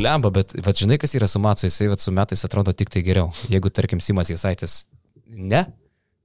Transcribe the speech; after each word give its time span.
Blemba, 0.00 0.30
bet, 0.32 0.54
va, 0.64 0.72
žinai, 0.76 0.96
kas 1.00 1.12
yra 1.18 1.28
su 1.28 1.42
Matsu, 1.42 1.68
jisai 1.68 1.90
va, 1.90 1.98
su 2.00 2.12
metais 2.16 2.44
atrodo 2.46 2.72
tik 2.76 2.92
tai 2.92 3.04
geriau. 3.04 3.28
Jeigu, 3.52 3.72
tarkim, 3.74 4.00
Simas 4.00 4.32
Jasaitis 4.32 4.84
ne, 5.28 5.66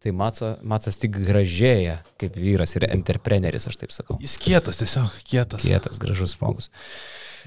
tai 0.05 0.13
Matsa, 0.13 0.55
Matsas 0.61 0.99
tik 1.01 1.17
gražėja 1.25 1.99
kaip 2.21 2.37
vyras 2.37 2.77
ir 2.77 2.85
entrepreneris, 2.91 3.65
aš 3.71 3.79
taip 3.81 3.93
sakau. 3.95 4.19
Jis 4.21 4.37
kietas, 4.37 4.77
tiesiog 4.77 5.15
kietas. 5.25 5.65
Kietas, 5.65 5.97
gražus 6.01 6.35
žmogus. 6.37 6.69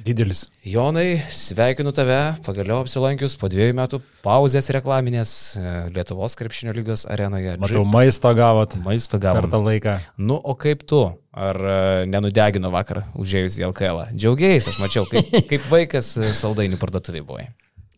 Didelis. 0.03 0.45
Jonai, 0.63 1.21
sveikinu 1.35 1.91
tave, 1.95 2.19
pagaliau 2.47 2.85
apsilankius 2.85 3.35
po 3.39 3.49
dviejų 3.51 3.75
metų 3.79 3.99
pauzės 4.23 4.71
reklaminės 4.75 5.33
e, 5.59 5.73
Lietuvos 5.95 6.39
krepšinio 6.39 6.75
lygos 6.77 7.03
arenoje. 7.11 7.57
Matau, 7.59 7.83
maisto 7.83 8.31
gavot 8.39 8.77
maisto 8.85 9.19
per 9.19 9.27
gavom. 9.27 9.51
tą 9.51 9.63
laiką. 9.65 9.97
Nu, 10.23 10.39
o 10.39 10.55
kaip 10.59 10.87
tu? 10.87 11.03
Ar 11.35 11.59
e, 11.59 11.79
nenudegino 12.11 12.71
vakar 12.75 13.05
užėjus 13.19 13.59
į 13.59 13.67
LKL? 13.73 14.05
Džiaugiais, 14.15 14.71
aš 14.71 14.79
mačiau, 14.83 15.07
kaip, 15.11 15.35
kaip 15.51 15.67
vaikas 15.71 16.15
e, 16.19 16.31
saldainių 16.43 16.79
parduotuvė 16.79 17.27
buvai. 17.27 17.49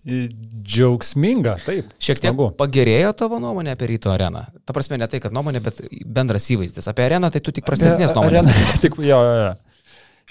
Džiaugsminga, 0.04 1.56
taip. 1.64 1.90
Šiek 2.00 2.20
tiek 2.22 2.32
smagu. 2.32 2.50
pagerėjo 2.56 3.10
tavo 3.20 3.38
nuomonė 3.42 3.74
apie 3.74 3.90
ryto 3.92 4.12
areną. 4.12 4.46
Ta 4.64 4.72
prasme, 4.76 4.96
ne 5.00 5.08
tai, 5.10 5.20
kad 5.20 5.34
nuomonė, 5.36 5.60
bet 5.64 5.82
bendras 6.08 6.46
įvaizdis. 6.54 6.88
Apie 6.88 7.04
areną 7.04 7.28
tai 7.34 7.42
tu 7.44 7.52
tik 7.52 7.66
prastesnės 7.68 8.14
nuomonės. 8.16 8.48
Arena- 8.48 8.78
Tik, 8.84 8.96
jo, 9.04 9.18
jo, 9.20 9.34
jo. 9.44 9.50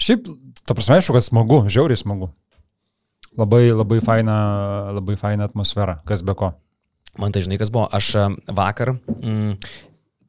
Šiaip, 0.00 0.26
ta 0.66 0.74
prasme, 0.74 0.96
aišku, 0.98 1.14
kad 1.14 1.26
smagu, 1.26 1.60
žiauriai 1.70 2.00
smagu. 2.00 2.30
Labai, 3.38 3.68
labai 3.70 4.00
faina, 4.02 4.36
labai 4.96 5.14
faina 5.20 5.46
atmosfera, 5.46 6.00
kas 6.08 6.24
be 6.26 6.34
ko. 6.34 6.50
Man 7.20 7.30
tai 7.34 7.44
žinai, 7.46 7.60
kas 7.60 7.70
buvo. 7.70 7.86
Aš 7.94 8.10
vakar 8.50 8.96
mm, 8.96 9.54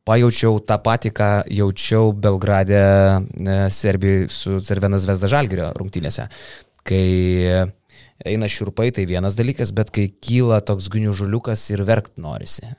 pajaučiau 0.06 0.60
tą 0.66 0.78
patį, 0.86 1.12
ką 1.18 1.30
jaučiau 1.58 2.12
Belgrade, 2.14 2.78
e, 2.78 3.58
Serbijai 3.74 4.28
su 4.34 4.60
Cervenas 4.66 5.06
Vesda 5.10 5.30
Žalgirio 5.32 5.72
rungtynėse. 5.78 6.28
Kai 6.86 7.02
eina 8.28 8.50
šiurpai, 8.52 8.92
tai 8.96 9.08
vienas 9.10 9.38
dalykas, 9.40 9.74
bet 9.76 9.92
kai 9.94 10.08
kyla 10.24 10.62
toks 10.66 10.90
gniužuliukas 10.94 11.68
ir 11.74 11.84
verkt 11.88 12.18
norisi. 12.22 12.70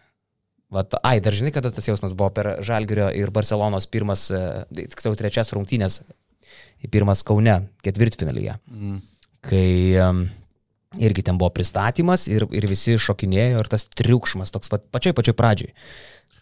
Vat, 0.72 0.94
ai, 1.04 1.18
dar 1.20 1.36
žinai, 1.36 1.52
kada 1.52 1.68
tas 1.74 1.84
jausmas 1.84 2.14
buvo 2.16 2.30
per 2.32 2.54
Žalgirio 2.64 3.10
ir 3.12 3.32
Barcelonos 3.34 3.86
pirmas, 3.92 4.30
e, 4.32 4.64
tiksliau 4.72 5.18
trečias 5.20 5.52
rungtynės, 5.52 6.00
pirmas 6.90 7.22
Kaune, 7.22 7.68
ketvirtfinalyje 7.84 8.58
Mm. 8.70 9.00
kai 9.42 9.98
um, 9.98 10.30
irgi 10.98 11.22
ten 11.22 11.38
buvo 11.38 11.50
pristatymas 11.50 12.28
ir, 12.30 12.46
ir 12.54 12.66
visi 12.70 12.96
šokinėjo 12.98 13.62
ir 13.62 13.68
tas 13.68 13.84
triukšmas 13.90 14.54
toks 14.54 14.70
pat 14.70 14.84
pačioj 14.94 15.14
pačioj 15.18 15.34
pradžioj. 15.34 15.72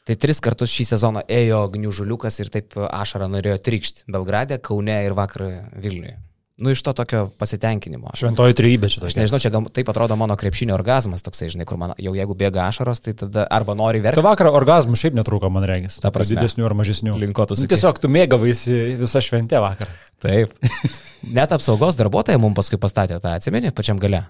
Tai 0.04 0.16
tris 0.16 0.40
kartus 0.40 0.72
šį 0.72 0.84
sezoną 0.94 1.22
ėjo 1.28 1.60
gniužuliukas 1.74 2.40
ir 2.40 2.50
taip 2.52 2.76
ašarą 2.76 3.28
norėjo 3.30 3.58
trikšti 3.62 4.04
Belgrade, 4.08 4.58
Kaune 4.58 4.96
ir 5.04 5.16
vakar 5.16 5.46
Vilniuje. 5.76 6.18
Nu, 6.60 6.70
iš 6.74 6.82
to 6.84 6.92
tokio 6.92 7.22
pasitenkinimo. 7.40 8.10
Šventoji 8.16 8.54
trybė 8.58 8.90
čia 8.92 9.00
aš 9.08 9.16
nežinau, 9.16 9.38
čia 9.40 9.50
gal 9.54 9.64
taip 9.72 9.88
atrodo 9.88 10.16
mano 10.20 10.36
krepšinio 10.36 10.74
orgasmas 10.76 11.24
toksai, 11.24 11.48
žinai, 11.54 11.64
kur 11.68 11.78
man 11.80 11.94
jau 11.96 12.12
jeigu 12.16 12.36
bėga 12.36 12.66
ašaros, 12.68 13.00
tai 13.00 13.14
tada 13.16 13.46
arba 13.50 13.72
nori 13.78 13.98
Tu 14.02 14.04
verkti. 14.08 14.24
vakar 14.26 14.50
orgasmų 14.52 14.98
šiaip 15.00 15.16
netrūko, 15.16 15.48
man 15.52 15.64
regis. 15.68 15.96
Ta 16.04 16.10
prasme. 16.12 16.36
Didesnių 16.36 16.66
ar 16.68 16.74
mažesnių. 16.76 17.16
Link 17.22 17.34
ko 17.36 17.46
tu 17.48 17.56
Nu, 17.56 17.66
tiesiog 17.70 17.98
tu 18.02 18.08
mėgavaisi 18.12 18.76
visą 19.00 19.22
šventę 19.24 19.60
vakar. 19.64 19.88
Taip. 20.20 20.52
Net 21.36 21.52
apsaugos 21.56 21.96
darbuotojai 22.00 22.40
mums 22.40 22.56
paskui 22.60 22.78
pastatė 22.80 23.18
tą, 23.20 23.32
atsimeni, 23.40 23.72
pačiam 23.72 23.98
gale. 24.00 24.26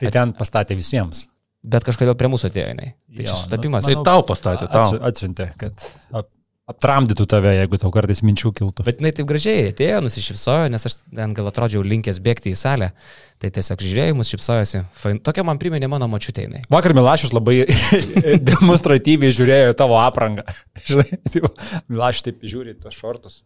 Tai 0.00 0.10
ten 0.14 0.32
pastatė 0.32 0.76
visiems. 0.78 1.26
Bet 1.68 1.82
kažkodėl 1.84 2.14
prie 2.14 2.28
mūsų 2.30 2.48
atėjo 2.52 2.66
jinai. 2.70 2.92
Tai 3.12 3.24
Jo, 3.24 3.28
čia 3.28 3.36
sutapimas. 3.42 3.84
nu, 3.88 3.94
Tai 3.98 4.04
tau 4.06 4.22
pastatė, 4.24 4.68
tau. 4.70 4.84
Atsi- 4.94 5.00
Atsiuntė, 5.08 5.48
kad 5.58 5.74
ap, 6.14 6.28
aptramdytų 6.68 7.24
tave, 7.28 7.54
jeigu 7.56 7.78
tau 7.80 7.90
kartais 7.94 8.20
minčių 8.24 8.52
kiltų. 8.58 8.84
Bet 8.86 9.00
jinai 9.00 9.12
taip 9.16 9.28
gražiai 9.30 9.70
atėjo, 9.70 10.02
nusišypsojo, 10.04 10.68
nes 10.72 10.84
aš 10.88 10.98
ten 11.06 11.32
gal 11.36 11.48
atrodžiau 11.48 11.82
linkęs 11.86 12.20
bėgti 12.24 12.52
į 12.52 12.58
salę. 12.60 12.90
Tai 13.38 13.50
tiesiog 13.54 13.84
žiūrėjau, 13.86 14.16
mus 14.18 14.32
šypsojosi. 14.34 14.82
Fain. 14.98 15.20
Tokia 15.24 15.44
man 15.46 15.60
priminė 15.62 15.88
mano 15.90 16.08
mačiutė 16.10 16.44
jinai. 16.44 16.64
Vakar 16.72 16.92
Milašius 16.98 17.32
labai 17.36 17.60
demonstratyviai 18.50 19.34
žiūrėjo 19.36 19.76
tavo 19.78 19.96
aprangą. 20.02 20.44
Žinai, 20.88 21.20
tai 21.30 21.44
Milašius 21.86 22.26
taip 22.28 22.42
žiūri 22.44 22.74
tos 22.82 22.98
šortus. 22.98 23.40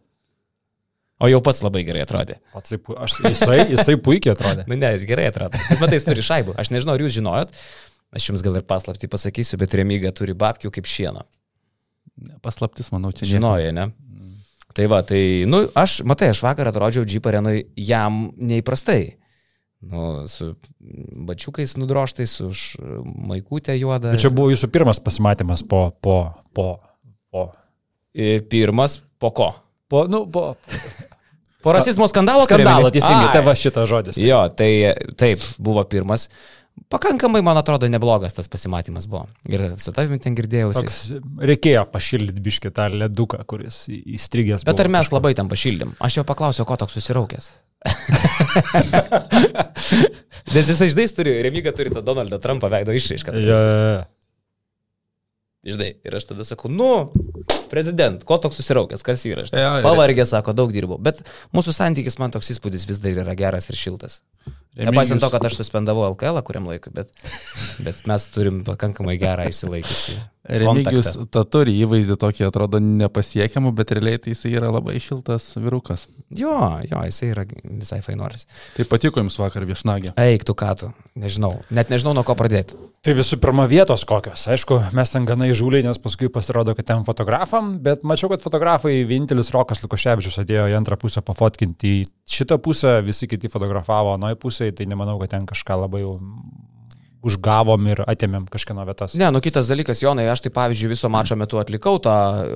O 1.23 1.29
jau 1.29 1.39
pats 1.45 1.61
labai 1.63 1.85
gerai 1.87 2.01
atrodė. 2.03 2.39
Pats, 2.51 2.73
taip 2.73 2.89
aš, 2.97 3.19
jisai, 3.23 3.59
jisai 3.69 3.95
puikiai 4.01 4.33
atrodė. 4.33 4.65
Na, 4.67 4.75
ne, 4.75 4.89
jis 4.97 5.05
gerai 5.07 5.29
atrodo. 5.29 5.61
Jis 5.69 5.79
matai, 5.79 6.01
jis 6.01 6.09
turi 6.09 6.25
šaibų. 6.25 6.57
Aš 6.59 6.73
nežinau, 6.73 6.97
ar 6.97 7.05
jūs 7.05 7.15
žinojot. 7.19 7.53
Aš 8.17 8.27
jums 8.31 8.43
gal 8.45 8.57
ir 8.59 8.65
paslapti 8.67 9.07
pasakysiu, 9.09 9.61
bet 9.61 9.77
Remyga 9.77 10.11
turi 10.15 10.35
babkių 10.37 10.73
kaip 10.73 10.89
šieno. 10.89 11.23
Paslaptis, 12.45 12.91
manau, 12.93 13.11
čia 13.11 13.25
nieko. 13.25 13.33
Žinojai, 13.37 13.73
ne? 13.75 13.89
Tai 14.73 14.85
va, 14.89 15.03
tai, 15.05 15.45
nu, 15.49 15.63
aš, 15.77 15.99
matai, 16.07 16.31
aš 16.33 16.41
vakar 16.45 16.71
atrodžiau 16.71 17.05
Jeep 17.05 17.27
arenui 17.29 17.67
jam 17.77 18.31
neįprastai. 18.41 19.17
Nu, 19.83 20.23
su 20.31 20.53
bačiukais 21.27 21.75
nudroštais, 21.77 22.37
už 22.41 22.59
maikutę 23.03 23.75
juodą. 23.75 24.13
Bet 24.15 24.23
čia 24.23 24.31
buvo 24.33 24.53
jūsų 24.53 24.69
pirmas 24.73 25.01
pasimatymas 25.03 25.65
po, 25.67 25.89
po, 26.01 26.19
po, 26.55 26.69
po. 27.33 27.49
I 28.13 28.37
Pirmas, 28.45 29.01
po 29.19 29.33
ko? 29.35 29.49
Po, 29.91 30.05
nu, 30.07 30.23
po. 30.31 30.53
Po 31.63 31.71
rasizmo 31.71 32.07
skandalo? 32.11 32.43
Skandalo, 32.43 32.89
teisingai, 32.91 33.29
Ai. 33.29 33.35
tavo 33.35 33.53
šitas 33.55 33.87
žodis. 33.87 34.17
Jo, 34.19 34.41
tai 34.51 34.93
taip, 35.19 35.43
buvo 35.63 35.83
pirmas. 35.87 36.27
Pakankamai, 36.93 37.41
man 37.45 37.57
atrodo, 37.57 37.87
neblogas 37.89 38.33
tas 38.37 38.47
pasimatymas 38.49 39.05
buvo. 39.09 39.25
Ir 39.49 39.61
su 39.81 39.91
tavimi 39.95 40.19
ten 40.21 40.35
girdėjausi. 40.37 40.81
Toks, 40.81 40.97
reikėjo 41.49 41.83
pašildyti 41.93 42.41
biškį 42.45 42.69
tą 42.73 42.85
leduką, 42.93 43.39
kuris 43.49 43.83
į- 43.89 44.01
įstrigęs. 44.17 44.65
Bet 44.67 44.79
ar 44.81 44.89
mes 44.93 45.05
kažkur. 45.07 45.17
labai 45.19 45.33
ten 45.37 45.47
pašildėm? 45.51 45.89
Aš 46.01 46.17
jo 46.19 46.23
paklausiau, 46.29 46.65
ko 46.69 46.75
toks 46.81 46.93
susiraukęs. 46.99 47.45
Nes 50.53 50.67
jisai 50.69 50.89
žinai, 50.93 51.07
turi, 51.17 51.31
Remiga 51.45 51.71
turi 51.75 51.89
tą 51.93 52.01
Donaldo 52.05 52.37
Trumpo 52.41 52.69
veido 52.71 52.93
išraišką. 52.95 53.33
Jo, 53.37 53.41
jo, 53.57 53.87
jo. 53.93 54.03
Žinai, 55.73 55.91
ir 56.03 56.15
aš 56.19 56.25
tada 56.27 56.43
sakau, 56.43 56.67
nu, 56.71 56.89
prezident, 57.71 58.25
ko 58.27 58.35
toks 58.43 58.57
susiraukęs, 58.59 59.03
kas 59.07 59.21
yra? 59.29 59.45
Jo, 59.47 59.69
ir- 59.79 59.85
Pavargė, 59.85 60.25
sako, 60.27 60.51
daug 60.57 60.73
dirbau. 60.75 60.97
Bet 60.99 61.21
mūsų 61.55 61.71
santykis, 61.77 62.17
man 62.19 62.33
toks 62.35 62.51
įspūdis 62.55 62.83
vis 62.89 62.99
dar 63.03 63.15
yra 63.23 63.35
geras 63.39 63.69
ir 63.71 63.77
šiltas. 63.79 64.19
Nepaisant 64.73 65.21
to, 65.21 65.29
kad 65.29 65.45
aš 65.45 65.59
suspendavau 65.59 66.07
LKL 66.13 66.41
kuriam 66.45 66.65
laikui, 66.71 66.93
bet, 66.95 67.11
bet 67.85 67.99
mes 68.09 68.23
turim 68.33 68.63
pakankamai 68.65 69.19
gerą 69.21 69.45
išsilaikysi. 69.51 70.17
Remigijus 70.43 71.13
ta 71.31 71.45
turi 71.47 71.71
įvaizdį 71.85 72.17
tokį, 72.19 72.43
atrodo, 72.49 72.79
nepasiekiamą, 72.83 73.71
bet 73.77 73.93
realiai 73.95 74.19
tai 74.19 74.33
jisai 74.33 74.51
yra 74.57 74.73
labai 74.73 74.97
šiltas 74.99 75.53
virukas. 75.55 76.09
Jo, 76.35 76.57
jo, 76.83 76.99
jisai 77.07 77.29
yra 77.31 77.45
visai 77.63 78.01
fainoris. 78.03 78.43
Tai 78.75 78.85
patiko 78.91 79.23
jums 79.23 79.39
vakar 79.39 79.63
viešnagė. 79.69 80.11
Eik, 80.19 80.43
tu 80.43 80.55
ką 80.59 80.73
tu, 80.81 80.89
nežinau, 81.15 81.53
net 81.71 81.93
nežinau 81.93 82.11
nuo 82.17 82.25
ko 82.27 82.35
pradėti. 82.35 82.75
Tai 83.03 83.15
visų 83.15 83.39
pirma 83.43 83.69
vietos 83.71 84.03
kokios. 84.07 84.43
Aišku, 84.51 84.81
mes 84.99 85.15
ten 85.15 85.23
gana 85.27 85.47
įžūliai, 85.51 85.85
nes 85.87 86.01
paskui 86.03 86.27
pasirodo, 86.31 86.75
kad 86.75 86.91
ten 86.91 87.07
fotografam, 87.07 87.77
bet 87.83 88.03
mačiau, 88.07 88.27
kad 88.33 88.43
fotografai, 88.43 88.97
vienintelis 89.07 89.53
Rokas 89.55 89.83
Lukoševičius 89.85 90.41
atėjo 90.43 90.67
į 90.71 90.75
antrą 90.75 90.99
pusę 90.99 91.23
pafotkinti. 91.23 91.95
Į 92.03 92.35
šitą 92.35 92.59
pusę 92.63 92.97
visi 93.03 93.31
kiti 93.31 93.51
fotografavo, 93.51 94.17
anoje 94.17 94.39
pusėje, 94.43 94.75
tai 94.75 94.91
nemanau, 94.91 95.15
kad 95.23 95.35
ten 95.37 95.47
kažką 95.47 95.79
labai 95.85 96.03
jau 96.03 96.17
užgavom 97.23 97.87
ir 97.91 98.01
atėmėm 98.05 98.45
kažkieno 98.51 98.83
vietas. 98.87 99.15
Ne, 99.19 99.29
nu 99.31 99.39
kitas 99.43 99.69
dalykas, 99.71 100.01
Jonai, 100.03 100.25
aš 100.31 100.43
tai 100.45 100.51
pavyzdžiui 100.55 100.91
viso 100.91 101.09
mačo 101.13 101.37
metu 101.39 101.59
atlikau 101.61 101.97
tą 102.03 102.13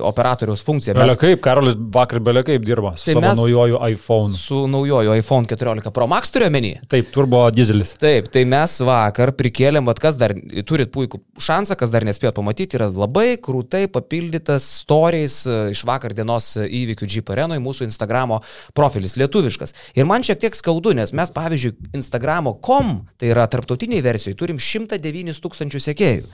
operatoriaus 0.08 0.62
funkciją. 0.66 0.96
Mes 0.98 1.16
kaip, 1.20 1.40
Karolis 1.44 1.76
vakar 1.94 2.20
belia 2.24 2.44
kaip 2.46 2.64
dirbo 2.66 2.92
su 2.96 3.08
Tai 3.12 3.20
mes- 3.22 3.38
naujoju 3.40 3.78
iPhone. 3.92 4.32
su 4.36 4.66
naujoju 4.68 5.14
iPhone 5.18 5.46
14 5.46 5.90
Pro 5.94 6.06
Max 6.06 6.30
turiu 6.34 6.50
menį. 6.52 6.74
Taip, 6.88 7.10
turbo 7.14 7.46
dizelis. 7.50 7.94
Taip, 7.98 8.28
tai 8.32 8.44
mes 8.44 8.78
vakar 8.84 9.32
prikėlėm, 9.32 9.84
vad 9.88 9.98
kas 10.02 10.16
dar, 10.20 10.34
turit 10.66 10.92
puikų 10.92 11.20
šansą, 11.40 11.76
kas 11.78 11.90
dar 11.90 12.04
nespėjo 12.04 12.32
pamatyti, 12.36 12.76
yra 12.78 12.90
labai 12.92 13.36
krūtai 13.40 13.86
papildytas 13.92 14.66
stories 14.82 15.46
e, 15.46 15.70
iš 15.72 15.84
vakar 15.88 16.12
dienos 16.12 16.52
įvykių 16.60 17.08
arenoje, 17.32 17.60
mūsų 17.64 17.86
Instagramo 17.88 18.40
profilis 18.74 19.16
lietuviškas. 19.16 19.74
Ir 19.96 20.04
man 20.04 20.22
šiek 20.22 20.38
tiek 20.40 20.54
skaudu, 20.54 20.92
nes 20.94 21.12
mes, 21.16 21.30
pavyzdžiui, 21.30 21.74
Instagramo.com, 21.98 23.06
tai 23.18 23.30
yra 23.32 23.46
tarptautiniai 23.50 24.02
versijoje, 24.04 24.36
turim 24.38 24.57
109 24.62 25.40
tūkstančių 25.44 25.82
sekėjų. 25.88 26.26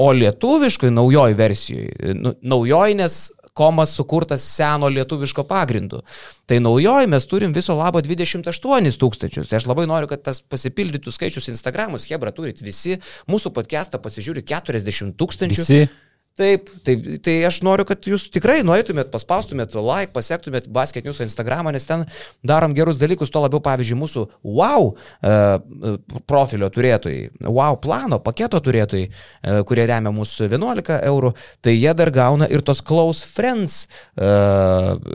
O 0.00 0.08
lietuviškai 0.16 0.88
naujoji 0.94 1.36
versijoje, 1.36 2.14
nu, 2.16 2.32
naujoji, 2.40 2.96
nes 3.02 3.18
komas 3.60 3.92
sukurtas 3.92 4.44
seno 4.56 4.88
lietuviško 4.88 5.44
pagrindu. 5.44 6.00
Tai 6.46 6.60
naujoji 6.64 7.10
mes 7.12 7.26
turim 7.28 7.52
viso 7.52 7.74
labo 7.76 8.00
28 8.00 8.96
tūkstančius. 9.02 9.50
Tai 9.50 9.58
aš 9.58 9.66
labai 9.68 9.84
noriu, 9.90 10.08
kad 10.10 10.22
tas 10.24 10.40
pasipildytų 10.40 11.12
skaičius 11.12 11.50
Instagramus, 11.52 12.08
Hebra 12.08 12.32
turit 12.32 12.62
visi, 12.64 12.96
mūsų 13.30 13.52
podcastą 13.56 14.00
pasižiūri 14.00 14.46
40 14.48 15.12
tūkstančių. 15.20 15.66
Visi. 15.66 15.82
Taip, 16.40 16.70
tai, 16.86 16.94
tai 17.20 17.34
aš 17.44 17.58
noriu, 17.66 17.84
kad 17.84 18.06
jūs 18.08 18.30
tikrai 18.32 18.62
nueitumėt, 18.64 19.10
paspaustumėt 19.12 19.74
like, 19.76 20.14
pasiektumėt 20.14 20.70
Basket 20.72 21.04
News 21.04 21.20
Instagramą, 21.20 21.74
nes 21.74 21.84
ten 21.84 22.06
darom 22.46 22.72
gerus 22.76 23.00
dalykus, 23.00 23.32
to 23.32 23.42
labiau, 23.44 23.60
pavyzdžiui, 23.66 23.98
mūsų 24.00 24.24
wow 24.48 24.88
uh, 24.94 25.98
profilio 26.30 26.70
turėtojai, 26.72 27.28
wow 27.44 27.76
plano, 27.84 28.22
paketo 28.24 28.62
turėtojai, 28.64 29.10
uh, 29.10 29.60
kurie 29.68 29.84
remia 29.90 30.14
mūsų 30.16 30.48
11 30.48 30.96
eurų, 31.12 31.34
tai 31.60 31.76
jie 31.76 31.92
dar 32.00 32.14
gauna 32.14 32.48
ir 32.48 32.64
tos 32.64 32.80
close 32.80 33.26
friends 33.36 33.82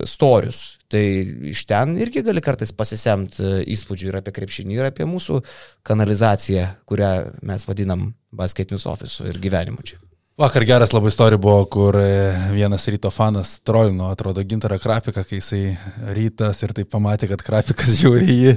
storius. 0.06 0.63
Tai 0.94 1.01
iš 1.50 1.66
ten 1.66 1.98
irgi 1.98 2.22
gali 2.25 2.44
kartais 2.45 2.69
pasisemti 2.77 3.66
įspūdžių 3.74 4.12
ir 4.12 4.19
apie 4.22 4.36
krepšinį, 4.36 4.77
ir 4.77 4.89
apie 4.92 5.10
mūsų 5.10 5.42
kanalizaciją, 5.88 6.69
kurią 6.86 7.13
mes 7.50 7.66
vadinam 7.66 8.12
Basket 8.30 8.69
News 8.74 8.86
Office 8.89 9.25
ir 9.25 9.42
gyvenimu 9.42 9.81
čia. 9.86 9.98
Vakar 10.35 10.65
geras 10.67 10.91
labai 10.91 11.07
istorija 11.07 11.39
buvo, 11.39 11.61
kur 11.71 11.95
e, 11.95 12.07
vienas 12.51 12.83
ryto 12.91 13.07
fanas 13.07 13.53
trolino, 13.63 14.09
atrodo, 14.11 14.43
gintarą 14.43 14.75
krapiką, 14.83 15.21
kai 15.23 15.37
jisai 15.39 15.61
rytas 16.17 16.59
ir 16.65 16.73
taip 16.75 16.89
pamatė, 16.91 17.29
kad 17.31 17.43
krapikas 17.45 17.93
žiūri 18.01 18.35
jį. 18.41 18.55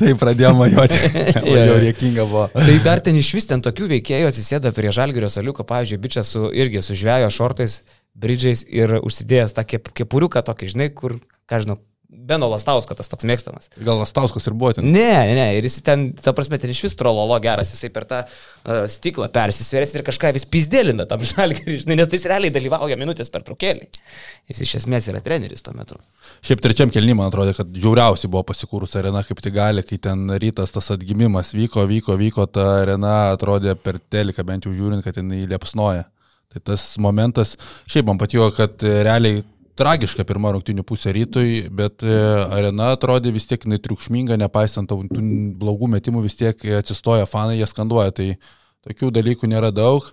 Tai 0.00 0.14
pradėjo 0.18 0.50
majuoti. 0.58 0.98
Jau 1.68 1.76
riekinga 1.78 2.24
buvo. 2.26 2.48
Tai 2.56 2.74
dar 2.82 3.02
ten 3.04 3.20
iš 3.20 3.30
vis 3.36 3.46
ten 3.46 3.62
tokių 3.62 3.86
veikėjų 3.92 4.30
atsisėda 4.32 4.72
prie 4.74 4.90
žalgerio 4.96 5.30
saliuko, 5.30 5.62
pavyzdžiui, 5.68 6.00
bičias 6.02 6.32
su, 6.34 6.48
irgi 6.50 6.82
su 6.82 6.98
žvejo 6.98 7.30
šortais, 7.36 7.78
bridžiais 8.18 8.64
ir 8.66 8.96
užsidėjęs 8.98 9.54
tą 9.54 9.68
kep, 9.70 9.92
kepuriuką 10.00 10.42
tokį, 10.50 10.72
žinai, 10.74 10.90
kur, 10.96 11.20
ką 11.46 11.62
žinau, 11.62 11.78
Beno 12.10 12.48
Lastausko 12.50 12.96
tas 12.98 13.06
toks 13.06 13.22
mėgstamas. 13.28 13.68
Gal 13.78 14.00
Lastauskas 14.00 14.48
ir 14.50 14.54
buvo 14.58 14.72
ten? 14.74 14.86
Ne, 14.90 15.34
ne, 15.36 15.44
ir 15.54 15.66
jis 15.66 15.76
ten, 15.86 16.08
ta 16.18 16.32
prasme, 16.34 16.58
ten 16.58 16.72
iš 16.72 16.80
vis 16.88 16.96
trololo 16.98 17.36
geras, 17.42 17.70
jisai 17.70 17.90
per 17.94 18.06
tą 18.10 18.18
uh, 18.24 18.80
stiklą 18.90 19.28
persisvėręs 19.30 19.94
ir 19.94 20.04
kažką 20.08 20.32
vis 20.34 20.46
pizdėlina 20.50 21.06
tam 21.10 21.22
žalgirį, 21.30 21.84
nes 21.86 22.10
tai 22.10 22.18
jis 22.18 22.26
realiai 22.32 22.54
dalyvauja 22.54 22.98
minutės 22.98 23.30
per 23.30 23.46
trukėlį. 23.46 23.86
Jis 24.50 24.64
iš 24.66 24.74
esmės 24.80 25.06
yra 25.12 25.22
treneris 25.22 25.62
tuo 25.62 25.76
metu. 25.76 26.00
Šiaip 26.42 26.64
trečiam 26.66 26.90
kelnį 26.90 27.14
man 27.20 27.30
atrodo, 27.30 27.54
kad 27.54 27.70
žiauriausiai 27.78 28.32
buvo 28.32 28.42
pasikūrus 28.50 28.98
arena, 28.98 29.22
kaip 29.26 29.38
tik 29.46 29.54
gali, 29.54 29.86
kai 29.86 30.00
ten 30.02 30.26
rytas 30.42 30.74
tas 30.74 30.90
atgimimas 30.96 31.54
vyko, 31.54 31.86
vyko, 31.90 32.18
vyko, 32.18 32.48
ta 32.50 32.66
arena 32.80 33.14
atrodė 33.36 33.76
per 33.78 34.02
teliką, 34.02 34.42
bent 34.50 34.66
jau 34.66 34.74
žiūrint, 34.74 35.06
kad 35.06 35.22
jinai 35.22 35.44
liepsnoja. 35.46 36.08
Tai 36.50 36.66
tas 36.72 36.90
momentas, 36.98 37.54
šiaip 37.86 38.10
man 38.10 38.18
patiko, 38.18 38.50
kad 38.56 38.82
realiai 38.82 39.44
tragiška 39.78 40.24
pirma 40.28 40.52
rungtinių 40.54 40.84
pusė 40.86 41.12
rytui, 41.16 41.66
bet 41.70 42.04
e, 42.06 42.14
arena 42.56 42.92
atrodė 42.96 43.32
vis 43.34 43.46
tiek 43.50 43.62
triukšminga, 43.62 44.38
nepaisant 44.40 44.90
tų 44.90 45.04
blogų 45.60 45.90
metimų, 45.96 46.24
vis 46.26 46.38
tiek 46.38 46.64
atsistoja 46.80 47.28
fanai, 47.30 47.58
jie 47.60 47.68
skanduoja. 47.70 48.14
Tai 48.16 48.28
tokių 48.88 49.12
dalykų 49.20 49.50
nėra 49.50 49.72
daug. 49.74 50.10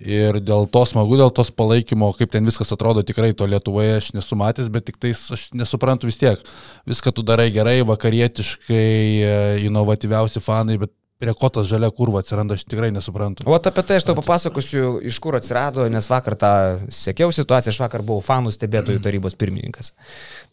Ir 0.00 0.38
dėl 0.40 0.64
to 0.72 0.80
smagu, 0.88 1.18
dėl 1.20 1.28
tos 1.36 1.50
palaikymo, 1.52 2.06
kaip 2.16 2.30
ten 2.32 2.46
viskas 2.48 2.70
atrodo, 2.72 3.02
tikrai 3.04 3.34
to 3.36 3.44
Lietuvoje 3.44 3.98
aš 3.98 4.06
nesu 4.16 4.38
matęs, 4.40 4.70
bet 4.72 4.86
tik 4.88 4.96
tais 4.96 5.26
aš 5.36 5.50
nesuprantu 5.52 6.08
vis 6.08 6.16
tiek. 6.16 6.40
Viską 6.88 7.12
tu 7.12 7.24
darai 7.26 7.50
gerai, 7.52 7.82
vakarietiškai, 7.84 8.80
e, 9.20 9.34
inovatyviausi 9.66 10.40
fanai, 10.40 10.78
bet 10.80 10.94
prie 11.20 11.34
ko 11.36 11.50
tas 11.52 11.68
žalia 11.68 11.90
kurva 11.92 12.22
atsiranda, 12.24 12.56
aš 12.56 12.64
tikrai 12.64 12.88
nesuprantu. 12.94 13.44
O 13.44 13.54
apie 13.56 13.84
tai 13.84 13.98
aš 14.00 14.08
tau 14.08 14.16
papasakosiu, 14.16 14.96
iš 15.04 15.20
kur 15.22 15.36
atsirado, 15.36 15.84
nes 15.92 16.08
vakar 16.10 16.36
tą 16.40 16.52
sėkiau 16.88 17.34
situaciją, 17.36 17.74
aš 17.74 17.82
vakar 17.84 18.04
buvau 18.06 18.24
fanų 18.24 18.54
stebėtojų 18.56 19.02
tarybos 19.04 19.36
pirmininkas. 19.40 19.92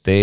Tai 0.07 0.19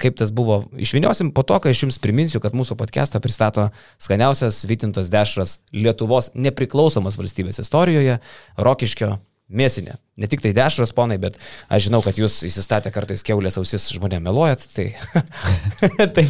kaip 0.00 0.18
tas 0.20 0.32
buvo, 0.34 0.62
išviniosim 0.80 1.34
po 1.36 1.44
to, 1.44 1.60
kai 1.60 1.76
aš 1.76 1.84
jums 1.84 2.00
priminsiu, 2.00 2.40
kad 2.44 2.56
mūsų 2.56 2.78
podcastą 2.80 3.20
pristato 3.24 3.68
skaniausias 4.00 4.64
Vytintos 4.68 5.12
Dešras 5.12 5.58
Lietuvos 5.76 6.32
nepriklausomas 6.34 7.20
valstybės 7.20 7.60
istorijoje, 7.60 8.18
Rokiškio 8.56 9.18
mėsinė. 9.48 9.96
Ne 10.18 10.26
tik 10.28 10.42
tai 10.42 10.50
dešros, 10.56 10.90
ponai, 10.96 11.16
bet 11.22 11.38
aš 11.72 11.86
žinau, 11.86 12.00
kad 12.04 12.18
jūs 12.18 12.40
įsistatę 12.48 12.90
kartais 12.92 13.22
keulės 13.26 13.56
ausis 13.60 13.86
žmonėm 13.94 14.26
meluojat. 14.26 14.64
Tai, 14.74 14.86
tai, 16.16 16.26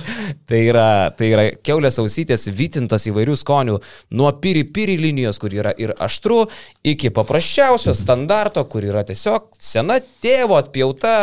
tai, 0.47 0.61
yra, 0.61 0.89
tai 1.17 1.31
yra 1.33 1.47
keulės 1.65 1.99
ausytės 2.03 2.47
vytintos 2.53 3.09
įvairių 3.11 3.39
skonių 3.41 3.79
nuo 4.19 4.31
piri-piri 4.43 4.99
linijos, 5.01 5.41
kur 5.43 5.57
yra 5.57 5.73
ir 5.81 5.95
aštru, 5.99 6.45
iki 6.87 7.11
paprasčiausio 7.15 7.97
standarto, 7.97 8.65
kur 8.71 8.87
yra 8.87 9.07
tiesiog 9.09 9.51
sena 9.59 9.99
tėvo 10.23 10.61
atpjauta 10.61 11.17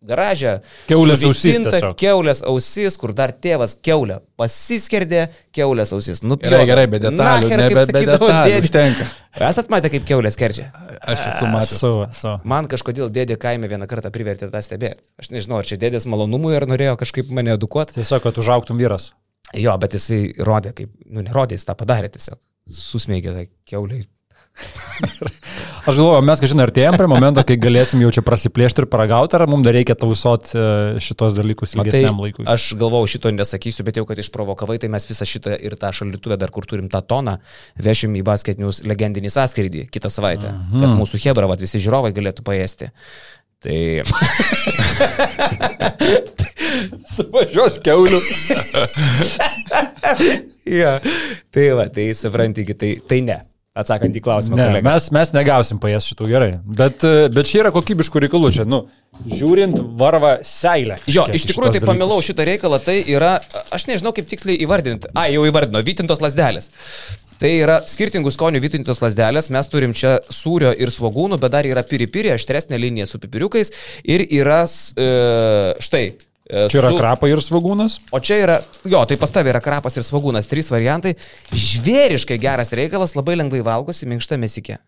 garažę. 0.00 0.54
Keulės 0.88 1.22
ausis. 1.28 1.58
Keulės 2.00 2.40
ausis, 2.48 2.96
kur 3.00 3.12
dar 3.16 3.32
tėvas 3.36 3.74
keulę 3.84 4.20
pasiskerdė, 4.40 5.26
keulės 5.56 5.92
ausis. 5.92 6.22
Nupjovė. 6.24 6.54
Gerai, 6.54 6.68
gerai, 6.70 6.86
be 6.90 7.00
detalių. 7.02 7.48
Nacher, 7.50 7.60
ne, 7.60 7.68
be, 7.68 7.84
be 7.90 8.04
detalių. 8.08 8.60
Užtenka. 8.64 9.08
Esat 9.50 9.70
matę, 9.72 9.90
kaip 9.92 10.06
keulės 10.08 10.38
kerčia? 10.40 10.70
Aš 11.00 11.26
esu 11.32 11.50
matęs. 11.50 11.74
Su, 11.82 11.92
su. 12.16 12.36
Man 12.48 12.68
kažkodėl 12.70 13.12
dėdė 13.12 13.36
kaime 13.40 13.68
vieną 13.70 13.88
kartą 13.90 14.12
privertė 14.14 14.48
tą 14.52 14.62
stebėti. 14.64 15.04
Aš 15.20 15.32
nežinau, 15.34 15.60
ar 15.60 15.68
čia 15.68 15.78
dėdės 15.80 16.08
malonumui, 16.10 16.54
ar 16.56 16.66
norėjo 16.70 16.96
kažkaip 17.00 17.32
mane 17.36 17.52
edukuoti. 17.58 17.98
Tiesiog, 17.98 18.24
kad 18.24 18.40
užauktum 18.40 18.80
vyras. 18.80 19.12
Jo, 19.56 19.74
bet 19.82 19.98
jisai 19.98 20.30
rodė, 20.46 20.72
kaip, 20.76 20.94
nu, 21.10 21.24
nerodė, 21.26 21.58
jis 21.58 21.68
tą 21.68 21.76
padarė 21.78 22.10
tiesiog. 22.14 22.40
Susmeigė 22.70 23.34
tą 23.34 23.44
keulę 23.68 24.00
Aš 25.88 25.96
galvoju, 25.96 26.20
mes 26.28 26.42
kažin 26.42 26.60
artėjom 26.60 26.96
prie 27.00 27.08
momento, 27.08 27.42
kai 27.46 27.56
galėsim 27.60 28.02
jau 28.04 28.10
čia 28.14 28.22
prasiplėšti 28.24 28.84
ir 28.84 28.88
paragauti, 28.92 29.38
ar 29.38 29.46
mums 29.50 29.64
dar 29.64 29.74
reikia 29.76 29.96
tausot 29.98 30.52
e, 30.52 30.64
šitos 31.02 31.36
dalykus 31.38 31.74
ilgesniam 31.76 32.20
laikui. 32.20 32.44
Aš 32.50 32.70
galvojau, 32.80 33.08
šito 33.14 33.32
nesakysiu, 33.32 33.86
bet 33.88 34.00
jau, 34.00 34.04
kad 34.08 34.20
išprovokavai, 34.20 34.76
tai 34.82 34.92
mes 34.92 35.08
visą 35.08 35.28
šitą 35.28 35.56
ir 35.56 35.76
tą 35.80 35.92
šalituvę 35.96 36.36
dar 36.40 36.52
kur 36.54 36.68
turim 36.68 36.90
tą 36.92 37.00
toną, 37.00 37.38
vešim 37.80 38.16
į 38.20 38.24
basketinius 38.28 38.82
legendinį 38.84 39.32
sąskrydį 39.32 39.86
kitą 39.94 40.12
savaitę, 40.12 40.52
mhm. 40.52 40.84
kad 40.84 40.96
mūsų 41.00 41.22
Hebra, 41.24 41.48
vat, 41.50 41.64
visi 41.64 41.80
žiūrovai 41.80 42.12
galėtų 42.16 42.44
paėsti. 42.46 42.92
Tai. 43.60 43.76
Suvažiuos 47.14 47.76
keulių. 47.84 48.20
ja. 50.80 50.96
Tai 51.52 51.66
va, 51.76 51.84
tai 51.92 52.06
suprantikit, 52.16 52.80
tai, 52.80 52.94
tai 53.04 53.20
ne. 53.26 53.36
Atsakant 53.78 54.16
į 54.18 54.20
klausimą. 54.24 54.56
Ne, 54.58 54.64
kolega. 54.66 54.82
mes, 54.88 55.04
mes 55.14 55.30
negausim 55.30 55.78
paės 55.78 56.08
šitų 56.10 56.26
gerai. 56.26 56.48
Bet, 56.66 57.04
e, 57.06 57.28
bet 57.30 57.46
čia 57.46 57.60
yra 57.60 57.70
kokybiškų 57.70 58.24
reikalų. 58.24 58.50
Čia, 58.56 58.64
nu, 58.66 58.80
žiūrint 59.30 59.78
varva 60.00 60.32
seilę. 60.46 60.96
Jo, 61.06 61.28
iš 61.30 61.46
tikrųjų, 61.52 61.76
tai 61.76 61.82
pamilau 61.84 62.18
šitą 62.26 62.48
reikalą. 62.48 62.80
Tai 62.82 62.96
yra, 63.06 63.36
aš 63.70 63.86
nežinau 63.86 64.10
kaip 64.16 64.26
tiksliai 64.32 64.58
įvardinti. 64.66 65.12
A, 65.14 65.28
jau 65.30 65.44
įvardino, 65.46 65.84
vytintos 65.86 66.18
lasdelės. 66.24 66.66
Tai 67.40 67.52
yra 67.54 67.78
skirtingų 67.88 68.32
skonių 68.34 68.58
vytintos 68.60 68.98
lasdelės. 69.04 69.52
Mes 69.54 69.70
turim 69.70 69.94
čia 69.96 70.16
sūrio 70.34 70.74
ir 70.74 70.90
svagūnų, 70.90 71.38
bet 71.40 71.54
dar 71.54 71.68
yra 71.70 71.86
piripirė, 71.86 72.34
aštresnė 72.34 72.82
linija 72.82 73.06
su 73.06 73.22
pipiriukais. 73.22 73.70
Ir 74.02 74.26
yra, 74.26 74.64
e, 74.66 75.08
štai, 75.78 76.04
čia 76.50 76.80
yra 76.82 76.92
su... 76.92 77.00
krapai 77.00 77.32
ir 77.32 77.42
svagūnas? 77.44 77.98
O 78.10 78.20
čia 78.22 78.40
yra, 78.42 78.60
jo, 78.84 79.02
tai 79.06 79.18
pas 79.20 79.34
tavai 79.34 79.54
yra 79.54 79.62
krapas 79.64 79.98
ir 79.98 80.06
svagūnas, 80.06 80.50
trys 80.50 80.70
variantai. 80.72 81.16
Žvėriškai 81.54 82.40
geras 82.42 82.74
reikalas, 82.76 83.16
labai 83.18 83.38
lengvai 83.40 83.62
valgosi, 83.66 84.08
minkšta 84.10 84.40
mesikė. 84.40 84.80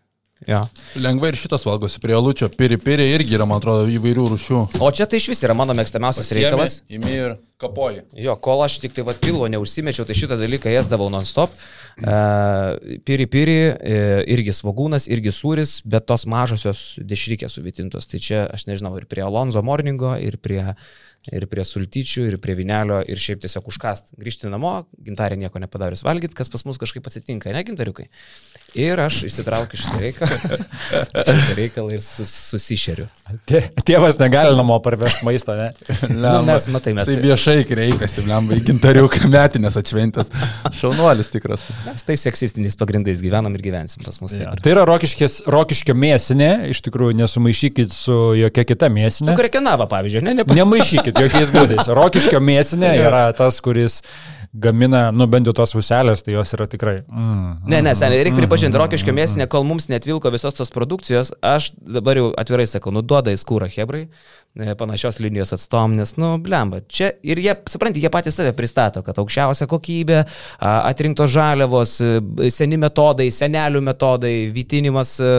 Ja. 0.47 0.65
Lengvai 0.99 1.31
ir 1.31 1.37
šitas 1.39 1.63
valgosi 1.67 2.01
prie 2.03 2.15
alučio. 2.17 2.49
Piri 2.57 2.77
piri 2.81 3.05
irgi 3.13 3.37
yra, 3.37 3.45
man 3.47 3.61
atrodo, 3.61 3.87
įvairių 3.91 4.25
rūšių. 4.33 4.59
O 4.83 4.89
čia 4.95 5.07
tai 5.07 5.21
iš 5.21 5.29
vis 5.31 5.43
yra 5.45 5.55
mano 5.55 5.75
mėgstamiausias 5.77 6.27
Pasiemi, 6.27 6.43
reikalas. 6.43 6.75
Imi 6.91 7.13
ir 7.15 7.35
kapoji. 7.61 8.03
Jo, 8.19 8.35
kol 8.43 8.65
aš 8.65 8.79
tik 8.83 8.95
tai 8.97 9.05
vad 9.07 9.21
pilvo 9.23 9.47
neužsimečiau, 9.51 10.07
tai 10.07 10.17
šitą 10.19 10.37
dalyką 10.41 10.73
ėsdavau 10.73 11.07
non-stop. 11.13 11.53
Uh, 11.93 12.97
piri 13.07 13.27
piri, 13.29 13.57
uh, 13.69 14.19
irgi 14.35 14.55
svagūnas, 14.57 15.07
irgi 15.13 15.31
sūris, 15.35 15.77
bet 15.87 16.09
tos 16.09 16.27
mažosios 16.27 16.83
dešrykės 16.99 17.55
suvitintos. 17.55 18.09
Tai 18.11 18.19
čia, 18.19 18.43
aš 18.51 18.67
nežinau, 18.67 18.95
ir 18.99 19.07
prie 19.07 19.23
Alonso 19.23 19.63
Morningo, 19.63 20.15
ir 20.19 20.39
prie 20.43 20.73
ir 21.31 21.45
prie 21.47 21.63
sultyčių, 21.67 22.25
ir 22.31 22.37
prie 22.43 22.55
vinelio, 22.57 22.99
ir 23.07 23.19
šiaip 23.21 23.43
tiesiog 23.43 23.69
užkast. 23.71 24.11
Grįžti 24.19 24.51
namo, 24.51 24.73
gintarė 25.05 25.37
nieko 25.39 25.61
nepadarius 25.63 26.03
valgyti, 26.03 26.35
kas 26.35 26.51
pas 26.51 26.65
mus 26.67 26.79
kažkaip 26.81 27.07
atsitinka, 27.07 27.53
ne 27.55 27.63
gintariukai. 27.63 28.09
Ir 28.79 28.99
aš 28.99 29.21
išsitraukiu 29.29 29.79
šitą 29.79 29.99
reikalą, 30.01 30.57
šitą 31.05 31.35
reikalą 31.59 31.93
ir 31.95 32.03
sus, 32.03 32.33
susišeriu. 32.51 33.07
Tėvas 33.85 34.19
negali 34.19 34.57
namo 34.57 34.79
parvežti 34.83 35.23
maistą, 35.27 35.55
ne? 35.59 35.69
ne 36.09 36.17
nu, 36.25 36.33
mes 36.49 36.67
matai, 36.73 36.95
mes. 36.97 37.07
Tai 37.07 37.17
viešai 37.21 37.63
kreipiasi, 37.69 38.25
lembai 38.27 38.59
gintariuką 38.65 39.29
metinės 39.31 39.77
atšventas. 39.79 40.31
Šaunuolis 40.79 41.31
tikras. 41.31 41.63
Mes 41.85 42.03
tai 42.07 42.17
seksistiniais 42.19 42.75
pagrindais 42.79 43.21
gyvenam 43.23 43.53
ir 43.55 43.63
gyvensim 43.63 44.03
pas 44.03 44.19
mus. 44.19 44.33
Ja, 44.35 44.55
tai 44.57 44.73
yra 44.73 44.83
rokiškio 44.89 45.95
mėsinė, 45.95 46.51
iš 46.73 46.83
tikrųjų 46.87 47.15
nesumaišykit 47.21 47.93
su 47.93 48.19
jokia 48.41 48.65
kita 48.73 48.89
mėsinė. 48.91 49.31
Su 49.31 49.39
krekenava, 49.39 49.87
pavyzdžiui, 49.91 50.25
ne? 50.25 50.35
Nepa... 50.41 50.57
Nemaišykit 50.57 51.12
pasakyti 51.13 51.23
jokiais 51.23 51.51
būdais. 51.53 51.89
Rokiškio 51.93 52.39
mėsinė 52.41 52.95
yra 53.01 53.31
tas, 53.33 53.59
kuris 53.61 54.01
gamina, 54.53 55.11
nu 55.11 55.25
bent 55.27 55.47
jau 55.47 55.53
tos 55.53 55.73
uselės, 55.75 56.23
tai 56.23 56.35
jos 56.35 56.53
yra 56.53 56.67
tikrai. 56.67 57.03
Mm, 57.09 57.65
ne, 57.65 57.81
ne, 57.81 57.93
seniai, 57.95 58.23
reikia 58.23 58.37
pripažinti, 58.37 58.77
rokiškio 58.77 59.13
mėsinė, 59.13 59.47
kol 59.49 59.65
mums 59.65 59.89
netvilko 59.89 60.29
visos 60.33 60.53
tos 60.53 60.71
produkcijos, 60.73 61.33
aš 61.41 61.71
dabar 61.77 62.17
jau 62.17 62.31
atvirai 62.37 62.67
sakau, 62.69 62.93
nu 62.93 63.01
duoda 63.01 63.33
į 63.33 63.39
skūrą 63.41 63.69
hebrai, 63.73 64.07
panašios 64.53 65.17
linijos 65.19 65.53
atstovom, 65.55 65.95
nes, 65.97 66.13
nu, 66.21 66.35
blemba, 66.37 66.83
čia 66.85 67.09
ir 67.25 67.39
jie, 67.41 67.55
suprantate, 67.69 68.01
jie 68.03 68.11
patys 68.13 68.35
save 68.37 68.51
pristato, 68.53 69.01
kad 69.05 69.17
aukščiausia 69.17 69.65
kokybė, 69.69 70.19
atrinktos 70.61 71.31
žaliavos, 71.33 71.95
e, 72.05 72.51
seni 72.53 72.77
metodai, 72.77 73.31
senelių 73.33 73.81
metodai, 73.81 74.33
vytinimas 74.53 75.15
e, 75.17 75.31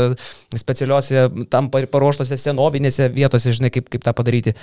specialiuose, 0.58 1.28
tam 1.52 1.70
par- 1.70 1.86
paruoštose 1.94 2.38
senovinėse 2.40 3.08
vietose, 3.14 3.54
žinai, 3.54 3.70
kaip, 3.74 3.86
kaip 3.92 4.02
tą 4.02 4.16
padaryti. 4.18 4.56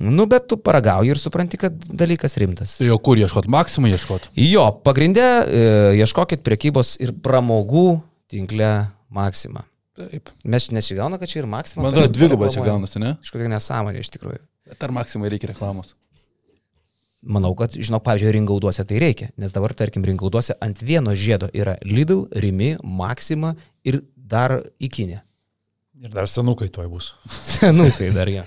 Nu, 0.00 0.24
bet 0.30 0.48
tu 0.48 0.56
paragauji 0.56 1.12
ir 1.12 1.20
supranti, 1.20 1.60
kad 1.60 1.76
dalykas 1.76 2.38
rimtas. 2.40 2.78
Jo 2.80 2.96
kur 3.02 3.20
ieškot, 3.20 3.50
maksimum 3.52 3.92
ieškot. 3.92 4.30
Jo, 4.40 4.70
pagrindė, 4.88 5.26
e, 5.44 5.66
ieškokit 6.00 6.46
priekybos 6.48 6.96
ir 7.04 7.12
pramogų 7.12 7.90
tinkle 8.32 8.72
Maxima. 9.12 9.68
Taip. 9.98 10.30
Mes 10.46 10.68
nesigauna, 10.70 11.18
kad 11.18 11.30
čia 11.30 11.40
ir 11.42 11.48
Maxima. 11.50 11.82
Man 11.82 11.96
atrodo, 11.96 12.12
dvigubai 12.14 12.50
čia 12.54 12.62
gaunasi, 12.66 13.00
ne? 13.02 13.16
Kažkokia 13.24 13.50
nesąmonė 13.50 14.04
iš 14.04 14.12
tikrųjų. 14.14 14.42
Bet 14.70 14.84
ar 14.86 14.94
maksimai 14.94 15.30
reikia 15.32 15.50
reklamos? 15.50 15.94
Manau, 17.18 17.50
kad, 17.58 17.74
žinau, 17.74 17.98
pavyzdžiui, 18.04 18.30
ringauduose 18.36 18.84
tai 18.86 19.00
reikia, 19.02 19.32
nes 19.42 19.50
dabar, 19.50 19.74
tarkim, 19.74 20.04
ringauduose 20.06 20.54
ant 20.62 20.78
vieno 20.78 21.16
žiedo 21.18 21.48
yra 21.50 21.74
Lidl, 21.82 22.28
Rimi, 22.30 22.76
Maxima 22.82 23.56
ir 23.82 24.04
dar 24.14 24.60
Ikinė. 24.78 25.24
Ir 25.98 26.14
dar 26.14 26.30
senukai 26.30 26.70
toj 26.70 26.86
bus. 26.92 27.10
Senukai 27.58 28.12
dar 28.14 28.30
jie. 28.30 28.44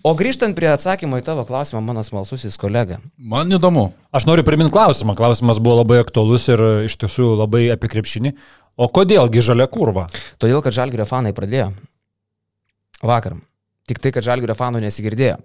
O 0.00 0.12
grįžtant 0.16 0.56
prie 0.56 0.68
atsakymo 0.68 1.18
į 1.20 1.24
tavo 1.24 1.42
klausimą, 1.48 1.80
mano 1.84 2.00
smalsusis 2.04 2.56
kolega. 2.60 2.96
Man 3.16 3.52
įdomu. 3.52 3.90
Aš 4.16 4.24
noriu 4.28 4.44
priminti 4.44 4.72
klausimą. 4.72 5.12
Klausimas 5.16 5.60
buvo 5.60 5.82
labai 5.82 5.98
aktuolus 6.00 6.46
ir 6.48 6.62
iš 6.86 6.96
tiesų 7.02 7.34
labai 7.36 7.66
apie 7.72 7.90
krepšinį. 7.92 8.32
O 8.78 8.88
kodėlgi 8.88 9.42
žalia 9.44 9.66
kurva? 9.70 10.08
Todėl, 10.40 10.60
kad 10.64 10.76
Žalgirio 10.76 11.06
fanai 11.08 11.32
pradėjo. 11.36 11.70
Vakar. 13.02 13.38
Tik 13.90 13.98
tai, 13.98 14.12
kad 14.14 14.22
Žalgirio 14.22 14.54
fanų 14.54 14.84
nesigirdėjo. 14.84 15.38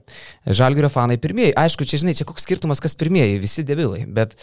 Žalgirio 0.54 0.90
fanai 0.94 1.18
pirmieji. 1.22 1.56
Aišku, 1.58 1.88
čia 1.90 1.98
žinai, 2.04 2.14
čia 2.18 2.28
koks 2.30 2.46
skirtumas, 2.46 2.82
kas 2.84 2.94
pirmieji, 3.00 3.40
visi 3.42 3.64
debilai. 3.66 4.04
Bet 4.06 4.36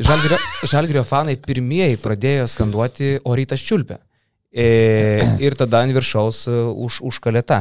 Žalgirio, 0.00 0.38
Žalgirio 0.72 1.02
fanai 1.04 1.36
pirmieji 1.36 1.98
pradėjo 2.00 2.46
skanduoti 2.48 3.18
Orytas 3.28 3.60
čiulpę. 3.66 4.00
E, 4.50 5.20
ir 5.44 5.54
tada 5.58 5.84
ant 5.84 5.94
viršaus 5.94 6.46
e, 6.48 6.56
už, 6.86 7.02
užkalė 7.10 7.44
tą. 7.46 7.60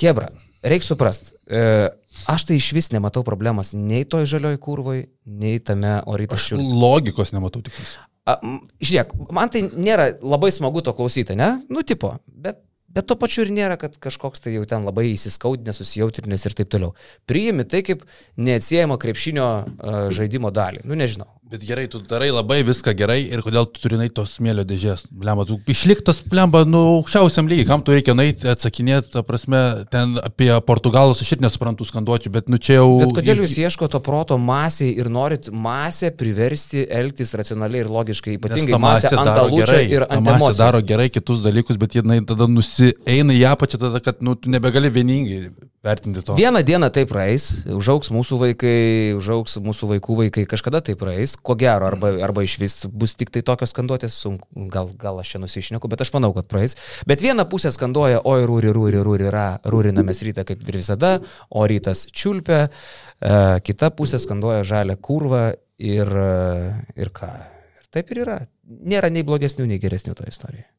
Hebra, 0.00 0.30
reikia 0.64 0.88
suprast. 0.88 1.34
E, 1.44 1.92
aš 2.30 2.48
tai 2.48 2.56
iš 2.58 2.72
vis 2.74 2.88
nematau 2.94 3.22
problemas 3.26 3.74
nei 3.76 4.08
toj 4.08 4.26
žalioj 4.32 4.56
kurvoj, 4.64 5.04
nei 5.28 5.60
tame 5.60 5.98
Orytas 6.10 6.48
čiulpė. 6.48 6.72
Logikos 6.86 7.36
nematau 7.36 7.62
tik. 7.66 7.76
A, 8.24 8.38
Žiūrėk, 8.80 9.16
man 9.36 9.50
tai 9.52 9.66
nėra 9.68 10.14
labai 10.24 10.48
smagu 10.54 10.80
to 10.84 10.94
klausyti, 10.96 11.36
ne? 11.36 11.58
Nu, 11.68 11.82
tipo, 11.84 12.14
bet, 12.24 12.62
bet 12.88 13.08
to 13.10 13.18
pačiu 13.20 13.44
ir 13.44 13.52
nėra, 13.52 13.76
kad 13.80 13.98
kažkoks 14.00 14.40
tai 14.44 14.54
jau 14.54 14.64
ten 14.68 14.86
labai 14.86 15.10
įsiskaudinęs, 15.10 15.82
susijautrinęs 15.82 16.48
ir 16.48 16.56
taip 16.56 16.70
toliau. 16.72 16.94
Priimi 17.28 17.66
tai 17.68 17.82
kaip 17.84 18.06
neatsiejama 18.40 18.96
krepšinio 19.02 19.48
uh, 19.50 19.98
žaidimo 20.14 20.54
dalį. 20.54 20.86
Nu, 20.88 20.96
nežinau. 20.96 21.28
Bet 21.54 21.62
gerai, 21.62 21.84
tu 21.86 22.00
darai 22.02 22.32
labai 22.34 22.64
viską 22.66 22.90
gerai 22.98 23.20
ir 23.30 23.38
kodėl 23.46 23.68
tu 23.70 23.78
turi 23.78 23.94
naiti 23.94 24.16
tos 24.16 24.32
smėlio 24.40 24.64
dėžės? 24.66 25.04
Blemba, 25.14 25.44
tu 25.46 25.60
išliktas, 25.70 26.18
blemba, 26.26 26.64
nu, 26.66 26.80
aukščiausiam 26.96 27.46
lygiai, 27.46 27.68
kam 27.68 27.84
tu 27.86 27.92
reikia 27.94 28.16
naiti, 28.18 28.48
atsakinėti, 28.50 29.12
ta 29.12 29.22
prasme, 29.22 29.60
ten 29.92 30.16
apie 30.18 30.48
portugalus 30.66 31.22
aš 31.22 31.36
ir 31.36 31.44
nesuprantu 31.44 31.86
skanduočių, 31.86 32.32
bet 32.34 32.50
nu 32.50 32.58
čia 32.58 32.80
jau... 32.80 32.88
Bet 33.04 33.12
kodėl 33.20 33.44
jūs 33.44 33.54
ieško 33.62 33.86
to 33.92 34.00
proto 34.02 34.34
masiai 34.34 34.96
ir 34.98 35.06
norit 35.14 35.46
masę 35.54 36.10
priversti 36.18 36.88
elgtis 36.90 37.30
racionaliai 37.38 37.84
ir 37.84 37.92
logiškai, 38.00 38.34
ypatingai 38.40 38.80
masė 38.82 39.12
daro 39.14 39.46
gerai, 39.54 39.84
ir 39.94 40.08
masė 40.26 40.50
daro 40.58 40.82
gerai 40.82 41.06
kitus 41.14 41.44
dalykus, 41.44 41.78
bet 41.78 41.94
jinai 42.00 42.18
tada 42.26 42.50
nusieina 42.50 43.30
į 43.30 43.46
apačią, 43.52 43.84
tada, 43.86 44.02
kad 44.02 44.26
nu, 44.26 44.34
tu 44.34 44.50
nebegali 44.50 44.90
vieningai 44.98 45.44
vertinti 45.84 46.22
to. 46.24 46.34
Vieną 46.34 46.62
dieną 46.64 46.88
tai 46.94 47.04
praeis, 47.08 47.64
užauks 47.68 48.10
mūsų 48.14 48.38
vaikai, 48.40 48.76
užauks 49.18 49.58
mūsų 49.64 49.90
vaikų 49.94 50.16
vaikai, 50.22 50.44
kažkada 50.48 50.80
tai 50.84 50.96
praeis, 50.98 51.36
ko 51.36 51.56
gero, 51.60 51.88
arba, 51.88 52.14
arba 52.24 52.44
iš 52.46 52.56
vis 52.62 52.76
bus 52.88 53.14
tik 53.18 53.32
tai 53.34 53.44
tokios 53.46 53.74
skanduotės, 53.74 54.16
sunku, 54.24 54.48
gal, 54.72 54.90
gal 55.00 55.20
aš 55.22 55.34
čia 55.34 55.42
nusišneku, 55.42 55.90
bet 55.92 56.04
aš 56.04 56.14
manau, 56.16 56.32
kad 56.36 56.48
praeis. 56.50 56.76
Bet 57.08 57.24
viena 57.24 57.46
pusė 57.48 57.72
skanduoja, 57.74 58.22
oi, 58.24 58.44
rūri, 58.48 58.72
rūri, 58.74 59.02
rūri, 59.04 59.28
yra, 59.30 59.46
rūrinamės 59.68 60.24
rytą 60.26 60.46
kaip 60.48 60.64
ir 60.64 60.80
visada, 60.80 61.16
o 61.50 61.66
rytas 61.68 62.06
čiulpia, 62.12 62.66
e, 62.66 63.42
kita 63.64 63.92
pusė 63.96 64.20
skanduoja 64.22 64.64
žalę 64.64 64.96
kurvą 64.96 65.50
ir, 65.78 66.08
e, 66.08 66.70
ir 66.96 67.12
ką. 67.14 67.32
Ir 67.80 67.90
taip 67.92 68.14
ir 68.14 68.24
yra. 68.24 68.38
Nėra 68.64 69.12
nei 69.12 69.26
blogesnių, 69.26 69.68
nei 69.68 69.82
geresnių 69.82 70.16
to 70.16 70.24
istorijoje. 70.28 70.70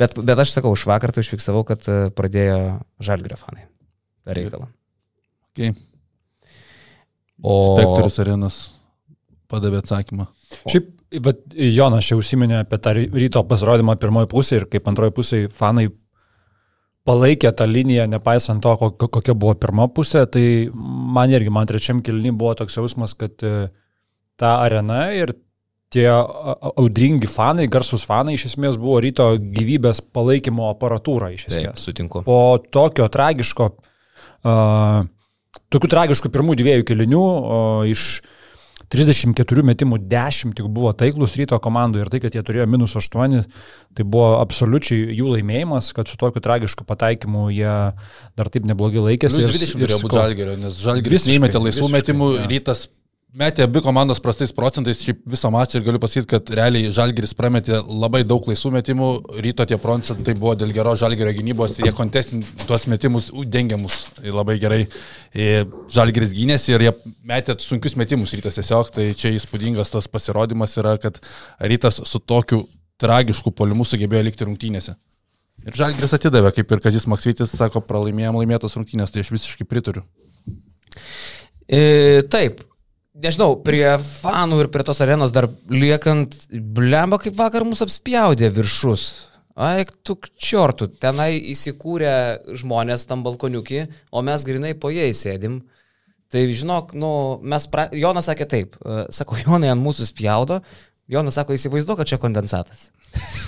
Bet, 0.00 0.14
bet 0.16 0.38
aš 0.38 0.54
sakau, 0.54 0.72
už 0.72 0.86
vakar 0.88 1.12
tai 1.12 1.24
užfiksavau, 1.24 1.66
kad 1.68 1.84
e, 1.90 1.98
pradėjo 2.16 2.80
žalgrio 3.02 3.36
Per 4.26 4.36
reikalą. 4.36 4.66
Okay. 5.52 5.72
O 7.42 7.54
Spektorius 7.76 8.18
arenas 8.22 8.58
padavė 9.50 9.80
atsakymą. 9.80 10.26
Šiaip, 10.70 10.90
bet 11.24 11.40
Jonas 11.56 12.06
čia 12.06 12.18
užsiminė 12.20 12.60
apie 12.62 12.78
tą 12.82 12.92
ryto 13.00 13.42
pasirodymą 13.48 13.96
pirmoji 14.02 14.28
pusė 14.30 14.60
ir 14.60 14.66
kaip 14.70 14.86
antroji 14.90 15.14
pusė 15.16 15.40
fanai 15.56 15.88
palaikė 17.08 17.50
tą 17.56 17.66
liniją, 17.66 18.04
nepaisant 18.12 18.60
to, 18.62 18.74
ko- 18.78 19.08
kokia 19.08 19.34
buvo 19.34 19.54
pirma 19.58 19.88
pusė, 19.90 20.26
tai 20.30 20.44
man 21.16 21.32
irgi, 21.32 21.50
man 21.50 21.66
trečiam 21.66 22.02
kilny 22.04 22.30
buvo 22.36 22.52
toks 22.60 22.76
jausmas, 22.76 23.16
kad 23.18 23.40
e, 23.42 23.70
ta 24.38 24.58
arena 24.66 25.06
ir 25.16 25.32
tie 25.90 26.06
audringi 26.12 27.26
fanai, 27.26 27.64
garsus 27.72 28.04
fanai 28.06 28.36
iš 28.36 28.50
esmės 28.52 28.76
buvo 28.78 29.00
ryto 29.02 29.32
gyvybės 29.40 30.04
palaikymo 30.14 30.68
aparatūra 30.70 31.32
iš 31.34 31.48
Taip, 31.48 31.56
esmės. 31.56 31.86
sutinku. 31.88 32.22
Po 32.28 32.38
tokio 32.70 33.08
tragiško, 33.10 33.70
uh, 34.44 35.06
tokių 35.72 35.90
tragiškų 35.96 36.30
pirmų 36.34 36.58
dviejų 36.60 36.86
kelinių 36.90 37.24
uh, 37.24 37.88
iš 37.90 38.20
34 38.90 39.62
metimų 39.62 40.00
10 40.10 40.56
tik 40.58 40.66
buvo 40.66 40.90
taiklus 40.98 41.36
ryto 41.38 41.58
komandų 41.62 42.02
ir 42.02 42.08
tai, 42.10 42.18
kad 42.24 42.34
jie 42.34 42.42
turėjo 42.42 42.66
minus 42.66 42.96
8, 42.98 43.44
tai 43.94 44.06
buvo 44.06 44.40
absoliučiai 44.40 45.14
jų 45.14 45.36
laimėjimas, 45.36 45.92
kad 45.94 46.10
su 46.10 46.18
tokiu 46.18 46.42
tragišku 46.42 46.86
pataikymu 46.88 47.48
jie 47.54 47.74
dar 48.34 48.50
taip 48.50 48.66
neblogai 48.66 49.04
laikėsi. 49.12 49.44
Plius 49.44 49.54
ir- 49.54 49.60
20 49.62 49.76
ir 49.78 49.84
turėjo 49.86 50.00
būti 50.02 50.18
žalgerio, 50.18 50.56
nes 50.64 50.80
žalgeris 50.82 51.28
neįmetė 51.30 51.62
laisvų 51.62 51.92
metimų, 51.94 52.32
jo. 52.40 52.48
rytas 52.50 52.88
metė 53.36 53.64
abi 53.64 53.80
komandos 53.84 54.20
prastais 54.22 54.52
procentais, 54.54 55.00
šiaip 55.04 55.20
visą 55.30 55.50
mačą 55.54 55.78
ir 55.78 55.84
galiu 55.86 56.00
pasakyti, 56.02 56.28
kad 56.32 56.50
realiai 56.56 56.90
žalgeris 56.94 57.34
prametė 57.38 57.78
labai 57.86 58.22
daug 58.26 58.46
laisvų 58.50 58.72
metimų, 58.74 59.10
ryto 59.44 59.66
tie 59.68 59.78
procentai 59.80 60.34
buvo 60.38 60.56
dėl 60.58 60.72
geros 60.74 61.00
žalgerio 61.02 61.32
gynybos, 61.36 61.76
jie 61.78 61.92
kontestin 61.96 62.42
tuos 62.66 62.86
metimus 62.90 63.30
dengiamus 63.46 64.00
labai 64.24 64.58
gerai. 64.62 64.80
Ir 65.36 65.68
Žalgeris 65.90 66.32
gynėsi 66.34 66.74
ir 66.74 66.86
jie 66.88 66.94
metė 67.26 67.54
sunkius 67.62 67.94
metimus 67.98 68.34
rytas 68.34 68.58
tiesiog, 68.58 68.90
tai 68.94 69.10
čia 69.18 69.30
įspūdingas 69.36 69.92
tas 69.92 70.08
pasirodymas 70.10 70.74
yra, 70.82 70.96
kad 71.02 71.20
rytas 71.62 72.00
su 72.02 72.18
tokiu 72.18 72.64
tragišku 73.00 73.52
polimu 73.56 73.86
sugebėjo 73.86 74.26
likti 74.26 74.48
rungtynėse. 74.48 74.96
Ir 75.66 75.76
Žalgiris 75.76 76.16
atidavė, 76.16 76.50
kaip 76.56 76.72
ir 76.72 76.82
Kazis 76.82 77.06
Maksvitis 77.10 77.52
sako, 77.52 77.82
pralaimėjom 77.84 78.40
laimėtas 78.40 78.74
rungtynės, 78.78 79.12
tai 79.12 79.22
aš 79.22 79.30
visiškai 79.34 79.68
pritariu. 79.68 80.02
E, 81.70 82.22
taip. 82.32 82.64
Nežinau, 83.20 83.56
prie 83.64 83.84
fanų 84.00 84.62
ir 84.64 84.68
prie 84.72 84.84
tos 84.86 85.00
arenos 85.04 85.32
dar 85.34 85.48
liekant, 85.68 86.32
blemba 86.50 87.18
kaip 87.20 87.36
vakar 87.36 87.66
mūsų 87.68 87.88
apspjaudė 87.88 88.48
viršus. 88.54 89.08
Aik, 89.60 89.90
tu 90.06 90.14
čiortų, 90.40 90.88
tenai 91.02 91.34
įsikūrė 91.52 92.12
žmonės 92.56 93.04
tam 93.10 93.24
balkoniukį, 93.26 93.82
o 94.14 94.22
mes 94.24 94.46
grinai 94.46 94.72
po 94.78 94.92
jais 94.94 95.20
sėdim. 95.20 95.58
Tai 96.30 96.44
žinok, 96.54 96.94
nu, 96.96 97.10
mes, 97.42 97.66
pra... 97.68 97.88
Jonas 97.92 98.30
sakė 98.30 98.46
taip, 98.48 98.78
e, 98.80 99.02
sako, 99.12 99.36
Jonai 99.42 99.72
ant 99.72 99.82
mūsų 99.82 100.06
spjaudo, 100.12 100.60
Jonas 101.10 101.36
sako, 101.36 101.56
įsivaizduoju, 101.58 101.98
kad 101.98 102.12
čia 102.12 102.20
kondensatas. 102.22 102.88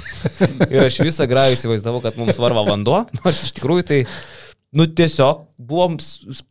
ir 0.72 0.82
aš 0.82 0.98
visą 1.06 1.28
grajų 1.30 1.56
įsivaizdavau, 1.56 2.02
kad 2.04 2.18
mums 2.20 2.40
varva 2.42 2.66
vanduo, 2.66 3.04
nors 3.22 3.44
iš 3.46 3.54
tikrųjų 3.56 3.86
tai, 3.88 4.00
nu 4.72 4.86
tiesiog 4.88 5.42
buvom 5.60 5.98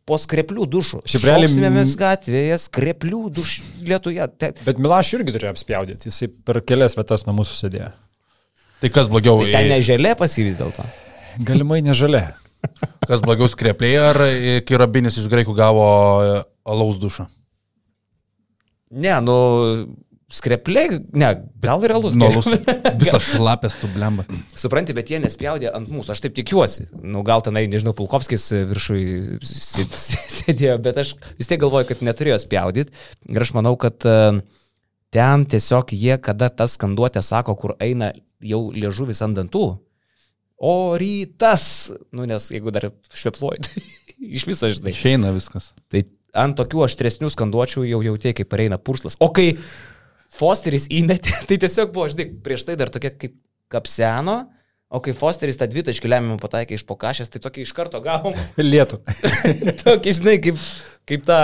po 0.06 0.18
skreplių 0.20 0.66
dušų. 0.70 1.00
Šiaip 1.10 1.24
realiai- 1.26 1.48
Šoksimėmis 1.50 1.94
gatvėje, 2.00 2.58
skreplių 2.66 3.22
dušų 3.38 3.64
lietuje. 3.88 4.28
Te... 4.38 4.52
Bet 4.66 4.78
Milaš 4.82 5.10
irgi 5.18 5.34
turėjo 5.34 5.54
apspjaudyti, 5.56 6.10
jisai 6.12 6.28
per 6.30 6.60
kelias 6.66 6.94
vietas 6.98 7.26
nuo 7.26 7.34
mūsų 7.40 7.58
sėdėjo. 7.58 7.90
Tai 8.82 8.90
kas 8.94 9.10
blogiau, 9.10 9.42
Tai 9.46 9.52
ten 9.54 9.68
neželė 9.74 10.14
pasivys 10.18 10.56
dėl 10.58 10.72
to. 10.74 10.86
Galimai 11.46 11.80
nežalė. 11.86 12.24
kas 13.08 13.22
blogiau 13.24 13.48
skrepliai 13.50 13.98
ar 13.98 14.18
e, 14.28 14.56
kai 14.66 14.78
rabinis 14.78 15.16
iš 15.18 15.26
graikų 15.30 15.54
gavo 15.58 15.84
e, 16.22 16.40
alaus 16.70 16.98
dušą? 17.02 17.26
Ne, 18.92 19.14
nu, 19.24 19.36
skrepliai, 20.32 20.96
ne, 21.18 21.28
gal 21.60 21.82
ir 21.84 21.92
alus. 21.92 22.14
Nu, 22.16 22.30
geriau. 22.30 22.40
alus, 22.40 22.64
visas 23.02 23.26
šlapės 23.26 23.76
tu 23.80 23.90
blemba. 23.92 24.24
Supranti, 24.58 24.94
bet 24.96 25.12
jie 25.12 25.20
nespjaudė 25.22 25.68
ant 25.76 25.90
mūsų, 25.92 26.14
aš 26.14 26.22
taip 26.24 26.36
tikiuosi. 26.38 26.86
Nu, 27.04 27.20
gal 27.26 27.44
tenai, 27.44 27.66
nežinau, 27.70 27.92
Pulkovskis 27.98 28.46
viršui 28.70 29.02
sė- 29.44 29.86
sė- 30.06 30.24
sėdėjo, 30.38 30.78
bet 30.84 31.02
aš 31.04 31.14
vis 31.38 31.50
tiek 31.50 31.60
galvoju, 31.62 31.90
kad 31.92 32.04
neturėjo 32.08 32.40
spjaudyti. 32.46 32.96
Ir 33.28 33.44
aš 33.44 33.52
manau, 33.58 33.74
kad 33.80 34.08
e, 34.08 34.16
ten 35.12 35.44
tiesiog 35.52 35.92
jie, 35.96 36.16
kada 36.24 36.48
tas 36.48 36.78
skanduotė 36.78 37.20
sako, 37.24 37.56
kur 37.60 37.76
eina 37.84 38.14
jau 38.42 38.64
liežuvis 38.74 39.20
ant 39.26 39.36
dantų, 39.38 39.66
o 40.62 40.74
rytas, 40.98 41.64
nu 42.14 42.24
nes 42.30 42.48
jeigu 42.54 42.72
dar 42.74 42.88
švepluoji, 43.12 43.62
tai 43.68 43.84
iš 44.32 44.48
viso, 44.48 44.72
žinai. 44.72 44.96
Išeina 44.96 45.32
viskas. 45.36 45.72
Tai 45.92 46.04
ant 46.38 46.56
tokių 46.56 46.86
aštresnių 46.86 47.28
skanduočių 47.34 47.82
jau 47.90 47.98
jautė, 48.06 48.32
kaip 48.38 48.48
pareina 48.48 48.78
purslas. 48.80 49.18
O 49.20 49.28
kai 49.34 49.50
Fosteris 50.32 50.88
įmetė, 50.92 51.34
tai 51.48 51.58
tiesiog 51.60 51.92
buvo, 51.94 52.08
žinai, 52.12 52.30
prieš 52.44 52.66
tai 52.68 52.78
dar 52.80 52.92
tokia 52.92 53.12
kaip 53.14 53.36
kapseno, 53.72 54.38
o 54.92 55.00
kai 55.04 55.14
Fosteris 55.16 55.60
tą 55.60 55.68
dvitaškį 55.72 56.10
lemiamą 56.12 56.40
pataikė 56.40 56.76
iš 56.76 56.86
pokašės, 56.88 57.32
tai 57.32 57.40
tokį 57.44 57.66
iš 57.66 57.74
karto 57.76 58.00
gavom. 58.04 58.36
Lietų. 58.72 59.00
tokį, 59.84 60.16
žinai, 60.18 60.36
kaip, 60.44 60.60
kaip 61.08 61.28
tą, 61.28 61.38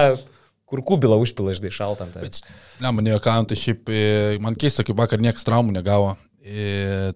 kur 0.69 0.85
kubilą 0.85 1.21
užpila, 1.25 1.57
žinai, 1.57 1.73
šaltant. 1.75 2.19
Ne, 2.19 2.91
man 2.91 3.05
nejuokavom, 3.07 3.49
tai 3.49 3.61
šiaip 3.61 3.89
e, 3.93 4.03
man 4.45 4.57
keista, 4.59 4.85
kaip 4.85 4.99
vakar 5.01 5.23
niekas 5.25 5.49
traumų 5.49 5.79
negavo. 5.81 6.15
E, 6.45 7.15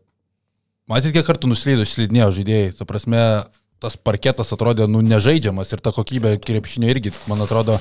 Matyt, 0.91 1.13
kiek 1.15 1.25
kartų 1.25 1.49
nuslydo, 1.49 1.85
slidinėjo 1.87 2.33
žaidėjai. 2.41 2.73
Ta 2.77 2.85
prasme, 2.89 3.21
tas 3.83 3.99
parketas 3.99 4.55
atrodė, 4.55 4.87
nu, 4.91 5.03
nežaidžiamas 5.05 5.75
ir 5.75 5.83
ta 5.83 5.93
kokybė 5.95 6.37
krepšinio 6.43 6.91
irgi, 6.93 7.13
man 7.31 7.43
atrodo, 7.45 7.79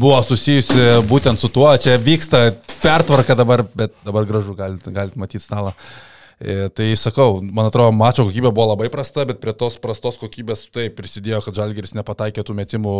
buvo 0.00 0.18
susijusi 0.24 1.04
būtent 1.10 1.40
su 1.40 1.52
tuo, 1.52 1.68
čia 1.80 1.98
vyksta 2.00 2.48
pertvarka 2.82 3.36
dabar, 3.38 3.64
bet 3.76 3.94
dabar 4.06 4.28
gražu, 4.28 4.56
galite 4.58 4.92
galit 4.94 5.16
matyti 5.20 5.44
stalą. 5.44 5.74
E, 6.36 6.68
tai 6.76 6.90
sakau, 7.00 7.38
man 7.40 7.70
atrodo, 7.70 7.94
mačo 7.96 8.26
kokybė 8.28 8.50
buvo 8.50 8.70
labai 8.74 8.90
prasta, 8.92 9.24
bet 9.28 9.40
prie 9.40 9.54
tos 9.56 9.78
prastos 9.80 10.18
kokybės 10.20 10.66
tai 10.72 10.90
prisidėjo, 10.92 11.40
kad 11.46 11.56
Žalgeris 11.56 11.94
nepataikė 11.96 12.44
tų 12.44 12.56
metimų 12.58 12.96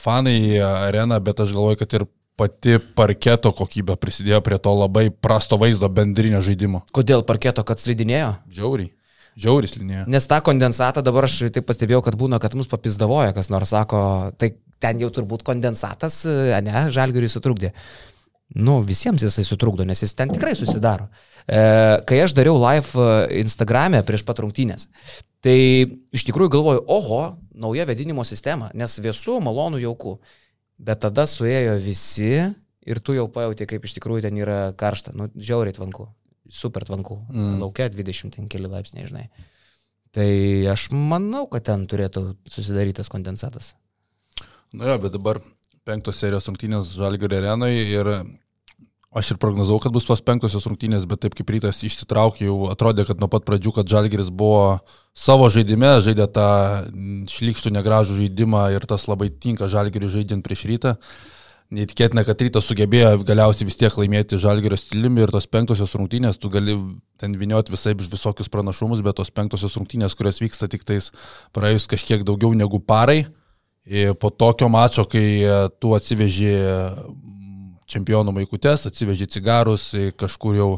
fanai 0.00 0.38
į 0.48 0.56
areną, 0.66 1.20
bet 1.22 1.42
aš 1.44 1.54
galvoju, 1.54 1.78
kad 1.84 1.98
ir 2.00 2.06
pati 2.40 2.78
parketo 2.96 3.52
kokybė 3.54 3.98
prisidėjo 4.00 4.40
prie 4.42 4.58
to 4.58 4.72
labai 4.74 5.10
prasto 5.12 5.60
vaizdo 5.60 5.90
bendrinio 5.92 6.40
žaidimo. 6.42 6.82
Kodėl 6.96 7.22
parketo, 7.28 7.62
kad 7.68 7.82
slidinėjo? 7.82 8.32
Žiauriai. 8.50 8.90
Žiauris 9.38 9.76
linija. 9.78 10.04
Nes 10.10 10.26
tą 10.28 10.40
kondensatą 10.44 11.04
dabar 11.06 11.28
aš 11.28 11.38
taip 11.54 11.66
pastebėjau, 11.68 12.02
kad 12.06 12.16
būna, 12.18 12.40
kad 12.42 12.56
mus 12.58 12.70
papizdavoja, 12.70 13.34
kas 13.36 13.50
nors 13.52 13.72
sako, 13.72 14.02
tai 14.40 14.54
ten 14.82 15.00
jau 15.02 15.10
turbūt 15.14 15.44
kondensatas, 15.46 16.22
ne, 16.26 16.86
žalgiriui 16.94 17.30
sutrukdė. 17.30 17.74
Nu, 18.50 18.80
visiems 18.82 19.22
jisai 19.22 19.44
sutrukdo, 19.46 19.84
nes 19.86 20.00
jis 20.02 20.16
ten 20.18 20.32
tikrai 20.32 20.56
susidaro. 20.58 21.06
E, 21.46 21.60
kai 22.06 22.18
aš 22.24 22.34
dariau 22.34 22.58
live 22.58 22.98
e, 22.98 23.42
Instagram'e 23.44 24.02
prieš 24.06 24.24
patrungtynės, 24.26 24.88
tai 25.44 25.58
iš 26.10 26.26
tikrųjų 26.26 26.50
galvoju, 26.56 26.82
oho, 26.90 27.20
nauja 27.54 27.86
vedinimo 27.86 28.26
sistema, 28.26 28.72
nes 28.74 28.98
vėsų, 28.98 29.38
malonų, 29.46 29.84
jaukų. 29.84 30.16
Bet 30.82 31.02
tada 31.04 31.28
suėjo 31.30 31.76
visi 31.84 32.32
ir 32.88 33.00
tu 33.04 33.14
jau 33.14 33.28
pajauti, 33.30 33.68
kaip 33.70 33.86
iš 33.86 33.94
tikrųjų 34.00 34.26
ten 34.26 34.40
yra 34.40 34.58
karšta. 34.74 35.14
Nu, 35.14 35.28
žiauriai 35.36 35.76
tvanku. 35.76 36.08
Super 36.50 36.84
tvanku. 36.88 37.20
Mm. 37.30 37.60
Laukia 37.62 37.88
20 37.92 38.36
keli 38.50 38.70
laipsniai, 38.70 39.08
žinai. 39.08 39.28
Tai 40.10 40.30
aš 40.72 40.88
manau, 40.90 41.44
kad 41.50 41.68
ten 41.68 41.86
turėtų 41.86 42.34
susidarytas 42.50 43.10
kondensatas. 43.12 43.74
Na 44.74 44.90
jo, 44.90 44.98
bet 45.02 45.14
dabar 45.14 45.38
penktos 45.86 46.18
serijos 46.18 46.48
rungtynės 46.50 46.90
Žalgirio 46.98 47.38
arenoje 47.38 47.84
ir 47.86 48.10
aš 49.10 49.32
ir 49.32 49.40
prognozavau, 49.42 49.80
kad 49.82 49.94
bus 49.94 50.06
tos 50.06 50.22
penktosios 50.22 50.66
rungtynės, 50.70 51.06
bet 51.10 51.22
taip 51.24 51.34
kaip 51.38 51.50
rytas 51.50 51.82
išsitraukė, 51.86 52.46
jau 52.46 52.70
atrodė, 52.70 53.06
kad 53.08 53.22
nuo 53.22 53.30
pat 53.30 53.46
pradžių, 53.46 53.72
kad 53.80 53.90
Žalgiris 53.90 54.30
buvo 54.30 54.78
savo 55.18 55.48
žaidime, 55.50 55.96
žaidė 56.04 56.28
tą 56.30 56.50
šlikštų 57.30 57.74
negražų 57.74 58.20
žaidimą 58.20 58.68
ir 58.76 58.86
tas 58.90 59.08
labai 59.10 59.30
tinka 59.30 59.70
Žalgiriui 59.70 60.12
žaidžiant 60.14 60.46
prieš 60.46 60.66
rytą. 60.70 60.94
Neįtikėtina, 61.70 62.24
kad 62.26 62.40
rytas 62.42 62.66
sugebėjo 62.66 63.20
galiausiai 63.22 63.68
vis 63.68 63.76
tiek 63.78 63.94
laimėti 63.94 64.40
Žalgirio 64.42 64.74
stiliumi 64.74 65.22
ir 65.22 65.30
tos 65.30 65.46
penktosios 65.46 65.92
rungtynės, 65.94 66.40
tu 66.42 66.50
gali 66.50 66.74
ten 67.20 67.36
viniot 67.38 67.70
visai 67.70 67.92
visokius 67.94 68.50
pranašumus, 68.50 69.04
bet 69.06 69.20
tos 69.20 69.30
penktosios 69.30 69.76
rungtynės, 69.78 70.16
kurios 70.18 70.42
vyksta 70.42 70.66
tik 70.72 70.82
tais 70.88 71.12
praėjus 71.54 71.86
kažkiek 71.92 72.24
daugiau 72.26 72.56
negu 72.58 72.82
parai, 72.82 73.28
po 74.18 74.32
tokio 74.34 74.66
mačo, 74.68 75.06
kai 75.06 75.22
tu 75.78 75.94
atsiveži 75.94 76.56
čempionų 77.90 78.32
maikutes, 78.34 78.86
atsiveži 78.88 79.28
cigarus, 79.30 79.90
kažkur 80.18 80.56
jau 80.58 80.68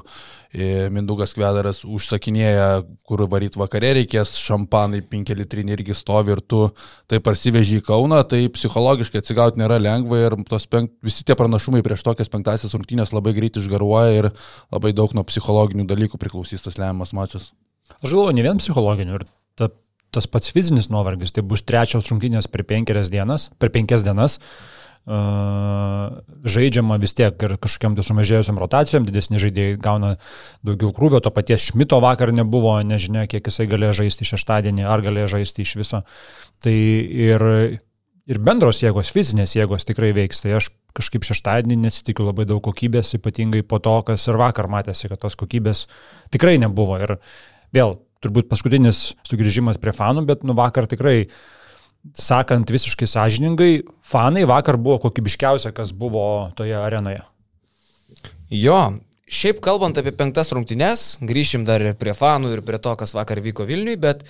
Mindugas 0.93 1.33
Kvedaras 1.33 1.81
užsakinėja, 1.89 2.83
kur 3.09 3.23
varyt 3.33 3.57
vakarė 3.57 3.95
reikės, 4.01 4.35
šampanai 4.37 5.01
5 5.09 5.33
litrinį 5.39 5.73
irgi 5.79 5.97
stovi 5.97 6.35
ir 6.35 6.43
tu 6.45 6.67
tai 7.09 7.23
parsiveži 7.25 7.81
į 7.81 7.85
Kauną, 7.87 8.21
tai 8.29 8.43
psichologiškai 8.53 9.23
atsigauti 9.23 9.63
nėra 9.63 9.81
lengva 9.81 10.21
ir 10.27 10.37
penk, 10.69 10.93
visi 11.01 11.25
tie 11.25 11.37
pranašumai 11.39 11.81
prieš 11.85 12.05
tokias 12.05 12.33
penktasias 12.33 12.77
rungtynės 12.77 13.15
labai 13.17 13.33
greit 13.39 13.57
išgaruoja 13.57 14.19
ir 14.19 14.29
labai 14.75 14.93
daug 14.93 15.17
nuo 15.17 15.25
psichologinių 15.25 15.89
dalykų 15.89 16.21
priklausys 16.21 16.69
tas 16.69 16.77
lemiamas 16.77 17.17
mačas. 17.17 17.49
Aš 18.03 18.13
galvoju, 18.13 18.37
ne 18.37 18.45
vien 18.45 18.61
psichologinių, 18.61 19.17
ir 19.23 19.27
ta 19.57 19.73
tas 20.13 20.29
pats 20.29 20.53
fizinis 20.53 20.93
nuovargis, 20.93 21.33
tai 21.33 21.41
bus 21.41 21.65
trečios 21.65 22.13
rungtynės 22.13 22.51
per 22.53 22.67
penkias 22.69 23.09
dienas, 23.09 23.49
per 23.57 23.73
penkias 23.73 24.05
dienas. 24.05 24.37
Uh, 24.37 24.82
žaidžiama 25.03 26.97
vis 27.03 27.15
tiek 27.19 27.35
ir 27.43 27.57
kažkokiam 27.59 27.97
tai 27.99 28.05
sumažėjusiam 28.07 28.59
rotacijom, 28.61 29.07
didesni 29.07 29.41
žaidėjai 29.43 29.79
gauna 29.83 30.13
daugiau 30.63 30.93
krūvio, 30.95 31.19
to 31.19 31.33
paties 31.35 31.65
Šmito 31.73 31.99
vakar 32.03 32.31
nebuvo, 32.31 32.77
nežinia, 32.87 33.27
kiek 33.27 33.47
jisai 33.51 33.67
galėjo 33.71 33.97
žaisti 34.05 34.29
šeštadienį, 34.31 34.87
ar 34.87 35.03
galėjo 35.03 35.33
žaisti 35.35 35.67
iš 35.67 35.75
viso. 35.81 36.03
Tai 36.63 36.75
ir, 36.75 37.47
ir 38.31 38.39
bendros 38.39 38.83
jėgos, 38.85 39.11
fizinės 39.11 39.57
jėgos 39.59 39.89
tikrai 39.89 40.13
veiks. 40.15 40.45
Tai 40.45 40.55
aš 40.61 40.71
kažkaip 40.95 41.27
šeštadienį 41.27 41.81
nesitikiu 41.83 42.29
labai 42.29 42.47
daug 42.47 42.63
kokybės, 42.63 43.17
ypatingai 43.19 43.65
po 43.67 43.81
to, 43.83 43.97
kas 44.07 44.29
ir 44.29 44.39
vakar 44.39 44.71
matėsi, 44.71 45.11
kad 45.11 45.25
tos 45.25 45.35
kokybės 45.41 45.89
tikrai 46.31 46.61
nebuvo. 46.63 47.01
Ir 47.03 47.17
vėl 47.75 47.99
turbūt 48.23 48.47
paskutinis 48.53 49.17
sugrįžimas 49.27 49.83
prie 49.83 49.95
fanų, 49.97 50.27
bet 50.29 50.47
nu 50.47 50.55
vakar 50.55 50.87
tikrai, 50.87 51.27
sakant 52.19 52.71
visiškai 52.71 53.07
sąžiningai, 53.09 53.83
fanai 54.03 54.45
vakar 54.49 54.77
buvo 54.77 54.99
kokybiškiausia, 55.07 55.73
kas 55.77 55.95
buvo 55.97 56.51
toje 56.59 56.77
arenoje. 56.77 57.23
Jo, 58.53 58.81
Šiaip 59.33 59.63
kalbant 59.65 59.97
apie 59.97 60.11
penktas 60.13 60.51
rungtynes, 60.53 61.03
grįšim 61.25 61.63
dar 61.65 61.81
ir 61.81 61.95
prie 61.97 62.13
fanų 62.13 62.51
ir 62.53 62.61
prie 62.67 62.77
to, 62.83 62.93
kas 63.01 63.15
vakar 63.17 63.39
vyko 63.41 63.65
Vilniui, 63.65 63.95
bet 63.97 64.27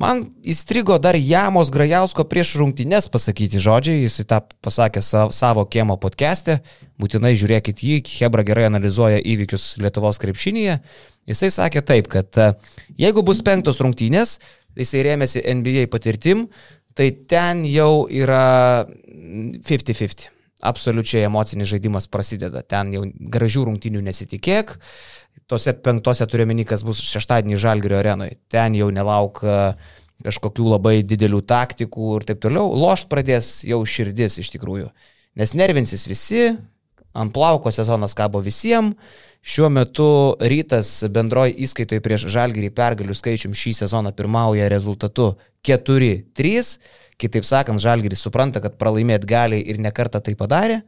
man 0.00 0.22
įstrigo 0.48 0.96
dar 1.02 1.18
Jamos 1.20 1.68
Grajausko 1.74 2.24
prieš 2.24 2.54
rungtynes 2.62 3.10
pasakyti 3.12 3.60
žodžiai, 3.60 4.06
jis 4.06 4.24
tą 4.30 4.38
pasakė 4.64 5.02
savo 5.04 5.66
kiemo 5.68 5.98
podcast'e, 6.00 6.62
būtinai 6.96 7.34
žiūrėkit 7.36 7.84
jį, 7.84 7.98
Hebra 8.14 8.46
gerai 8.48 8.70
analizuoja 8.70 9.20
įvykius 9.20 9.74
Lietuvos 9.84 10.22
krepšinėje. 10.24 10.78
Jisai 11.28 11.52
sakė 11.52 11.84
taip, 11.84 12.08
kad 12.08 12.40
e, 12.40 12.48
jeigu 13.02 13.26
bus 13.28 13.44
penktos 13.44 13.82
rungtynės, 13.84 14.38
jisai 14.78 15.04
rėmėsi 15.04 15.44
NBA 15.52 15.90
patirtim, 15.92 16.46
tai 16.96 17.10
ten 17.28 17.66
jau 17.68 18.06
yra 18.08 18.86
50-50 18.88 20.32
absoliučiai 20.66 21.26
emocinis 21.26 21.68
žaidimas 21.70 22.08
prasideda. 22.10 22.62
Ten 22.62 22.92
jau 22.94 23.04
gražių 23.32 23.66
rungtinių 23.68 24.02
nesitikėk. 24.06 24.76
Tose 25.50 25.74
penktose 25.84 26.26
turiuomenį, 26.26 26.64
kas 26.66 26.82
bus 26.86 27.02
šeštadienį 27.04 27.58
Žalgirio 27.60 28.00
arenoje. 28.00 28.38
Ten 28.50 28.74
jau 28.78 28.88
nelauk 28.94 29.42
e, 29.44 29.58
kažkokių 30.26 30.70
labai 30.72 30.96
didelių 31.06 31.42
taktikų 31.46 32.14
ir 32.16 32.26
taip 32.30 32.40
toliau. 32.42 32.72
Lošt 32.74 33.10
pradės 33.12 33.50
jau 33.68 33.82
širdis 33.86 34.40
iš 34.42 34.50
tikrųjų. 34.56 34.88
Nes 35.36 35.52
nervinsis 35.58 36.06
visi, 36.08 36.48
ant 37.16 37.32
plauko 37.34 37.72
sezonas 37.72 38.14
kabo 38.16 38.42
visiems. 38.44 38.94
Šiuo 39.46 39.68
metu 39.70 40.08
rytas 40.42 40.88
bendroji 41.14 41.54
įskaitoje 41.62 42.02
prieš 42.02 42.24
Žalgirį 42.34 42.72
pergalių 42.74 43.14
skaičium 43.14 43.52
šį 43.54 43.76
sezoną 43.78 44.10
pirmauja 44.16 44.66
rezultatu 44.72 45.36
4-3. 45.66 46.80
Kitaip 47.16 47.46
sakant, 47.46 47.80
Žalgiris 47.80 48.24
supranta, 48.26 48.60
kad 48.60 48.74
pralaimėti 48.80 49.30
gali 49.30 49.60
ir 49.62 49.78
nekarta 49.80 50.20
tai 50.20 50.34
padarė. 50.36 50.82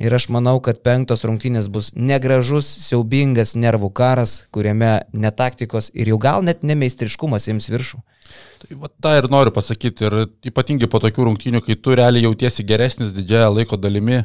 Ir 0.00 0.14
aš 0.16 0.30
manau, 0.32 0.54
kad 0.64 0.78
penktos 0.80 1.20
rungtynės 1.28 1.66
bus 1.68 1.90
negražus, 1.92 2.64
siaubingas 2.86 3.52
nervų 3.60 3.90
karas, 3.92 4.46
kuriame 4.54 5.02
netaktikos 5.12 5.90
ir 5.92 6.08
jau 6.14 6.16
gal 6.16 6.40
net 6.46 6.64
nemeistriškumas 6.64 7.50
jiems 7.50 7.68
viršų. 7.68 8.00
Tai 8.62 8.78
va, 8.80 8.88
tą 9.04 9.12
ir 9.18 9.28
noriu 9.28 9.52
pasakyti. 9.52 10.08
Ir 10.08 10.16
ypatingai 10.48 10.88
po 10.88 11.02
tokių 11.02 11.28
rungtynių, 11.28 11.60
kai 11.66 11.76
tu 11.76 11.92
realiai 11.98 12.24
jautiesi 12.24 12.64
geresnis 12.64 13.12
didžiąją 13.12 13.52
laiko 13.52 13.76
dalimi, 13.76 14.22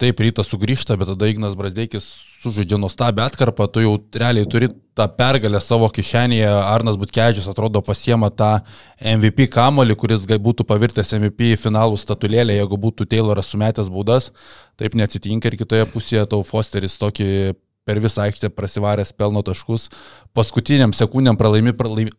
taip 0.00 0.20
rytas 0.20 0.48
sugrįžta, 0.50 0.96
bet 0.98 1.08
tada 1.12 1.28
Ignas 1.30 1.54
Brasdeikis 1.54 2.08
sužaidžia 2.42 2.76
nuostabią 2.80 3.24
atkarpą, 3.24 3.68
tu 3.72 3.80
jau 3.80 3.94
realiai 4.12 4.46
turi 4.50 4.68
tą 4.98 5.06
pergalę 5.16 5.60
savo 5.62 5.88
kišenėje, 5.88 6.48
Arnas 6.50 6.98
Butkevičius 7.00 7.46
atrodo 7.48 7.80
pasiema 7.82 8.30
tą 8.30 8.58
MVP 9.00 9.48
kamolį, 9.54 9.96
kuris 9.96 10.26
būtų 10.28 10.66
pavirtęs 10.68 11.14
MVP 11.16 11.54
finalų 11.62 11.96
statulėlę, 12.00 12.56
jeigu 12.58 12.78
būtų 12.80 13.06
Tayloras 13.10 13.52
sumetęs 13.52 13.88
baudas, 13.94 14.32
taip 14.76 14.98
neatsitinka 14.98 15.48
ir 15.48 15.58
kitoje 15.60 15.86
pusėje 15.92 16.26
tau 16.34 16.42
Fosteris 16.44 16.98
tokį 17.00 17.54
per 17.84 18.00
visą 18.00 18.24
aikštę 18.24 18.48
prasivaręs 18.56 19.12
pelno 19.12 19.42
taškus, 19.44 19.90
paskutiniam 20.36 20.92
sekundėm 20.96 21.36
pralaimi, 21.40 21.74
pralaimi 21.76 22.12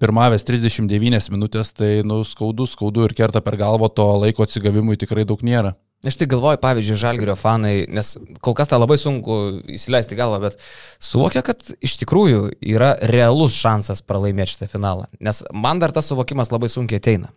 pirmavęs 0.00 0.44
39 0.48 1.30
minutės, 1.32 1.72
tai 1.76 2.00
nu, 2.04 2.22
skaudu, 2.24 2.66
skaudu 2.66 3.06
ir 3.06 3.16
kerta 3.16 3.44
per 3.44 3.58
galvą, 3.60 3.92
to 3.92 4.08
laiko 4.24 4.46
atsigavimui 4.46 4.98
tikrai 5.00 5.28
daug 5.28 5.44
nėra. 5.44 5.76
Aš 6.02 6.16
tai 6.18 6.26
galvoju, 6.26 6.58
pavyzdžiui, 6.58 6.98
Žalgirio 6.98 7.34
fanai, 7.38 7.84
nes 7.86 8.16
kol 8.42 8.56
kas 8.58 8.70
tą 8.72 8.78
labai 8.82 8.96
sunku 8.98 9.36
įsileisti 9.70 10.16
galvą, 10.18 10.40
bet 10.42 10.56
suvokia, 10.98 11.44
kad 11.46 11.60
iš 11.78 11.94
tikrųjų 12.00 12.48
yra 12.72 12.96
realus 13.06 13.54
šansas 13.54 14.02
pralaimėti 14.02 14.56
šitą 14.56 14.66
finalą. 14.72 15.06
Nes 15.22 15.44
man 15.54 15.78
dar 15.78 15.94
tas 15.94 16.08
suvokimas 16.10 16.50
labai 16.50 16.72
sunkiai 16.72 16.98
ateina. 16.98 17.30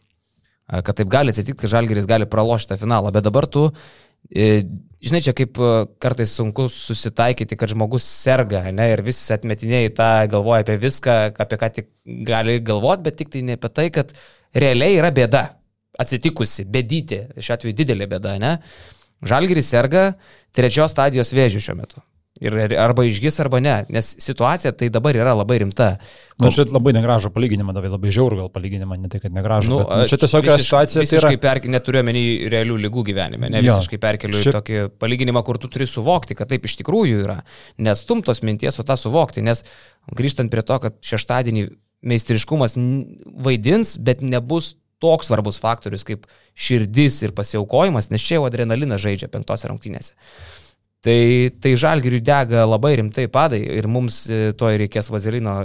kad 0.65 0.95
taip 0.97 1.11
gali 1.13 1.29
atsitikti, 1.29 1.59
kad 1.61 1.69
Žalgeris 1.69 2.07
gali 2.09 2.25
pralošti 2.25 2.71
tą 2.71 2.79
finalą, 2.81 3.11
bet 3.13 3.27
dabar 3.27 3.45
tu, 3.45 3.67
e, 4.33 4.63
žinai, 4.97 5.21
čia 5.21 5.33
kaip 5.37 5.59
e, 5.61 5.67
kartais 6.01 6.31
sunku 6.33 6.65
susitaikyti, 6.73 7.53
kad 7.53 7.69
žmogus 7.69 8.07
serga, 8.09 8.63
ne, 8.73 8.87
ir 8.95 9.03
visi 9.05 9.29
atmetiniai 9.35 9.91
tą 9.93 10.07
galvoja 10.31 10.65
apie 10.65 10.79
viską, 10.81 11.19
apie 11.37 11.59
ką 11.61 11.69
tik 11.75 11.91
gali 12.25 12.57
galvoti, 12.65 13.05
bet 13.05 13.19
tik 13.21 13.29
tai 13.29 13.43
ne 13.45 13.59
apie 13.59 13.69
tai, 13.69 13.91
kad 13.93 14.15
realiai 14.57 14.97
yra 14.97 15.13
bėda 15.13 15.43
atsitikusi, 16.01 16.65
bedyti, 16.71 17.21
šiuo 17.37 17.55
atveju 17.57 17.77
didelė 17.77 18.09
bėda, 18.11 18.35
ne? 18.41 18.57
Žalgeris 19.25 19.71
serga 19.71 20.09
trečios 20.55 20.93
stadijos 20.93 21.33
vėžių 21.35 21.63
šiuo 21.63 21.79
metu. 21.79 22.03
Ir 22.43 22.51
arba 22.75 23.05
išgis, 23.07 23.37
arba 23.39 23.61
ne, 23.63 23.77
nes 23.95 24.09
situacija 24.19 24.73
tai 24.75 24.89
dabar 24.91 25.15
yra 25.15 25.31
labai 25.39 25.61
rimta. 25.61 25.85
Na, 26.35 26.49
nu, 26.49 26.51
čia 26.51 26.65
labai 26.67 26.91
negražų 26.97 27.29
palyginimą, 27.31 27.71
davai 27.77 27.87
labai 27.93 28.11
žiaurų 28.11 28.41
gal 28.41 28.49
palyginimą, 28.51 28.97
ne 28.99 29.11
tai, 29.11 29.21
kad 29.23 29.31
negražų. 29.31 29.71
Nu, 29.71 29.77
bet, 29.87 30.01
nu, 30.01 30.09
čia 30.11 30.19
tiesiog 30.19 30.43
visiš, 30.49 30.65
situacija. 30.67 31.03
Visiškai 31.05 31.21
tai 31.29 31.37
yra... 31.37 31.43
perk... 31.45 31.69
neturiu 31.71 32.03
menį 32.03 32.25
realių 32.51 32.81
lygų 32.89 33.05
gyvenime, 33.07 33.47
ne 33.53 33.63
visiškai 33.63 34.01
perkeliu 34.03 34.41
į 34.41 34.51
tokį 34.57 34.83
palyginimą, 34.99 35.45
kur 35.47 35.61
tu 35.63 35.71
turi 35.71 35.87
suvokti, 35.87 36.35
kad 36.35 36.51
taip 36.51 36.67
iš 36.67 36.75
tikrųjų 36.81 37.23
yra. 37.23 37.37
Nestumtos 37.87 38.43
minties, 38.43 38.81
o 38.83 38.87
tą 38.87 38.99
suvokti, 38.99 39.45
nes 39.45 39.63
grįžtant 40.11 40.51
prie 40.51 40.67
to, 40.67 40.81
kad 40.83 40.99
šeštadienį 41.07 41.69
meistriškumas 42.03 42.75
vaidins, 43.47 43.95
bet 43.95 44.19
nebus 44.27 44.73
toks 45.03 45.29
svarbus 45.29 45.59
faktorius 45.61 46.05
kaip 46.07 46.27
širdis 46.55 47.21
ir 47.25 47.33
pasiaukojimas, 47.35 48.09
nes 48.11 48.23
čia 48.23 48.39
jau 48.39 48.45
adrenalinas 48.47 49.03
žaidžia 49.03 49.29
penktose 49.31 49.69
rungtynėse. 49.69 50.13
Tai, 51.05 51.19
tai 51.61 51.75
žalgiriui 51.77 52.23
dega 52.25 52.63
labai 52.65 52.95
rimtai 52.97 53.27
padai 53.29 53.61
ir 53.77 53.85
mums 53.91 54.23
e, 54.25 54.55
to 54.57 54.71
reikės 54.71 55.11
vazelino 55.13 55.59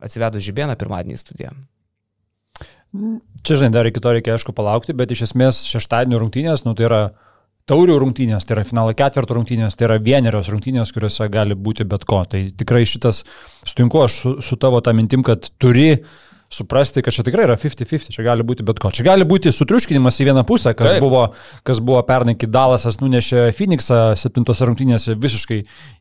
atsivedus 0.00 0.46
žibėną 0.46 0.78
pirmadienį 0.80 1.18
studiją. 1.20 1.52
Čia, 3.44 3.58
žinai, 3.58 3.72
dar 3.74 3.88
iki 3.90 4.00
to 4.00 4.14
reikia, 4.14 4.38
aišku, 4.38 4.54
palaukti, 4.56 4.94
bet 4.96 5.12
iš 5.12 5.26
esmės 5.26 5.60
šeštadienio 5.68 6.22
rungtynės, 6.22 6.64
nu 6.64 6.72
tai 6.78 6.86
yra 6.86 7.00
taurių 7.68 7.98
rungtynės, 8.00 8.46
tai 8.48 8.56
yra 8.56 8.64
finalo 8.64 8.94
ketvirto 8.96 9.36
rungtynės, 9.36 9.76
tai 9.76 9.90
yra 9.90 9.98
vienerios 10.00 10.48
rungtynės, 10.48 10.94
kuriuose 10.96 11.28
gali 11.28 11.58
būti 11.58 11.84
bet 11.90 12.08
ko. 12.08 12.22
Tai 12.24 12.40
tikrai 12.56 12.86
šitas, 12.88 13.26
sutinku 13.68 14.00
aš 14.06 14.16
su, 14.22 14.32
su 14.40 14.56
tavo 14.56 14.80
tą 14.80 14.96
mintim, 14.96 15.20
kad 15.26 15.50
turi 15.60 15.90
uh, 15.98 16.08
suprasti, 16.50 17.02
kad 17.04 17.12
čia 17.12 17.22
tikrai 17.26 17.44
yra 17.44 17.56
50-50, 17.60 18.14
čia 18.14 18.24
gali 18.24 18.44
būti 18.46 18.64
bet 18.66 18.80
ko. 18.80 18.90
Čia 18.94 19.04
gali 19.10 19.26
būti 19.28 19.52
sutriuškinimas 19.52 20.16
į 20.22 20.28
vieną 20.30 20.44
pusę, 20.48 20.72
kas, 20.76 20.94
Taip. 20.94 21.04
buvo, 21.04 21.24
kas 21.66 21.82
buvo 21.84 22.00
pernai, 22.08 22.34
kai 22.40 22.48
Dalasas 22.52 23.00
nunešė 23.02 23.48
Phoenixą 23.56 24.00
septintose 24.18 24.68
rungtynėse 24.68 25.16
visiškai 25.20 25.58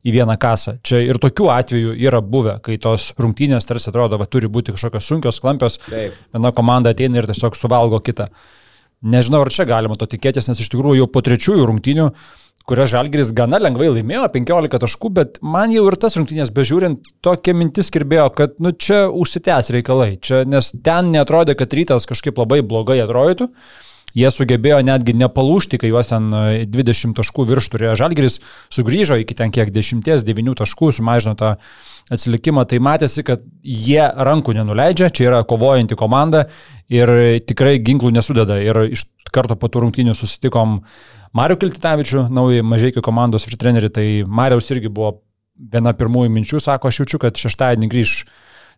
į 0.08 0.16
vieną 0.16 0.38
kasą. 0.40 0.78
Čia 0.88 1.04
ir 1.04 1.20
tokių 1.24 1.52
atvejų 1.52 1.98
yra 2.08 2.24
buvę, 2.24 2.58
kai 2.64 2.80
tos 2.82 3.12
rungtynės 3.20 3.68
tarsi 3.68 3.92
atrodo, 3.92 4.20
kad 4.22 4.32
turi 4.32 4.52
būti 4.52 4.76
kažkokios 4.78 5.12
sunkios, 5.12 5.42
klampios, 5.44 5.82
Taip. 5.90 6.16
viena 6.32 6.54
komanda 6.56 6.96
ateina 6.96 7.20
ir 7.20 7.28
tiesiog 7.28 7.60
suvalgo 7.60 8.00
kitą. 8.04 8.32
Nežinau, 9.08 9.44
ar 9.46 9.54
čia 9.54 9.68
galima 9.70 10.00
to 10.00 10.08
tikėtis, 10.10 10.48
nes 10.50 10.64
iš 10.64 10.72
tikrųjų 10.74 11.04
jau 11.04 11.12
po 11.12 11.22
trečiųjų 11.22 11.68
rungtynių 11.70 12.08
kurią 12.68 12.86
Žalgiris 12.92 13.32
gana 13.36 13.62
lengvai 13.64 13.88
laimėjo, 13.94 14.26
15 14.34 14.82
taškų, 14.84 15.12
bet 15.16 15.38
man 15.56 15.72
jau 15.72 15.86
ir 15.88 15.96
tas 16.02 16.18
rungtynės 16.20 16.52
bežiūrint, 16.56 17.14
tokia 17.24 17.56
mintis 17.56 17.90
kirbėjo, 17.96 18.28
kad 18.36 18.58
nu, 18.64 18.74
čia 18.76 19.06
užsitęs 19.08 19.72
reikalai, 19.78 20.18
čia, 20.20 20.44
nes 20.44 20.74
ten 20.84 21.14
netrodė, 21.16 21.56
kad 21.56 21.72
rytas 21.78 22.10
kažkaip 22.10 22.40
labai 22.44 22.60
blogai 22.68 23.00
atrodytų. 23.06 23.54
Jie 24.18 24.30
sugebėjo 24.34 24.80
netgi 24.88 25.14
nepalūšti, 25.20 25.78
kai 25.78 25.92
juos 25.92 26.10
ten 26.10 26.32
20 26.74 27.12
e, 27.12 27.16
taškų 27.20 27.44
virš 27.52 27.68
turėjo 27.74 27.98
Žalgiris, 28.00 28.40
sugrįžo 28.74 29.20
iki 29.22 29.36
ten 29.38 29.52
kiek 29.54 29.70
10-9 29.76 30.56
taškų, 30.64 30.90
sumažino 30.96 31.36
tą 31.38 31.52
atsilikimą, 32.12 32.64
tai 32.72 32.80
matėsi, 32.82 33.22
kad 33.28 33.44
jie 33.62 34.02
rankų 34.02 34.56
nenuleidžia, 34.58 35.12
čia 35.14 35.28
yra 35.28 35.44
kovojanti 35.48 36.00
komanda 36.00 36.48
ir 36.90 37.12
tikrai 37.46 37.76
ginklų 37.84 38.16
nesudeda. 38.16 38.58
Ir 38.64 38.88
iš 38.96 39.06
karto 39.36 39.60
po 39.60 39.70
tų 39.70 39.84
rungtynių 39.86 40.16
susitikom 40.18 40.80
uh, 40.80 41.06
Mariu 41.38 41.58
Kiltitavičiu, 41.62 42.26
naują 42.34 42.66
mažiekių 42.66 43.04
komandos 43.06 43.46
ir 43.46 43.58
trenerių, 43.62 43.90
tai 43.94 44.06
Mariaus 44.26 44.72
irgi 44.74 44.90
buvo 44.90 45.20
viena 45.58 45.94
pirmųjų 45.98 46.32
minčių, 46.34 46.62
sako, 46.64 46.90
aš 46.90 47.02
jaučiu, 47.04 47.20
kad 47.22 47.38
šeštadienį 47.38 47.90
grįž 47.92 48.14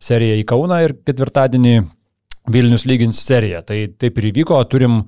serija 0.03 0.37
į 0.39 0.45
Kauną 0.47 0.79
ir 0.83 0.95
ketvirtadienį 1.07 1.75
Vilnius 2.49 2.85
lygins 2.89 3.19
seriją. 3.21 3.61
Tai 3.67 3.77
taip 4.01 4.19
ir 4.19 4.29
įvyko, 4.31 4.59
turim 4.71 5.03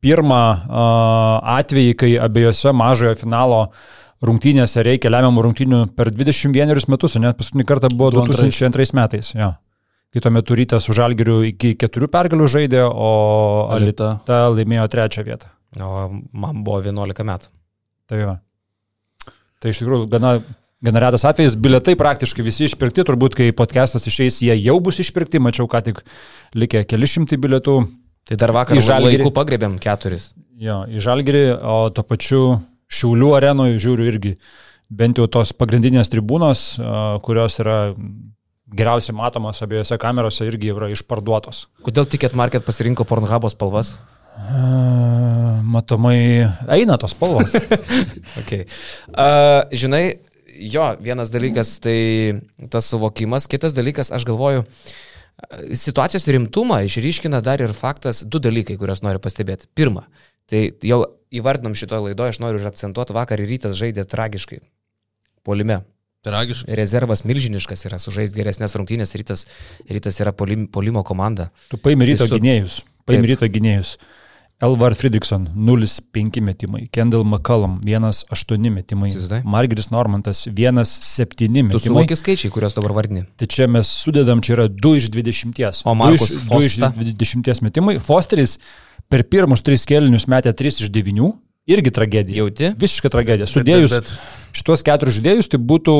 pirmą 0.00 0.42
uh, 0.56 1.58
atvejį, 1.58 1.96
kai 2.00 2.12
abiejose 2.22 2.72
mažojo 2.76 3.18
finalo 3.20 3.64
rungtynėse 4.24 4.84
reikia 4.84 5.12
lemiamų 5.12 5.44
rungtynių 5.46 5.82
per 5.96 6.12
21 6.14 6.88
metus, 6.92 7.16
net 7.20 7.38
paskutinį 7.38 7.68
kartą 7.68 7.92
buvo 7.92 8.24
2002 8.24 8.90
metais. 8.96 9.34
Ja. 9.36 9.54
Kai 10.10 10.24
tuo 10.24 10.32
metu 10.34 10.56
rytas 10.58 10.88
su 10.88 10.96
Žalgiriu 10.96 11.42
iki 11.52 11.76
keturių 11.78 12.10
pergalių 12.10 12.50
žaidė, 12.50 12.82
o 12.82 13.14
Alita, 13.70 14.16
Alita 14.16 14.42
laimėjo 14.56 14.90
trečią 14.90 15.26
vietą. 15.28 15.52
O 15.78 16.08
man 16.34 16.64
buvo 16.66 16.80
11 16.82 17.26
metų. 17.28 17.50
Tai 18.10 18.24
va. 18.26 18.38
Tai 19.62 19.70
iš 19.70 19.82
tikrųjų 19.82 20.08
gana, 20.10 20.32
gana 20.82 21.02
retas 21.04 21.26
atvejis, 21.28 21.54
biletai 21.60 21.94
praktiškai 22.00 22.42
visi 22.42 22.66
išpirkti, 22.66 23.04
turbūt 23.06 23.36
kai 23.38 23.50
podcastas 23.54 24.08
išeis, 24.10 24.40
jie 24.42 24.56
jau 24.56 24.78
bus 24.82 24.98
išpirkti, 25.04 25.42
mačiau, 25.42 25.68
ką 25.70 25.82
tik 25.90 26.00
likę 26.58 26.82
keli 26.90 27.10
šimtai 27.10 27.38
biletų. 27.38 27.76
Tai 28.30 28.38
dar 28.40 28.54
vakar 28.56 28.80
žalgirį 28.82 29.20
laiku 29.20 29.34
pagrėbėm 29.36 29.78
keturis. 29.82 30.32
Jo, 30.60 30.82
į 30.90 31.00
žalgirį, 31.04 31.44
o 31.60 31.78
to 31.94 32.02
pačiu 32.06 32.42
Šiaulių 32.90 33.30
arenoje 33.38 33.78
žiūriu 33.78 34.08
irgi 34.10 34.34
bent 34.90 35.20
jau 35.20 35.28
tos 35.30 35.52
pagrindinės 35.54 36.10
tribūnos, 36.10 36.64
kurios 37.22 37.60
yra 37.62 37.76
geriausiai 38.74 39.14
matomos 39.14 39.62
abiejose 39.62 39.98
kamerose, 40.02 40.42
irgi 40.50 40.72
yra 40.74 40.90
išparduotos. 40.90 41.68
Kodėl 41.86 42.08
Ticket 42.10 42.34
Market 42.38 42.66
pasirinko 42.66 43.06
Pornhub'o 43.06 43.50
spalvas? 43.50 43.94
Matomai 45.62 46.18
eina 46.70 46.98
tos 47.00 47.14
spalvos. 47.16 47.54
okay. 48.40 48.66
uh, 49.12 49.62
žinai, 49.72 50.20
jo, 50.60 50.86
vienas 51.02 51.32
dalykas 51.32 51.78
tai 51.84 52.40
tas 52.72 52.90
suvokimas, 52.90 53.48
kitas 53.50 53.76
dalykas, 53.76 54.12
aš 54.14 54.26
galvoju, 54.28 54.66
situacijos 55.72 56.28
rimtumą 56.28 56.82
išryškina 56.86 57.40
dar 57.44 57.62
ir 57.62 57.72
faktas, 57.76 58.24
du 58.24 58.40
dalykai, 58.42 58.76
kuriuos 58.80 59.02
noriu 59.04 59.22
pastebėti. 59.22 59.70
Pirma, 59.74 60.06
tai 60.50 60.70
jau 60.86 61.04
įvardinam 61.34 61.76
šitoje 61.78 62.10
laidoje, 62.10 62.34
aš 62.34 62.42
noriu 62.42 62.60
užakcentuoti, 62.60 63.16
vakar 63.16 63.40
rytas 63.40 63.78
žaidė 63.78 64.04
tragiškai. 64.08 64.60
Polime. 65.46 65.82
Tragiškai. 66.26 66.74
Rezervas 66.76 67.22
milžiniškas 67.24 67.86
yra, 67.88 67.98
sužais 68.00 68.34
geresnės 68.36 68.74
rungtynės, 68.76 69.14
rytas, 69.16 69.46
rytas 69.88 70.20
yra 70.20 70.34
polim, 70.36 70.66
polimo 70.68 71.00
komanda. 71.06 71.48
Tu 71.72 71.80
paimi 71.80 72.10
ryto 72.10 72.26
su... 72.28 72.36
gynėjus. 72.36 72.82
Paimi 73.08 73.30
ryto 73.30 73.48
gynėjus. 73.48 73.94
Elvar 74.60 74.92
Fridrikson 74.94 75.46
0,5 75.56 76.40
metimai, 76.44 76.82
Kendall 76.92 77.24
McCallum 77.24 77.78
1,8 77.86 78.70
metimai, 78.70 79.08
Margeris 79.44 79.88
Normantas 79.90 80.46
1,7 80.46 81.48
metimai. 81.48 81.72
Tu 81.72 81.80
suvoki 81.86 82.18
skaičiai, 82.20 82.52
kuriuos 82.52 82.76
dabar 82.76 82.92
vardini. 82.98 83.24
Tai 83.40 83.48
čia 83.48 83.68
mes 83.72 83.88
sudedam, 84.02 84.42
čia 84.44 84.58
yra 84.58 84.68
2 84.68 84.96
iš 85.00 85.08
20. 85.16 85.84
O 85.88 85.94
Markus 85.96 86.34
2 86.44 86.60
iš, 86.66 86.76
2 86.76 87.08
iš 87.08 87.14
20 87.40 87.64
metimai. 87.64 87.96
Fosteris 88.04 88.58
per 89.08 89.24
pirmus 89.32 89.64
3 89.64 89.88
kelinius 89.88 90.28
metė 90.28 90.52
3 90.52 90.84
iš 90.84 90.92
9 90.92 91.32
irgi 91.70 91.92
tragedija. 91.94 92.42
Jauti? 92.42 92.72
Visiška 92.80 93.10
tragedija. 93.12 93.48
Sudėjus 93.50 93.94
bet, 93.94 94.08
bet, 94.08 94.12
bet. 94.12 94.58
šitos 94.58 94.84
keturis 94.86 95.16
žaidėjus, 95.18 95.50
tai 95.52 95.60
būtų 95.72 95.94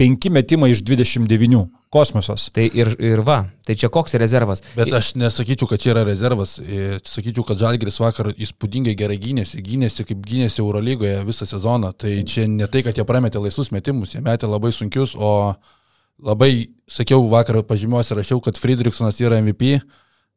penki 0.00 0.32
metimai 0.34 0.72
iš 0.74 0.82
29. 0.86 1.64
Kosmosas. 1.94 2.48
Tai 2.50 2.64
ir, 2.66 2.90
ir 2.98 3.22
va, 3.22 3.44
tai 3.62 3.76
čia 3.78 3.86
koks 3.94 4.16
rezervas. 4.18 4.64
Bet 4.74 4.90
aš 4.98 5.12
nesakyčiau, 5.20 5.68
kad 5.70 5.82
čia 5.82 5.92
yra 5.92 6.02
rezervas. 6.08 6.56
E, 6.58 6.98
sakyčiau, 7.06 7.44
kad 7.46 7.60
Žalgiris 7.60 8.00
vakar 8.02 8.32
įspūdingai 8.34 8.96
gerai 8.98 9.20
gynėsi. 9.22 9.62
Gynėsi 9.62 10.06
kaip 10.08 10.24
gynėsi 10.26 10.58
Eurolygoje 10.64 11.20
visą 11.28 11.46
sezoną. 11.46 11.92
Tai 11.94 12.16
čia 12.26 12.48
ne 12.50 12.66
tai, 12.66 12.82
kad 12.86 12.98
jie 12.98 13.06
prametė 13.06 13.42
laisvus 13.44 13.70
metimus, 13.74 14.16
jie 14.16 14.24
metė 14.26 14.50
labai 14.50 14.74
sunkius, 14.74 15.14
o 15.14 15.54
labai, 16.24 16.50
sakiau, 16.90 17.22
vakar 17.30 17.62
pažymiuosi 17.66 18.18
rašiau, 18.18 18.42
kad 18.42 18.58
Friedrichsonas 18.58 19.22
yra 19.22 19.38
MVP 19.42 19.78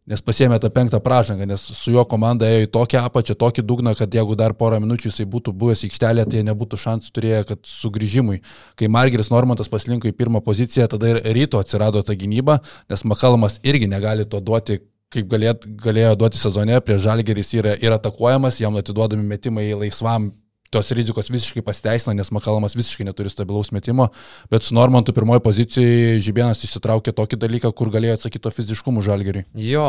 nes 0.08 0.24
pasėmė 0.24 0.58
tą 0.64 0.72
penktą 0.74 1.00
pražangą, 1.04 1.46
nes 1.50 1.62
su 1.76 1.92
jo 1.92 2.04
komanda 2.10 2.48
ėjo 2.48 2.66
į 2.66 2.72
tokią 2.78 3.04
apačią, 3.10 3.36
tokį 3.40 3.66
dugną, 3.68 3.94
kad 4.00 4.14
jeigu 4.14 4.38
dar 4.40 4.56
porą 4.58 4.80
minučių 4.84 5.12
jisai 5.12 5.28
būtų 5.28 5.54
buvęs 5.60 5.84
aikštelė, 5.88 6.26
tai 6.32 6.44
nebūtų 6.48 6.80
šansų 6.84 7.14
turėję, 7.16 7.44
kad 7.52 7.64
sugrįžimui. 7.68 8.42
Kai 8.80 8.92
Margeris 8.92 9.32
Normantas 9.34 9.72
paslinko 9.72 10.08
į 10.08 10.16
pirmą 10.16 10.42
poziciją, 10.46 10.88
tada 10.96 11.12
ir 11.12 11.22
ryto 11.36 11.60
atsirado 11.60 12.04
ta 12.08 12.16
gynyba, 12.16 12.62
nes 12.90 13.04
Makalmas 13.04 13.60
irgi 13.68 13.92
negali 13.92 14.26
to 14.26 14.40
duoti 14.40 14.80
kaip 15.14 15.28
galėt, 15.32 15.64
galėjo 15.84 16.16
duoti 16.20 16.40
sezone, 16.40 16.82
prieš 16.84 17.06
Žalgeris 17.06 17.54
yra 17.56 17.78
ir 17.80 17.96
atakuojamas, 17.96 18.60
jam 18.60 18.76
atiduodami 18.80 19.24
metimai 19.24 19.70
laisvam 19.76 20.32
tos 20.74 20.92
rizikos 20.96 21.32
visiškai 21.32 21.64
pasiteisina, 21.66 22.16
nes 22.18 22.32
Makalamas 22.36 22.76
visiškai 22.78 23.08
neturi 23.08 23.32
stabilaus 23.32 23.72
metimo, 23.76 24.10
bet 24.52 24.68
su 24.68 24.76
Normantu 24.78 25.16
pirmoji 25.16 25.44
pozicijoje 25.46 26.22
Žibėnas 26.28 26.64
įsitraukė 26.68 27.16
tokį 27.16 27.40
dalyką, 27.44 27.74
kur 27.76 27.92
galėjo 27.94 28.20
atsakyti 28.20 28.44
to 28.44 28.54
fiziškumu 28.54 29.04
žalgeriui. 29.06 29.48
Jo, 29.68 29.88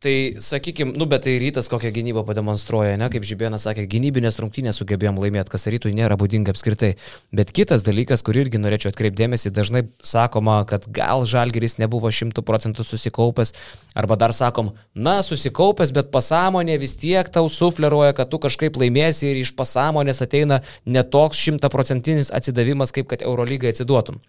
Tai 0.00 0.34
sakykime, 0.40 0.96
nu 0.96 1.04
bet 1.04 1.26
tai 1.26 1.34
rytas 1.38 1.66
kokią 1.68 1.90
gynybą 1.92 2.22
pademonstruoja, 2.24 2.94
ne, 2.96 3.10
kaip 3.12 3.24
Žibėnas 3.28 3.66
sakė, 3.66 3.82
gynybinės 3.84 4.38
rungtynės 4.40 4.78
sugebėjom 4.80 5.18
laimėti, 5.20 5.52
kas 5.52 5.68
rytui 5.68 5.92
nėra 5.92 6.16
būdinga 6.16 6.54
apskritai. 6.54 6.94
Bet 7.36 7.52
kitas 7.52 7.84
dalykas, 7.84 8.24
kurį 8.24 8.46
irgi 8.46 8.62
norėčiau 8.62 8.94
atkreipdėmėsi, 8.94 9.52
dažnai 9.52 9.82
sakoma, 10.00 10.62
kad 10.64 10.88
gal 10.88 11.26
Žalgeris 11.28 11.76
nebuvo 11.82 12.08
šimtų 12.08 12.40
procentų 12.48 12.88
susikaupęs, 12.88 13.52
arba 13.92 14.16
dar 14.16 14.32
sakom, 14.32 14.72
na, 14.96 15.18
susikaupęs, 15.20 15.92
bet 15.92 16.08
pasąmonė 16.16 16.80
vis 16.80 16.96
tiek 16.96 17.28
tau 17.28 17.52
sufleruoja, 17.52 18.16
kad 18.16 18.32
tu 18.32 18.40
kažkaip 18.40 18.80
laimėsi 18.80 19.28
ir 19.34 19.44
iš 19.44 19.52
pasąmonės 19.60 20.24
ateina 20.24 20.62
netoks 20.88 21.44
šimtaprocentinis 21.44 22.32
atsidavimas, 22.32 22.96
kaip 22.96 23.12
kad 23.12 23.28
Eurolygai 23.28 23.76
atsiduotum. 23.76 24.24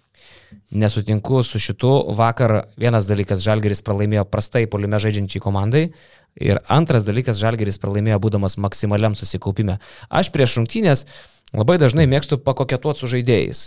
Nesutinku 0.72 1.44
su 1.44 1.60
šitu. 1.60 1.90
Vakar 2.16 2.54
vienas 2.80 3.10
dalykas 3.10 3.44
Žalgeris 3.44 3.84
pralaimėjo 3.84 4.24
prastai 4.32 4.66
polime 4.72 5.00
žaidžiančiai 5.04 5.44
komandai. 5.44 5.90
Ir 6.40 6.62
antras 6.72 7.04
dalykas 7.04 7.42
Žalgeris 7.42 7.80
pralaimėjo 7.82 8.22
būdamas 8.24 8.56
maksimaliam 8.62 9.18
susikaupime. 9.20 9.80
Aš 10.08 10.32
prieš 10.32 10.56
rungtynės 10.60 11.06
Labai 11.52 11.76
dažnai 11.76 12.06
mėgstu 12.08 12.38
pakoketuoti 12.40 13.04
su 13.04 13.10
žaidėjais. 13.12 13.62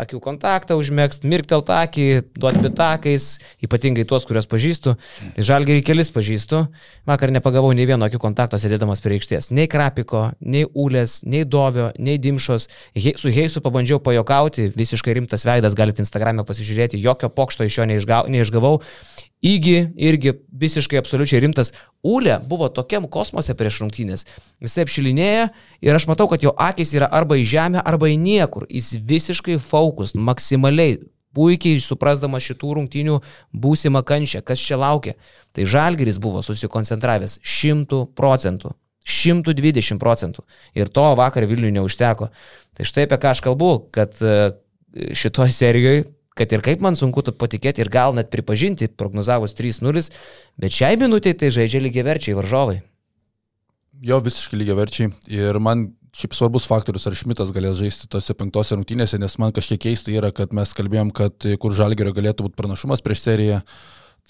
Akių 0.00 0.22
kontaktą 0.24 0.78
užmėgst, 0.80 1.26
mirktelt 1.28 1.68
akį, 1.68 2.06
duoti 2.32 2.62
bitakais, 2.64 3.26
ypatingai 3.60 4.06
tuos, 4.08 4.24
kuriuos 4.24 4.48
pažįstu. 4.48 4.94
Tai 5.36 5.44
žalgerį 5.44 5.82
kelis 5.84 6.08
pažįstu. 6.14 6.62
Vakar 7.10 7.28
nepagavau 7.34 7.74
nei 7.76 7.84
vieno 7.84 8.08
akių 8.08 8.22
kontakto 8.24 8.56
sėdėdamas 8.56 9.04
prie 9.04 9.18
aikštės. 9.18 9.50
Nei 9.52 9.68
Krapiko, 9.68 10.30
nei 10.40 10.64
Ulės, 10.64 11.18
nei 11.28 11.44
Dovio, 11.44 11.90
nei 12.00 12.16
Dimšos. 12.16 12.70
He, 12.96 13.12
su 13.20 13.28
Heisu 13.28 13.60
pabandžiau 13.60 14.00
pajokauti, 14.00 14.70
visiškai 14.72 15.18
rimtas 15.20 15.44
veidas, 15.44 15.76
galite 15.76 16.00
Instagram'e 16.00 16.48
pasižiūrėti, 16.48 17.02
jokio 17.04 17.28
pokšto 17.28 17.68
iš 17.68 17.82
jo 17.82 17.90
neišgavau. 18.32 18.78
Įgi 19.40 19.76
irgi 19.96 20.34
visiškai 20.60 20.98
absoliučiai 21.00 21.40
rimtas. 21.40 21.72
Ūlė 22.04 22.36
buvo 22.48 22.68
tokiam 22.68 23.06
kosmose 23.08 23.54
prieš 23.56 23.78
rungtynės. 23.80 24.26
Jisai 24.60 24.84
apšilinėja 24.84 25.46
ir 25.80 25.96
aš 25.96 26.06
matau, 26.10 26.26
kad 26.28 26.44
jo 26.44 26.52
akis 26.60 26.92
yra 26.98 27.08
arba 27.08 27.38
į 27.40 27.46
žemę, 27.48 27.80
arba 27.80 28.10
į 28.12 28.18
niekur. 28.20 28.66
Jis 28.68 28.92
visiškai 29.00 29.56
fokus, 29.64 30.12
maksimaliai, 30.12 30.98
puikiai 31.32 31.80
suprasdamas 31.80 32.44
šitų 32.50 32.74
rungtynių 32.80 33.16
būsimą 33.56 34.04
kančią, 34.04 34.44
kas 34.44 34.60
čia 34.60 34.76
laukia. 34.80 35.16
Tai 35.56 35.64
Žalgeris 35.64 36.20
buvo 36.20 36.44
susikoncentravęs 36.44 37.40
100 37.40 38.04
procentų. 38.18 38.74
120 39.08 39.96
procentų. 39.98 40.44
Ir 40.76 40.92
to 40.92 41.06
vakar 41.16 41.48
Vilniui 41.48 41.72
neužteko. 41.72 42.28
Tai 42.76 42.86
štai 42.86 43.08
apie 43.08 43.16
ką 43.22 43.32
aš 43.32 43.40
kalbu, 43.46 43.70
kad 43.94 44.20
e, 44.20 44.52
šitoje 45.16 45.56
serijoje 45.56 46.04
kad 46.40 46.56
ir 46.56 46.64
kaip 46.64 46.80
man 46.80 46.96
sunku 46.96 47.20
patikėti 47.36 47.84
ir 47.84 47.92
gal 47.92 48.16
net 48.16 48.32
pripažinti, 48.32 48.88
prognozavus 48.88 49.52
3-0, 49.58 50.08
bet 50.60 50.72
šiai 50.72 50.96
minutiai 51.00 51.36
tai 51.36 51.52
žaidžia 51.52 51.82
lygiai 51.84 52.06
verčiai 52.06 52.36
varžovai. 52.38 52.80
Jo 54.00 54.22
visiškai 54.24 54.56
lygiai 54.56 54.78
verčiai. 54.78 55.10
Ir 55.28 55.60
man 55.60 55.90
šiaip 56.16 56.34
svarbus 56.34 56.66
faktorius, 56.66 57.04
ar 57.06 57.16
Šmitas 57.18 57.52
galės 57.54 57.76
žaisti 57.78 58.08
tose 58.10 58.34
penktose 58.34 58.74
rungtynėse, 58.74 59.20
nes 59.20 59.36
man 59.42 59.52
kažkiek 59.54 59.82
keista 59.84 60.12
yra, 60.14 60.32
kad 60.34 60.54
mes 60.56 60.72
kalbėjom, 60.76 61.12
kad 61.14 61.48
kur 61.60 61.76
Žalgerio 61.76 62.14
galėtų 62.16 62.48
būti 62.48 62.58
pranašumas 62.58 63.04
prieš 63.04 63.26
seriją. 63.28 63.60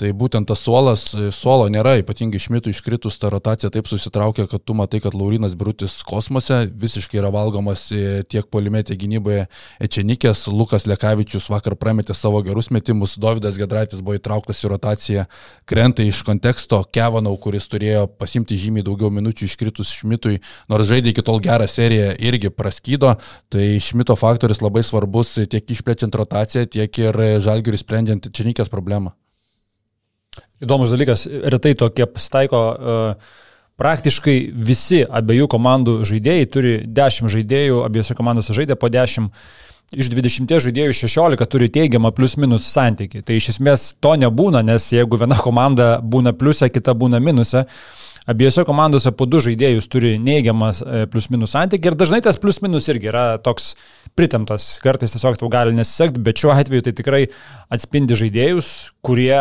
Tai 0.00 0.08
būtent 0.16 0.48
tas 0.48 0.62
suolas, 0.64 1.02
suolo 1.36 1.66
nėra, 1.68 1.98
ypatingai 2.00 2.38
šmitų 2.40 2.72
iškritus, 2.72 3.18
ta 3.20 3.28
rotacija 3.28 3.68
taip 3.74 3.84
susitraukia, 3.90 4.46
kad 4.48 4.62
tu 4.64 4.72
matai, 4.72 4.96
kad 5.04 5.12
Laurinas 5.12 5.52
Brutis 5.60 5.98
kosmose 6.08 6.62
visiškai 6.72 7.20
yra 7.20 7.28
valgomas 7.34 7.82
e, 7.92 8.22
tiek 8.24 8.48
polimetė 8.48 8.96
gynyboje. 8.96 9.44
Ečenikės, 9.84 10.46
Lukas 10.48 10.88
Lekavičius 10.88 11.50
vakar 11.52 11.76
prametė 11.76 12.16
savo 12.16 12.40
gerus 12.46 12.72
metimus, 12.72 13.18
Davidas 13.20 13.60
Gedraitis 13.60 14.00
buvo 14.00 14.16
įtrauktas 14.16 14.64
į 14.64 14.72
rotaciją, 14.72 15.28
krenta 15.68 16.08
iš 16.08 16.24
konteksto 16.24 16.80
Kevanau, 16.88 17.36
kuris 17.36 17.68
turėjo 17.68 18.08
pasimti 18.16 18.56
žymiai 18.56 18.88
daugiau 18.88 19.12
minučių 19.12 19.52
iškritus 19.52 19.92
šmitui, 20.00 20.40
nors 20.72 20.88
žaidė 20.88 21.12
iki 21.12 21.28
tol 21.28 21.44
gerą 21.44 21.68
seriją, 21.68 22.14
irgi 22.16 22.48
praskydo, 22.48 23.18
tai 23.52 23.74
šmito 23.84 24.16
faktorius 24.16 24.64
labai 24.64 24.80
svarbus 24.80 25.36
tiek 25.44 25.76
išplečiant 25.76 26.16
rotaciją, 26.16 26.70
tiek 26.72 27.04
ir 27.04 27.26
žalgiui 27.44 27.84
sprendžiant 27.84 28.32
Ečenikės 28.32 28.72
problemą. 28.72 29.12
Įdomus 30.60 30.92
dalykas, 30.92 31.24
retai 31.26 31.74
tokie 31.78 32.06
pasitaiko. 32.10 32.64
Uh, 32.76 33.38
praktiškai 33.80 34.36
visi 34.52 35.00
abiejų 35.04 35.48
komandų 35.50 36.00
žaidėjai 36.08 36.48
turi 36.52 36.74
10 36.84 37.32
žaidėjų, 37.32 37.82
abiejose 37.86 38.16
komandose 38.18 38.56
žaidė 38.56 38.76
po 38.76 38.90
10. 38.92 39.30
Iš 39.90 40.10
20 40.12 40.52
žaidėjų 40.66 40.94
16 40.94 41.48
turi 41.50 41.66
teigiamą 41.72 42.12
plius 42.14 42.36
minus 42.38 42.68
santyki. 42.70 43.24
Tai 43.26 43.38
iš 43.40 43.56
esmės 43.56 43.88
to 43.98 44.12
nebūna, 44.20 44.62
nes 44.62 44.84
jeigu 44.92 45.18
viena 45.18 45.38
komanda 45.40 45.96
būna 45.98 46.30
pliusė, 46.36 46.68
kita 46.70 46.94
būna 46.94 47.18
minusė, 47.24 47.64
abiejose 48.30 48.62
komandose 48.68 49.10
po 49.16 49.26
du 49.26 49.40
žaidėjus 49.42 49.90
turi 49.90 50.12
neigiamas 50.22 50.84
e, 50.84 51.08
plius 51.10 51.26
minus 51.32 51.56
santyki 51.56 51.90
ir 51.90 51.96
dažnai 51.98 52.20
tas 52.22 52.38
plius 52.38 52.60
minus 52.62 52.86
irgi 52.92 53.10
yra 53.10 53.24
toks 53.42 53.72
pritemtas. 54.14 54.76
Kartais 54.84 55.16
tiesiog 55.16 55.40
tau 55.40 55.50
gali 55.50 55.74
nesisekti, 55.74 56.22
bet 56.22 56.38
šiuo 56.38 56.54
atveju 56.54 56.86
tai 56.86 56.94
tikrai 57.00 57.24
atspindi 57.74 58.18
žaidėjus, 58.20 58.70
kurie 59.02 59.40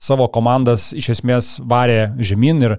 savo 0.00 0.26
komandas 0.32 0.90
iš 0.96 1.12
esmės 1.16 1.58
varė 1.68 2.14
žemyn 2.24 2.64
ir 2.64 2.76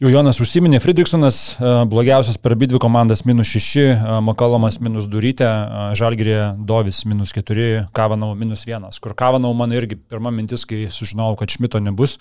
jau 0.00 0.10
Jonas 0.10 0.40
užsiminė, 0.42 0.80
Friedrichsonas 0.82 1.38
e, 1.54 1.72
blogiausias 1.90 2.38
per 2.40 2.56
abi 2.56 2.68
dvi 2.70 2.80
komandas 2.82 3.22
minus 3.28 3.52
6, 3.52 3.68
e, 3.82 4.14
Makalomas 4.24 4.80
minus 4.82 5.06
2 5.12 5.22
rytę, 5.22 5.48
e, 5.48 5.84
Žalgirė 6.00 6.38
Dovis 6.58 7.04
minus 7.08 7.34
4, 7.36 7.84
Kavanau 7.94 8.32
minus 8.38 8.64
1, 8.68 8.88
kur 9.04 9.14
Kavanau 9.18 9.52
man 9.56 9.76
irgi 9.76 10.00
pirma 10.00 10.32
mintis, 10.34 10.64
kai 10.68 10.88
sužinojau, 10.92 11.38
kad 11.42 11.52
Šmito 11.52 11.80
nebus, 11.84 12.16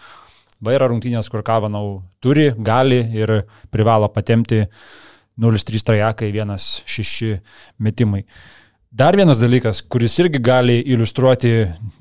vaira 0.63 0.91
rungtynės, 0.91 1.31
kur 1.31 1.45
Kavanau 1.47 2.03
turi, 2.23 2.51
gali 2.59 3.01
ir 3.15 3.39
privalo 3.73 4.11
patemti 4.11 4.65
0-3 5.39 5.87
trajekai, 5.87 6.29
1-6 6.35 7.39
metimai. 7.81 8.27
Dar 8.93 9.15
vienas 9.17 9.39
dalykas, 9.41 9.79
kuris 9.89 10.13
irgi 10.21 10.37
gali 10.37 10.75
iliustruoti, 10.93 11.51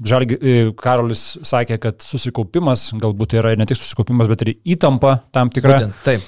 Žalgi, 0.05 0.37
e, 0.37 0.57
Karolis 0.77 1.39
sakė, 1.49 1.79
kad 1.81 2.05
susikaupimas, 2.05 2.91
galbūt 3.01 3.39
yra 3.41 3.55
ne 3.57 3.65
tik 3.69 3.79
susikaupimas, 3.81 4.29
bet 4.29 4.45
ir 4.45 4.51
įtampa 4.75 5.15
tam 5.33 5.49
tikra. 5.49 5.79
Būtent, 5.79 6.03
taip. 6.05 6.27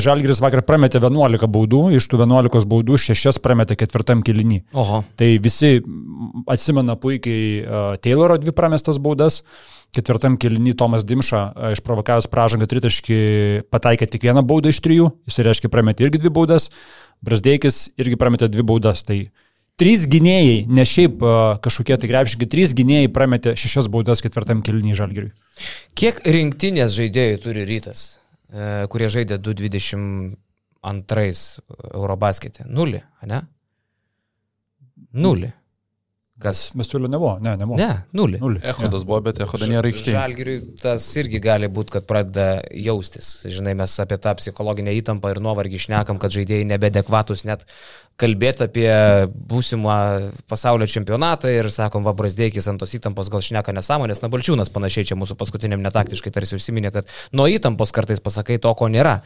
Žalgiris 0.00 0.40
vakar 0.40 0.62
prametė 0.64 0.98
11 1.02 1.44
baudų, 1.52 1.82
iš 1.92 2.06
tų 2.08 2.22
11 2.22 2.64
baudų 2.66 2.96
6 2.98 3.38
prametė 3.44 3.76
ketvirtam 3.78 4.24
kilinį. 4.24 4.62
Oho. 4.72 5.02
Tai 5.20 5.28
visi 5.44 5.74
atsimena 6.48 6.96
puikiai 6.96 7.98
Tayloro 8.00 8.38
dvi 8.40 8.54
pramestas 8.56 8.98
baudas. 8.98 9.42
Ketvirtam 9.92 10.38
kilinį 10.40 10.72
Tomas 10.80 11.04
Dimša 11.04 11.42
išprovokavęs 11.76 12.30
pražangą 12.32 12.70
tritaškį 12.70 13.20
pataikė 13.74 14.08
tik 14.08 14.24
vieną 14.30 14.46
baudą 14.46 14.72
iš 14.72 14.80
trijų, 14.80 15.10
jis 15.28 15.40
reiškia 15.44 15.70
prametė 15.70 16.06
irgi 16.06 16.22
dvi 16.22 16.32
baudas, 16.32 16.70
Brasdeikis 17.20 17.90
irgi 18.00 18.16
prametė 18.16 18.48
dvi 18.48 18.64
baudas. 18.64 19.04
Tai 19.04 19.18
Trys 19.80 20.02
gynėjai, 20.12 20.66
ne 20.68 20.84
šiaip 20.84 21.22
kažkokie 21.64 21.96
tai 21.96 22.08
krepšininkai, 22.10 22.48
trys 22.52 22.74
gynėjai 22.76 23.08
prametė 23.14 23.54
šešias 23.56 23.88
baudas 23.92 24.20
ketvirtam 24.24 24.60
kelniui 24.66 24.98
žalgiriui. 24.98 25.32
Kiek 25.96 26.20
rinktinės 26.26 26.92
žaidėjų 26.96 27.38
turi 27.46 27.64
rytas, 27.68 28.00
e, 28.52 28.84
kurie 28.92 29.08
žaidė 29.12 29.40
222 29.40 30.36
Eurobasketė? 31.94 32.68
Nulį, 32.68 33.00
ne? 33.30 33.40
Nulį. 35.16 35.50
Kas? 36.40 36.70
Masiulio 36.78 37.08
nebuvo, 37.12 37.34
ne, 37.44 37.52
nebuvo. 37.60 37.76
Ne, 37.76 37.90
nulį. 38.16 38.38
nulį. 38.40 38.60
Ehodas 38.72 39.02
buvo, 39.04 39.18
bet 39.26 39.42
Ehodas 39.44 39.68
nėra 39.68 39.90
aikštėje. 39.90 40.14
Žalgiriui 40.16 40.54
tas 40.80 41.04
irgi 41.20 41.40
gali 41.44 41.68
būti, 41.68 41.92
kad 41.98 42.06
pradeda 42.08 42.62
jaustis. 42.72 43.28
Žinai, 43.44 43.74
mes 43.76 43.96
apie 44.00 44.16
tą 44.24 44.32
psichologinę 44.38 44.94
įtampą 44.96 45.34
ir 45.34 45.42
nuovargį 45.44 45.76
išnekam, 45.76 46.20
kad 46.22 46.32
žaidėjai 46.32 46.64
nebedekvatus 46.70 47.44
net 47.44 47.66
kalbėti 48.20 48.64
apie 48.66 48.88
būsimą 49.52 49.98
pasaulio 50.48 50.88
čempionatą 50.88 51.52
ir 51.52 51.68
sakom, 51.72 52.08
va, 52.08 52.16
Brasdeikis 52.16 52.68
ant 52.72 52.80
tos 52.80 52.96
įtampos 52.96 53.28
gal 53.32 53.44
šneka 53.44 53.76
nesąmonės, 53.76 54.24
na, 54.24 54.32
Balčiūnas 54.32 54.72
panašiai 54.72 55.12
čia 55.12 55.20
mūsų 55.20 55.36
paskutiniam 55.40 55.84
netaktiškai 55.84 56.32
tarsi 56.32 56.56
užsiminė, 56.56 56.92
kad 56.94 57.12
nuo 57.36 57.48
įtampos 57.52 57.92
kartais 57.96 58.24
pasakai 58.24 58.60
to, 58.60 58.72
ko 58.76 58.88
nėra. 58.92 59.20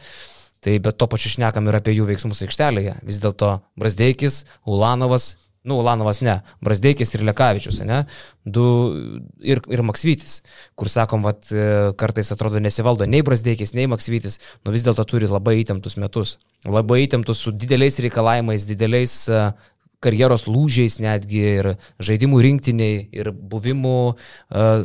Tai 0.65 0.75
bet 0.81 0.97
to 0.97 1.05
pačiu 1.05 1.29
šnekam 1.29 1.67
ir 1.69 1.75
apie 1.77 1.93
jų 1.93 2.07
veiksmus 2.09 2.39
aikštelėje. 2.41 2.95
Vis 3.05 3.19
dėlto 3.21 3.59
Brasdeikis, 3.77 4.45
Ulanovas 4.65 5.35
nu, 5.65 5.79
Ulanovas 5.81 6.21
ne, 6.25 6.39
Brasdeikis 6.63 7.13
ir 7.15 7.25
Lekavičius, 7.27 7.81
ne, 7.87 8.03
du 8.45 8.65
ir, 9.43 9.61
ir 9.73 9.83
Maksvytis, 9.85 10.39
kur 10.77 10.91
sakom, 10.91 11.25
vat, 11.25 11.49
e, 11.51 11.91
kartais 11.99 12.31
atrodo 12.35 12.61
nesivaldo 12.63 13.07
nei 13.09 13.25
Brasdeikis, 13.25 13.75
nei 13.77 13.89
Maksvytis, 13.91 14.39
nu 14.65 14.75
vis 14.75 14.85
dėlto 14.85 15.07
turi 15.09 15.29
labai 15.31 15.57
įtemptus 15.63 15.97
metus, 16.01 16.37
labai 16.65 17.03
įtemptus 17.05 17.41
su 17.45 17.53
dideliais 17.53 17.97
reikalavimais, 18.01 18.65
dideliais 18.69 19.17
uh, 19.29 19.49
karjeros 20.03 20.45
lūžiais 20.49 20.99
netgi 21.03 21.41
ir 21.59 21.69
žaidimų 22.03 22.41
rinktiniai, 22.45 22.97
ir 23.15 23.31
buvimu 23.31 23.95
uh, 24.11 24.83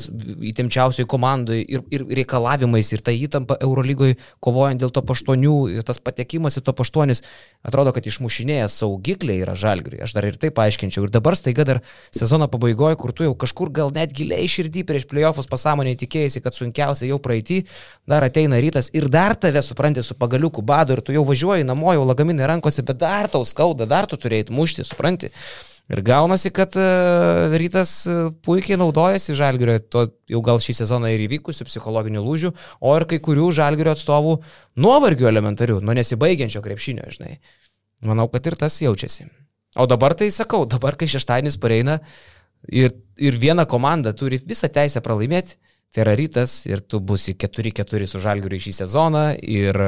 įtemčiausiai 0.50 1.08
komandai, 1.10 1.60
ir, 1.62 1.84
ir 1.92 2.06
reikalavimais, 2.20 2.92
ir 2.94 3.04
ta 3.04 3.14
įtampa 3.14 3.58
Eurolygoje 3.60 4.18
kovojant 4.44 4.80
dėl 4.82 4.92
to 4.94 5.02
paštonių, 5.06 5.56
ir 5.76 5.86
tas 5.86 6.00
patekimas 6.02 6.58
į 6.60 6.64
to 6.66 6.74
paštonis, 6.76 7.22
atrodo, 7.66 7.92
kad 7.96 8.06
išmušinėja 8.06 8.70
saugikliai 8.72 9.42
yra 9.44 9.56
žalgriui. 9.58 10.00
Aš 10.04 10.14
dar 10.16 10.28
ir 10.28 10.38
tai 10.40 10.52
paaiškinčiau. 10.54 11.06
Ir 11.06 11.14
dabar 11.14 11.36
staiga 11.38 11.66
dar 11.68 11.82
sezono 12.16 12.48
pabaigoje, 12.50 12.98
kur 13.00 13.12
tu 13.16 13.26
jau 13.26 13.34
kažkur 13.38 13.72
gal 13.74 13.92
net 13.94 14.14
giliai 14.16 14.48
širdį 14.50 14.86
prieš 14.88 15.08
playoffus 15.10 15.50
pasąmonėje 15.50 16.02
tikėjai, 16.04 16.44
kad 16.44 16.56
sunkiausia 16.56 17.10
jau 17.10 17.20
praeitį, 17.22 17.62
dar 18.08 18.24
ateina 18.26 18.60
rytas 18.62 18.90
ir 18.96 19.08
dar 19.12 19.36
tave 19.36 19.62
supranti 19.64 20.02
su 20.06 20.16
pagaliuku 20.18 20.64
badu 20.64 20.96
ir 20.96 21.04
tu 21.04 21.14
jau 21.14 21.24
važiuoji 21.28 21.66
namo, 21.68 21.92
jau 21.96 22.06
lagaminai 22.08 22.48
rankose, 22.48 22.84
bet 22.86 23.00
dar 23.02 23.28
tau 23.32 23.44
skauda, 23.48 23.88
dar 23.90 24.08
tu 24.10 24.18
turėjai 24.20 24.48
mušti, 24.54 24.86
supranti 24.86 24.99
supranti. 25.00 25.32
Ir 25.90 26.04
gaunasi, 26.06 26.52
kad 26.54 26.76
uh, 26.78 27.50
rytas 27.58 28.06
uh, 28.06 28.28
puikiai 28.46 28.78
naudojasi 28.78 29.34
žalgerio, 29.34 29.80
to 29.90 30.04
jau 30.30 30.42
gal 30.46 30.60
šį 30.62 30.76
sezoną 30.84 31.10
ir 31.10 31.24
įvykusių 31.24 31.66
psichologinių 31.66 32.22
lūžių, 32.22 32.52
o 32.78 32.92
ir 32.94 33.06
kai 33.10 33.18
kurių 33.18 33.48
žalgerio 33.56 33.96
atstovų 33.96 34.36
nuovargių 34.78 35.26
elementarių, 35.32 35.80
nuo 35.82 35.96
nesibaigiančio 35.98 36.62
krepšinio, 36.62 37.08
žinai. 37.10 37.40
Manau, 38.06 38.28
kad 38.30 38.46
ir 38.46 38.54
tas 38.60 38.78
jaučiasi. 38.78 39.26
O 39.82 39.88
dabar 39.90 40.14
tai 40.14 40.30
sakau, 40.30 40.62
dabar 40.66 40.94
kai 40.94 41.10
šeštadienis 41.10 41.58
pareina 41.58 41.98
ir, 42.70 42.94
ir 43.18 43.34
viena 43.42 43.66
komanda 43.66 44.14
turi 44.14 44.38
visą 44.38 44.70
teisę 44.70 45.02
pralaimėti, 45.02 45.58
tai 45.90 46.04
yra 46.04 46.14
rytas 46.14 46.68
ir 46.70 46.86
tu 46.86 47.02
būsi 47.02 47.34
4-4 47.34 48.06
su 48.06 48.22
žalgeriu 48.22 48.62
šį 48.62 48.76
sezoną 48.78 49.26
ir 49.42 49.82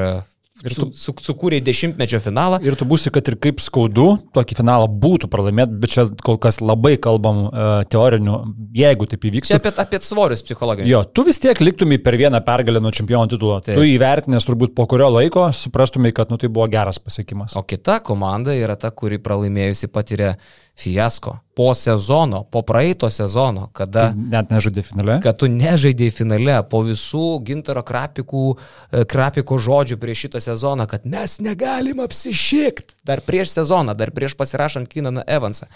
Ir 0.61 0.69
tu 0.77 0.85
su, 0.93 1.09
su, 1.09 1.13
sukūrė 1.25 1.57
dešimtmečio 1.65 2.19
finalą. 2.21 2.59
Ir 2.61 2.75
tu 2.77 2.85
būsi, 2.85 3.09
kad 3.13 3.25
ir 3.25 3.39
kaip 3.41 3.57
skaudu, 3.63 4.19
tokį 4.37 4.57
finalą 4.59 4.85
būtų 5.01 5.25
pralaimėti, 5.33 5.79
bet 5.81 5.93
čia 5.95 6.03
kol 6.21 6.37
kas 6.41 6.59
labai 6.61 6.93
kalbam 7.01 7.47
uh, 7.47 7.71
teoriniu, 7.89 8.37
jeigu 8.77 9.07
taip 9.09 9.25
įvyks. 9.31 9.49
Čia 9.49 9.57
apie, 9.57 9.71
apie 9.81 9.99
svorius 10.05 10.45
psichologinius. 10.45 10.91
Jo, 10.91 11.01
tu 11.09 11.25
vis 11.25 11.41
tiek 11.41 11.57
liktumai 11.57 11.97
per 12.05 12.19
vieną 12.21 12.43
pergalę 12.45 12.83
nuo 12.85 12.93
čempionų 12.93 13.33
titulo. 13.33 13.57
Taip. 13.65 13.79
Tu 13.79 13.87
įvertinęs 13.95 14.45
turbūt 14.45 14.75
po 14.77 14.85
kurio 14.91 15.09
laiko 15.15 15.47
suprastumai, 15.57 16.13
kad 16.13 16.29
nu, 16.29 16.37
tai 16.37 16.51
buvo 16.53 16.69
geras 16.69 17.01
pasiekimas. 17.01 17.57
O 17.57 17.65
kita 17.65 17.97
komanda 18.05 18.53
yra 18.53 18.77
ta, 18.77 18.93
kuri 18.93 19.17
pralaimėjusi 19.25 19.89
patyrė 19.89 20.35
fiasko 20.75 21.37
po 21.55 21.73
sezono, 21.73 22.43
po 22.43 22.61
praeito 22.61 23.09
sezono, 23.09 23.67
kada... 23.73 24.07
Tu 24.09 24.25
net 24.33 24.49
nežaidė 24.49 24.81
finale. 24.81 25.17
Kad 25.21 25.37
tu 25.37 25.49
nežaidė 25.51 26.09
finale, 26.09 26.55
po 26.69 26.81
visų 26.85 27.37
gintaro 27.45 27.83
krapikų, 27.85 28.45
e, 28.89 29.03
krapiko 29.09 29.59
žodžių 29.61 29.99
prieš 30.01 30.25
šitą 30.25 30.41
sezoną, 30.41 30.87
kad 30.89 31.05
mes 31.05 31.37
negalim 31.45 32.01
apsišikti 32.01 32.97
dar 33.05 33.21
prieš 33.21 33.53
sezoną, 33.53 33.93
dar 33.93 34.09
prieš 34.15 34.33
pasirašant 34.39 34.89
Kinaną 34.89 35.21
Evansą. 35.29 35.69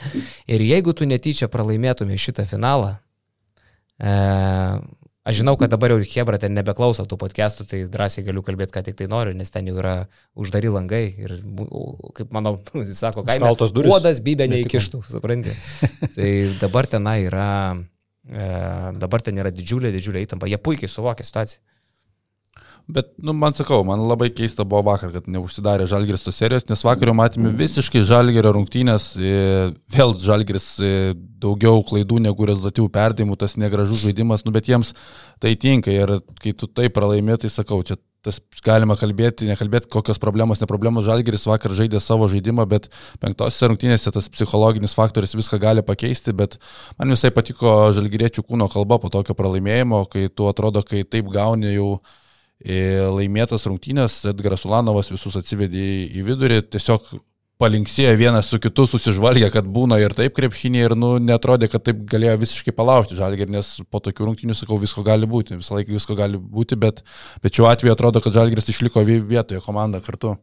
Ir 0.49 0.65
jeigu 0.65 0.97
tu 0.97 1.05
netyčia 1.05 1.45
pralaimėtumė 1.45 2.17
šitą 2.17 2.47
finalą, 2.49 2.95
e, 4.01 4.17
Aš 5.27 5.41
žinau, 5.41 5.57
kad 5.59 5.67
dabar 5.67 5.91
jau 5.91 5.99
Hebra 5.99 6.37
ten 6.39 6.53
nebeklauso 6.55 7.03
tų 7.03 7.17
podcastų, 7.19 7.65
tai 7.67 7.81
drąsiai 7.91 8.23
galiu 8.23 8.39
kalbėti, 8.47 8.71
ką 8.77 8.83
tik 8.87 8.95
tai 9.01 9.09
noriu, 9.11 9.33
nes 9.35 9.51
ten 9.51 9.67
jau 9.67 9.75
yra 9.75 9.95
uždari 10.39 10.71
langai 10.71 11.03
ir, 11.19 11.33
kaip 12.15 12.31
mano, 12.31 12.55
sako, 13.01 13.25
kaime, 13.27 13.43
Šaltos 13.43 13.75
durys. 13.75 13.91
Uodas 13.91 14.21
bybė 14.23 14.47
neįkištų, 14.53 15.01
supranti. 15.11 15.51
tai 16.15 16.29
dabar 16.61 16.87
ten 16.87 17.11
yra, 17.11 17.49
e, 18.23 18.47
dabar 19.03 19.25
ten 19.25 19.43
yra 19.43 19.51
didžiulė, 19.51 19.91
didžiulė 19.97 20.23
įtampa. 20.23 20.47
Jie 20.47 20.61
puikiai 20.63 20.91
suvokia 20.91 21.27
situaciją. 21.27 21.59
Bet, 22.87 23.09
nu, 23.19 23.33
man 23.35 23.51
sakau, 23.51 23.81
man 23.83 23.99
labai 24.07 24.29
keista 24.31 24.63
buvo 24.63 24.85
vakar, 24.87 25.11
kad 25.11 25.25
neužsidarė 25.27 25.89
Žalgiris 25.91 26.21
tos 26.23 26.37
serijos, 26.39 26.63
nes 26.69 26.83
vakar 26.87 27.09
jau 27.11 27.15
matėme 27.19 27.49
visiškai 27.59 27.99
Žalgirio 28.07 28.53
rungtynės, 28.55 29.09
e, 29.19 29.31
vėl 29.91 30.13
Žalgiris 30.23 30.67
e, 30.79 30.91
daugiau 31.43 31.81
klaidų 31.87 32.21
negu 32.23 32.47
rezultatyvų 32.47 32.87
perdimų, 32.95 33.35
tas 33.41 33.57
negražus 33.59 34.05
žaidimas, 34.05 34.45
nu, 34.47 34.53
bet 34.55 34.69
jiems 34.71 34.93
tai 35.43 35.57
tinka 35.59 35.91
ir 35.91 36.13
kai 36.39 36.53
tu 36.55 36.69
tai 36.71 36.87
pralaimė, 36.93 37.35
tai 37.41 37.51
sakau, 37.51 37.81
čia 37.83 37.97
tas 38.23 38.39
galima 38.63 38.95
kalbėti, 38.99 39.49
nekalbėti, 39.49 39.89
kokios 39.91 40.19
problemos, 40.23 40.61
ne 40.61 40.67
problemos. 40.69 41.05
Žalgeris 41.07 41.43
vakar 41.47 41.75
žaidė 41.75 41.99
savo 42.03 42.29
žaidimą, 42.31 42.65
bet 42.71 42.87
penktosiose 43.23 43.69
rungtynėse 43.71 44.13
tas 44.15 44.29
psichologinis 44.31 44.95
faktorius 44.95 45.35
viską 45.35 45.59
gali 45.63 45.83
pakeisti, 45.85 46.31
bet 46.35 46.55
man 46.99 47.11
visai 47.11 47.33
patiko 47.35 47.91
žalgeriečių 47.95 48.45
kūno 48.47 48.69
kalba 48.71 48.99
po 49.03 49.11
tokio 49.13 49.35
pralaimėjimo, 49.37 50.05
kai 50.11 50.27
tu 50.31 50.47
atrodo, 50.47 50.83
kai 50.87 51.03
taip 51.03 51.27
gauni 51.35 51.75
jau 51.75 51.97
laimėtas 52.65 53.67
rungtynės, 53.69 54.23
Edgaras 54.31 54.65
Ulanovas 54.65 55.11
visus 55.13 55.35
atsivedė 55.37 55.87
į 56.09 56.23
vidurį, 56.25 56.63
tiesiog 56.73 57.17
palinksėjo 57.61 58.13
vienas 58.17 58.49
su 58.51 58.59
kitu, 58.61 58.85
susižvalgė, 58.89 59.49
kad 59.53 59.65
būna 59.65 59.97
ir 60.01 60.13
taip 60.17 60.35
krepšinė 60.37 60.83
ir 60.85 60.95
nu, 60.97 61.15
netrodė, 61.21 61.69
kad 61.71 61.83
taip 61.85 62.03
galėjo 62.09 62.37
visiškai 62.43 62.73
palaužti 62.77 63.17
žalgį, 63.17 63.49
nes 63.53 63.71
po 63.89 64.01
tokių 64.03 64.29
rungtynių, 64.29 64.57
sakau, 64.57 64.77
visko 64.81 65.05
gali 65.05 65.29
būti, 65.29 65.57
visą 65.57 65.77
laiką 65.77 65.95
visko 65.97 66.17
gali 66.17 66.37
būti, 66.37 66.77
bet, 66.77 67.01
bet 67.41 67.57
šiuo 67.57 67.69
atveju 67.71 67.95
atrodo, 67.95 68.21
kad 68.21 68.37
žalgis 68.37 68.69
išliko 68.73 69.05
vietoje 69.07 69.63
komanda 69.65 70.01
kartu. 70.05 70.35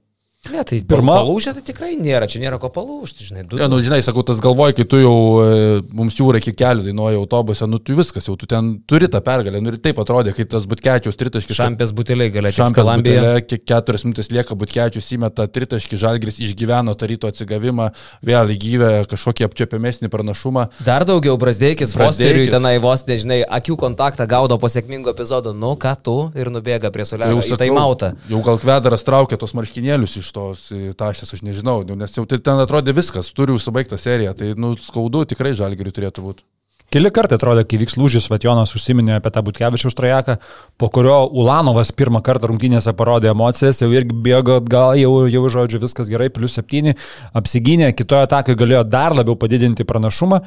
Ne, 0.52 0.60
tai 0.66 0.78
pirma 0.84 1.14
palūžė 1.22 1.54
tai 1.56 1.62
tikrai 1.64 1.94
nėra, 1.96 2.26
čia 2.28 2.40
nėra 2.42 2.58
ko 2.60 2.68
palūžti, 2.72 3.24
žinai. 3.28 3.44
Du... 3.48 3.56
Ja, 3.56 3.68
nu, 3.70 3.78
žinai, 3.84 4.02
sakau, 4.04 4.24
tas 4.26 4.42
galvoji, 4.44 4.76
kai 4.76 4.84
tu 4.88 4.98
jau 5.00 5.14
e, 5.40 5.78
mums 5.96 6.18
jūra 6.18 6.40
iki 6.42 6.52
kelių 6.58 6.84
dainuoja 6.90 7.16
autobuse, 7.20 7.64
nu 7.70 7.80
tu 7.80 7.96
viskas, 7.96 8.28
jau 8.28 8.36
tu 8.36 8.48
ten 8.50 8.74
turi 8.90 9.08
tą 9.08 9.22
pergalę, 9.24 9.62
nu 9.64 9.72
ir 9.72 9.78
taip 9.80 10.02
atrodė, 10.02 10.34
kai 10.36 10.44
tas 10.50 10.66
butkečius 10.68 11.16
tritaškis. 11.20 11.56
Šampės 11.56 11.94
buteliai 11.96 12.32
galėtų. 12.34 12.58
Šampės 12.60 12.90
buteliai, 12.90 13.44
keturias 13.64 14.04
minutės 14.04 14.28
lieka, 14.34 14.58
butkečius 14.60 15.08
įmeta 15.16 15.46
tritaškį, 15.48 16.00
žalgris 16.04 16.40
išgyveno 16.44 16.92
tą 16.92 17.08
ryto 17.08 17.32
atsigavimą, 17.32 17.88
vėl 18.28 18.52
įgyvė 18.52 18.92
kažkokį 19.08 19.48
apčiapiamesnį 19.48 20.12
pranašumą. 20.12 20.66
Dar 20.84 21.06
daugiau 21.08 21.38
Brasdeikis, 21.40 21.96
Fosteriui 21.96 22.50
tenai 22.52 22.76
vos, 22.84 23.06
nežinai, 23.08 23.40
akių 23.48 23.78
kontaktą 23.80 24.28
gaudo 24.28 24.60
po 24.60 24.68
sėkmingo 24.68 25.14
epizodo, 25.16 25.56
nu 25.56 25.72
ką 25.80 25.96
tu 26.04 26.18
ir 26.36 26.52
nubėga 26.52 26.92
prie 26.92 27.08
solelio. 27.08 27.38
Jau, 27.38 27.48
sakau, 27.54 27.96
tai 27.96 28.12
jau 28.28 28.44
gal 28.44 28.60
kvedaras 28.60 29.06
traukia 29.06 29.40
tos 29.40 29.56
marškinėlius 29.56 30.18
iš 30.20 30.33
tos 30.34 30.66
tašės, 30.98 31.36
aš 31.36 31.44
nežinau, 31.46 31.80
nu, 31.88 31.96
nes 32.00 32.18
jau 32.18 32.26
tai 32.28 32.40
ten 32.42 32.60
atrodė 32.62 32.96
viskas, 32.96 33.30
turi 33.36 33.54
užsibaigtą 33.54 34.00
seriją, 34.00 34.34
tai 34.38 34.52
nu, 34.58 34.74
skaudu 34.80 35.24
tikrai 35.30 35.54
žalgiriui 35.56 35.94
turėtų 35.94 36.26
būti. 36.26 36.46
Keli 36.94 37.10
kartai 37.10 37.38
atrodė, 37.40 37.64
kai 37.66 37.78
vyks 37.80 37.96
lūžis, 37.98 38.28
Vatjonas 38.30 38.70
užsiminė 38.76 39.16
apie 39.16 39.32
tą 39.34 39.40
Butkevičiaus 39.42 39.96
trajeką, 39.98 40.36
po 40.78 40.90
kurio 40.94 41.16
Ulanovas 41.26 41.90
pirmą 41.96 42.20
kartą 42.22 42.50
rungtynėse 42.50 42.92
parodė 42.94 43.32
emocijas, 43.32 43.80
jau 43.82 43.88
irgi 43.90 44.14
bėgo 44.26 44.60
atgal, 44.60 44.94
jau, 45.00 45.24
jau 45.32 45.42
žodžiu, 45.56 45.80
viskas 45.82 46.12
gerai, 46.12 46.28
plus 46.30 46.54
septyni, 46.54 46.94
apsigynė, 47.34 47.90
kitoje 47.98 48.28
atakai 48.28 48.54
galėjo 48.60 48.84
dar 48.86 49.16
labiau 49.16 49.34
padidinti 49.40 49.86
pranašumą. 49.88 50.44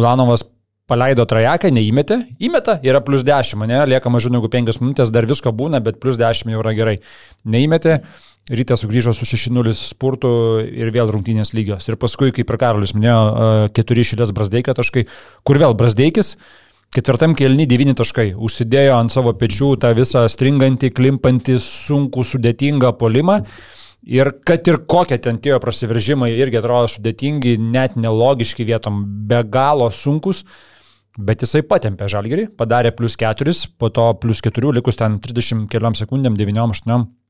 Ulanovas 0.00 0.42
paleido 0.90 1.26
trajeką, 1.28 1.70
neįmetė, 1.74 2.18
įmeta, 2.42 2.80
yra 2.86 3.02
plus 3.04 3.22
10, 3.26 3.66
ne, 3.70 3.84
lieka 3.90 4.10
mažiau 4.10 4.34
negu 4.34 4.50
5 4.50 4.80
minutės, 4.82 5.14
dar 5.14 5.26
visko 5.30 5.54
būna, 5.54 5.82
bet 5.82 6.00
plus 6.02 6.18
10 6.18 6.50
jau 6.50 6.62
yra 6.62 6.74
gerai. 6.78 6.96
Neįmetė, 7.46 8.00
Rytas 8.46 8.84
sugrįžo 8.84 9.10
su 9.10 9.26
6-0 9.26 9.72
spurtu 9.74 10.28
ir 10.62 10.92
vėl 10.94 11.08
rungtynės 11.10 11.50
lygios. 11.56 11.88
Ir 11.90 11.96
paskui, 11.98 12.30
kaip 12.34 12.46
ir 12.46 12.58
Karolis 12.60 12.92
minėjo, 12.94 13.72
keturi 13.74 14.04
šilės 14.06 14.30
Brasdeikio 14.36 14.74
taškai, 14.78 15.02
kur 15.42 15.58
vėl 15.58 15.74
Brasdeikis 15.74 16.36
ketvirtam 16.94 17.34
kelni 17.34 17.66
9 17.66 17.96
taškai. 17.98 18.28
Užsidėjo 18.38 19.00
ant 19.00 19.10
savo 19.10 19.32
pečių 19.34 19.72
tą 19.82 19.90
visą 19.98 20.22
stringantį, 20.30 20.92
klimpantį, 20.94 21.58
sunkų, 21.64 22.22
sudėtingą 22.30 22.92
polimą. 23.00 23.40
Ir 24.06 24.30
kad 24.46 24.70
ir 24.70 24.78
kokie 24.86 25.18
ten 25.18 25.42
tie 25.42 25.58
prasiveržimai 25.58 26.30
irgi 26.38 26.62
atrodo 26.62 26.94
sudėtingi, 26.94 27.58
net 27.58 27.98
nelogiški 27.98 28.62
vietom, 28.70 29.02
be 29.26 29.42
galo 29.42 29.90
sunkus. 29.90 30.44
Bet 31.18 31.42
jisai 31.42 31.66
patempė 31.66 32.06
žalgerį, 32.12 32.52
padarė 32.54 32.94
plus 32.94 33.18
4, 33.18 33.58
po 33.74 33.90
to 33.90 34.10
plus 34.22 34.44
4, 34.44 34.70
likus 34.78 35.02
ten 35.02 35.18
30 35.18 35.66
keliom 35.72 35.98
sekundėm, 35.98 36.38
9-8 36.38 37.25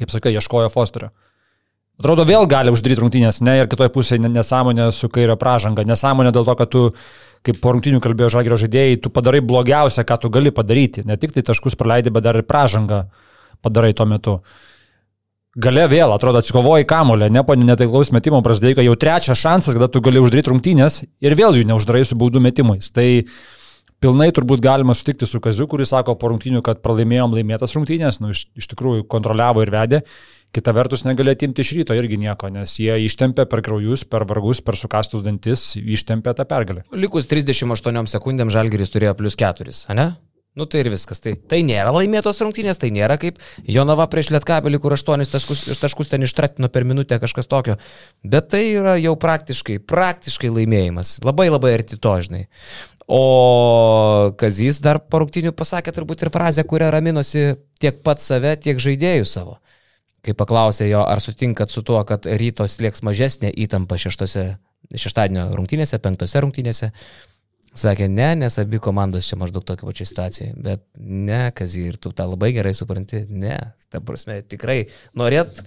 kaip 0.00 0.12
sakai, 0.12 0.34
ieškojo 0.36 0.70
Fosterio. 0.72 1.12
Atrodo, 2.00 2.24
vėl 2.26 2.48
gali 2.50 2.72
uždaryti 2.74 3.04
rungtynės, 3.04 3.38
ne, 3.46 3.60
ir 3.60 3.68
kitoje 3.70 3.92
pusėje 3.94 4.26
nesąmonė 4.26 4.88
su 4.92 5.06
kairė 5.14 5.36
pražanga. 5.38 5.84
Nesąmonė 5.86 6.32
dėl 6.34 6.46
to, 6.48 6.54
kad 6.58 6.70
tu, 6.72 6.82
kaip 7.46 7.60
po 7.62 7.74
rungtynių 7.76 8.00
kalbėjo 8.02 8.32
žagio 8.34 8.58
žaidėjai, 8.58 8.98
tu 9.04 9.12
padarai 9.14 9.38
blogiausią, 9.46 10.02
ką 10.08 10.16
tu 10.24 10.30
gali 10.34 10.50
padaryti. 10.54 11.04
Ne 11.06 11.14
tik 11.20 11.36
tai 11.36 11.44
taškus 11.46 11.78
praleidai, 11.78 12.10
bet 12.14 12.26
dar 12.26 12.40
ir 12.40 12.46
pražangą 12.48 13.04
padarai 13.62 13.92
tuo 13.94 14.08
metu. 14.10 14.40
Gale 15.54 15.84
vėl, 15.86 16.10
atrodo, 16.10 16.40
atsikovoji 16.42 16.86
kamulę, 16.90 17.28
ne 17.30 17.44
po 17.46 17.54
netaiklaus 17.54 18.10
metimo 18.10 18.40
prasidėjo, 18.42 18.82
jau 18.88 18.96
trečias 18.98 19.38
šansas, 19.38 19.76
kada 19.76 19.86
tu 19.86 20.02
gali 20.02 20.18
uždaryti 20.18 20.50
rungtynės 20.50 21.04
ir 21.22 21.36
vėl 21.38 21.54
jų 21.54 21.68
neuždarai 21.68 22.02
su 22.02 22.18
baudų 22.18 22.42
metimais. 22.42 22.90
Tai 22.90 23.06
pilnai 24.04 24.28
turbūt 24.34 24.62
galima 24.64 24.94
sutikti 24.96 25.28
su 25.28 25.40
Kaziu, 25.44 25.66
kuris 25.70 25.94
sako 25.94 26.16
po 26.20 26.28
rungtynių, 26.32 26.60
kad 26.64 26.82
pralaimėjom 26.84 27.36
laimėtas 27.38 27.72
rungtynės, 27.76 28.20
nu, 28.20 28.34
iš, 28.34 28.46
iš 28.58 28.68
tikrųjų 28.74 29.06
kontroliavo 29.10 29.64
ir 29.64 29.72
vedė. 29.74 30.02
Kita 30.54 30.70
vertus, 30.76 31.02
negali 31.02 31.32
atimti 31.34 31.64
iš 31.64 31.72
ryto 31.74 31.96
irgi 31.98 32.20
nieko, 32.20 32.46
nes 32.52 32.76
jie 32.78 32.94
ištempė 33.08 33.48
per 33.50 33.64
kraujus, 33.66 34.04
per 34.06 34.22
vargus, 34.30 34.60
per 34.62 34.78
sukastus 34.78 35.24
dantis, 35.24 35.72
ištempė 35.80 36.36
tą 36.38 36.46
pergalę. 36.46 36.84
Likus 36.94 37.26
38 37.32 38.12
sekundėm 38.12 38.52
Žalgeris 38.54 38.94
turėjo 38.94 39.16
plus 39.18 39.40
4, 39.40 39.74
ne? 39.98 40.12
Nu 40.54 40.68
tai 40.70 40.84
ir 40.84 40.88
viskas. 40.92 41.18
Tai, 41.18 41.32
tai 41.50 41.64
nėra 41.66 41.90
laimėtos 41.90 42.38
rungtynės, 42.38 42.78
tai 42.78 42.92
nėra 42.94 43.16
kaip 43.18 43.40
Jonava 43.66 44.04
prieš 44.06 44.30
Lietkabelį, 44.30 44.78
kur 44.78 44.94
8 44.94 45.26
taškus, 45.32 45.64
taškus 45.80 46.12
ten 46.12 46.22
ištratino 46.22 46.70
per 46.70 46.86
minutę 46.86 47.18
kažkas 47.18 47.50
tokio. 47.50 47.74
Bet 48.22 48.52
tai 48.54 48.62
yra 48.76 48.94
jau 49.02 49.16
praktiškai, 49.18 49.80
praktiškai 49.82 50.52
laimėjimas. 50.54 51.16
Labai 51.26 51.48
labai 51.50 51.74
arti 51.80 51.98
to, 51.98 52.14
žinai. 52.22 52.44
O 53.06 54.32
Kazys 54.40 54.80
dar 54.80 55.00
po 55.10 55.20
rungtynių 55.20 55.52
pasakė 55.56 55.92
turbūt 55.92 56.24
ir 56.24 56.30
frazę, 56.32 56.64
kurią 56.64 56.88
raminosi 56.94 57.52
tiek 57.82 58.00
pat 58.06 58.22
save, 58.24 58.54
tiek 58.56 58.80
žaidėjų 58.80 59.28
savo. 59.28 59.58
Kai 60.24 60.32
paklausė 60.32 60.88
jo, 60.88 61.02
ar 61.04 61.20
sutinkat 61.20 61.72
su 61.72 61.82
tuo, 61.84 62.00
kad 62.08 62.24
rytos 62.24 62.78
lieks 62.80 63.04
mažesnė 63.04 63.50
įtampa 63.66 63.98
šeštose, 64.00 64.46
šeštadienio 64.96 65.50
rungtynėse, 65.52 66.00
penktose 66.00 66.40
rungtynėse, 66.40 66.88
sakė 67.76 68.08
ne, 68.08 68.30
nes 68.40 68.56
abi 68.62 68.80
komandos 68.80 69.28
čia 69.28 69.36
maždaug 69.36 69.66
tokia 69.68 69.84
pačia 69.84 70.08
situacija. 70.08 70.56
Bet 70.56 70.86
ne, 70.96 71.50
Kazį, 71.52 71.86
ir 71.92 72.00
tu 72.00 72.14
tą 72.16 72.30
labai 72.30 72.54
gerai 72.56 72.72
supranti, 72.78 73.26
ne. 73.28 73.58
Ta 73.92 74.00
prasme, 74.00 74.40
tikrai 74.48 74.86
norėt 75.12 75.60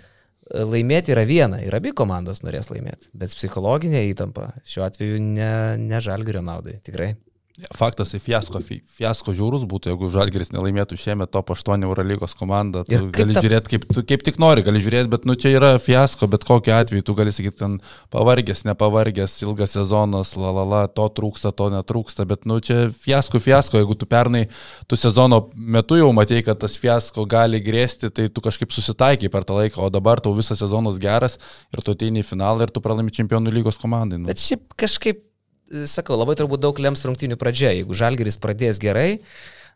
laimėti 0.47 1.13
yra 1.13 1.27
viena 1.27 1.59
ir 1.61 1.75
abi 1.75 1.91
komandos 1.93 2.41
norės 2.41 2.71
laimėti, 2.71 3.11
bet 3.13 3.35
psichologinė 3.35 4.05
įtampa 4.09 4.53
šiuo 4.65 4.85
atveju 4.88 5.21
ne, 5.21 5.51
ne 5.81 6.01
žalgerio 6.01 6.41
naudai, 6.41 6.79
tikrai. 6.88 7.13
Faktas, 7.58 8.12
tai 8.14 8.20
fiasko, 8.22 8.60
fiasko 8.62 9.34
žiūrus 9.34 9.64
būtų, 9.66 9.89
jeigu 9.89 10.08
Žalgeris 10.14 10.51
nelaimėtų 10.53 10.93
šiemet 11.01 11.32
top 11.34 11.49
8 11.55 11.82
Eurolygos 11.88 12.36
komandą. 12.38 12.84
Tu 12.86 12.99
gali 13.16 13.34
ta... 13.34 13.41
žiūrėti 13.41 13.72
kaip, 13.72 13.88
tu, 13.89 14.03
kaip 14.05 14.26
tik 14.28 14.38
nori, 14.38 14.62
gali 14.62 14.78
žiūrėti, 14.84 15.10
bet 15.10 15.26
nu, 15.26 15.34
čia 15.34 15.55
yra 15.55 15.72
fiasko, 15.82 16.30
bet 16.30 16.45
kokiu 16.45 16.76
atveju 16.76 17.08
tu 17.08 17.16
gali 17.18 17.34
sakyti, 17.34 17.58
ten 17.58 17.80
pavargęs, 18.14 18.62
nepavargęs, 18.70 19.39
ilgas 19.47 19.74
sezonas, 19.74 20.36
la 20.38 20.53
la 20.53 20.68
la, 20.70 20.84
to 20.86 21.10
trūksta, 21.18 21.49
to 21.58 21.72
netrūksta, 21.74 22.28
bet 22.30 22.45
nu, 22.45 22.60
čia 22.62 22.91
fiasko, 22.93 23.41
fiasko, 23.41 23.82
jeigu 23.82 23.97
tu 23.97 24.05
pernai, 24.05 24.45
tu 24.86 25.01
sezono 25.01 25.47
metu 25.58 25.97
jau 25.97 26.14
matėjai, 26.14 26.45
kad 26.51 26.62
tas 26.62 26.78
fiasko 26.78 27.26
gali 27.26 27.58
grėsti, 27.66 28.14
tai 28.14 28.30
tu 28.30 28.45
kažkaip 28.45 28.70
susitaikai 28.70 29.34
per 29.34 29.49
tą 29.49 29.58
laiką, 29.58 29.82
o 29.82 29.89
dabar 29.89 30.22
tau 30.22 30.38
visas 30.38 30.62
sezonas 30.62 31.01
geras 31.01 31.41
ir 31.74 31.82
tu 31.82 31.97
ateini 31.97 32.22
į 32.22 32.30
finalą 32.36 32.70
ir 32.70 32.76
tu 32.76 32.86
pralaimi 32.86 33.18
čempionų 33.18 33.58
lygos 33.58 33.82
komandai. 33.82 34.22
Nu. 34.22 34.30
Bet 34.30 34.45
šiaip 34.45 34.78
kažkaip 34.78 35.26
sakau, 35.89 36.18
labai 36.20 36.38
turbūt 36.39 36.63
daug 36.63 36.80
lems 36.80 37.03
rungtinių 37.07 37.38
pradžia. 37.39 37.74
Jeigu 37.76 37.97
Žalgeris 37.97 38.39
pradės 38.41 38.80
gerai, 38.82 39.20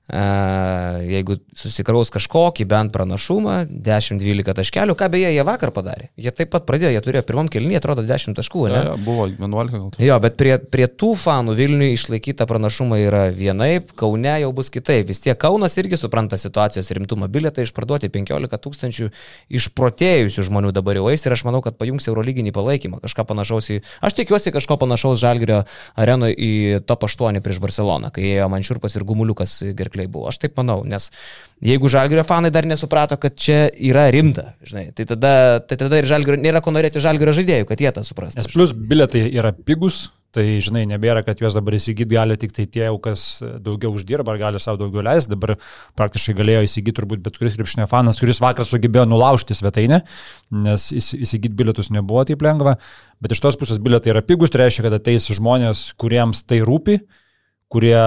jeigu 0.10 1.38
susikraus 1.56 2.10
kažkokį 2.12 2.66
bent 2.68 2.92
pranašumą, 2.92 3.62
10-12 3.70 4.56
taškelių, 4.58 4.96
ką 4.98 5.08
beje 5.14 5.30
jie 5.32 5.44
vakar 5.48 5.72
padarė. 5.72 6.10
Jie 6.20 6.34
taip 6.36 6.52
pat 6.52 6.66
pradėjo, 6.68 6.92
jie 6.96 7.04
turėjo 7.06 7.24
pirmam 7.28 7.48
kelnyje, 7.52 7.80
atrodo, 7.80 8.04
10 8.08 8.36
taškų, 8.36 8.66
ne? 8.72 8.76
Ja, 8.76 8.84
ja, 8.92 8.96
buvo 9.00 9.28
11 9.30 9.72
gal. 9.72 9.88
Jo, 10.02 10.18
bet 10.24 10.36
prie, 10.42 10.58
prie 10.74 10.88
tų 10.90 11.14
fanų 11.22 11.56
Vilniui 11.56 11.94
išlaikyta 11.96 12.48
pranašumą 12.50 13.00
yra 13.06 13.24
vienaip, 13.32 13.94
Kaune 13.96 14.34
jau 14.42 14.52
bus 14.58 14.72
kitaip. 14.74 15.08
Vis 15.08 15.24
tiek 15.24 15.38
Kaunas 15.40 15.78
irgi 15.80 16.00
supranta 16.02 16.40
situacijos 16.42 16.92
rimtumą. 16.98 17.30
Bilietai 17.32 17.68
išparduoti 17.68 18.12
15 18.12 18.62
tūkstančių 18.66 19.10
išprotėjusių 19.62 20.48
žmonių 20.50 20.74
dabar 20.76 21.00
jau 21.00 21.08
eis 21.14 21.24
ir 21.24 21.38
aš 21.38 21.46
manau, 21.48 21.64
kad 21.64 21.78
pajungs 21.80 22.10
Eurolyginį 22.12 22.56
palaikymą. 22.56 23.00
Kažką 23.06 23.28
panašaus 23.30 23.72
į... 23.78 23.80
Aš 24.04 24.18
tikiuosi 24.20 24.52
kažko 24.56 24.80
panašaus 24.82 25.22
Žalgirio 25.22 25.64
arenoje 25.96 26.36
į 26.36 26.52
top 26.90 27.08
8 27.08 27.40
prieš 27.46 27.62
Barceloną, 27.64 28.12
kai 28.16 28.28
ėjo 28.34 28.50
Manšiurpas 28.52 28.98
ir 28.98 29.08
Gumuliukas 29.08 29.60
gerklė 29.78 29.91
pertekliai 29.92 30.12
buvo. 30.12 30.30
Aš 30.30 30.40
taip 30.40 30.58
manau, 30.58 30.84
nes 30.86 31.10
jeigu 31.62 31.90
žalgerio 31.90 32.24
fanai 32.24 32.52
dar 32.52 32.66
nesuprato, 32.66 33.18
kad 33.18 33.36
čia 33.36 33.70
yra 33.76 34.10
rimta, 34.12 34.56
žinai, 34.64 34.92
tai 34.96 35.06
tada, 35.06 35.60
tai 35.60 35.78
tada 35.78 36.00
ir 36.00 36.06
žalgerio, 36.06 36.42
nėra 36.42 36.62
ko 36.62 36.72
norėti 36.72 37.02
žalgerio 37.02 37.34
žaidėjų, 37.34 37.68
kad 37.68 37.82
jie 37.82 37.92
tą 37.92 38.04
suprastų. 38.04 38.40
Nes 38.40 38.52
plus 38.52 38.74
biletai 38.74 39.28
yra 39.30 39.52
pigus, 39.54 40.10
Tai, 40.32 40.46
žinai, 40.64 40.86
nebėra, 40.88 41.26
kad 41.28 41.42
juos 41.44 41.58
dabar 41.58 41.76
įsigyti 41.76 42.16
gali 42.16 42.38
tik 42.40 42.54
tai 42.56 42.64
tie, 42.64 42.86
kas 43.04 43.42
daugiau 43.60 43.92
uždirba 43.92 44.32
ar 44.32 44.38
gali 44.40 44.62
savo 44.64 44.80
daugiau 44.80 45.04
leisti. 45.04 45.34
Dabar 45.34 45.58
praktiškai 46.00 46.38
galėjo 46.38 46.62
įsigyti 46.70 46.94
turbūt 47.02 47.20
bet 47.26 47.36
kuris 47.36 47.58
krepšinio 47.58 47.84
fanas, 47.92 48.16
kuris 48.16 48.40
vakar 48.40 48.64
sugebėjo 48.64 49.04
nulaužti 49.12 49.58
svetainę, 49.60 50.00
nes 50.56 50.86
įsigyti 50.96 51.52
bilietus 51.52 51.92
nebuvo 51.92 52.24
taip 52.30 52.48
lengva. 52.48 52.78
Bet 53.20 53.36
iš 53.36 53.44
tos 53.44 53.60
pusės 53.60 53.84
bilietai 53.84 54.14
yra 54.14 54.24
pigus, 54.24 54.56
tai 54.56 54.64
reiškia, 54.64 54.86
kad 54.88 54.96
ateis 55.02 55.28
žmonės, 55.36 55.90
kuriems 56.00 56.46
tai 56.48 56.62
rūpi 56.64 57.02
kurie 57.72 58.00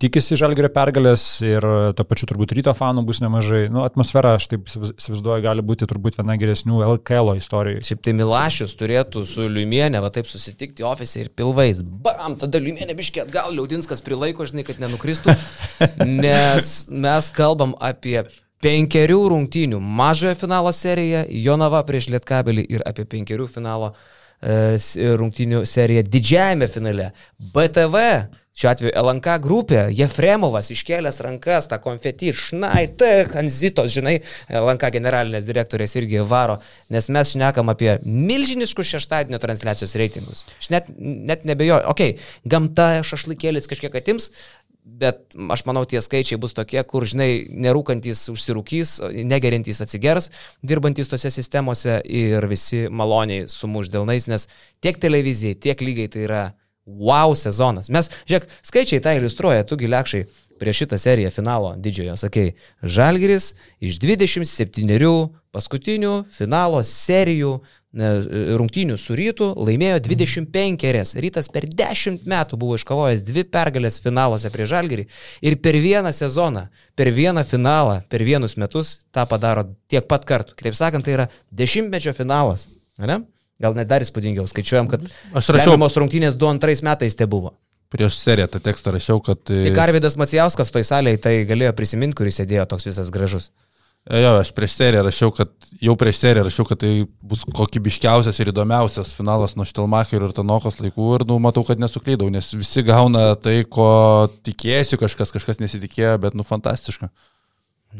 tikisi 0.00 0.36
žalgerio 0.40 0.70
pergalės 0.72 1.22
ir 1.44 1.64
to 1.96 2.06
pačiu 2.08 2.28
turbūt 2.30 2.54
ryto 2.56 2.72
fanų 2.76 3.04
bus 3.08 3.20
nemažai. 3.20 3.66
Nu, 3.72 3.82
atmosfera, 3.84 4.36
aš 4.38 4.48
taip 4.52 4.70
įsivaizduoju, 4.70 5.44
gali 5.44 5.64
būti 5.64 5.88
turbūt 5.90 6.16
viena 6.16 6.38
geresnių 6.40 6.80
LKL 6.94 7.34
istorijų. 7.36 7.82
Šiaip 7.84 8.00
tai 8.06 8.16
Milašius 8.16 8.72
turėtų 8.80 9.26
su 9.28 9.44
Liumienė, 9.44 10.00
va 10.04 10.08
taip 10.14 10.30
susitikti 10.30 10.86
ofise 10.88 11.20
ir 11.26 11.30
pilvais. 11.36 11.82
Bam, 11.84 12.38
tada 12.40 12.62
Liumienė 12.64 12.96
biškė 12.96 13.26
atgal, 13.26 13.52
Liaudinskas 13.58 14.04
prilaiko, 14.06 14.48
žinai, 14.48 14.64
kad 14.68 14.80
nenukristų. 14.80 15.36
Nes 16.24 16.72
mes 16.88 17.32
kalbam 17.36 17.76
apie 17.84 18.22
penkerių 18.64 19.20
rungtynių 19.34 19.78
mažojo 19.84 20.34
finalo 20.40 20.72
seriją, 20.74 21.26
Jonava 21.44 21.84
prieš 21.86 22.08
Lietkabelį 22.16 22.64
ir 22.72 22.88
apie 22.88 23.04
penkerių 23.04 23.46
finalo 23.52 23.92
e, 23.92 24.78
rungtynių 25.20 25.66
seriją 25.68 26.08
didžiajame 26.08 26.72
finale. 26.72 27.12
BTV 27.54 28.04
Šiuo 28.58 28.70
atveju 28.72 28.92
LNK 28.98 29.34
grupė, 29.44 29.80
Jefremovas 29.94 30.72
iškėlęs 30.74 31.20
rankas, 31.22 31.68
tą 31.70 31.78
konfetį, 31.82 32.32
šnaitė, 32.34 33.10
Hanzitos, 33.34 33.92
žinai, 33.94 34.16
LNK 34.50 34.90
generalinės 34.96 35.46
direktorės 35.46 35.94
irgi 36.00 36.24
varo, 36.26 36.58
nes 36.90 37.10
mes 37.14 37.34
šnekam 37.36 37.70
apie 37.70 37.98
milžiniškus 38.02 38.94
šeštadienio 38.96 39.38
transliacijos 39.42 39.94
reitingus. 40.00 40.46
Aš 40.58 40.72
net, 40.74 40.90
net 40.98 41.46
nebejoju, 41.46 41.84
okei, 41.92 42.16
okay, 42.16 42.50
gamta 42.50 42.90
šašlikėlis 43.06 43.70
kažkiek 43.70 43.94
atims, 44.00 44.32
bet 44.98 45.36
aš 45.52 45.64
manau, 45.68 45.84
tie 45.88 46.00
skaičiai 46.02 46.38
bus 46.40 46.54
tokie, 46.56 46.80
kur, 46.88 47.06
žinai, 47.08 47.30
nerūkantis 47.66 48.24
užsirūkys, 48.32 48.98
negerintys 49.28 49.82
atsigers, 49.84 50.30
dirbantis 50.66 51.10
tose 51.10 51.30
sistemose 51.34 52.00
ir 52.04 52.46
visi 52.50 52.86
maloniai 52.90 53.46
sumuš 53.52 53.92
dėlnais, 53.92 54.28
nes 54.32 54.48
tiek 54.84 54.98
televizijai, 55.00 55.58
tiek 55.60 55.84
lygiai 55.84 56.10
tai 56.14 56.24
yra 56.26 56.42
wow 56.88 57.34
sezonas. 57.36 57.90
Mes, 57.92 58.10
žiūrėk, 58.28 58.48
skaičiai 58.66 59.02
tą 59.04 59.16
iliustruoja, 59.18 59.66
tu 59.68 59.78
giliakšai 59.80 60.24
prieš 60.58 60.84
šitą 60.84 60.98
seriją 60.98 61.30
finalo 61.30 61.74
didžiojo, 61.78 62.16
sakei, 62.18 62.54
Žalgiris 62.82 63.52
iš 63.78 64.00
27 64.02 65.28
paskutinių 65.54 66.14
finalo 66.34 66.80
serijų 66.84 67.58
rungtynių 68.58 68.98
su 69.00 69.16
rytu 69.16 69.48
laimėjo 69.56 70.02
25 70.04 70.90
res. 70.92 71.14
Rytas 71.16 71.48
per 71.48 71.64
10 71.64 72.26
metų 72.28 72.58
buvo 72.60 72.76
iškovojęs 72.76 73.24
dvi 73.24 73.46
pergalės 73.48 73.96
finaluose 74.04 74.50
prie 74.52 74.66
Žalgirį 74.68 75.06
ir 75.40 75.56
per 75.62 75.78
vieną 75.80 76.12
sezoną, 76.12 76.66
per 76.94 77.08
vieną 77.16 77.46
finalą, 77.48 78.02
per 78.08 78.22
vienus 78.22 78.58
metus 78.60 79.06
tą 79.10 79.24
padaro 79.26 79.64
tiek 79.88 80.04
pat 80.06 80.28
kartų. 80.28 80.54
Kitaip 80.58 80.76
sakant, 80.76 81.04
tai 81.04 81.16
yra 81.16 81.28
dešimtmečio 81.50 82.12
finalas. 82.12 82.68
Ne? 82.98 83.22
Gal 83.62 83.74
net 83.74 83.88
dar 83.90 84.04
įspūdingiau, 84.04 84.46
skaičiuojam, 84.46 84.90
kad 84.90 85.06
aš 85.34 85.48
rašiau. 85.56 85.74
Pirmos 85.74 85.96
rungtynės 85.98 86.36
2-2 86.38 86.84
metais 86.86 87.18
tai 87.18 87.26
buvo. 87.30 87.56
Prieš 87.90 88.18
seriją 88.20 88.46
tą 88.52 88.60
tekstą 88.62 88.92
rašiau, 88.94 89.22
kad... 89.24 89.40
Tai 89.48 89.72
Arvidas 89.82 90.14
Macijauskas 90.20 90.70
toj 90.70 90.84
salėje 90.86 91.22
tai 91.24 91.32
galėjo 91.48 91.72
prisiminti, 91.74 92.18
kuris 92.20 92.38
sėdėjo 92.38 92.68
toks 92.70 92.86
visas 92.90 93.10
gražus. 93.10 93.48
E, 94.06 94.20
jo, 94.22 94.34
aš 94.40 94.52
prieš 94.56 94.76
seriją 94.78 95.02
rašiau, 95.04 95.32
kad 95.34 95.50
jau 95.84 95.94
prieš 95.98 96.20
seriją 96.22 96.44
rašiau, 96.46 96.66
kad 96.68 96.80
tai 96.84 96.92
bus 97.32 97.42
kokybiškiausias 97.48 98.38
ir 98.40 98.52
įdomiausias 98.52 99.10
finalas 99.16 99.56
nuo 99.58 99.66
Štelmacherio 99.68 100.28
ir 100.30 100.36
Tanokos 100.36 100.78
laikų 100.80 101.08
ir, 101.16 101.24
nu, 101.28 101.40
matau, 101.42 101.64
kad 101.66 101.80
nesuklydau, 101.82 102.28
nes 102.32 102.52
visi 102.54 102.84
gauna 102.86 103.32
tai, 103.40 103.62
ko 103.68 103.88
tikėsiu 104.46 105.00
kažkas, 105.00 105.34
kažkas 105.34 105.60
nesitikėjo, 105.64 106.14
bet, 106.22 106.38
nu, 106.38 106.46
fantastiška. 106.46 107.10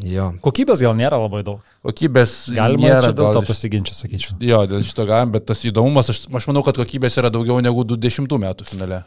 Jo. 0.04 0.26
Kokybės 0.44 0.82
gal 0.84 0.92
nėra 0.98 1.16
labai 1.16 1.40
daug. 1.46 1.62
Kokybės 1.86 2.32
galima 2.52 2.90
nėra. 2.90 3.12
Dėl 3.16 3.38
to 3.38 3.42
pasiginčia, 3.48 3.94
sakyčiau. 3.96 4.34
Jo, 4.44 4.60
dėl 4.68 4.84
šito 4.84 5.06
galim, 5.08 5.32
bet 5.32 5.46
tas 5.48 5.64
įdomumas, 5.64 6.10
aš, 6.12 6.26
aš 6.28 6.48
manau, 6.50 6.62
kad 6.66 6.76
kokybės 6.76 7.16
yra 7.22 7.30
daugiau 7.32 7.56
negu 7.64 7.86
20 7.88 8.36
metų 8.44 8.68
finale, 8.68 9.00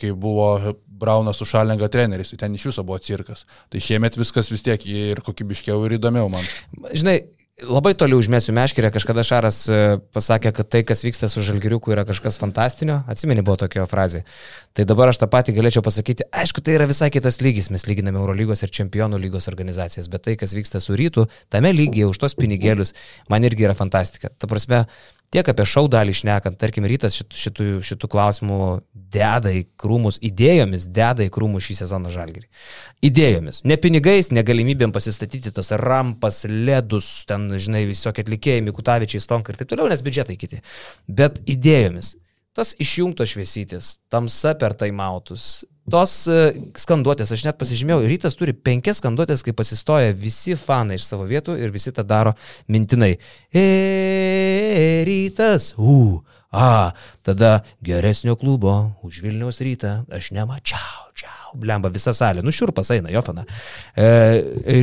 kai 0.00 0.10
buvo 0.10 0.74
Braunas 1.04 1.38
su 1.38 1.46
Šalenga 1.48 1.86
treneris, 1.92 2.34
tai 2.34 2.42
ten 2.42 2.58
iš 2.58 2.66
viso 2.72 2.84
buvo 2.86 2.98
cirkas. 2.98 3.46
Tai 3.70 3.82
šiemet 3.86 4.18
viskas 4.18 4.50
vis 4.50 4.66
tiek 4.66 4.84
ir 4.90 5.22
kokybiškiau 5.24 5.86
ir 5.86 5.96
įdomiau 6.00 6.26
man. 6.32 6.50
Žinai, 6.90 7.20
Labai 7.62 7.92
toliau 7.94 8.18
užmėsiu 8.18 8.50
meškerę, 8.50 8.88
kažkada 8.90 9.22
Šaras 9.22 9.60
e, 9.70 9.76
pasakė, 10.10 10.50
kad 10.56 10.66
tai, 10.74 10.80
kas 10.82 11.04
vyksta 11.06 11.28
su 11.30 11.38
Žalgiriuku, 11.46 11.92
yra 11.94 12.02
kažkas 12.08 12.34
fantastinio. 12.42 12.96
Atsimeni, 13.06 13.44
buvo 13.46 13.54
tokia 13.60 13.84
frazė. 13.86 14.24
Tai 14.74 14.82
dabar 14.90 15.12
aš 15.12 15.20
tą 15.22 15.28
patį 15.30 15.54
galėčiau 15.60 15.84
pasakyti. 15.86 16.26
Aišku, 16.34 16.64
tai 16.66 16.74
yra 16.74 16.88
visai 16.90 17.12
kitas 17.14 17.38
lygis. 17.38 17.70
Mes 17.70 17.86
lyginame 17.86 18.18
Eurolygos 18.18 18.64
ir 18.66 18.74
Čempionų 18.74 19.22
lygos 19.22 19.46
organizacijas, 19.52 20.10
bet 20.10 20.26
tai, 20.26 20.34
kas 20.40 20.56
vyksta 20.58 20.82
su 20.82 20.98
rytu, 20.98 21.28
tame 21.54 21.70
lygyje 21.70 22.10
už 22.10 22.18
tos 22.24 22.34
pinigėlius, 22.34 22.90
man 23.30 23.46
irgi 23.46 23.68
yra 23.68 23.78
fantastika. 23.78 24.34
Ta 24.34 24.50
prasme, 24.50 24.82
tiek 25.34 25.50
apie 25.50 25.66
šau 25.68 25.84
dalį 25.90 26.14
išnekant, 26.14 26.58
tarkim, 26.60 26.86
rytas 26.88 27.18
šitų, 27.18 27.38
šitų, 27.42 27.66
šitų 27.88 28.10
klausimų 28.10 28.58
deda 29.14 29.52
į 29.54 29.64
krūmus, 29.80 30.20
idėjomis 30.24 30.86
deda 30.94 31.26
į 31.26 31.32
krūmus 31.34 31.66
šį 31.66 31.78
sezoną 31.82 32.12
žalgerį. 32.14 32.46
Idėjomis. 33.04 33.62
Ne 33.68 33.78
pinigais, 33.80 34.30
ne 34.34 34.44
galimybėm 34.46 34.94
pasistatyti 34.94 35.52
tas 35.54 35.72
rampas, 35.82 36.44
ledus, 36.48 37.10
ten, 37.28 37.48
žinai, 37.58 37.84
visokie 37.90 38.24
atlikėjai, 38.24 38.64
Mikutavičiai, 38.68 39.22
Stonkai 39.22 39.54
ir 39.54 39.62
taip 39.62 39.72
toliau, 39.74 39.90
nes 39.90 40.04
biudžetai 40.04 40.38
kiti. 40.40 40.62
Bet 41.06 41.42
idėjomis. 41.50 42.14
Tas 42.54 42.74
išjungtos 42.78 43.34
šviesytis, 43.34 43.94
tamsa 44.12 44.54
per 44.58 44.76
taimautus, 44.78 45.64
tos 45.90 46.12
e, 46.30 46.38
skanduotės, 46.80 47.32
aš 47.34 47.46
net 47.48 47.58
pasižymėjau, 47.60 48.04
rytas 48.08 48.38
turi 48.38 48.54
penkias 48.54 49.02
skanduotės, 49.02 49.42
kai 49.44 49.56
pasistoja 49.56 50.14
visi 50.16 50.56
fanai 50.58 50.98
iš 51.00 51.08
savo 51.10 51.26
vietų 51.28 51.58
ir 51.60 51.74
visi 51.74 51.92
tą 51.94 52.06
daro 52.06 52.34
mintinai. 52.70 53.14
E, 53.50 53.64
rytas, 55.08 55.72
u, 55.76 56.22
a, 56.54 56.94
tada 57.26 57.58
geresnio 57.84 58.38
klubo 58.38 58.94
už 59.04 59.24
Vilniaus 59.26 59.60
rytą 59.64 60.04
aš 60.14 60.30
nemačiau. 60.36 61.02
Čiau, 61.14 61.52
blemba 61.58 61.92
visa 61.94 62.10
salė, 62.10 62.42
nu 62.42 62.50
šiurpas 62.50 62.88
eina, 62.90 63.10
jo 63.14 63.20
fana. 63.22 63.44
E, 63.94 64.08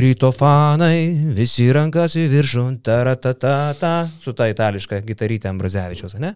ryto 0.00 0.30
fanai, 0.32 1.12
visi 1.36 1.66
rankas 1.72 2.16
į 2.16 2.24
viršų, 2.32 2.64
taratatata, 2.86 3.96
su 4.22 4.32
ta 4.36 4.48
itališka 4.48 5.02
gitarytė 5.04 5.50
Ambrazevičiaus, 5.52 6.16
ne? 6.22 6.32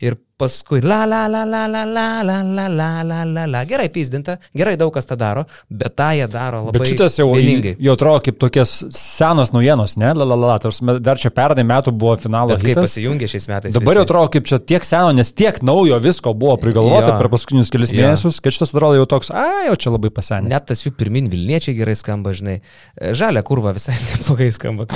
Ir 0.00 0.16
paskui 0.38 0.80
la 0.84 1.00
la 1.10 1.24
la 1.26 1.42
la 1.44 1.66
la 1.66 1.84
la 1.92 2.06
la 2.22 2.42
la 2.46 2.68
la 2.72 2.88
la 3.02 3.24
la 3.26 3.44
la. 3.50 3.62
Gerai 3.66 3.88
pizdinta, 3.90 4.36
gerai 4.54 4.76
daug 4.78 4.92
kas 4.94 5.08
tą 5.10 5.16
daro, 5.18 5.42
bet 5.70 5.96
tą 5.98 6.12
jie 6.14 6.28
daro 6.30 6.60
labai 6.68 6.78
Bet 6.78 6.92
šitas 6.92 7.16
jau, 7.18 7.26
vieningai. 7.34 7.74
jau 7.82 7.96
atrodo 7.98 8.20
kaip 8.28 8.38
tokias 8.38 8.76
senos 8.94 9.50
naujienos, 9.54 9.96
ne? 9.98 10.12
La, 10.14 10.24
la, 10.24 10.36
la, 10.38 10.52
la. 10.54 10.58
Tarsi 10.62 10.86
Dar 11.02 11.18
čia 11.18 11.30
pernai 11.34 11.64
metų 11.66 11.90
buvo 11.92 12.14
finalo 12.22 12.54
Bet 12.54 12.62
kaip 12.68 12.78
pasijungė 12.84 13.26
šiais 13.32 13.48
metais. 13.50 13.74
Dabar 13.74 13.98
jau 13.98 14.04
atrodo 14.06 14.30
kaip 14.36 14.46
čia 14.46 14.60
tiek 14.62 14.86
seno, 14.86 15.10
nes 15.16 15.32
tiek 15.34 15.58
naujo 15.66 15.98
visko 16.02 16.32
buvo 16.38 16.54
prigalvota 16.62 17.12
Jo. 17.14 17.18
per 17.18 17.28
paskutinius 17.34 17.70
kelius 17.74 17.90
Jo. 17.92 18.04
mėnesius, 18.04 18.38
kad 18.44 18.54
šitas 18.54 18.72
atrodo 18.74 19.00
jau 19.00 19.08
toks, 19.10 19.32
a, 19.34 19.44
jau 19.66 19.74
čia 19.76 19.90
labai 19.96 20.10
pasenę. 20.14 20.48
Net 20.54 20.68
tas 20.70 20.86
jų 20.86 20.94
pirmin 20.98 21.26
Vilniečiai 21.28 21.74
gerai 21.76 21.96
skamba, 21.98 22.32
žinai. 22.32 22.60
E, 22.94 23.12
Žalia 23.18 23.42
kurva 23.42 23.74
visai 23.76 23.98
neblogai 24.14 24.52
skamba. 24.54 24.86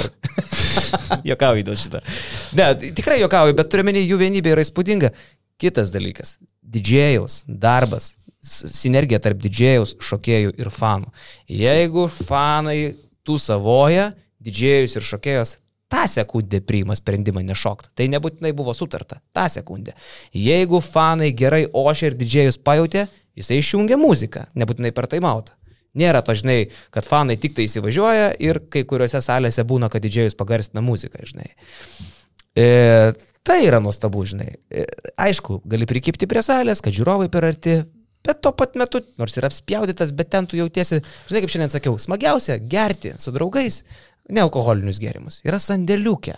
jokauju 1.26 1.64
dėl 1.66 1.76
šitą. 1.78 2.00
Ne, 2.58 2.70
tikrai 2.96 3.18
jokauju, 3.22 3.56
bet 3.58 3.70
turiu 3.72 3.84
menį, 3.88 4.02
jų 4.10 4.18
vienybė 4.22 4.54
yra 4.56 4.64
įspūdinga. 4.64 5.10
Kitas 5.60 5.92
dalykas- 5.94 6.38
didžėjaus 6.74 7.44
darbas, 7.46 8.16
sinergija 8.42 9.20
tarp 9.22 9.38
didžėjaus, 9.38 9.96
šokėjų 10.02 10.54
ir 10.58 10.70
fanų. 10.70 11.12
Jeigu 11.48 12.08
fanai 12.10 12.94
tų 13.26 13.38
savoja, 13.38 14.12
didžėjus 14.42 14.96
ir 14.96 15.02
šokėjos 15.02 15.56
tą 15.92 16.06
sekundę 16.08 16.60
priima 16.60 16.96
sprendimą 16.96 17.42
nešokti. 17.44 17.92
Tai 17.94 18.08
nebūtinai 18.08 18.52
buvo 18.56 18.74
sutarta. 18.74 19.20
tą 19.32 19.48
sekundę. 19.48 19.92
Jeigu 20.32 20.80
fanai 20.80 21.32
gerai 21.32 21.66
ošia 21.72 22.06
ir 22.06 22.14
didžėjus 22.14 22.58
pajutė, 22.58 23.08
jisai 23.36 23.58
išjungia 23.60 23.96
muziką, 23.96 24.46
nebūtinai 24.56 24.92
per 24.92 25.06
taimautą. 25.06 25.52
Nėra 25.94 26.22
to, 26.24 26.32
žinai, 26.32 26.70
kad 26.90 27.04
fanai 27.04 27.36
tik 27.36 27.54
tai 27.54 27.66
įsivažiuoja 27.68 28.32
ir 28.40 28.62
kai 28.72 28.84
kuriuose 28.88 29.20
salėse 29.20 29.64
būna, 29.68 29.90
kad 29.92 30.00
didžėjus 30.00 30.36
pagarsina 30.38 30.80
muziką, 30.80 31.20
žinai. 31.28 31.52
E, 32.56 32.66
tai 33.42 33.58
yra 33.66 33.80
nuostabu, 33.80 34.24
žinai. 34.28 34.50
E, 34.70 34.84
aišku, 35.20 35.62
gali 35.68 35.88
prikipti 35.88 36.28
prie 36.30 36.44
salės, 36.44 36.82
kad 36.84 36.94
žiūrovai 36.94 37.30
per 37.32 37.48
arti, 37.48 37.78
bet 38.26 38.42
tuo 38.44 38.52
pat 38.56 38.76
metu, 38.80 39.00
nors 39.20 39.36
yra 39.40 39.50
apspjaudytas, 39.50 40.12
bet 40.16 40.30
ten 40.34 40.48
tu 40.48 40.60
jautiesi, 40.60 41.00
žinai, 41.30 41.42
kaip 41.44 41.54
šiandien 41.54 41.72
sakiau, 41.72 41.98
smagiausia 42.00 42.58
gerti 42.60 43.14
su 43.22 43.34
draugais 43.34 43.82
nealkoholinius 44.32 45.00
gėrimus. 45.02 45.40
Yra 45.48 45.58
sandėliukė. 45.62 46.36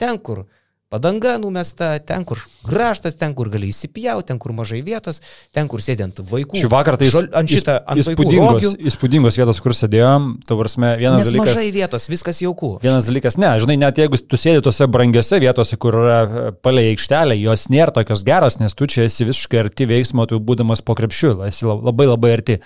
Ten, 0.00 0.20
kur 0.20 0.44
padanga 0.88 1.32
numesta, 1.42 1.98
ten, 1.98 2.22
kur 2.24 2.38
graštas, 2.66 3.16
ten, 3.18 3.32
kur 3.34 3.48
gali 3.50 3.72
įsipjauti, 3.72 4.28
ten, 4.30 4.38
kur 4.38 4.52
mažai 4.54 4.78
vietos, 4.86 5.18
ten, 5.54 5.66
kur 5.70 5.82
sėdint 5.82 6.20
vaikų. 6.30 6.60
Šį 6.60 6.70
vakarą 6.70 7.00
tai 7.00 7.08
Žol- 7.10 7.26
ant 7.34 7.50
šitą, 7.50 7.74
ant 7.82 7.98
vaikų 8.06 8.14
įspūdingos, 8.22 8.76
įspūdingos 8.92 9.38
vietos, 9.40 9.60
kur 9.64 9.74
sėdėjom, 9.74 10.28
tu 10.46 10.58
prasme, 10.60 10.92
vienas 11.00 11.24
Nes 11.24 11.32
dalykas. 11.32 11.50
mažai 11.58 11.70
vietos, 11.74 12.06
viskas 12.12 12.38
jaukų. 12.46 12.70
Vienas 12.86 13.10
dalykas, 13.10 13.36
ne, 13.42 13.50
žinai, 13.58 13.78
net 13.82 13.98
jeigu 13.98 14.20
tu 14.22 14.38
sėdi 14.38 14.62
tose 14.62 14.86
brangiose 14.86 15.40
vietose, 15.42 15.76
kur 15.76 15.98
yra 16.04 16.52
palei 16.62 16.92
aikštelė, 16.94 17.34
jos 17.42 17.66
nėra 17.74 17.90
tokios 17.98 18.22
geros, 18.26 18.60
nes 18.62 18.72
tu 18.78 18.86
čia 18.86 19.08
esi 19.10 19.26
visiškai 19.26 19.64
arti 19.66 19.86
veiksmo, 19.90 20.26
tu 20.30 20.38
būdamas 20.38 20.84
po 20.86 20.94
krepšiu, 20.94 21.40
esi 21.50 21.66
la- 21.66 21.80
labai 21.82 22.06
labai 22.06 22.36
arti. 22.38 22.60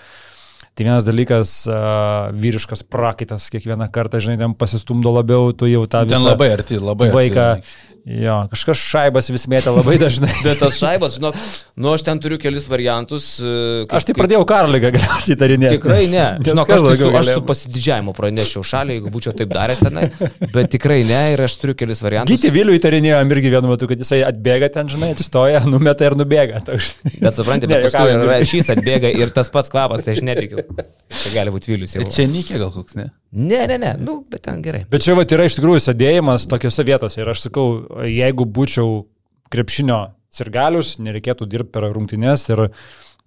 Tai 0.71 0.85
vienas 0.87 1.03
dalykas, 1.03 1.49
uh, 1.67 2.29
vyriškas 2.31 2.85
prakaitas, 2.87 3.49
kiekvieną 3.51 3.89
kartą, 3.91 4.21
žinai, 4.23 4.37
ten 4.39 4.53
pasistumdo 4.55 5.11
labiau, 5.11 5.49
tu 5.51 5.67
jau 5.67 5.81
tą 5.83 6.05
Ten 6.07 6.15
visą 6.21 6.29
labai 6.31 6.47
arti, 6.53 6.77
labai 6.79 7.09
arti. 7.11 7.65
Jo, 8.01 8.47
kažkas 8.49 8.79
šaibas 8.81 9.27
vis 9.29 9.43
mėtė 9.51 9.69
labai 9.75 9.93
dažnai. 10.01 10.31
Bet 10.45 10.57
tas 10.57 10.73
šaibas, 10.81 11.19
žinok, 11.19 11.35
nu 11.77 11.91
aš 11.93 12.01
ten 12.07 12.17
turiu 12.23 12.39
kelis 12.41 12.65
variantus. 12.71 13.27
e, 13.37 13.83
kaip- 13.85 13.93
Aš 13.99 14.07
tai 14.09 14.15
pradėjau 14.17 14.41
karlygą 14.49 14.89
galiausiai 14.95 15.37
tarinėti. 15.37 15.77
Tikrai 15.77 16.07
ne. 16.09 16.23
Žinok, 16.47 16.71
aš, 16.73 16.81
tai 16.87 16.95
su, 16.97 17.09
aš 17.19 17.29
su 17.35 17.43
pasididžiavimu 17.51 18.15
pranešiau 18.17 18.63
šalį, 18.65 18.95
jeigu 18.97 19.13
būčiau 19.13 19.35
taip 19.37 19.53
daręs 19.53 19.83
tenai, 19.85 20.07
bet 20.49 20.71
tikrai 20.73 21.03
ne 21.05 21.21
ir 21.35 21.43
aš 21.45 21.59
turiu 21.61 21.77
kelis 21.77 22.01
variantus. 22.01 22.33
Gyti 22.41 22.49
Vilių 22.57 22.79
įtarinėjom 22.79 23.35
irgi 23.37 23.53
vienu 23.53 23.69
metu, 23.75 23.91
kad 23.91 24.01
jisai 24.01 24.23
atbėga 24.25 24.71
ten, 24.79 24.89
žinai, 24.89 25.11
atsistoja, 25.13 25.61
numeta 25.73 26.09
ir 26.09 26.17
nubėga. 26.17 26.63
Bet 27.21 27.37
suprantate, 27.37 27.69
bet 27.69 27.85
paskui 27.85 28.17
nu- 28.17 28.25
rašys 28.31 28.71
atbėga 28.73 29.13
ir 29.13 29.29
tas 29.35 29.53
pats 29.53 29.69
kvapas, 29.69 30.01
tai 30.07 30.15
aš 30.17 30.23
netikiu. 30.25 30.65
Tai 30.71 31.31
gali 31.35 31.53
būti 31.53 31.69
Vilius 31.75 31.93
jau. 31.99 32.01
Čia 32.09 32.25
nikė 32.31 32.57
gal 32.63 32.71
koks, 32.73 32.97
ne? 32.97 33.11
Ne, 33.31 33.61
ne, 33.69 33.77
ne, 33.79 33.93
nu, 34.01 34.17
bet 34.27 34.41
ten 34.47 34.59
gerai. 34.63 34.81
Bet 34.91 35.05
čia 35.05 35.13
va 35.15 35.23
yra 35.23 35.45
iš 35.47 35.55
tikrųjų 35.59 35.79
sėdėjimas 35.85 36.47
tokiuose 36.51 36.83
vietose. 36.87 37.21
Ir 37.21 37.29
aš 37.31 37.45
sakau, 37.45 37.67
jeigu 38.07 38.47
būčiau 38.47 39.05
krepšinio 39.51 40.01
sirgalius, 40.31 40.95
nereikėtų 41.03 41.47
dirbti 41.51 41.75
per 41.75 41.89
rungtynes 41.91 42.47
ir 42.51 42.65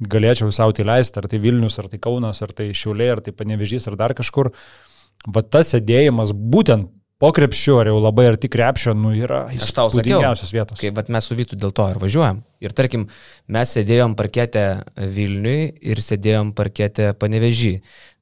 galėčiau 0.01 0.51
savo 0.55 0.75
tai 0.75 0.87
leisti, 0.89 1.21
ar 1.21 1.29
tai 1.31 1.39
Vilnius, 1.43 1.79
ar 1.79 1.89
tai 1.93 2.01
Kaunas, 2.03 2.43
ar 2.43 2.53
tai 2.57 2.73
Šiaulė, 2.75 3.13
ar 3.15 3.23
tai 3.25 3.35
Panevežys, 3.37 3.87
ar 3.91 3.99
dar 4.01 4.17
kažkur. 4.17 4.51
Va 5.31 5.45
tas 5.47 5.71
sėdėjimas 5.73 6.35
būtent 6.35 6.91
po 7.23 7.31
krepšiu, 7.33 7.79
ar 7.81 7.89
jau 7.89 7.99
labai 8.03 8.27
arti 8.33 8.51
krepšio, 8.53 8.93
nu 8.99 9.15
yra 9.17 9.45
Aš 9.49 9.73
tau 9.77 9.91
sakiau, 9.93 10.19
vietos. 10.53 10.81
kai 10.81 10.91
vat, 10.95 11.09
mes 11.13 11.25
su 11.25 11.37
Vytu 11.39 11.57
dėl 11.57 11.73
to 11.73 11.87
ir 11.93 12.01
važiuojam. 12.03 12.43
Ir 12.65 12.75
tarkim, 12.77 13.07
mes 13.55 13.75
sėdėjom 13.77 14.17
parkete 14.19 14.65
Vilniui 14.99 15.71
ir 15.81 16.03
sėdėjom 16.05 16.53
parkete 16.59 17.13
Panevežį. 17.21 17.75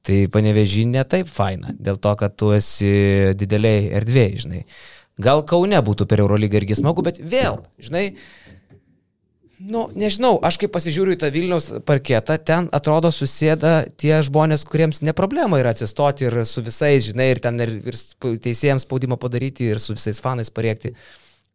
Tai 0.03 0.19
Panevežį 0.31 0.85
ne 0.91 1.03
taip 1.09 1.31
faina, 1.31 1.73
dėl 1.79 1.97
to, 2.03 2.13
kad 2.19 2.35
tu 2.39 2.51
esi 2.55 3.33
dideliai 3.39 3.89
erdvėjai, 3.99 4.43
žinai. 4.45 4.63
Gal 5.21 5.43
Kaune 5.45 5.77
būtų 5.85 6.07
per 6.09 6.23
Eurolygą 6.23 6.57
irgi 6.61 6.79
smagu, 6.79 7.03
bet 7.05 7.19
vėl, 7.21 7.61
žinai, 7.77 8.07
Nu, 9.63 9.85
nežinau, 9.95 10.41
aš 10.43 10.57
kai 10.59 10.67
pasižiūriu 10.67 11.13
į 11.15 11.19
tą 11.21 11.29
Vilniaus 11.31 11.69
parketą, 11.87 12.35
ten 12.35 12.65
atrodo 12.75 13.13
susėda 13.15 13.85
tie 14.01 14.17
žmonės, 14.25 14.65
kuriems 14.67 14.99
ne 15.07 15.13
problema 15.15 15.59
yra 15.61 15.71
atsistoti 15.71 16.25
ir 16.27 16.35
su 16.49 16.63
visais, 16.65 17.05
žinai, 17.07 17.29
ir 17.31 17.39
ten 17.43 17.61
ir, 17.63 17.71
ir 17.87 17.99
teisėjams 18.43 18.83
spaudimą 18.83 19.15
padaryti, 19.21 19.69
ir 19.71 19.79
su 19.79 19.95
visais 19.95 20.19
fanais 20.23 20.51
pariekti. 20.51 20.91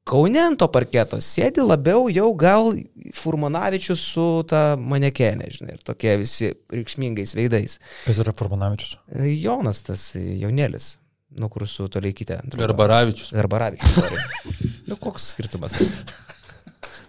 Kaune 0.08 0.40
ant 0.40 0.56
to 0.56 0.70
parketo 0.72 1.18
sėdi 1.20 1.60
labiau 1.60 2.06
jau 2.08 2.30
gal 2.38 2.70
Furmanavičius 3.12 4.06
su 4.14 4.24
ta 4.48 4.62
manekenė, 4.80 5.50
žinai, 5.58 5.76
ir 5.76 5.84
tokie 5.84 6.14
visi 6.22 6.54
reikšmingais 6.72 7.34
veidais. 7.36 7.76
Kas 8.06 8.22
yra 8.24 8.32
Formanavičius? 8.36 8.96
Jonas 9.34 9.82
tas 9.84 10.08
jaunelis, 10.16 10.94
nu 11.42 11.50
kur 11.52 11.66
su 11.68 11.88
toliaikite. 11.92 12.40
Garbaravičius. 12.58 13.32
Garbaravičius. 13.36 13.98
nu 14.90 14.96
koks 15.00 15.32
skirtumas? 15.34 15.76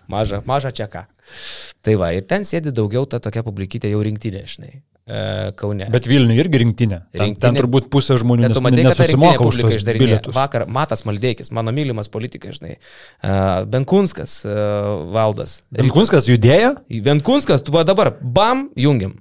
Maža, 0.10 0.42
maža 0.46 0.72
čia 0.74 0.90
ką. 0.90 1.06
Tai 1.86 1.96
va, 2.02 2.12
ir 2.18 2.26
ten 2.28 2.44
sėdi 2.48 2.74
daugiau 2.76 3.06
ta 3.08 3.22
tokia 3.24 3.44
publikytė 3.46 3.92
jau 3.92 4.02
rinktinė, 4.04 4.42
žinai, 4.50 4.72
e, 5.06 5.20
Kaune. 5.60 5.86
Bet 5.94 6.10
Vilniui 6.10 6.42
irgi 6.42 6.60
rinktinė. 6.64 7.00
Ten, 7.14 7.22
Rinktinė. 7.22 7.44
ten 7.46 7.60
turbūt 7.62 7.88
pusė 7.94 8.18
žmonių 8.20 8.50
nes, 8.50 8.58
rinktinė 8.58 8.88
nesusimoka 8.90 9.46
už 9.48 9.62
išdarinėja. 9.70 10.02
bilietus. 10.02 10.36
Vakar 10.36 10.66
Matas 10.68 11.06
Maldėkis, 11.08 11.54
mano 11.56 11.72
mylimas 11.76 12.12
politikas, 12.12 12.58
žinai, 12.60 12.76
e, 12.76 13.38
Benkunskas, 13.70 14.42
e, 14.50 14.58
Valdas. 15.16 15.60
Rinkunskas 15.78 16.28
judėjo? 16.28 16.74
Benkunskas, 17.06 17.64
tu 17.64 17.78
dabar, 17.88 18.18
bam, 18.20 18.68
jungiam. 18.76 19.16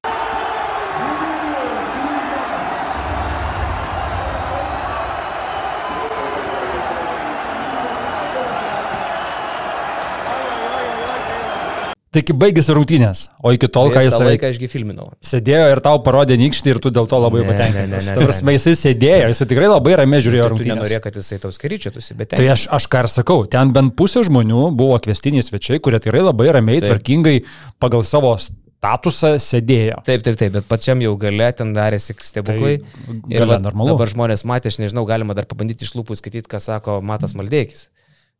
Tai 12.18 12.22
kai 12.26 12.34
baigėsi 12.34 12.74
rungtynės, 12.74 13.18
o 13.46 13.52
iki 13.54 13.68
tol, 13.70 13.92
Visą 13.94 14.00
jis 14.02 14.16
laiką 14.26 14.48
ašgi 14.50 14.66
filminau. 14.72 15.12
sėdėjo 15.22 15.66
ir 15.70 15.80
tau 15.84 16.00
parodė 16.02 16.34
nykštį 16.40 16.72
ir 16.72 16.78
tu 16.82 16.90
dėl 16.90 17.06
to 17.06 17.14
labai 17.22 17.44
Ne, 17.44 17.46
ne, 17.46 17.52
ne, 17.52 17.58
patenkintas. 17.60 18.08
ne, 18.10 18.14
Ta 18.18 18.24
prasme, 18.26 18.54
jisai 18.56 18.72
sėdėjo, 18.80 19.28
jisai 19.30 19.46
tikrai 19.52 19.68
labai 19.70 19.92
ramiai 20.00 20.24
žiūrėjo 20.26 20.48
rungtynės. 20.50 20.74
nenorėjai, 20.80 21.02
kad 21.04 21.18
jisai 21.20 21.38
tau 21.44 21.52
skaičiuotųsi, 21.54 22.16
bet. 22.18 22.34
Tai 22.34 22.48
aš, 22.56 22.64
aš 22.74 22.88
ką 22.90 23.04
ir 23.04 23.08
sakau, 23.12 23.44
ten 23.46 23.70
bent 23.76 23.94
pusė 23.94 24.24
žmonių 24.26 24.64
buvo 24.74 24.98
kvestiniai 25.04 25.46
svečiai, 25.46 25.78
kurie 25.78 26.00
tikrai 26.02 26.24
labai 26.26 26.48
ramiai, 26.58 26.80
Taip. 26.82 26.90
tvarkingai 26.90 27.36
pagal 27.78 28.02
savo 28.02 28.34
statusą 28.40 29.36
sėdėjo. 29.38 30.02
Taip, 30.02 30.22
taip, 30.26 30.36
taip, 30.42 30.52
bet 30.58 30.66
pačiam 30.66 30.98
jau 31.00 31.14
gale 31.16 31.52
ten 31.54 31.70
darėsi 31.76 32.18
stebuklai. 32.18 32.80
Tai 32.82 33.20
ir 33.30 33.46
va, 33.46 33.60
normalu. 33.62 33.94
dabar 33.94 34.10
žmonės 34.10 34.42
matė, 34.42 34.74
aš 34.74 34.82
nežinau, 34.82 35.06
galima 35.06 35.34
dar 35.38 35.46
pabandyti 35.46 35.86
iš 35.86 35.94
lūpų 35.94 36.18
skaityti, 36.18 36.50
ką 36.50 36.58
sako 36.58 36.98
Matas 37.00 37.34
Maldėkis. 37.38 37.88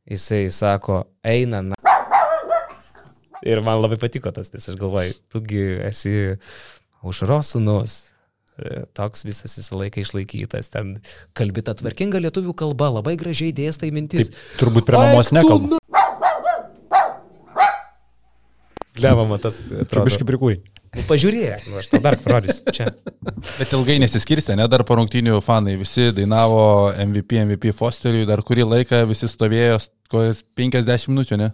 Jisai 0.08 0.48
sako, 0.50 1.04
eina. 1.22 1.62
Na. 1.62 1.74
Ir 3.48 3.62
man 3.64 3.80
labai 3.80 3.96
patiko 4.00 4.32
tas, 4.34 4.50
nes 4.52 4.68
aš 4.68 4.76
galvoju, 4.80 5.14
tugi 5.32 5.62
esi 5.88 6.14
užros 7.06 7.54
sunus. 7.54 7.96
e, 8.58 8.82
Toks 8.98 9.24
visas 9.24 9.54
visą 9.56 9.78
laiką 9.80 10.02
išlaikytas, 10.02 10.68
ten 10.74 10.98
kalbita 11.38 11.72
tvarkinga 11.78 12.20
lietuvių 12.26 12.52
kalba, 12.58 12.90
labai 12.98 13.16
gražiai 13.20 13.54
dėstai 13.56 13.92
mintis. 13.94 14.32
Taip, 14.32 14.42
turbūt 14.60 14.88
prie 14.88 14.98
mamos 15.00 15.32
nekalbu. 15.32 15.78
Levama 18.98 19.36
tas. 19.38 19.60
Trubiškai 19.92 20.26
prikūrė. 20.26 20.58
Nu, 20.96 21.04
pažiūrėk, 21.06 21.68
nu, 21.68 21.76
aš 21.78 21.90
tau 21.92 22.00
dar 22.02 22.16
parodysiu 22.18 22.72
čia. 22.74 22.88
Bet 23.60 23.74
ilgai 23.76 23.98
nesiskirstė, 24.02 24.56
ne, 24.58 24.64
dar 24.72 24.82
po 24.88 24.96
rungtynių 24.98 25.36
fanai 25.44 25.76
visi 25.78 26.08
dainavo 26.16 26.64
MVP, 27.04 27.36
MVP 27.44 27.74
Fosteriui, 27.76 28.26
dar 28.26 28.42
kurį 28.42 28.64
laiką 28.72 29.04
visi 29.06 29.28
stovėjo, 29.30 29.76
kojas 30.10 30.40
50 30.58 31.12
minučių, 31.12 31.38
ne? 31.38 31.50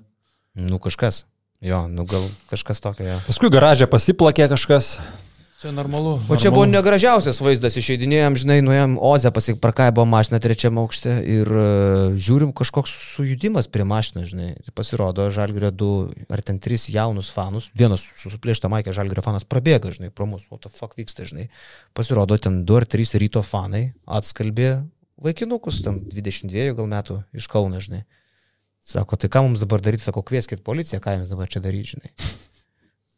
Nu, 0.55 0.79
kažkas. 0.81 1.25
Jo, 1.65 1.87
nu 1.89 2.05
gal 2.05 2.27
kažkas 2.53 2.83
tokio. 2.85 3.07
Jo. 3.09 3.21
Paskui 3.25 3.49
garažė 3.53 3.89
pasiplakė 3.89 4.51
kažkas. 4.53 4.99
Čia 5.65 5.71
normalu. 5.73 6.19
O 6.29 6.37
čia 6.37 6.51
buvo 6.53 6.67
negražiausias 6.69 7.39
vaizdas, 7.41 7.79
išeidinėjom, 7.81 8.35
žinai, 8.37 8.59
nuėjom 8.61 8.99
Ozę, 9.01 9.31
pasikparkaibo 9.33 10.05
mašiną 10.05 10.37
trečiame 10.45 10.83
aukšte 10.83 11.15
ir 11.25 11.49
uh, 11.49 12.19
žiūrim 12.21 12.51
kažkoks 12.53 12.93
sujudimas 13.15 13.71
prie 13.73 13.87
mašiną, 13.89 14.27
žinai. 14.29 14.51
Pasirodo, 14.77 15.31
Žalgirio 15.33 15.71
du 15.73 15.89
ar 16.29 16.43
ten 16.45 16.61
trys 16.61 16.85
jaunus 16.93 17.31
fanus, 17.33 17.71
vienas 17.73 18.05
su 18.05 18.35
suplėšta 18.35 18.69
maikė 18.69 18.93
Žalgirio 18.93 19.25
fanas 19.25 19.49
prabėga, 19.49 19.95
žinai, 19.97 20.13
pro 20.13 20.29
mus, 20.29 20.45
o 20.53 20.61
to 20.61 20.69
fuck 20.69 20.99
vyksta, 21.01 21.25
žinai. 21.31 21.49
Pasirodo, 21.97 22.37
ten 22.37 22.61
du 22.69 22.77
ar 22.77 22.85
trys 22.85 23.17
ryto 23.17 23.41
fanai 23.41 23.87
atskalbė 24.05 24.83
vaikinukus, 25.25 25.81
ten 25.87 26.03
22 26.13 26.77
gal 26.77 26.93
metų 26.93 27.23
iš 27.33 27.49
Kauno, 27.49 27.81
žinai. 27.81 28.05
Sako, 28.85 29.17
tai 29.17 29.31
ką 29.33 29.47
mums 29.47 29.63
dabar 29.65 29.81
daryti, 29.81 30.05
sako, 30.05 30.23
kvieskit 30.29 30.61
policiją, 30.65 31.01
ką 31.01 31.19
jums 31.19 31.31
dabar 31.33 31.49
čia 31.49 31.63
daryti, 31.65 31.97
žinai. 31.97 32.13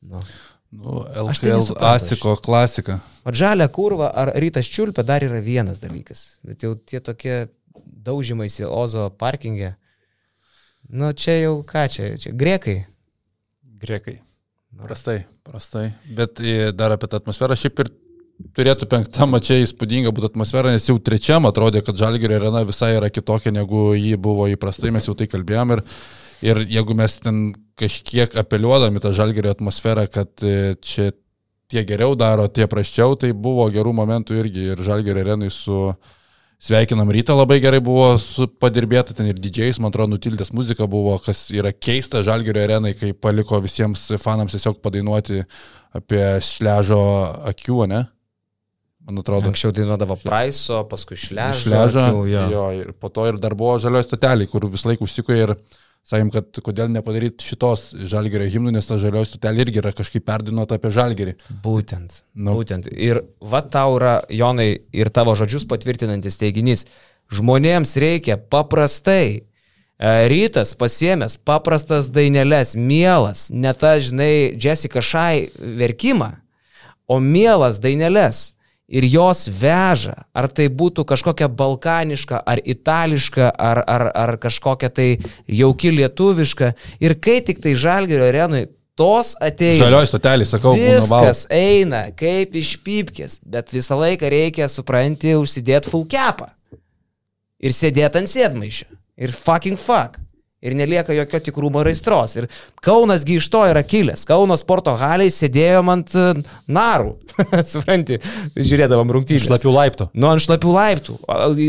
Nu. 0.06 0.20
Nu, 0.70 1.00
Aš 1.30 1.40
tai 1.40 1.50
LKL 1.50 1.60
nesuprantu, 1.60 1.86
Asiko 1.86 2.34
klasika. 2.42 2.98
O 3.24 3.32
žalia 3.34 3.68
kurva 3.72 4.10
ar 4.14 4.32
rytas 4.34 4.68
čiulpia 4.70 5.04
dar 5.06 5.24
yra 5.24 5.38
vienas 5.40 5.78
dalykas. 5.80 6.38
Bet 6.44 6.64
jau 6.66 6.74
tie 6.74 7.00
tokie 7.00 7.46
daužymaisi 8.06 8.66
Ozo 8.66 9.08
parkingė. 9.18 9.74
Nu 10.90 11.12
čia 11.14 11.38
jau 11.38 11.60
ką 11.66 11.86
čia, 11.90 12.10
čia 12.20 12.34
grekai. 12.34 12.80
Grekai. 13.82 14.18
Prastai, 14.76 15.22
prastai. 15.46 15.86
Bet 16.18 16.42
dar 16.76 16.92
apie 16.94 17.08
tą 17.08 17.22
atmosferą 17.22 17.56
šiaip 17.56 17.80
ir 17.84 17.92
turėtų 18.56 18.88
penktam 18.90 19.36
čia 19.40 19.60
įspūdinga 19.62 20.12
būtų 20.14 20.32
atmosfera, 20.32 20.72
nes 20.74 20.88
jau 20.88 20.96
trečiam 21.02 21.48
atrodė, 21.48 21.82
kad 21.84 21.98
Žalgirio 21.98 22.38
arena 22.38 22.64
visai 22.68 22.94
yra 22.96 23.10
kitokia 23.12 23.52
negu 23.54 23.92
ji 23.96 24.16
buvo 24.20 24.48
įprastai, 24.52 24.92
mes 24.94 25.08
jau 25.08 25.16
tai 25.16 25.28
kalbėjom 25.30 25.76
ir, 25.76 25.84
ir 26.44 26.64
jeigu 26.76 26.96
mes 26.98 27.16
ten 27.22 27.46
kažkiek 27.80 28.36
apeliuodami 28.40 29.00
tą 29.04 29.14
Žalgirio 29.16 29.54
atmosferą, 29.56 30.06
kad 30.12 30.32
e, 30.44 30.74
čia 30.84 31.10
tie 31.70 31.82
geriau 31.88 32.14
daro, 32.18 32.46
tie 32.48 32.68
praščiau, 32.70 33.16
tai 33.20 33.32
buvo 33.32 33.66
gerų 33.72 33.94
momentų 33.96 34.38
irgi 34.42 34.70
ir 34.74 34.84
Žalgirio 34.86 35.24
arenai 35.24 35.50
su 35.52 35.90
Sveikinam 36.66 37.10
rytą 37.12 37.34
labai 37.36 37.58
gerai 37.60 37.82
buvo 37.84 38.14
padirbėta, 38.62 39.12
ten 39.12 39.28
ir 39.28 39.36
didžiais, 39.36 39.76
man 39.76 39.92
atrodo, 39.92 40.14
nutildęs 40.14 40.54
muzika 40.56 40.86
buvo, 40.88 41.18
kas 41.20 41.50
yra 41.52 41.68
keista 41.74 42.22
Žalgirio 42.24 42.62
arenai, 42.64 42.94
kai 42.96 43.12
paliko 43.12 43.60
visiems 43.60 44.06
fanams 44.22 44.56
tiesiog 44.56 44.80
padainuoti 44.84 45.42
apie 45.96 46.24
šležo 46.44 47.02
akių, 47.52 47.82
ne? 47.92 48.06
Man 49.06 49.22
atrodo. 49.22 49.46
Anksčiau 49.52 49.70
dainuodavo 49.74 50.16
Praiso, 50.24 50.80
paskui 50.90 51.18
Šležą. 51.20 51.62
Šležą. 51.62 52.06
akių, 52.10 52.22
jo. 52.26 52.44
Jo, 52.50 52.68
ir 52.74 52.94
po 52.98 53.10
to 53.14 53.26
ir 53.30 53.38
dar 53.38 53.54
buvo 53.58 53.76
žalioj 53.82 54.02
stotelė, 54.08 54.48
kur 54.50 54.66
vis 54.72 54.82
laik 54.88 55.04
užsikoja 55.04 55.44
ir 55.46 55.52
sakėm, 56.06 56.30
kad 56.34 56.58
kodėl 56.62 56.90
nepadaryti 56.94 57.46
šitos 57.46 57.88
žalgerio 58.10 58.46
himnų, 58.50 58.74
nes 58.74 58.86
ta 58.86 58.98
žalioji 59.02 59.32
stotelė 59.32 59.66
irgi 59.66 59.82
yra 59.82 59.92
kažkaip 59.94 60.26
perdinuota 60.26 60.78
apie 60.78 60.90
žalgerį. 60.94 61.36
Būtent. 61.62 62.22
Nu. 62.34 62.50
Nu. 62.50 62.56
Būtent. 62.60 62.88
Ir 62.90 63.22
va 63.42 63.62
tau 63.62 63.98
yra, 63.98 64.16
Jonai, 64.30 64.72
ir 64.94 65.10
tavo 65.14 65.34
žodžius 65.38 65.66
patvirtinantis 65.70 66.38
teiginys. 66.42 66.86
Žmonėms 67.34 67.94
reikia 68.02 68.38
paprastai. 68.38 69.46
E, 69.96 70.10
Rytas 70.30 70.74
pasiemęs 70.78 71.38
paprastas 71.46 72.10
daineles, 72.12 72.74
mielas, 72.76 73.48
ne 73.50 73.72
ta, 73.74 73.96
žinai, 74.02 74.58
Jessica 74.60 75.00
Šai 75.02 75.48
verkimą, 75.56 76.34
o 77.08 77.18
mielas 77.22 77.80
daineles. 77.82 78.55
Ir 78.86 79.02
jos 79.10 79.48
veža, 79.50 80.14
ar 80.30 80.46
tai 80.46 80.68
būtų 80.70 81.02
kažkokia 81.10 81.48
balkaniška, 81.50 82.38
ar 82.46 82.60
itališka, 82.62 83.48
ar, 83.50 83.80
ar, 83.82 84.04
ar 84.14 84.36
kažkokia 84.38 84.90
tai 84.94 85.08
jauki 85.50 85.90
lietuviška. 85.90 86.70
Ir 87.02 87.16
kai 87.18 87.40
tik 87.42 87.58
tai 87.64 87.74
žalgerio 87.74 88.28
arenui 88.28 88.68
tos 88.96 89.34
ateina. 89.42 89.80
Žalioji 89.82 90.10
stotelė, 90.12 90.46
sakau. 90.48 90.76
Viskas 90.78 91.44
eina 91.52 92.06
kaip 92.16 92.54
iš 92.56 92.76
pypkės, 92.86 93.40
bet 93.42 93.74
visą 93.74 93.98
laiką 93.98 94.30
reikia, 94.32 94.70
supranti, 94.70 95.34
užsidėti 95.34 95.90
full 95.90 96.06
capą. 96.10 96.52
Ir 97.58 97.74
sėdėti 97.74 98.22
ant 98.22 98.30
sėdmaišio. 98.30 98.88
Ir 99.16 99.32
fucking 99.32 99.80
fuck. 99.80 100.20
Ir 100.64 100.72
nelieka 100.72 101.12
jokio 101.12 101.40
tikrumo 101.44 101.82
ir 101.84 101.90
aistros. 101.92 102.36
Ir 102.40 102.46
Kaunasgi 102.84 103.36
iš 103.36 103.48
to 103.52 103.60
yra 103.68 103.82
kilęs. 103.84 104.24
Kauno 104.28 104.56
sporto 104.56 104.94
haliai 104.96 105.32
sėdėjom 105.32 105.90
ant 105.92 106.14
e, 106.16 106.28
narų. 106.72 107.12
Supranti, 107.72 108.16
žiūrėdavom 108.56 109.12
rungtynės. 109.18 109.50
Šlapių 109.50 109.74
laiptų. 109.74 110.08
Nu, 110.16 110.30
ant 110.32 110.44
šlapių 110.46 110.72
laiptų. 110.78 111.18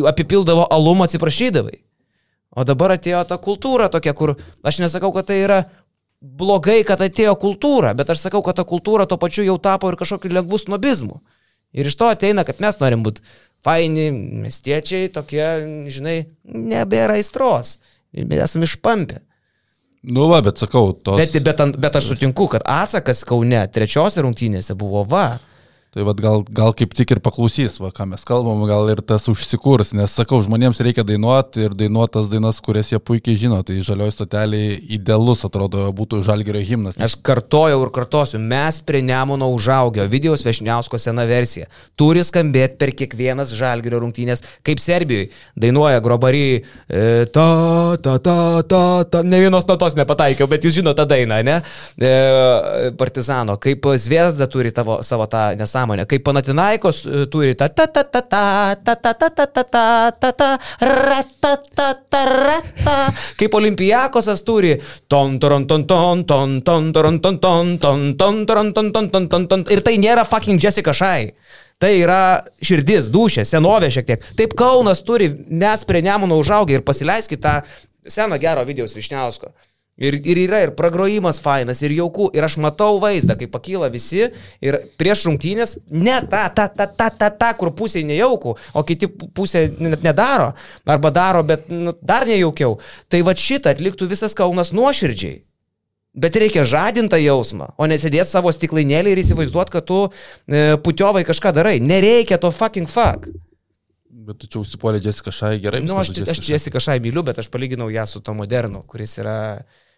Apipildavo 0.07 0.69
alumą, 0.71 1.09
atsiprašydavai. 1.09 1.81
O 2.57 2.63
dabar 2.65 2.95
atėjo 2.95 3.19
ta 3.29 3.37
kultūra 3.37 3.89
tokia, 3.93 4.15
kur 4.17 4.33
aš 4.65 4.79
nesakau, 4.81 5.11
kad 5.13 5.27
tai 5.29 5.41
yra 5.43 5.59
blogai, 6.21 6.79
kad 6.87 7.01
atėjo 7.03 7.35
kultūra, 7.37 7.91
bet 7.97 8.09
aš 8.09 8.23
sakau, 8.25 8.41
kad 8.45 8.57
ta 8.57 8.65
kultūra 8.65 9.05
to 9.05 9.19
pačiu 9.21 9.45
jau 9.45 9.59
tapo 9.61 9.91
ir 9.91 9.99
kažkokiu 9.99 10.31
lengvu 10.33 10.57
snobizmu. 10.63 11.19
Ir 11.77 11.89
iš 11.91 11.97
to 11.99 12.07
ateina, 12.09 12.47
kad 12.47 12.63
mes 12.63 12.79
norim 12.81 13.03
būti 13.05 13.21
faini, 13.65 14.07
miestiečiai, 14.45 15.11
tokie, 15.13 15.45
žinai, 15.93 16.17
nebėra 16.47 17.19
aistros. 17.19 17.77
Mes 18.25 18.43
esame 18.43 18.69
išpampę. 18.69 19.21
Nu, 20.07 20.27
va, 20.31 20.39
bet 20.45 20.61
sakau, 20.61 20.93
tos. 20.93 21.19
Bet, 21.19 21.35
bet, 21.43 21.61
bet 21.81 21.97
aš 21.99 22.11
sutinku, 22.13 22.47
kad 22.51 22.63
atsakas 22.63 23.25
Kaune 23.27 23.63
trečiose 23.73 24.23
rungtynėse 24.23 24.75
buvo 24.77 25.03
va. 25.09 25.39
Tai 25.97 26.03
vad 26.05 26.19
gal, 26.21 26.43
gal 26.53 26.75
kaip 26.77 26.91
tik 26.93 27.09
ir 27.15 27.19
paklausys, 27.25 27.79
va, 27.81 27.89
ką 27.89 28.05
mes 28.11 28.21
kalbam, 28.21 28.59
gal 28.69 28.85
ir 28.93 28.99
tas 29.01 29.23
užsikurs, 29.31 29.95
nes 29.97 30.11
sakau, 30.13 30.37
žmonėms 30.45 30.77
reikia 30.85 31.01
dainuoti 31.01 31.63
ir 31.65 31.73
dainuotas 31.73 32.27
dainas, 32.29 32.59
kurias 32.61 32.91
jie 32.91 32.99
puikiai 33.01 33.39
žino, 33.41 33.57
tai 33.65 33.79
žalioji 33.81 34.13
stotelė 34.13 34.59
idealus 34.93 35.41
atrodo 35.47 35.87
būtų 35.97 36.19
žalgerio 36.27 36.61
himnas. 36.61 36.99
Aš 37.01 37.15
kartojau 37.25 37.79
ir 37.81 37.89
kartosiu, 37.95 38.37
mes 38.37 38.77
prie 38.85 39.01
Nemuno 39.07 39.47
užaugę, 39.55 40.05
video 40.11 40.35
Svešniausko 40.37 40.99
sena 41.01 41.25
versija. 41.25 41.65
Turi 41.97 42.21
skambėti 42.21 42.77
per 42.77 42.93
kiekvienas 42.93 43.55
žalgerio 43.57 44.03
rungtynės, 44.05 44.45
kaip 44.61 44.77
Serbijoje. 44.83 45.31
Dainuoja 45.57 46.05
grobary, 46.05 46.61
e, 46.61 47.25
ta, 47.33 47.47
ta, 48.05 48.19
ta, 48.21 48.37
ta, 48.61 48.83
ta, 49.01 49.23
ne 49.25 49.41
vienos 49.47 49.65
natos 49.65 49.97
nepataikiau, 49.97 50.45
bet 50.53 50.69
jūs 50.69 50.77
žinote 50.77 51.01
tą 51.01 51.09
dainą, 51.15 51.41
ne? 51.49 51.57
E, 51.97 52.13
partizano, 53.01 53.57
kaip 53.57 53.89
Zviesda 53.97 54.45
turi 54.45 54.69
tavo, 54.69 55.01
savo 55.01 55.25
tą 55.25 55.47
nesąmonę, 55.57 55.86
kaip 56.07 56.23
Panatinaikos 56.27 57.05
e, 57.05 57.25
turi 57.31 57.55
ta, 57.55 57.69
ta, 57.69 57.87
ta, 57.87 58.03
ta, 58.03 58.21
ta, 58.21 58.75
ta, 58.75 58.95
ta, 58.95 59.13
ta, 59.13 59.29
ta, 59.29 59.45
ta, 59.45 59.63
ta, 59.63 60.11
ta, 60.11 60.31
ta, 60.31 60.49
ra, 60.81 61.21
ta, 61.41 61.53
ta, 61.75 61.87
ta, 62.09 62.23
ra, 62.25 62.57
ta, 62.83 62.97
kaip 63.39 63.53
Olimpijakosas 63.53 64.43
turi 64.43 64.75
ton, 65.07 65.39
ton, 65.39 65.67
ton, 65.67 65.85
ton, 65.87 66.25
ton, 66.25 66.59
ton, 66.61 66.91
ton, 66.93 67.19
ton, 67.19 67.39
ton, 67.39 67.77
ton, 67.77 68.13
ton, 68.17 68.45
ton, 68.47 68.73
ton, 68.73 68.91
ton, 68.91 69.09
ton, 69.09 69.29
ton, 69.29 69.47
ton. 69.47 69.65
Ir 69.71 69.81
tai 69.85 69.97
nėra 70.01 70.27
fucking 70.27 70.59
Jessica 70.61 70.93
Šai. 70.93 71.31
Tai 71.77 71.91
yra 71.93 72.21
širdis, 72.65 73.11
dušė, 73.13 73.43
senovė 73.45 73.91
šiek 73.93 74.07
tiek. 74.07 74.23
Taip 74.39 74.55
Kaunas 74.57 75.03
turi, 75.05 75.29
mes 75.29 75.83
prie 75.85 76.01
Nemuno 76.01 76.39
užaugę 76.41 76.79
ir 76.79 76.85
pasileiskite 76.85 77.43
tą 77.43 78.09
seną 78.09 78.39
gerą 78.41 78.65
video 78.65 78.87
Višniausko. 78.89 79.51
Ir, 79.97 80.19
ir 80.21 80.37
yra 80.43 80.59
ir 80.61 80.75
pragrojimas 80.77 81.39
fainas, 81.41 81.79
ir 81.81 81.95
jaukų, 81.97 82.27
ir 82.37 82.45
aš 82.45 82.59
matau 82.61 82.99
vaizdą, 83.01 83.33
kai 83.39 83.47
pakyla 83.49 83.89
visi 83.89 84.27
ir 84.61 84.77
prieš 85.01 85.23
rungtynės, 85.25 85.79
ne 85.89 86.19
ta, 86.29 86.43
ta, 86.53 86.67
ta, 86.69 86.85
ta, 86.85 87.07
ta, 87.09 87.31
ta 87.33 87.49
kur 87.57 87.71
pusė 87.73 88.03
nejaukų, 88.05 88.53
o 88.77 88.83
kiti 88.85 89.09
pu- 89.09 89.31
pusė 89.33 89.65
net 89.81 90.05
nedaro, 90.05 90.51
arba 90.85 91.09
daro, 91.13 91.41
bet 91.47 91.65
nu, 91.73 91.95
dar 92.05 92.27
nejaukiau. 92.29 92.77
Tai 93.09 93.23
va 93.25 93.33
šitą 93.33 93.73
atliktų 93.73 94.09
visas 94.13 94.37
Kaunas 94.37 94.69
nuoširdžiai. 94.77 95.41
Bet 96.17 96.37
reikia 96.37 96.63
žadintą 96.65 97.17
jausmą, 97.21 97.71
o 97.77 97.85
nesėdėti 97.89 98.29
savo 98.29 98.53
stiklainėlį 98.53 99.11
ir 99.13 99.19
įsivaizduoti, 99.21 99.73
kad 99.75 99.85
tu 99.85 99.99
e, 100.05 100.77
putiovai 100.81 101.21
kažką 101.25 101.51
darai. 101.53 101.75
Nereikia 101.81 102.39
to 102.41 102.49
fucking 102.53 102.89
fuck. 102.89 103.27
Bet 104.27 104.39
tu 104.41 104.49
čia 104.49 104.61
užsipuolė 104.63 105.01
Jessica 105.03 105.31
Šai 105.31 105.59
gerai. 105.61 105.83
Na, 105.85 105.91
nu, 105.93 105.99
aš, 106.01 106.09
aš 106.25 106.41
Jessica 106.49 106.81
Šai 106.83 106.97
myliu, 107.03 107.21
bet 107.27 107.37
aš 107.41 107.51
palyginau 107.53 107.91
ją 107.93 108.07
su 108.09 108.21
to 108.25 108.33
modernu, 108.33 108.81
kuris 108.89 109.13
yra, 109.21 109.37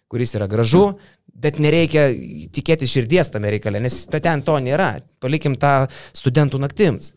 kuris 0.09 0.33
yra 0.37 0.47
gražu, 0.49 0.95
bet 1.29 1.59
nereikia 1.61 2.09
tikėti 2.55 2.89
širdies 2.89 3.29
tame 3.33 3.51
reikale, 3.53 3.81
nes 3.83 4.01
ten 4.09 4.43
to 4.45 4.57
nėra. 4.63 4.95
Palikim 5.21 5.55
tą 5.59 5.83
studentų 6.17 6.61
naktims. 6.61 7.13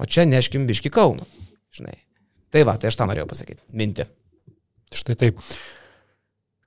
O 0.00 0.08
čia 0.08 0.24
neškim 0.24 0.64
biški 0.68 0.90
Kauno. 0.92 1.28
Žinai. 1.76 1.98
Tai 2.52 2.64
va, 2.68 2.78
tai 2.80 2.88
aš 2.88 2.98
tą 3.00 3.06
norėjau 3.08 3.28
pasakyti. 3.28 3.60
Mintį. 3.76 4.08
Štai 4.92 5.16
taip. 5.20 5.40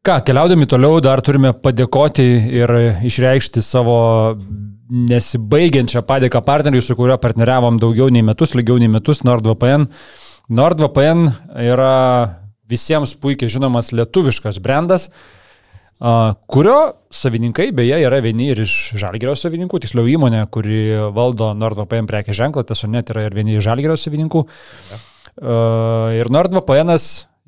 Ką, 0.06 0.20
keliaudami 0.26 0.68
toliau 0.70 1.00
dar 1.02 1.22
turime 1.26 1.52
padėkoti 1.58 2.26
ir 2.62 2.74
išreikšti 3.10 3.62
savo 3.66 3.98
nesibaigiančią 4.86 6.04
padėką 6.06 6.44
partneriui, 6.46 6.84
su 6.86 6.94
kuriuo 6.98 7.18
partneriavom 7.22 7.80
daugiau 7.82 8.12
nei 8.14 8.22
metus, 8.26 8.54
lygiau 8.54 8.78
nei 8.82 8.92
metus, 8.94 9.24
NordVPN. 9.26 9.88
NordVPN 10.54 11.26
yra 11.66 11.96
visiems 12.70 13.16
puikiai 13.18 13.50
žinomas 13.50 13.90
lietuviškas 13.98 14.62
brandas. 14.62 15.10
a, 15.10 15.45
kurio 16.00 16.80
savininkai 17.16 17.70
beje 17.76 18.02
yra 18.04 18.20
vieni 18.24 18.50
ir 18.52 18.60
iš 18.66 18.96
Žalgerio 19.00 19.36
savininkų, 19.40 19.80
tiksliau 19.84 20.08
įmonė, 20.12 20.44
kuri 20.52 20.80
valdo 21.16 21.54
NordVPN 21.56 22.10
prekės 22.10 22.40
ženklą, 22.40 22.66
tiesiog 22.68 22.92
net 22.92 23.12
yra 23.14 23.30
ir 23.30 23.38
vieni 23.38 23.56
iš 23.56 23.64
Žalgerio 23.70 23.96
savininkų. 24.00 24.44
Ja. 24.92 25.00
Ir 26.20 26.32
NordVPN 26.32 26.92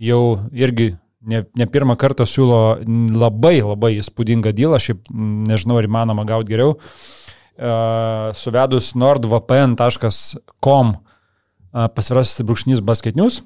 jau 0.08 0.22
irgi 0.56 0.94
ne, 1.28 1.44
ne 1.60 1.68
pirmą 1.68 1.98
kartą 2.00 2.28
siūlo 2.28 2.80
labai 3.16 3.60
labai 3.62 3.98
įspūdingą 4.00 4.56
dylą, 4.56 4.80
šiaip 4.80 5.12
nežinau, 5.12 5.82
ar 5.82 5.90
įmanoma 5.90 6.24
gauti 6.28 6.54
geriau. 6.54 6.78
Suvedus 8.38 8.94
nordvpn.com 8.96 10.96
pasvirasis 11.74 12.46
brūkšnys 12.48 12.84
basketinius, 12.86 13.42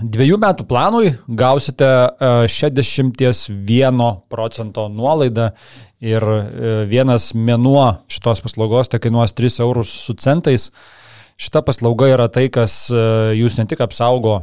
dviejų 0.00 0.38
metų 0.40 0.66
planui 0.68 1.12
gausite 1.28 1.88
uh, 1.88 2.44
61 2.48 4.02
procento 4.32 4.88
nuolaidą 4.88 5.50
ir 6.02 6.24
uh, 6.24 6.42
vienas 6.88 7.32
mėnuo 7.36 8.04
šitos 8.12 8.42
paslaugos 8.44 8.90
tai 8.92 9.02
kainuos 9.02 9.36
3 9.36 9.60
eurus 9.66 9.92
su 10.06 10.16
centais. 10.18 10.70
Šita 11.42 11.62
paslauga 11.66 12.08
yra 12.12 12.28
tai, 12.32 12.48
kas 12.52 12.86
uh, 12.92 13.32
jūs 13.36 13.58
ne 13.58 13.66
tik 13.68 13.82
apsaugo 13.84 14.42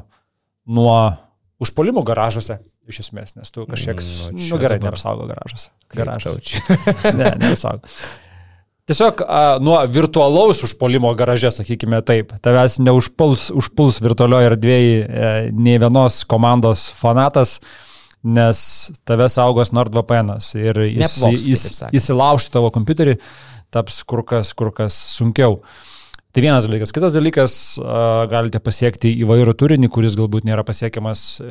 nuo 0.70 0.97
užpolimų 1.60 2.04
garažuose, 2.08 2.60
iš 2.89 3.04
esmės, 3.06 3.36
nes 3.38 3.52
tu 3.54 3.66
kažkiek, 3.70 4.00
nu, 4.00 4.39
nu 4.39 4.62
gerai, 4.62 4.80
dabar... 4.80 4.93
neapsaugo 4.93 5.28
garažuose. 5.30 5.70
Garažas. 5.95 6.54
ne, 7.20 7.34
neapsaugo. 7.41 7.89
Tiesiog 8.90 9.22
a, 9.22 9.42
nuo 9.62 9.78
virtualaus 9.86 10.64
užpolimo 10.66 11.12
garaže, 11.18 11.52
sakykime 11.54 12.00
taip, 12.02 12.32
tavęs 12.42 12.80
neužpuls 12.82 13.50
užpuls 13.54 14.00
virtualioje 14.02 14.50
erdvėje 14.50 14.96
e, 15.04 15.30
nei 15.54 15.78
vienos 15.82 16.24
komandos 16.30 16.88
fanatas, 16.98 17.60
nes 18.26 18.64
tave 19.08 19.30
saugos 19.30 19.70
NordVPN 19.78 20.34
ir 20.58 20.82
jis, 20.88 21.20
jis, 21.46 21.68
įsilaužti 22.02 22.52
tavo 22.58 22.74
kompiuterį 22.74 23.20
taps 23.70 24.02
kur 24.10 24.26
kas, 24.26 24.56
kur 24.58 24.74
kas 24.74 24.98
sunkiau. 25.14 25.60
Tai 26.30 26.44
vienas 26.46 26.68
dalykas. 26.68 26.92
Kitas 26.94 27.16
dalykas, 27.18 27.54
galite 28.30 28.60
pasiekti 28.62 29.10
įvairių 29.24 29.56
turinį, 29.58 29.88
kuris 29.90 30.14
galbūt 30.20 30.46
nėra 30.46 30.62
pasiekiamas 30.68 31.24
e, 31.42 31.48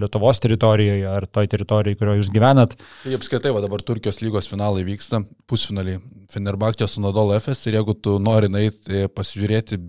Lietuvos 0.00 0.40
teritorijoje 0.40 1.04
ar 1.10 1.26
toj 1.28 1.50
teritorijoje, 1.52 1.98
kurioje 2.00 2.22
jūs 2.22 2.30
gyvenat. 2.32 2.78
Tai 3.02 3.18
apskritai, 3.18 3.52
va 3.52 3.60
dabar 3.60 3.84
Turkijos 3.84 4.22
lygos 4.24 4.48
finalai 4.48 4.86
vyksta, 4.88 5.20
pusfinaliai. 5.52 6.00
Fenerbakčia 6.32 6.88
su 6.88 7.04
Nadol 7.04 7.34
FS 7.36 7.68
ir 7.68 7.76
jeigu 7.76 7.92
tu 8.00 8.16
nori 8.24 8.48
nueiti 8.48 9.04
pasižiūrėti 9.12 9.82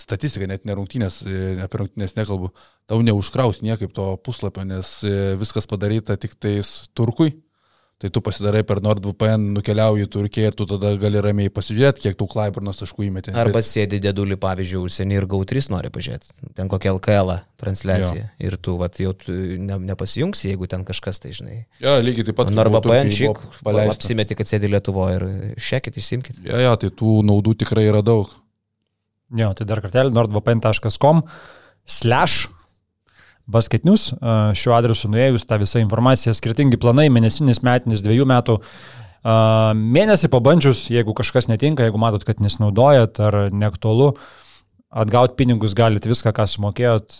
statistiką, 0.00 0.48
net 0.48 0.64
nerungtynės, 0.64 1.20
e, 1.28 1.44
apie 1.68 1.84
rungtynės 1.84 2.16
nekalbu, 2.16 2.54
tau 2.88 3.04
neužkraus 3.04 3.60
niekaip 3.60 3.92
to 3.92 4.14
puslapio, 4.24 4.64
nes 4.64 4.96
e, 5.04 5.34
viskas 5.36 5.68
padaryta 5.68 6.16
tik 6.16 6.40
tais 6.40 6.72
turkui 6.96 7.34
Tai 8.04 8.10
tu 8.12 8.20
pasidarai 8.20 8.60
per 8.68 8.82
NordVPN, 8.84 9.46
nukeliauji 9.56 10.04
į 10.04 10.08
Turkiją 10.12 10.50
ir 10.50 10.56
tu 10.58 10.66
tada 10.68 10.90
gali 11.00 11.22
ramiai 11.24 11.48
pasižiūrėti, 11.48 12.02
kiek 12.04 12.18
tų 12.20 12.26
Klaiburnos 12.34 12.82
taškų 12.82 13.06
įmetė. 13.06 13.32
Arba 13.32 13.62
Bet... 13.62 13.64
sėdi 13.64 13.96
dėdulį, 14.04 14.36
pavyzdžiui, 14.42 14.82
užsienį 14.84 15.16
ir 15.16 15.26
GAU3 15.32 15.70
nori 15.72 15.88
pažiūrėti. 15.94 16.34
Ten 16.58 16.68
kokia 16.68 16.92
LKL 16.92 17.32
transliacija. 17.62 18.26
Jo. 18.26 18.44
Ir 18.44 18.58
tu 18.60 18.74
vat, 18.76 19.00
jau 19.00 19.14
tu 19.16 19.32
ne, 19.32 19.78
nepasijungsi, 19.88 20.50
jeigu 20.50 20.68
ten 20.68 20.84
kažkas 20.84 21.22
tai 21.24 21.32
žinai. 21.32 21.56
Ja, 21.80 21.96
lygiai 22.04 22.28
taip 22.28 22.36
pat. 22.42 22.52
NordVPN 22.52 23.14
šik, 23.16 23.40
apsimeti, 23.86 24.36
kad 24.36 24.52
sėdi 24.52 24.68
Lietuvoje 24.74 25.16
ir 25.16 25.26
šekit, 25.56 25.96
išsimkit. 26.02 26.44
Ja, 26.44 26.60
ja, 26.60 26.74
tai 26.76 26.92
tų 26.92 27.22
naudų 27.24 27.56
tikrai 27.64 27.86
yra 27.88 28.04
daug. 28.04 28.36
Jo, 29.32 29.54
tai 29.56 29.64
dar 29.64 29.80
kartelį 29.80 30.12
nordvpn.com 30.12 31.24
slash 31.88 32.50
basketinius. 33.50 34.10
Šiuo 34.56 34.74
adresu 34.76 35.10
nuėjus 35.12 35.46
tą 35.48 35.58
visą 35.62 35.82
informaciją, 35.82 36.34
skirtingi 36.36 36.80
planai, 36.80 37.08
mėnesinis, 37.12 37.62
metinis, 37.66 38.02
dviejų 38.04 38.28
metų. 38.30 38.58
Mėnesį 39.24 40.28
pabandžius, 40.32 40.86
jeigu 40.92 41.14
kažkas 41.16 41.48
netinka, 41.48 41.86
jeigu 41.86 42.00
matot, 42.00 42.26
kad 42.28 42.42
nesinaudojat 42.44 43.20
ar 43.24 43.38
neaktualu, 43.52 44.12
atgauti 44.94 45.34
pinigus 45.38 45.74
galite 45.76 46.10
viską, 46.10 46.30
ką 46.36 46.46
sumokėjot, 46.52 47.16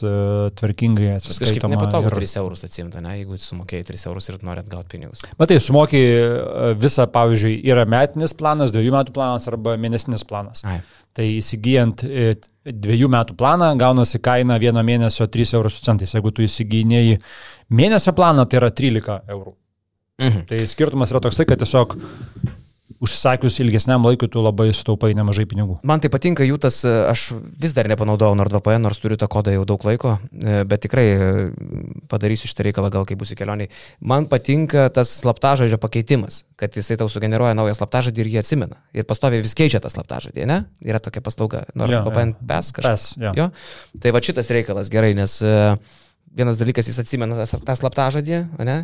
tvarkingai 0.60 1.14
atsiskaitoma. 1.16 1.50
Kažkaip 1.50 1.72
nepatogu 1.72 2.10
ir... 2.10 2.16
3 2.20 2.36
eurus 2.40 2.64
atsimta, 2.68 3.02
ne, 3.02 3.16
jeigu 3.18 3.38
sumokėjai 3.40 3.86
3 3.90 4.04
eurus 4.10 4.30
ir 4.30 4.38
nori 4.46 4.62
atgauti 4.62 4.92
pinigus. 4.94 5.24
Matai, 5.40 5.58
sumokėjai 5.62 6.74
visą, 6.78 7.08
pavyzdžiui, 7.14 7.56
yra 7.72 7.86
metinis 7.90 8.36
planas, 8.38 8.74
dviejų 8.74 8.94
metų 8.94 9.16
planas 9.16 9.50
arba 9.50 9.74
mėnesinis 9.80 10.26
planas. 10.28 10.62
Ai. 10.68 10.78
Tai 11.14 11.26
įsigijant 11.30 12.06
e, 12.06 12.30
dviejų 12.66 13.10
metų 13.14 13.36
planą 13.38 13.72
gaunasi 13.78 14.22
kaina 14.22 14.58
vieno 14.62 14.82
mėnesio 14.86 15.26
3 15.30 15.58
eurus 15.58 15.82
centais. 15.82 16.14
Jeigu 16.14 16.34
tu 16.34 16.46
įsigijai 16.46 17.18
mėnesio 17.74 18.14
planą, 18.14 18.46
tai 18.50 18.62
yra 18.62 18.70
13 18.74 19.34
eurų. 19.34 19.54
Mhm. 20.22 20.44
Tai 20.50 20.66
skirtumas 20.70 21.10
yra 21.10 21.22
toksai, 21.22 21.46
kad 21.50 21.58
tiesiog 21.58 21.96
užsisakius 23.04 23.58
ilgesniam 23.62 24.04
laikui 24.06 24.28
tu 24.32 24.42
labai 24.44 24.70
sutaupai 24.74 25.12
nemažai 25.16 25.46
pinigų. 25.50 25.78
Man 25.86 26.02
tai 26.02 26.10
patinka 26.12 26.46
jų 26.46 26.58
tas, 26.62 26.80
aš 26.84 27.26
vis 27.60 27.74
dar 27.76 27.88
nepanaudojau 27.90 28.36
NordVPN, 28.38 28.84
nors 28.84 29.00
turiu 29.02 29.18
tą 29.20 29.28
kodą 29.30 29.54
jau 29.54 29.64
daug 29.68 29.84
laiko, 29.86 30.16
bet 30.70 30.84
tikrai 30.86 31.06
padarysiu 32.10 32.50
šitą 32.50 32.68
reikalą 32.68 32.92
gal 32.94 33.08
kai 33.08 33.18
bus 33.20 33.34
į 33.34 33.38
kelionį. 33.40 33.68
Man 34.04 34.28
patinka 34.32 34.86
tas 34.94 35.12
slaptažodžio 35.20 35.80
pakeitimas, 35.82 36.44
kad 36.60 36.76
jisai 36.76 36.98
tau 37.00 37.10
sugeneruoja 37.12 37.56
naują 37.58 37.76
slaptažodį 37.78 38.24
ir 38.24 38.32
jį 38.34 38.40
atsimena. 38.44 38.80
Ir 38.96 39.08
pastoviai 39.08 39.44
vis 39.44 39.56
keičia 39.58 39.82
tą 39.84 39.92
slaptažodį, 39.92 40.46
ne? 40.50 40.62
Yra 40.84 41.02
tokia 41.02 41.24
paslauga. 41.24 41.64
NordVPN 41.74 42.34
ja. 42.34 42.46
PES 42.52 42.72
kažkas. 42.78 43.10
PES, 43.14 43.20
ja. 43.24 43.34
jo. 43.38 43.50
Tai 44.02 44.14
va 44.14 44.24
šitas 44.24 44.50
reikalas 44.54 44.90
gerai, 44.92 45.12
nes 45.18 45.36
uh, 45.44 45.74
vienas 46.34 46.58
dalykas 46.58 46.88
jis 46.90 46.98
atsimena 47.02 47.46
tą 47.46 47.76
slaptažodį, 47.78 48.40
ne? 48.66 48.78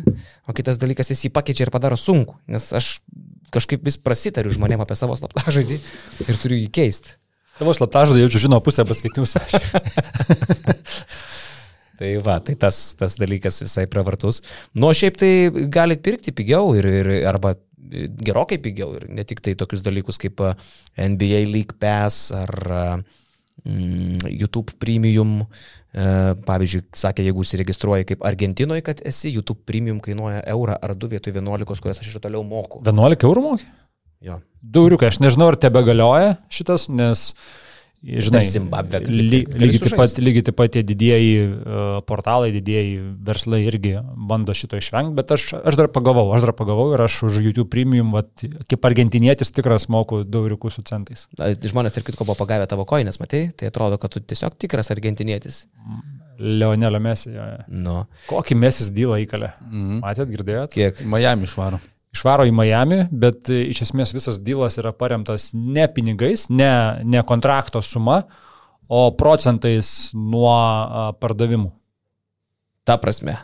o 0.47 0.55
kitas 0.55 0.79
dalykas 0.81 1.11
jis 1.11 1.27
jį 1.27 1.33
pakeičia 1.35 1.67
ir 1.67 1.73
padaro 1.73 1.97
sunku, 1.99 2.37
nes 2.51 2.69
aš 2.77 2.95
kažkaip 3.53 3.83
vis 3.85 3.97
prasitariu 4.01 4.53
žmonėm 4.53 4.83
apie 4.83 4.97
savo 4.99 5.17
slaptažodį 5.19 5.79
ir 6.27 6.39
turiu 6.41 6.59
jį 6.59 6.69
keisti. 6.73 7.17
Tavo 7.59 7.73
slaptažodį 7.75 8.23
jaučiu 8.23 8.45
žino 8.47 8.61
pusę 8.63 8.85
paskaitinius. 8.87 9.35
tai 11.99 12.13
va, 12.25 12.39
tai 12.41 12.55
tas, 12.59 12.79
tas 12.97 13.17
dalykas 13.21 13.61
visai 13.65 13.85
pravartus. 13.91 14.41
Nu, 14.73 14.93
šiaip 14.97 15.19
tai 15.21 15.33
galite 15.69 16.05
pirkti 16.07 16.33
pigiau 16.35 16.73
ir, 16.79 16.87
ir, 17.01 17.11
arba 17.29 17.55
gerokai 17.91 18.57
pigiau 18.63 18.95
ir 18.97 19.09
ne 19.11 19.25
tik 19.27 19.43
tai 19.43 19.53
tokius 19.59 19.83
dalykus 19.83 20.21
kaip 20.21 20.39
NBA 20.95 21.43
League 21.51 21.75
Pass 21.81 22.31
ar 22.31 22.55
mm, 23.67 24.31
YouTube 24.31 24.79
Premium, 24.79 25.41
E, 25.43 25.80
pavyzdžiui, 26.47 26.85
sakė, 26.95 27.25
jeigu 27.27 27.43
užsiregistruoji 27.43 28.07
kaip 28.13 28.21
Argentinoje, 28.27 28.83
kad 28.85 29.01
esi, 29.07 29.33
YouTube 29.33 29.65
premium 29.67 29.99
kainuoja 30.03 30.43
eurą 30.53 30.77
ar 30.79 30.95
du 30.95 31.09
vietoj 31.11 31.35
11, 31.35 31.83
kurias 31.83 31.99
aš 31.99 32.13
ir 32.13 32.23
toliau 32.23 32.45
moku. 32.47 32.79
11 32.87 33.27
eurų 33.27 33.43
moki? 33.43 33.67
Jo. 34.21 34.39
Dauriukai, 34.61 35.09
aš 35.09 35.19
nežinau, 35.23 35.49
ar 35.51 35.57
tebe 35.59 35.81
galioja 35.83 36.35
šitas, 36.53 36.85
nes 36.93 37.31
uh, 37.31 37.70
Žinai, 38.01 38.41
Zimbabvė. 38.49 39.03
Ly, 39.05 39.39
lygiai, 39.45 39.79
taip 39.83 39.93
pat, 39.99 40.15
lygiai 40.17 40.45
taip 40.47 40.55
pat 40.57 40.71
tie 40.73 40.81
didieji 40.81 41.35
uh, 41.45 41.99
portalai, 42.09 42.49
didieji 42.55 42.95
verslai 43.27 43.59
irgi 43.67 43.91
bando 44.17 44.55
šito 44.57 44.79
išvengti, 44.79 45.13
bet 45.19 45.33
aš, 45.35 45.45
aš 45.61 45.77
dar 45.77 45.91
pagavau, 45.93 46.25
aš 46.33 46.47
dar 46.47 46.55
pagavau 46.57 46.87
ir 46.95 47.05
aš 47.05 47.19
už 47.29 47.37
YouTube 47.45 47.69
premium, 47.69 48.09
vat, 48.17 48.41
kaip 48.41 48.89
argentinietis 48.89 49.53
tikras 49.53 49.85
moku 49.93 50.23
dauriukų 50.25 50.73
su 50.73 50.81
centais. 50.89 51.27
Žmonės 51.37 52.01
ir 52.01 52.07
kitko 52.09 52.25
buvo 52.25 52.39
pagavę 52.41 52.65
tavo 52.71 52.87
koinės, 52.89 53.21
matai, 53.21 53.45
tai 53.53 53.69
atrodo, 53.69 54.01
kad 54.01 54.17
tu 54.17 54.25
tiesiog 54.25 54.57
tikras 54.57 54.89
argentinietis. 54.95 55.67
Leonelio 56.41 56.97
Mesį. 57.05 57.37
Nu. 57.69 57.99
Kokį 58.25 58.57
Mesis 58.57 58.89
dylą 58.89 59.21
įkalė? 59.27 59.53
Mm. 59.69 60.01
Matėt, 60.01 60.31
girdėjot? 60.33 60.73
Kiek? 60.73 61.05
Miami 61.05 61.45
išvaro 61.45 61.77
išvaro 62.15 62.45
į 62.47 62.53
Miami, 62.55 63.03
bet 63.11 63.51
e, 63.51 63.63
iš 63.71 63.85
esmės 63.87 64.15
visas 64.15 64.39
dylas 64.43 64.79
yra 64.81 64.93
paremtas 64.95 65.51
ne 65.53 65.87
pinigais, 65.91 66.47
ne, 66.49 66.71
ne 67.03 67.23
kontrakto 67.27 67.81
suma, 67.85 68.23
o 68.91 69.05
procentais 69.15 70.11
nuo 70.17 70.51
pardavimų. 71.21 71.71
Ta 72.83 72.97
prasme. 72.99 73.37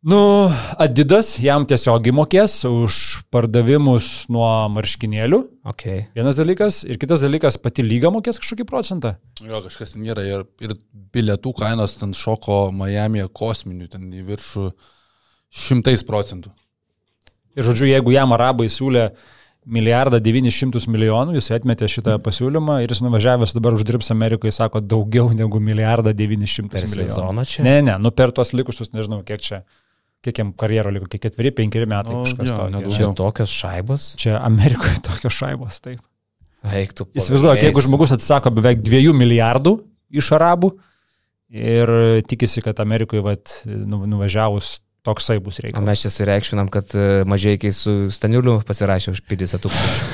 Nu, 0.00 0.48
Adidas 0.80 1.34
jam 1.44 1.66
tiesiogiai 1.68 2.14
mokės 2.16 2.54
už 2.64 2.94
pardavimus 3.28 4.30
nuo 4.32 4.48
marškinėlių. 4.72 5.40
Okay. 5.74 6.06
Vienas 6.16 6.38
dalykas. 6.40 6.78
Ir 6.88 6.96
kitas 6.96 7.20
dalykas, 7.20 7.58
pati 7.60 7.84
lyga 7.84 8.08
mokės 8.14 8.40
kažkokį 8.40 8.64
procentą. 8.70 9.12
Jo, 9.44 9.60
kažkas 9.66 9.92
ten 9.92 10.08
yra. 10.08 10.24
Ir, 10.24 10.46
ir 10.64 10.72
bilietų 11.12 11.52
kainos 11.60 11.98
ten 12.00 12.16
šoko 12.16 12.70
Miami 12.72 13.26
kosminių, 13.28 13.90
ten 13.92 14.08
į 14.08 14.24
viršų 14.30 14.70
šimtais 15.66 16.06
procentų. 16.08 16.54
Ir 17.58 17.66
žodžiu, 17.66 17.88
jeigu 17.90 18.14
jam 18.14 18.32
arabai 18.36 18.68
siūlė 18.70 19.10
milijardą 19.70 20.20
900 20.24 20.86
milijonų, 20.88 21.34
jis 21.36 21.50
atmetė 21.52 21.88
šitą 21.90 22.16
pasiūlymą 22.24 22.80
ir 22.84 22.94
jis 22.94 23.02
nuvažiavęs 23.04 23.52
dabar 23.56 23.76
uždirbs 23.76 24.08
Amerikoje, 24.14 24.54
sako, 24.56 24.80
daugiau 24.80 25.28
negu 25.36 25.60
milijardą 25.60 26.14
900 26.16 26.72
per 26.72 26.88
milijonų. 26.88 27.46
Čia? 27.50 27.66
Ne, 27.66 27.76
ne, 27.84 27.98
nu 28.00 28.12
per 28.14 28.32
tuos 28.34 28.54
likusius, 28.56 28.94
nežinau, 28.96 29.20
kiek 29.26 29.44
čia 29.44 29.62
kiek 30.24 30.36
jam 30.42 30.52
karjero 30.56 30.92
liko, 30.92 31.08
kiek 31.08 31.22
ketveri, 31.24 31.52
penkeri 31.56 31.88
metai 31.88 32.12
nu, 32.12 32.24
kažkas 32.26 32.52
tokio. 32.52 32.92
Čia 32.92 33.08
tokios 33.16 33.54
šaibos? 33.56 34.08
Čia 34.20 34.36
Amerikoje 34.44 35.00
tokios 35.08 35.36
šaibos, 35.36 35.80
taip. 35.84 36.02
Eiktų. 36.60 37.06
Įsivaizduoju, 37.16 37.62
jeigu 37.64 37.82
žmogus 37.86 38.12
atsisako 38.12 38.52
beveik 38.58 38.82
dviejų 38.84 39.14
milijardų 39.16 39.78
iš 40.20 40.28
arabų 40.36 40.74
ir 41.56 41.92
tikisi, 42.28 42.60
kad 42.64 42.82
Amerikoje 42.84 43.24
vat, 43.24 43.54
nu, 43.64 44.02
nuvažiavus 44.10 44.74
Toksai 45.02 45.38
bus 45.40 45.58
O 45.58 45.64
reikalas. 45.64 45.86
mes 45.86 46.02
čia 46.02 46.10
sureikšminam, 46.12 46.68
kad 46.68 46.92
e, 46.92 47.24
mažiekiai 47.24 47.72
su 47.72 48.10
Staniuliu 48.12 48.58
pasirašė 48.68 49.14
už 49.14 49.22
50 49.24 49.64
tūkstančių. 49.64 50.04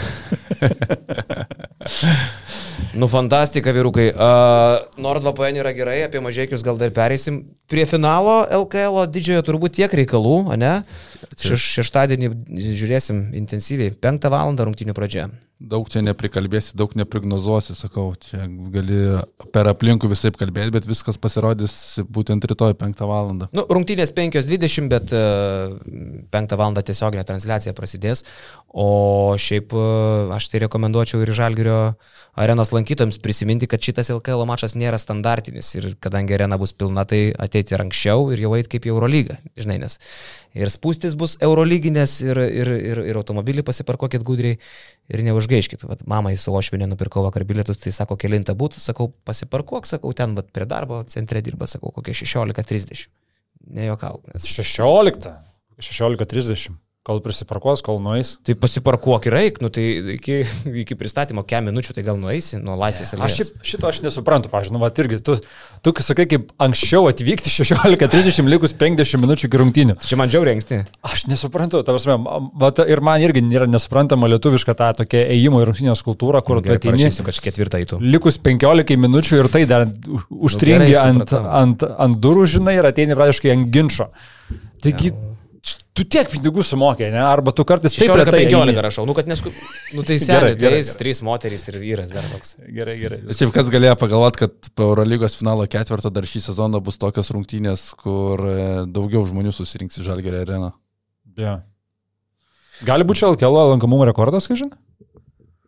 nu, 3.00 3.08
fantastika, 3.10 3.74
vyrukai. 3.74 4.12
Uh, 4.14 4.86
NordVPN 5.02 5.58
yra 5.64 5.72
gerai, 5.74 5.98
apie 6.06 6.22
mažiekius 6.22 6.62
gal 6.66 6.78
dar 6.78 6.94
pereisim. 6.94 7.42
Prie 7.66 7.82
finalo 7.90 8.44
LKL 8.62 9.08
didžiojo 9.10 9.42
turbūt 9.48 9.74
tiek 9.80 9.90
reikalų, 9.90 10.54
ne? 10.54 10.78
Šeš, 11.34 11.66
šeštadienį 11.80 12.30
žiūrėsim 12.78 13.34
intensyviai. 13.42 13.90
Penktą 13.90 14.30
valandą 14.30 14.68
rungtinių 14.68 14.94
pradžia. 14.94 15.26
Daug 15.56 15.86
čia 15.88 16.02
neprikalbėsi, 16.04 16.74
daug 16.76 16.92
neprognozuosi, 17.00 17.72
sakau, 17.78 18.10
čia 18.20 18.42
gali 18.44 18.98
per 19.54 19.70
aplinkų 19.70 20.10
visai 20.10 20.28
kalbėti, 20.36 20.74
bet 20.74 20.84
viskas 20.84 21.16
pasirodys 21.16 21.96
būtent 22.12 22.44
rytoj 22.44 22.74
5 22.76 23.00
val. 23.08 23.32
Nu, 23.56 23.64
rungtynės 23.64 24.12
5.20, 24.12 24.90
bet 24.92 25.14
uh, 25.16 25.78
5 26.36 26.56
val. 26.60 26.76
tiesioginė 26.76 27.24
transliacija 27.24 27.72
prasidės. 27.72 28.26
O 28.68 29.32
šiaip 29.40 29.72
uh, 29.72 30.36
aš 30.36 30.50
tai 30.52 30.60
rekomenduočiau 30.66 31.24
ir 31.24 31.32
Žalgirio 31.32 31.80
arenos 32.36 32.74
lankytojams 32.76 33.16
prisiminti, 33.24 33.64
kad 33.64 33.80
šitas 33.80 34.12
LKL 34.12 34.44
mačas 34.44 34.76
nėra 34.76 35.00
standartinis 35.00 35.72
ir 35.78 35.94
kadangi 36.04 36.36
arena 36.36 36.60
bus 36.60 36.76
pilna, 36.76 37.08
tai 37.08 37.30
ateiti 37.32 37.72
ir 37.72 37.86
anksčiau 37.86 38.28
ir 38.36 38.44
jau 38.44 38.52
eiti 38.60 38.76
kaip 38.76 38.84
į 38.84 38.92
Eurolygą, 38.92 39.40
žinai, 39.56 39.80
nes 39.80 39.96
ir 40.56 40.72
spūstis 40.72 41.16
bus 41.18 41.36
Eurolyginės 41.44 42.16
ir, 42.24 42.40
ir, 42.40 42.70
ir, 42.76 43.02
ir 43.10 43.20
automobilį 43.20 43.64
pasiparkuokit 43.66 44.24
gudriai 44.26 44.56
ir 45.12 45.24
neužgaiškit. 45.26 45.84
Vat, 45.88 46.06
mama 46.08 46.32
į 46.34 46.40
savo 46.40 46.62
švinę 46.64 46.88
nupirkau 46.90 47.24
vakar 47.26 47.46
bilietus, 47.48 47.80
tai 47.82 47.92
sako, 47.94 48.18
kelintą 48.20 48.56
būtų, 48.58 48.82
sakau, 48.82 49.10
pasiparkuok, 49.28 49.88
sakau, 49.88 50.14
ten, 50.16 50.34
bet 50.38 50.50
prie 50.56 50.68
darbo 50.68 51.02
centre 51.12 51.44
dirba, 51.44 51.68
sakau, 51.70 51.92
kokie 51.94 52.16
16.30. 52.16 53.06
Nejokauk, 53.76 54.24
nes. 54.32 54.48
16. 54.56 55.36
16.30. 55.82 56.85
Kol 57.06 57.20
prisiparkuos, 57.22 57.84
kol 57.86 58.00
nueis. 58.02 58.32
Tai 58.42 58.56
pasiparkuok 58.58 59.28
ir 59.30 59.34
eik, 59.38 59.60
nu 59.62 59.68
tai 59.70 59.84
iki, 60.16 60.40
iki 60.82 60.96
pristatymo 60.98 61.44
kem 61.46 61.68
minučių, 61.70 61.94
tai 61.94 62.02
gal 62.02 62.16
nueisi 62.18 62.58
nuo 62.58 62.74
laisvės 62.80 63.12
Aš 63.12 63.20
alėjos. 63.20 63.36
šiaip, 63.36 63.60
šito 63.70 63.86
aš 63.86 64.00
nesuprantu, 64.02 64.50
pažiūrėjau, 64.50 64.74
nu, 64.74 64.80
va, 64.82 64.88
irgi, 64.90 65.20
tu, 65.22 65.36
tu 65.86 65.92
sakai, 66.02 66.26
kaip 66.32 66.48
anksčiau 66.66 67.06
atvykti 67.06 67.52
16.30 67.54 68.50
likus 68.50 68.74
50 68.74 69.22
minučių 69.22 69.46
iki 69.46 69.60
rungtynių. 69.62 69.94
Čia 70.02 70.18
man 70.18 70.32
džiaugiai 70.32 70.56
anksti. 70.56 70.80
Aš 71.06 71.22
nesuprantu, 71.30 71.84
ta 71.86 71.94
prasme, 71.94 72.16
va, 72.58 72.72
ir 72.90 73.04
man 73.06 73.22
irgi 73.22 73.44
nėra 73.46 73.70
nesuprantama 73.70 74.26
lietuviška 74.34 74.74
ta 74.82 74.90
tokia 74.98 75.22
ėjimo 75.30 75.62
į 75.62 75.68
rungtynės 75.70 76.02
kultūra, 76.06 76.42
kur 76.42 76.58
tu 76.58 76.66
Gerai, 76.72 76.80
ateini 76.82 77.04
parašysiu, 77.06 77.28
kad 77.30 77.38
ketvirtą 77.46 77.82
eitų. 77.84 78.00
likus 78.02 78.40
15 78.42 78.98
minučių 79.06 79.38
ir 79.44 79.52
tai 79.54 79.62
dar 79.70 79.86
u- 79.86 80.24
užstringi 80.50 80.90
gerai, 80.90 81.14
ant, 81.14 81.22
supratau. 81.22 81.54
ant, 81.62 81.86
ant 82.08 82.18
durų, 82.26 82.48
žinai, 82.58 82.74
ir 82.82 82.90
ateini 82.90 83.14
praktiškai 83.14 83.54
ant 83.54 83.70
ginčio. 83.70 84.10
Taigi, 84.82 85.14
tu 85.96 86.04
tiek 86.04 86.28
pinigų 86.30 86.64
sumokė, 86.66 87.08
ne? 87.12 87.20
Arba 87.24 87.52
tu 87.56 87.64
kartais 87.68 87.94
taip 87.96 88.10
16-15 88.10 88.36
eini. 88.44 88.74
rašau, 88.84 89.06
nu 89.08 89.14
kad 89.16 89.28
nesku... 89.30 89.52
Nu 89.96 90.04
tai 90.06 90.18
seniai, 90.22 90.56
tai 90.60 90.80
trys 91.00 91.22
moterys 91.26 91.66
ir 91.72 91.78
vyras 91.82 92.12
dar 92.14 92.26
toks. 92.32 92.56
Gerai, 92.62 92.96
gerai. 93.00 93.20
Šiaip 93.36 93.54
kas 93.54 93.70
galėjo 93.72 93.96
pagalvoti, 94.00 94.42
kad 94.44 94.70
po 94.76 94.90
Eurolygos 94.90 95.38
finalo 95.40 95.66
ketvirto 95.70 96.12
dar 96.12 96.28
šį 96.28 96.44
sezoną 96.48 96.82
bus 96.84 97.00
tokios 97.02 97.32
rungtynės, 97.34 97.88
kur 98.00 98.44
e, 98.50 98.58
daugiau 98.92 99.24
žmonių 99.28 99.54
susirinks 99.56 100.00
į 100.02 100.06
Žalgerio 100.10 100.42
areną. 100.44 100.72
Ja. 101.40 101.58
Gali 102.86 103.06
būti 103.08 103.22
čia 103.22 103.32
LKL 103.32 103.72
lankomumo 103.72 104.08
rekordas, 104.08 104.48
kai 104.48 104.58
žinai? 104.60 104.76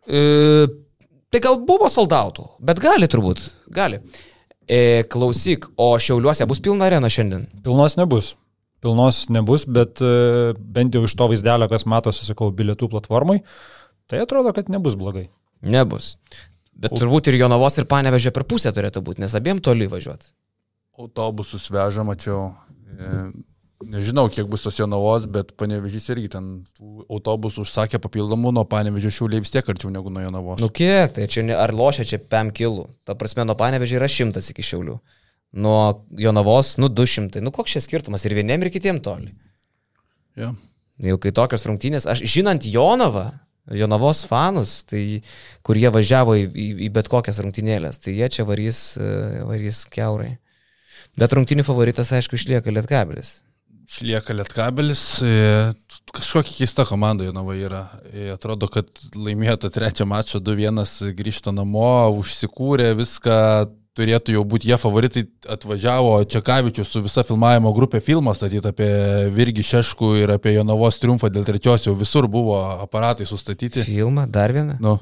E, 0.09 0.67
tai 1.33 1.41
gal 1.43 1.57
buvo 1.65 1.89
soldautų, 1.89 2.45
bet 2.65 2.81
gali 2.83 3.09
turbūt, 3.09 3.41
gali. 3.73 4.01
E, 4.69 5.01
klausyk, 5.09 5.71
o 5.81 5.95
Šiauliuose 5.97 6.45
bus 6.49 6.61
pilna 6.61 6.85
arena 6.85 7.09
šiandien. 7.09 7.47
Pilnos 7.65 7.97
nebus. 7.97 8.35
Pilnos 8.83 9.25
nebus, 9.33 9.65
bet 9.67 9.99
e, 10.03 10.53
bent 10.59 10.95
jau 10.95 11.03
iš 11.07 11.15
to 11.19 11.27
vaizdelio, 11.31 11.67
kas 11.71 11.83
matosi, 11.89 12.23
sakau, 12.27 12.51
bilietų 12.55 12.87
platformai, 12.93 13.41
tai 14.11 14.21
atrodo, 14.23 14.53
kad 14.55 14.71
nebus 14.71 14.95
blogai. 14.99 15.27
Nebus. 15.67 16.13
Bet 16.79 16.95
turbūt 16.95 17.27
ir 17.27 17.39
Jonavos 17.41 17.75
ir 17.75 17.89
Panevežė 17.91 18.31
per 18.35 18.47
pusę 18.47 18.71
turėtų 18.75 19.03
būti, 19.03 19.23
nes 19.25 19.35
abiem 19.35 19.59
toli 19.63 19.89
važiuoti. 19.91 20.31
Autobusus 20.99 21.67
veža, 21.71 22.05
mačiau. 22.07 22.53
E, 22.95 23.27
Nežinau, 23.79 24.25
kiek 24.27 24.47
bus 24.51 24.65
tos 24.65 24.75
Jonavos, 24.75 25.23
bet 25.31 25.53
panevežys 25.55 26.09
irgi 26.11 26.27
ten 26.33 26.47
autobusų 27.07 27.63
užsakė 27.63 28.01
papildomų, 28.03 28.51
nuo 28.57 28.65
panevežio 28.67 29.11
šiauliai 29.15 29.39
vis 29.39 29.53
tiek 29.53 29.69
arčiau 29.71 29.91
negu 29.93 30.11
nuo 30.11 30.25
Jonavos. 30.25 30.59
Nu 30.59 30.67
kiek, 30.67 31.13
tai 31.15 31.29
čia 31.31 31.45
ne, 31.47 31.55
ar 31.55 31.71
lošia 31.71 32.03
čia 32.09 32.19
5 32.19 32.51
kilų. 32.57 32.89
Ta 33.07 33.15
prasme, 33.15 33.45
nuo 33.47 33.55
Panevežė 33.59 33.95
yra 34.01 34.09
100 34.11 34.43
iki 34.51 34.65
Šiaulių. 34.67 34.97
Nuo 35.53 36.05
Jonavos, 36.13 36.75
nu 36.77 36.89
200. 36.93 37.41
Nu 37.41 37.51
koks 37.51 37.73
čia 37.73 37.81
skirtumas 37.81 38.25
ir 38.25 38.35
vieniem 38.37 38.61
ir 38.61 38.71
kitiem 38.73 38.99
toli. 39.01 39.31
Ja. 40.37 40.53
Jau 40.99 41.17
kai 41.21 41.31
tokios 41.35 41.63
rungtynės, 41.65 42.05
aš 42.11 42.21
žinant 42.27 42.65
Jonavą, 42.67 43.31
Jonavos 43.71 44.23
fanus, 44.27 44.83
tai 44.89 45.21
kur 45.65 45.77
jie 45.77 45.91
važiavo 45.93 46.35
į, 46.37 46.45
į, 46.49 46.67
į 46.85 46.89
bet 46.93 47.09
kokias 47.11 47.39
rungtynėlės, 47.43 48.01
tai 48.03 48.15
jie 48.17 48.29
čia 48.33 48.45
varys, 48.47 48.81
e, 48.99 49.43
varys 49.47 49.83
keurai. 49.93 50.33
Bet 51.19 51.33
rungtynių 51.35 51.65
favoritas, 51.67 52.11
aišku, 52.15 52.37
išlieka 52.39 52.73
Lietkabelis. 52.73 53.39
Išlieka 53.89 54.35
Lietkabelis, 54.35 55.03
e, 55.25 55.71
kažkokia 56.13 56.57
keista 56.59 56.85
komanda 56.89 57.25
Jonava 57.27 57.55
yra. 57.57 57.83
E, 58.09 58.29
Atrodo, 58.33 58.69
kad 58.71 58.89
laimėjo 59.15 59.59
tą 59.63 59.71
trečią 59.77 60.09
mačą 60.09 60.41
2-1, 60.43 61.13
grįžta 61.17 61.53
namo, 61.55 62.09
užsikūrė 62.19 62.91
viską, 62.99 63.39
turėtų 63.99 64.37
jau 64.37 64.45
būti 64.47 64.71
jie 64.71 64.77
favoritai, 64.79 65.25
atvažiavo 65.55 66.15
Čekavičius 66.31 66.89
su 66.93 67.03
visa 67.05 67.25
filmavimo 67.27 67.73
grupė 67.75 68.01
filmą 68.03 68.33
statyti 68.37 68.71
apie 68.71 68.89
Virgį 69.35 69.65
Šeškų 69.73 70.13
ir 70.23 70.33
apie 70.37 70.55
Jonavos 70.55 70.99
triumfą 71.03 71.31
dėl 71.33 71.47
trečios, 71.47 71.85
jau 71.87 71.95
visur 71.99 72.29
buvo 72.31 72.57
aparatai 72.79 73.27
sustatyti. 73.29 73.83
Filmą, 73.87 74.27
dar 74.31 74.55
vieną. 74.55 74.79
Nu. 74.83 74.97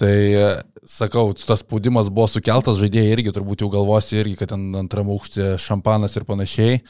Tai 0.00 0.16
e, 0.16 0.48
sakau, 0.88 1.28
tas 1.36 1.60
spaudimas 1.60 2.08
buvo 2.08 2.28
sukeltas, 2.32 2.80
žaidėjai 2.80 3.12
irgi 3.18 3.34
turbūt 3.36 3.64
jau 3.64 3.70
galvosi 3.72 4.16
irgi, 4.22 4.38
kad 4.40 4.54
ten 4.54 4.70
antram 4.80 5.12
aukštė 5.12 5.54
šampanas 5.60 6.16
ir 6.16 6.24
panašiai. 6.28 6.80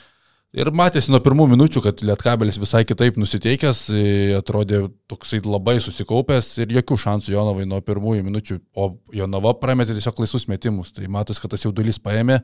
Ir 0.51 0.67
matėsi 0.75 1.13
nuo 1.15 1.21
pirmų 1.23 1.45
minučių, 1.53 1.81
kad 1.85 2.01
Lietkabelis 2.03 2.57
visai 2.59 2.81
kitaip 2.83 3.21
nusiteikęs, 3.23 3.85
e, 3.95 4.01
atrodė 4.35 4.81
toksai 5.07 5.39
labai 5.45 5.77
susikaupęs 5.79 6.49
ir 6.65 6.73
jokių 6.75 6.97
šansų 7.05 7.31
Jonavai 7.37 7.69
nuo 7.71 7.79
pirmųjų 7.87 8.25
minučių, 8.27 8.57
o 8.75 8.89
Jonava 9.15 9.53
prametė 9.61 9.95
tiesiog 9.95 10.19
laisvus 10.25 10.49
metimus. 10.51 10.91
Tai 10.97 11.07
matos, 11.07 11.39
kad 11.39 11.53
tas 11.55 11.63
jaudulys 11.63 12.01
paėmė, 12.03 12.41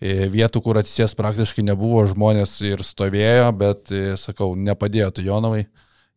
e, 0.00 0.30
vietų, 0.32 0.62
kur 0.64 0.80
atsisės 0.80 1.12
praktiškai 1.18 1.66
nebuvo, 1.66 2.06
žmonės 2.08 2.54
ir 2.64 2.80
stovėjo, 2.80 3.52
bet, 3.60 3.92
e, 3.92 4.16
sakau, 4.16 4.54
nepadėjo 4.56 5.10
tai 5.18 5.26
Jonavai. 5.28 5.66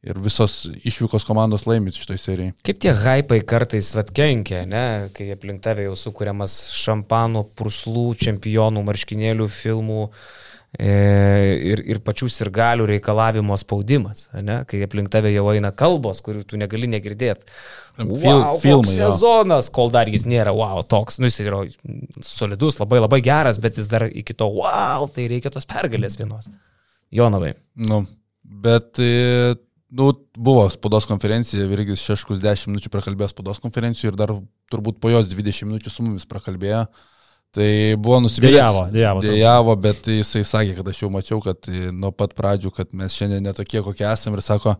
Ir 0.03 0.19
visos 0.19 0.65
išvykos 0.83 1.23
komandos 1.27 1.63
laimit 1.67 1.95
šitoj 1.95 2.17
serijai. 2.19 2.53
Kaip 2.63 2.79
tie 2.79 2.91
hypai 2.91 3.41
kartais 3.47 3.91
vat 3.95 4.11
kenkia, 4.15 4.63
ne? 4.67 5.09
kai 5.15 5.29
aplink 5.35 5.63
tave 5.63 5.89
jau 5.89 5.95
sukūriamas 5.99 6.55
šampano, 6.75 7.45
purslų, 7.55 8.09
čempionų, 8.19 8.83
marškinėlių, 8.83 9.47
filmų 9.47 10.07
ir, 10.81 11.81
ir 11.85 11.99
pačių 12.01 12.27
sirgalių 12.33 12.87
reikalavimo 12.95 13.53
spaudimas, 13.61 14.25
ne? 14.41 14.61
kai 14.69 14.79
aplink 14.85 15.11
tave 15.13 15.29
jau 15.33 15.45
eina 15.53 15.69
kalbos, 15.77 16.21
kurių 16.25 16.41
tu 16.49 16.57
negali 16.57 16.89
negirdėti. 16.89 17.45
Fil- 17.93 18.09
Wow, 18.23 18.55
filmai. 18.57 18.95
Sezonas, 18.97 19.67
kol 19.69 19.91
dar 19.93 20.09
jis 20.09 20.23
nėra, 20.25 20.49
wow, 20.57 20.81
toks, 20.89 21.19
nu 21.21 21.29
jis 21.29 21.37
yra 21.45 21.59
solidus, 22.25 22.79
labai 22.81 22.97
labai 23.03 23.19
geras, 23.21 23.59
bet 23.61 23.77
jis 23.77 23.89
dar 23.91 24.07
iki 24.09 24.33
to, 24.33 24.47
wow, 24.49 25.05
tai 25.13 25.27
reikia 25.29 25.51
tos 25.53 25.67
pergalės 25.69 26.17
vienos. 26.17 26.49
Jonavai. 27.13 27.53
Nu, 27.77 27.99
bet, 28.41 28.97
e, 28.97 29.53
nu, 29.93 30.09
buvo 30.33 30.65
spaudos 30.73 31.05
konferencija, 31.05 31.67
Virgis 31.69 32.01
Šeškus 32.01 32.41
10 32.41 32.71
minučių 32.71 32.89
prakalbėjo 32.95 33.29
spaudos 33.29 33.61
konferencijų 33.61 34.09
ir 34.09 34.17
dar 34.17 34.33
turbūt 34.73 34.97
po 34.97 35.13
jos 35.13 35.29
20 35.29 35.69
minučių 35.69 35.93
su 35.93 36.01
mumis 36.07 36.25
prakalbėjo. 36.25 36.87
Tai 37.53 37.69
buvo 38.01 38.17
nusivylęs. 38.23 38.55
Dėjavo, 38.55 38.83
dėjavo. 38.93 39.23
Dėjavo, 39.27 39.73
bet 39.81 40.07
jisai 40.09 40.41
sakė, 40.47 40.77
kad 40.79 40.87
aš 40.89 41.03
jau 41.03 41.09
mačiau, 41.13 41.41
kad 41.43 41.69
nuo 41.93 42.09
pat 42.15 42.33
pradžių, 42.33 42.71
kad 42.73 42.95
mes 42.97 43.13
šiandien 43.13 43.45
netokie, 43.45 43.83
kokie 43.85 44.07
esame 44.09 44.39
ir 44.39 44.45
sako, 44.45 44.73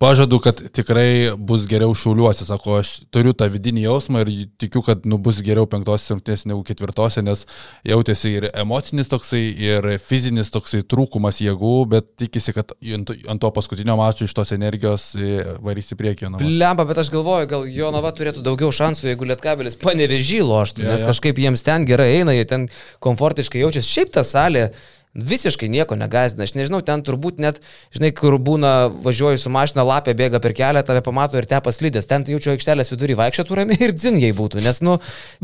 pažadu, 0.00 0.38
kad 0.40 0.60
tikrai 0.72 1.32
bus 1.36 1.66
geriau 1.68 1.92
šiauliuosi. 1.94 2.46
Sako, 2.48 2.78
aš 2.80 2.92
turiu 3.12 3.34
tą 3.36 3.50
vidinį 3.52 3.84
jausmą 3.84 4.22
ir 4.24 4.30
tikiu, 4.60 4.80
kad 4.86 5.04
nu, 5.08 5.18
bus 5.20 5.42
geriau 5.44 5.68
penktose 5.68 6.14
rungtynėse 6.14 6.48
negu 6.48 6.62
ketvirtose, 6.66 7.20
nes 7.26 7.44
jautėsi 7.86 8.32
ir 8.38 8.46
emocinis 8.50 9.10
toksai, 9.12 9.42
ir 9.60 9.88
fizinis 10.00 10.48
toksai 10.54 10.80
trūkumas 10.88 11.42
jėgų, 11.44 11.74
bet 11.92 12.08
tikisi, 12.22 12.54
kad 12.56 12.72
ant, 12.80 13.12
to 13.40 13.50
paskutinio 13.56 13.98
mačo 14.00 14.24
iš 14.24 14.36
tos 14.36 14.54
energijos 14.56 15.10
e, 15.16 15.42
varys 15.60 15.92
į 15.92 15.98
priekį. 16.00 16.30
Lemba, 16.40 16.86
bet 16.88 17.02
aš 17.02 17.12
galvoju, 17.12 17.50
gal 17.50 17.66
Jonava 17.68 18.14
turėtų 18.16 18.44
daugiau 18.46 18.72
šansų, 18.72 19.10
jeigu 19.12 19.28
Lietkabelis 19.28 19.76
panevežį 19.80 20.40
loštų, 20.48 20.86
Jo, 20.86 20.94
nes 20.94 21.04
jo. 21.04 21.10
kažkaip 21.12 21.42
jiems 21.44 21.66
ten 21.66 21.84
gerai 21.88 22.08
eina, 22.22 22.32
jie 22.36 22.48
ten 22.48 22.66
komfortiškai 23.04 23.60
jaučiasi. 23.66 23.92
Šiaip 23.98 24.16
ta 24.16 24.24
salė 24.24 24.70
visiškai 25.14 25.68
nieko 25.70 25.96
negazdina. 25.98 26.46
Aš 26.46 26.54
nežinau, 26.54 26.80
ten 26.86 27.02
turbūt 27.06 27.40
net, 27.42 27.58
žinai, 27.94 28.12
kur 28.16 28.36
būna, 28.38 28.90
važiuoju 29.02 29.40
su 29.42 29.50
mašina, 29.52 29.84
lapė 29.86 30.14
bėga 30.18 30.40
per 30.42 30.54
kelią, 30.56 30.84
tave 30.86 31.02
pamato 31.06 31.38
ir 31.40 31.48
tepas 31.50 31.80
lydės. 31.82 32.08
Ten 32.10 32.24
jaučiu 32.28 32.54
aikštelės 32.54 32.94
vidurį 32.94 33.18
vaikščiotų 33.18 33.58
ramiai 33.58 33.80
ir 33.88 33.94
dzingiai 33.96 34.34
būtų, 34.36 34.62
nes, 34.64 34.82
nu, 34.86 34.98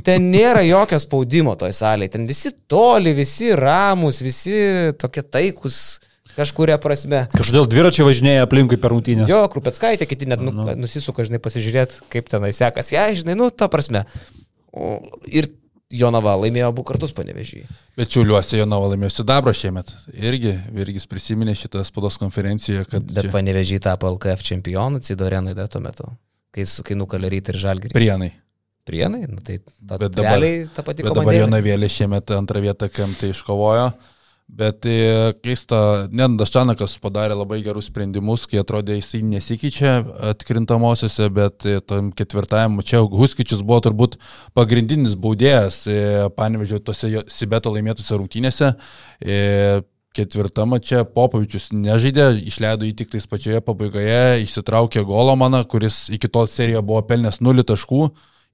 ten 0.06 0.30
nėra 0.30 0.62
jokio 0.66 1.00
spaudimo 1.02 1.56
toj 1.58 1.74
salėje. 1.76 2.14
Ten 2.16 2.30
visi 2.30 2.54
toli, 2.70 3.14
visi 3.16 3.52
ramus, 3.58 4.22
visi 4.24 4.92
tokie 5.00 5.26
taikus. 5.26 5.98
Kažkuria 6.36 6.76
prasme. 6.76 7.22
Kažkodėl 7.32 7.64
dviračiai 7.72 8.04
važinėja 8.04 8.42
aplinkui 8.44 8.76
per 8.76 8.92
rungtynės. 8.92 9.30
Jo, 9.30 9.46
Krupetskaitė, 9.48 10.04
kiti 10.04 10.28
net 10.28 10.42
nu, 10.44 10.52
nu. 10.52 10.66
nusisuka, 10.76 11.24
žinai, 11.24 11.40
pasižiūrėti, 11.40 12.02
kaip 12.12 12.28
tenai 12.28 12.50
sekas. 12.52 12.92
Ja, 12.92 13.06
žinai, 13.16 13.38
nu, 13.40 13.48
ta 13.48 13.70
prasme. 13.72 14.04
O, 14.68 14.98
ir 15.24 15.48
Jonava 15.94 16.32
laimėjo 16.34 16.72
abu 16.72 16.82
kartus 16.86 17.12
panevežį. 17.14 17.60
Bet 17.98 18.10
Čiuliuose 18.10 18.58
Jonava 18.58 18.88
laimėjo 18.90 19.12
Sidabro 19.20 19.52
šiemet. 19.54 19.92
Irgi 20.18 20.56
Virgis 20.74 21.06
prisiminė 21.06 21.54
šitą 21.54 21.84
spaudos 21.86 22.18
konferenciją, 22.18 22.82
kad... 22.90 23.06
Bet 23.06 23.28
čia... 23.28 23.30
panevežį 23.34 23.78
tapo 23.84 24.10
LKF 24.16 24.42
čempionu 24.48 24.98
Cidorenai 25.06 25.54
dar 25.54 25.70
tuo 25.70 25.82
metu, 25.84 26.08
kai, 26.50 26.66
kai 26.66 26.98
nukalė 26.98 27.30
rytą 27.36 27.54
ir 27.54 27.60
žalgirį. 27.62 27.94
Prienai. 27.94 28.32
Prienai, 28.86 29.24
nu 29.30 29.42
tai 29.46 29.60
ta, 29.62 29.96
bet 29.98 30.14
dabar, 30.14 30.42
ta 30.74 30.82
pati 30.86 31.02
komanda. 31.06 31.22
Dabar 31.22 31.38
Jonavėlė 31.40 31.90
šiemet 31.90 32.34
antrą 32.34 32.62
vietą 32.66 32.90
KMT 32.90 33.32
iškovojo. 33.34 33.88
Bet 34.46 34.86
e, 34.86 35.32
keista, 35.42 36.06
Nendas 36.14 36.52
Čanakas 36.54 36.92
padarė 37.02 37.34
labai 37.34 37.58
gerus 37.64 37.88
sprendimus, 37.90 38.44
kai 38.46 38.60
atrodė 38.62 38.94
jisai 38.94 39.18
nesikeičia 39.26 39.96
atkrintamosiose, 40.30 41.26
bet 41.34 41.66
e, 41.66 41.80
tam 41.82 42.12
ketvirtajam 42.14 42.78
čia 42.86 43.02
Huskičius 43.02 43.64
buvo 43.66 43.80
turbūt 43.88 44.14
pagrindinis 44.54 45.16
baudėjas, 45.18 45.80
e, 45.90 45.98
panevežiau 46.38 46.78
tose 46.78 47.10
Sibeto 47.26 47.74
laimėtose 47.74 48.14
rungtynėse. 48.14 48.70
Ketvirtama 50.16 50.78
čia 50.80 51.02
Popovičius 51.04 51.68
nežaidė, 51.74 52.30
išleido 52.46 52.86
jį 52.86 52.94
tik 53.02 53.10
tais 53.12 53.26
pačioje 53.28 53.60
pabaigoje, 53.66 54.46
išsitraukė 54.46 55.02
Golomaną, 55.04 55.66
kuris 55.68 56.06
iki 56.14 56.30
tol 56.32 56.46
serijoje 56.48 56.86
buvo 56.86 57.02
pelnęs 57.10 57.42
0 57.44 57.66
taškų. 57.66 58.06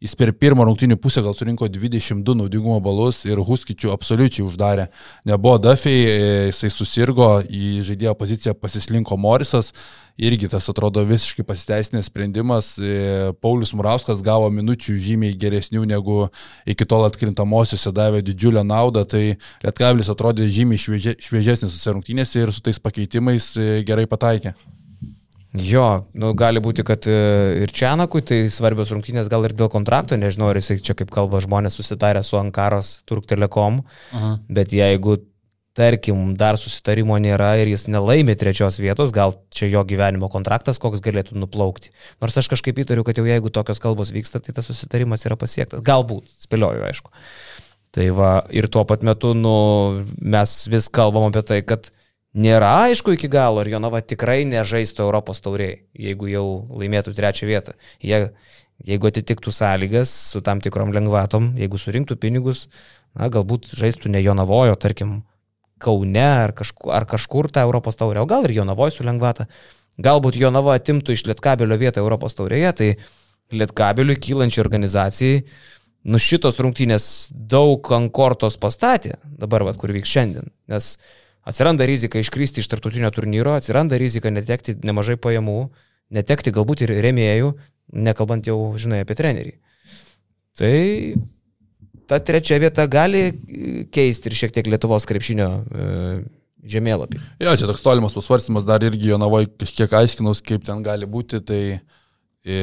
Jis 0.02 0.16
per 0.18 0.32
pirmą 0.34 0.64
rungtinių 0.66 0.96
pusę 0.98 1.22
gal 1.22 1.36
surinko 1.38 1.68
22 1.70 2.34
naudingumo 2.34 2.80
balus 2.82 3.20
ir 3.22 3.38
Huskičių 3.38 3.92
absoliučiai 3.94 4.42
uždarė. 4.42 4.88
Nebuvo 5.30 5.60
Duffy, 5.62 5.92
e, 5.92 6.16
jisai 6.48 6.72
susirgo, 6.74 7.28
į 7.46 7.84
žaidėjo 7.86 8.16
poziciją 8.18 8.56
pasislinko 8.58 9.14
Morisas, 9.14 9.70
irgi 10.18 10.50
tas 10.50 10.66
atrodo 10.72 11.04
visiškai 11.06 11.46
pasiteisinęs 11.46 12.10
sprendimas. 12.10 12.72
E, 12.82 13.30
Paulius 13.38 13.70
Murauskas 13.78 14.26
gavo 14.26 14.50
minučių 14.50 14.98
žymiai 15.06 15.38
geresnių 15.38 15.86
negu 15.94 16.26
iki 16.66 16.82
tol 16.82 17.06
atkrintamosiose 17.06 17.94
davė 17.94 18.26
didžiulę 18.26 18.66
naudą, 18.66 19.06
tai 19.06 19.24
Lietkabilis 19.62 20.10
atrodė 20.10 20.50
žymiai 20.50 20.82
šviežesnis 20.82 21.70
susirungtynėse 21.76 22.42
ir 22.42 22.50
su 22.50 22.58
tais 22.58 22.82
pakeitimais 22.82 23.52
e, 23.54 23.72
gerai 23.86 24.10
pataikė. 24.10 24.56
Jo, 25.52 26.06
nu, 26.16 26.30
gali 26.32 26.62
būti, 26.64 26.80
kad 26.86 27.04
e, 27.10 27.16
ir 27.66 27.72
Čianakui 27.76 28.22
tai 28.24 28.38
svarbios 28.52 28.88
rungtynės 28.94 29.28
gal 29.28 29.44
ir 29.44 29.52
dėl 29.52 29.68
kontrakto, 29.72 30.16
nežinau, 30.16 30.48
ar 30.48 30.56
jisai 30.56 30.78
čia 30.80 30.96
kaip 30.96 31.12
kalba 31.12 31.42
žmonės 31.44 31.76
susitarė 31.76 32.22
su 32.24 32.38
Ankaros 32.40 33.02
Turk 33.04 33.28
Telekom, 33.28 33.82
Aha. 34.16 34.38
bet 34.48 34.72
jeigu, 34.72 35.18
tarkim, 35.76 36.32
dar 36.40 36.56
susitarimo 36.60 37.18
nėra 37.20 37.52
ir 37.60 37.68
jis 37.68 37.84
nelaimė 37.92 38.38
trečios 38.40 38.80
vietos, 38.80 39.12
gal 39.12 39.36
čia 39.52 39.68
jo 39.68 39.84
gyvenimo 39.88 40.32
kontraktas 40.32 40.80
koks 40.80 41.04
galėtų 41.04 41.36
nuplaukti. 41.36 41.92
Nors 42.24 42.40
aš 42.40 42.48
kažkaip 42.54 42.80
įtariu, 42.84 43.04
kad 43.04 43.20
jau 43.20 43.28
jeigu 43.28 43.52
tokios 43.52 43.80
kalbos 43.80 44.12
vyksta, 44.16 44.40
tai 44.40 44.56
tas 44.56 44.72
susitarimas 44.72 45.28
yra 45.28 45.36
pasiektas. 45.36 45.84
Galbūt, 45.84 46.32
spėlioju, 46.46 46.86
aišku. 46.88 47.12
Tai 47.92 48.08
va, 48.16 48.38
ir 48.48 48.72
tuo 48.72 48.86
pat 48.88 49.04
metu, 49.04 49.34
nu, 49.36 49.56
mes 50.16 50.62
vis 50.72 50.88
kalbam 50.88 51.28
apie 51.28 51.44
tai, 51.44 51.60
kad 51.60 51.92
Nėra 52.32 52.70
aišku 52.88 53.12
iki 53.12 53.28
galo, 53.28 53.60
ar 53.60 53.68
Jonava 53.68 54.00
tikrai 54.00 54.46
nežaistų 54.48 55.04
Europos 55.04 55.42
tauriai, 55.44 55.82
jeigu 55.92 56.30
jau 56.32 56.46
laimėtų 56.80 57.12
trečią 57.16 57.48
vietą. 57.50 57.74
Jie, 58.00 58.30
jeigu 58.88 59.10
atitiktų 59.10 59.52
sąlygas 59.52 60.12
su 60.32 60.40
tam 60.40 60.62
tikrom 60.64 60.94
lengvatom, 60.96 61.50
jeigu 61.60 61.80
surinktų 61.80 62.16
pinigus, 62.22 62.70
na, 63.12 63.28
galbūt 63.28 63.68
žaistų 63.76 64.14
ne 64.14 64.24
Jonavojo, 64.24 64.78
tarkim, 64.80 65.20
Kaune 65.82 66.22
ar 66.22 66.52
kažkur, 66.54 66.92
ar 66.94 67.04
kažkur 67.10 67.48
tą 67.50 67.64
Europos 67.66 67.98
taurę, 67.98 68.22
o 68.22 68.26
gal 68.30 68.46
ir 68.46 68.54
Jonavojo 68.60 68.94
su 68.94 69.04
lengvata. 69.06 69.48
Galbūt 70.02 70.38
Jonava 70.38 70.76
atimtų 70.78 71.16
iš 71.16 71.24
Lietkabelio 71.26 71.76
vietą 71.80 72.00
Europos 72.00 72.38
taurėje, 72.38 72.70
tai 72.78 72.90
Lietkabeliui 73.52 74.16
kylančiai 74.22 74.62
organizacijai, 74.62 75.40
nu 76.06 76.20
šitos 76.22 76.60
rungtynės 76.62 77.06
daug 77.34 77.90
ant 77.92 78.12
kortos 78.14 78.56
pastatė, 78.62 79.18
dabar, 79.26 79.66
va, 79.66 79.74
kur 79.74 79.92
vyks 79.92 80.14
šiandien. 80.14 80.52
Nes 80.70 80.94
atsiranda 81.48 81.86
rizika 81.88 82.20
iškristi 82.22 82.62
iš 82.62 82.70
tartutinio 82.70 83.10
turnyro, 83.14 83.56
atsiranda 83.58 83.98
rizika 84.00 84.30
netekti 84.30 84.76
nemažai 84.84 85.18
pajamų, 85.20 85.58
netekti 86.14 86.52
galbūt 86.54 86.84
ir 86.86 86.94
remėjų, 87.04 87.52
nekalbant 87.92 88.46
jau, 88.48 88.58
žinai, 88.80 89.02
apie 89.04 89.16
trenerį. 89.18 89.56
Tai 90.58 90.74
ta 92.10 92.20
trečia 92.20 92.60
vieta 92.62 92.86
gali 92.90 93.30
keisti 93.92 94.30
ir 94.30 94.38
šiek 94.38 94.54
tiek 94.54 94.68
Lietuvos 94.68 95.06
krepšinio 95.08 95.48
e, 95.48 95.86
žemėlapį. 96.68 97.20
Jo, 97.42 97.54
čia 97.58 97.68
toks 97.70 97.82
tolimas 97.84 98.14
pasvarstymas, 98.16 98.66
dar 98.68 98.84
irgi 98.84 99.10
Jonavoj 99.10 99.48
kažkiek 99.62 99.94
aiškinaus, 100.02 100.42
kaip 100.44 100.66
ten 100.66 100.84
gali 100.84 101.08
būti, 101.08 101.40
tai 101.48 101.62
e, 102.44 102.58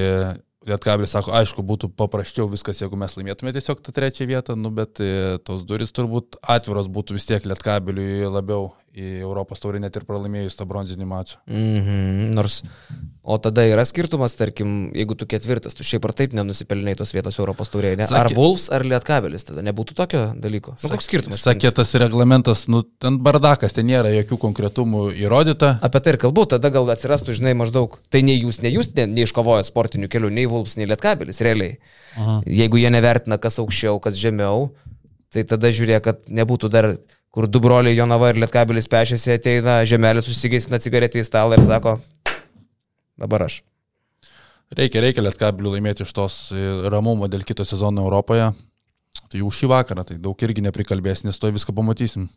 Lietkabilis 0.67 1.13
sako, 1.15 1.31
aišku, 1.39 1.63
būtų 1.63 1.87
paprasčiau 1.95 2.49
viskas, 2.51 2.81
jeigu 2.81 2.97
mes 2.99 3.13
laimėtume 3.15 3.53
tiesiog 3.55 3.79
tą 3.79 3.93
trečią 3.95 4.25
vietą, 4.27 4.57
nu, 4.59 4.73
bet 4.75 4.99
e, 4.99 5.37
tos 5.47 5.63
duris 5.67 5.93
turbūt 5.95 6.35
atviros 6.43 6.89
būtų 6.91 7.15
vis 7.15 7.27
tiek 7.29 7.45
Lietkabiliui 7.47 8.27
labiau 8.27 8.73
į 8.95 9.19
Europos 9.21 9.61
taurį 9.61 9.81
net 9.83 9.95
ir 9.95 10.05
pralaimėjus 10.07 10.57
tą 10.57 10.65
bronzinį 10.69 11.05
mačą. 11.07 11.37
Mm 11.49 11.79
-hmm. 11.85 12.35
Nors, 12.35 12.61
o 13.23 13.37
tada 13.37 13.65
yra 13.67 13.85
skirtumas, 13.85 14.35
tarkim, 14.35 14.91
jeigu 14.95 15.15
tu 15.15 15.27
ketvirtas, 15.29 15.75
tu 15.77 15.83
šiaip 15.83 16.05
ar 16.05 16.13
taip 16.13 16.33
nenusipelnai 16.33 16.95
tos 16.95 17.13
vietos 17.13 17.39
Europos 17.39 17.69
taurėje. 17.69 17.97
Ne? 17.97 18.07
Sakė, 18.07 18.19
ar 18.19 18.33
Vulfs, 18.35 18.69
ar 18.71 18.85
Lietkabelis 18.85 19.45
tada 19.45 19.61
nebūtų 19.61 19.93
tokio 19.93 20.23
dalyko? 20.35 20.75
Nu, 20.83 20.89
koks 20.89 21.05
skirtumas? 21.05 21.41
Sakė, 21.45 21.71
tas 21.71 21.93
reglamentas, 21.93 22.67
nu, 22.67 22.83
ten 22.83 23.19
bardakas, 23.19 23.73
ten 23.73 23.85
nėra 23.85 24.09
jokių 24.09 24.37
konkretumų 24.37 25.13
įrodyta. 25.13 25.77
Apie 25.81 25.99
tai 25.99 26.13
ir 26.13 26.17
kalbu, 26.17 26.45
tada 26.45 26.69
gal 26.69 26.89
atsirastų, 26.89 27.33
žinai, 27.33 27.53
maždaug, 27.53 27.99
tai 28.09 28.21
nei 28.21 28.41
jūs, 28.41 28.61
nei 28.61 28.73
jūs 28.73 28.93
ne, 28.95 29.05
neiškovojo 29.05 29.63
sportinių 29.63 30.09
kelių, 30.09 30.29
nei 30.29 30.45
Vulfs, 30.45 30.77
nei 30.77 30.89
Lietkabelis, 30.89 31.41
realiai. 31.41 31.77
Aha. 32.17 32.41
Jeigu 32.45 32.77
jie 32.77 32.89
nevertina, 32.89 33.37
kas 33.37 33.59
aukščiau, 33.59 33.99
kas 33.99 34.17
žemiau, 34.17 34.71
tai 35.33 35.43
tada 35.43 35.69
žiūrėk, 35.69 36.03
kad 36.03 36.29
nebūtų 36.29 36.69
dar 36.73 36.95
kur 37.33 37.47
du 37.47 37.61
broliai 37.61 37.97
Jonava 37.97 38.31
ir 38.31 38.39
Lietkabilis 38.41 38.89
pešėsi, 38.89 39.35
ateina 39.37 39.79
žemelis, 39.89 40.27
susigeisina 40.29 40.81
cigaretę 40.81 41.21
į 41.21 41.27
stalą 41.27 41.57
ir 41.57 41.65
sako, 41.65 41.99
dabar 43.19 43.47
aš. 43.49 43.61
Reikia, 44.75 45.01
reikia 45.01 45.25
Lietkabilių 45.25 45.75
laimėti 45.75 46.05
iš 46.05 46.13
tos 46.13 46.41
e, 46.53 46.65
ramumo 46.93 47.29
dėl 47.29 47.45
kito 47.45 47.65
sezono 47.65 48.05
Europoje. 48.05 48.51
Tai 49.29 49.41
jau 49.41 49.49
šį 49.53 49.69
vakarą, 49.71 50.05
tai 50.05 50.19
daug 50.21 50.37
irgi 50.45 50.61
neprikalbės, 50.65 51.23
nes 51.25 51.37
to 51.41 51.49
viską 51.53 51.73
pamatysim. 51.77 52.27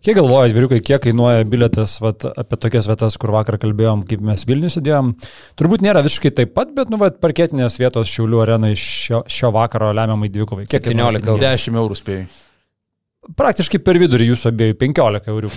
Kiek 0.00 0.16
galvoja, 0.16 0.48
vyriukai, 0.56 0.78
kiek 0.80 1.02
kainuoja 1.04 1.44
biletas 1.44 1.98
vat, 2.00 2.24
apie 2.40 2.56
tokias 2.56 2.88
vietas, 2.88 3.18
kur 3.20 3.34
vakar 3.34 3.58
kalbėjom, 3.60 4.06
kaip 4.08 4.22
mes 4.24 4.46
Vilnius 4.48 4.78
įdėjom? 4.80 5.12
Turbūt 5.60 5.84
nėra 5.84 6.00
visiškai 6.06 6.32
taip 6.38 6.54
pat, 6.56 6.72
bet, 6.76 6.88
nu, 6.88 6.96
vat, 7.02 7.18
parketinės 7.20 7.76
vietos 7.82 8.08
Šiaulių 8.08 8.40
arenai 8.46 8.72
šio, 8.80 9.26
šio 9.28 9.52
vakaro 9.52 9.92
lemiamai 9.96 10.32
dvikovai. 10.32 10.64
Kiek 10.72 10.88
17 10.88 11.28
eurų? 11.28 11.42
10 11.44 11.82
eurų 11.82 12.00
spėjai 12.00 12.24
praktiškai 13.38 13.80
per 13.84 13.98
vidurį 14.00 14.30
jūsų 14.32 14.50
abiejų 14.52 14.78
15 14.80 15.30
eurų. 15.32 15.50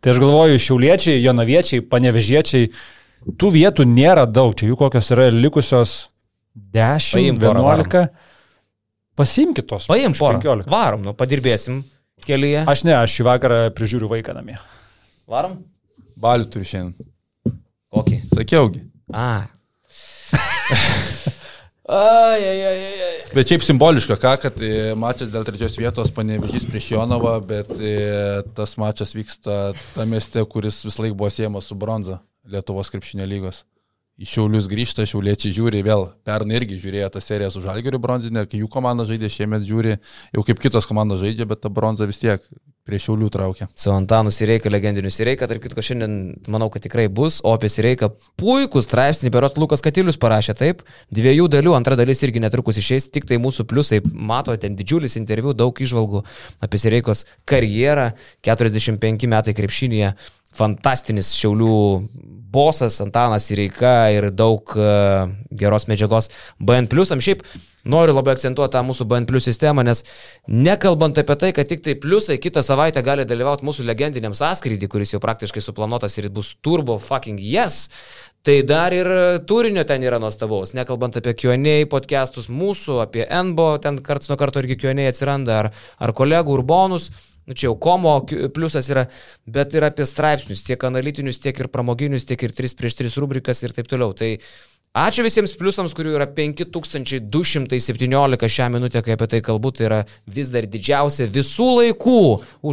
Tai 0.00 0.14
aš 0.14 0.20
galvoju, 0.22 0.60
šiauliečiai, 0.64 1.20
jonaviečiai, 1.20 1.84
panevežiečiai, 1.84 2.70
tų 3.40 3.52
vietų 3.56 3.84
nėra 3.88 4.24
daug, 4.24 4.54
čia 4.56 4.70
jų 4.70 4.78
kokios 4.80 5.12
yra 5.12 5.28
likusios 5.34 6.08
10, 6.56 7.40
11. 7.40 8.06
Pasimkit 9.20 9.68
tos. 9.68 9.88
Paim 9.90 10.14
porą. 10.16 10.40
Varom, 10.70 11.04
nu, 11.04 11.12
padirbėsim 11.16 11.82
kelyje. 12.24 12.64
Aš 12.70 12.86
ne, 12.88 12.94
aš 12.96 13.18
šį 13.18 13.26
vakarą 13.28 13.60
prižiūriu 13.76 14.08
vaiką 14.10 14.34
namie. 14.36 14.56
Varom? 15.30 15.58
Balių 16.20 16.48
turiu 16.52 16.68
šiandien. 16.68 17.10
Kokį? 17.92 18.20
Sakiaugi. 18.32 18.84
A. 19.12 19.50
Ai, 21.90 22.42
ai, 22.46 22.60
ai, 22.62 22.82
ai. 23.02 23.14
Bet 23.34 23.50
šiaip 23.50 23.64
simboliška, 23.66 24.14
ką, 24.22 24.34
kad 24.44 24.60
e, 24.62 24.92
mačas 24.98 25.32
dėl 25.32 25.42
trečios 25.46 25.74
vietos 25.74 26.12
panevežys 26.14 26.68
prieš 26.68 26.92
Jonavą, 26.92 27.32
bet 27.42 27.72
e, 27.74 27.94
tas 28.54 28.76
mačas 28.78 29.10
vyksta 29.16 29.72
tame 29.96 30.14
mieste, 30.14 30.44
kuris 30.52 30.78
vis 30.86 31.00
laik 31.02 31.16
buvo 31.18 31.32
siejamas 31.34 31.66
su 31.66 31.74
bronza 31.74 32.20
Lietuvos 32.50 32.92
krepšinio 32.94 33.26
lygos. 33.26 33.64
Į 34.20 34.28
Šiaulius 34.28 34.68
grįžta, 34.68 35.06
Šiauliečiai 35.08 35.54
žiūri 35.56 35.80
vėl, 35.84 36.10
pernai 36.28 36.58
irgi 36.58 36.76
žiūrėjo 36.82 37.08
tą 37.14 37.22
seriją 37.24 37.52
su 37.54 37.62
Žalgiriu 37.64 38.00
bronzinė, 38.02 38.44
kai 38.50 38.60
jų 38.60 38.68
komanda 38.72 39.06
žaidė, 39.08 39.30
šiemet 39.32 39.64
žiūri, 39.64 39.96
jau 40.36 40.44
kaip 40.44 40.60
kitos 40.60 40.88
komandos 40.88 41.22
žaidžia, 41.22 41.48
bet 41.48 41.62
ta 41.64 41.72
bronza 41.72 42.08
vis 42.08 42.20
tiek 42.20 42.44
prie 42.90 42.98
Šiaulių 43.00 43.28
traukia. 43.32 43.68
Su 43.78 43.92
Antanu 43.94 44.32
Sireika, 44.34 44.70
legendiniu 44.72 45.12
Sireika, 45.14 45.46
tarp 45.48 45.62
kitko 45.62 45.84
šiandien 45.84 46.16
manau, 46.50 46.68
kad 46.72 46.82
tikrai 46.84 47.06
bus, 47.12 47.38
o 47.44 47.52
apie 47.54 47.70
Sireiką 47.72 48.10
puikų 48.40 48.82
straipsnį, 48.84 49.32
berots 49.32 49.56
Lukas 49.60 49.84
Katilius 49.84 50.18
parašė 50.20 50.56
taip, 50.58 50.82
dviejų 51.14 51.48
dalių, 51.52 51.74
antra 51.78 51.96
dalis 52.00 52.24
irgi 52.26 52.42
netrukus 52.42 52.80
išeis, 52.80 53.08
tik 53.14 53.28
tai 53.30 53.38
mūsų 53.42 53.68
pliusai, 53.70 54.02
mato, 54.10 54.56
ten 54.60 54.76
didžiulis 54.78 55.16
interviu, 55.20 55.54
daug 55.56 55.76
išvalgų 55.76 56.24
apie 56.64 56.82
Sireikos 56.82 57.24
karjerą, 57.48 58.10
45 58.48 59.28
metai 59.30 59.56
krepšinėje, 59.56 60.14
fantastinis 60.56 61.32
Šiaulių 61.38 61.78
bosas 62.50 62.98
Antanas 63.00 63.50
Ireika 63.54 64.10
ir 64.10 64.30
daug 64.34 64.74
uh, 64.74 65.30
geros 65.54 65.86
medžiagos 65.90 66.30
BN 66.58 66.90
pliusam. 66.90 67.22
Šiaip 67.22 67.44
noriu 67.84 68.14
labai 68.16 68.34
akcentuoti 68.34 68.74
tą 68.74 68.82
mūsų 68.84 69.06
BN 69.08 69.40
sistemą, 69.40 69.84
nes 69.86 70.02
nekalbant 70.48 71.18
apie 71.18 71.36
tai, 71.40 71.52
kad 71.56 71.68
tik 71.70 71.84
tai 71.84 71.94
pliusai 71.94 72.40
kitą 72.42 72.62
savaitę 72.66 73.02
gali 73.06 73.24
dalyvauti 73.24 73.64
mūsų 73.66 73.86
legendiniam 73.86 74.34
sąskrydį, 74.36 74.90
kuris 74.90 75.14
jau 75.14 75.22
praktiškai 75.22 75.62
suplanuotas 75.64 76.18
ir 76.18 76.28
bus 76.28 76.54
turbo 76.60 76.98
fucking 76.98 77.40
yes, 77.40 77.88
Tai 78.40 78.62
dar 78.64 78.88
ir 78.96 79.04
turinio 79.44 79.82
ten 79.84 80.00
yra 80.00 80.16
nuostabaus, 80.16 80.70
nekalbant 80.72 81.12
apie 81.20 81.34
QA 81.36 81.84
podcastus 81.92 82.46
mūsų, 82.48 83.02
apie 83.02 83.26
NBO, 83.28 83.74
ten 83.84 83.98
karts 84.00 84.30
nuo 84.30 84.38
karto 84.40 84.62
irgi 84.62 84.78
QA 84.80 84.94
atsiranda, 85.10 85.58
ar, 85.58 85.68
ar 86.00 86.12
kolegų 86.16 86.54
urbonus. 86.54 87.10
Nu, 87.44 87.52
čia 87.52 87.66
jau 87.66 87.74
komo 87.76 88.14
pliusas 88.24 88.88
yra, 88.88 89.04
bet 89.44 89.76
ir 89.76 89.84
apie 89.84 90.08
straipsnius, 90.08 90.64
tiek 90.64 90.80
analitinius, 90.88 91.36
tiek 91.42 91.60
ir 91.60 91.68
pramoginius, 91.68 92.24
tiek 92.24 92.40
ir 92.46 92.54
3 92.56 92.72
prieš 92.78 92.96
3 93.02 93.18
rubrikas 93.20 93.60
ir 93.60 93.76
taip 93.76 93.92
toliau. 93.92 94.16
Tai 94.16 94.30
ačiū 95.04 95.20
visiems 95.26 95.52
pliusams, 95.60 95.92
kurių 95.98 96.16
yra 96.16 96.24
5217 96.32 98.48
šią 98.56 98.70
minutę, 98.72 99.04
kai 99.04 99.18
apie 99.18 99.28
tai 99.34 99.42
kalbu, 99.44 99.68
tai 99.76 99.84
yra 99.90 100.00
vis 100.24 100.48
dar 100.54 100.64
didžiausia 100.64 101.28
visų 101.28 101.68
laikų 101.82 102.22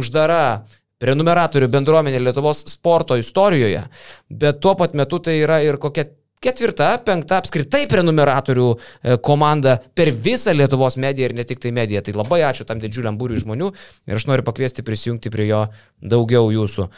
uždara 0.00 0.64
prenumeratorių 1.02 1.68
bendruomenė 1.72 2.20
Lietuvos 2.22 2.64
sporto 2.70 3.18
istorijoje, 3.18 3.84
bet 4.30 4.62
tuo 4.62 4.74
pat 4.78 4.96
metu 4.98 5.20
tai 5.22 5.38
yra 5.42 5.60
ir 5.64 5.78
kokia 5.82 6.08
ketvirta, 6.42 6.92
penkta 7.02 7.40
apskritai 7.42 7.84
prenumeratorių 7.90 8.66
e, 8.70 9.16
komanda 9.24 9.76
per 9.98 10.10
visą 10.14 10.54
Lietuvos 10.54 10.98
mediją 11.00 11.30
ir 11.30 11.36
ne 11.38 11.44
tik 11.46 11.62
tai 11.62 11.72
mediją. 11.74 12.02
Tai 12.06 12.14
labai 12.20 12.42
ačiū 12.46 12.66
tam 12.68 12.82
didžiuliam 12.82 13.18
būriui 13.18 13.42
žmonių 13.42 13.70
ir 14.08 14.18
aš 14.18 14.28
noriu 14.30 14.46
pakviesti 14.46 14.86
prisijungti 14.86 15.32
prie 15.34 15.48
jo 15.50 15.64
daugiau 15.98 16.52
jūsų. 16.54 16.88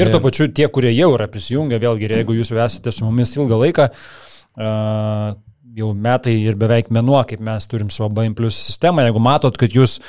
Ir 0.00 0.10
tuo 0.12 0.20
pačiu 0.24 0.48
tie, 0.52 0.66
kurie 0.72 0.90
jau 0.96 1.12
yra 1.14 1.28
prisijungę, 1.30 1.78
vėlgi, 1.80 2.08
jeigu 2.10 2.34
jūs 2.40 2.50
jau 2.52 2.62
esate 2.64 2.92
su 2.92 3.04
mumis 3.06 3.36
ilgą 3.36 3.60
laiką, 3.60 3.86
uh, 4.58 5.36
jau 5.76 5.90
metai 5.94 6.34
ir 6.40 6.56
beveik 6.58 6.90
menuo, 6.92 7.20
kaip 7.28 7.44
mes 7.44 7.68
turim 7.70 7.92
savo 7.92 8.10
BM 8.16 8.34
plus 8.36 8.58
sistemą, 8.58 9.04
jeigu 9.06 9.22
matot, 9.22 9.56
kad 9.60 9.72
jūs 9.76 10.00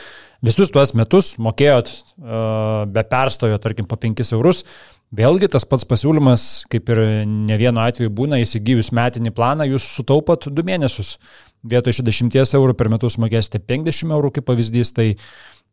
visus 0.45 0.69
tuos 0.73 0.93
metus 0.97 1.33
mokėjot 1.41 1.89
uh, 1.89 2.85
be 2.91 3.03
perstojo, 3.07 3.57
tarkim, 3.63 3.88
po 3.89 3.97
5 4.01 4.33
eurus, 4.38 4.63
Vėlgi 5.15 5.47
tas 5.47 5.63
pats 5.63 5.85
pasiūlymas, 5.88 6.65
kaip 6.67 6.89
ir 6.91 6.99
ne 7.23 7.55
vienu 7.55 7.79
atveju 7.79 8.11
būna, 8.11 8.41
įsigijus 8.43 8.89
metinį 8.91 9.31
planą, 9.31 9.63
jūs 9.69 9.85
sutaupot 9.95 10.49
2 10.51 10.65
mėnesius. 10.67 11.13
Vietoj 11.63 11.95
60 12.01 12.35
eurų 12.59 12.75
per 12.75 12.89
metus 12.91 13.15
mokėsite 13.15 13.61
50 13.63 14.11
eurų 14.11 14.33
kaip 14.35 14.47
pavyzdys, 14.49 14.91
tai 14.97 15.13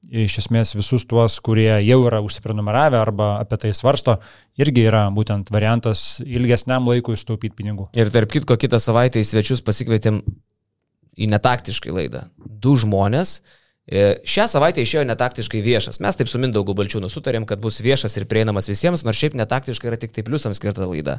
iš 0.06 0.36
esmės 0.44 0.76
visus 0.78 1.02
tuos, 1.10 1.40
kurie 1.42 1.72
jau 1.82 1.98
yra 2.06 2.20
užsiprenumeravę 2.22 3.00
arba 3.00 3.32
apie 3.40 3.58
tai 3.58 3.72
svarsto, 3.74 4.20
irgi 4.60 4.86
yra 4.86 5.08
būtent 5.10 5.50
variantas 5.50 6.20
ilgesniam 6.22 6.86
laikui 6.86 7.18
sutaupyti 7.18 7.58
pinigų. 7.58 7.88
Ir 7.98 8.14
tarp 8.14 8.30
kitko, 8.30 8.54
kitą 8.60 8.78
savaitę 8.78 9.18
į 9.18 9.26
svečius 9.32 9.64
pasikvietėm 9.66 10.22
į 11.18 11.30
netaktiškai 11.34 11.94
laidą. 11.94 12.28
Du 12.38 12.78
žmonės, 12.78 13.40
E, 13.40 13.62
šią 13.84 14.46
savaitę 14.48 14.80
išėjo 14.80 15.04
netaktiškai 15.10 15.60
viešas. 15.64 16.00
Mes 16.00 16.16
taip 16.16 16.30
su 16.30 16.40
Mindaugu 16.40 16.72
Balčiūnu 16.76 17.10
sutarėm, 17.12 17.44
kad 17.44 17.60
bus 17.60 17.82
viešas 17.84 18.16
ir 18.16 18.24
prieinamas 18.30 18.68
visiems, 18.70 19.04
nors 19.04 19.20
šiaip 19.20 19.36
netaktiškai 19.36 19.90
yra 19.90 20.00
tik 20.00 20.14
tai 20.16 20.24
pliusams 20.24 20.56
skirta 20.60 20.88
laida. 20.88 21.18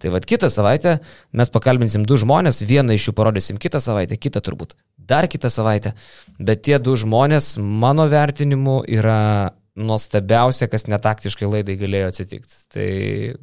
Tai 0.00 0.14
vad 0.16 0.24
kitą 0.28 0.48
savaitę 0.52 0.98
mes 1.36 1.52
pakalbinsim 1.52 2.08
du 2.08 2.16
žmonės, 2.16 2.64
vieną 2.64 2.96
iš 2.96 3.10
jų 3.10 3.16
parodysim 3.18 3.60
kitą 3.60 3.82
savaitę, 3.84 4.16
kitą 4.16 4.40
turbūt 4.40 4.72
dar 5.08 5.28
kitą 5.28 5.50
savaitę, 5.50 5.94
bet 6.38 6.62
tie 6.68 6.78
du 6.78 6.96
žmonės 6.96 7.56
mano 7.58 8.08
vertinimu 8.12 8.82
yra 8.88 9.54
nuostabiausia, 9.78 10.66
kas 10.70 10.86
netaktiškai 10.90 11.48
laidai 11.48 11.76
galėjo 11.78 12.10
atsitikti. 12.10 12.56
Tai 12.74 12.88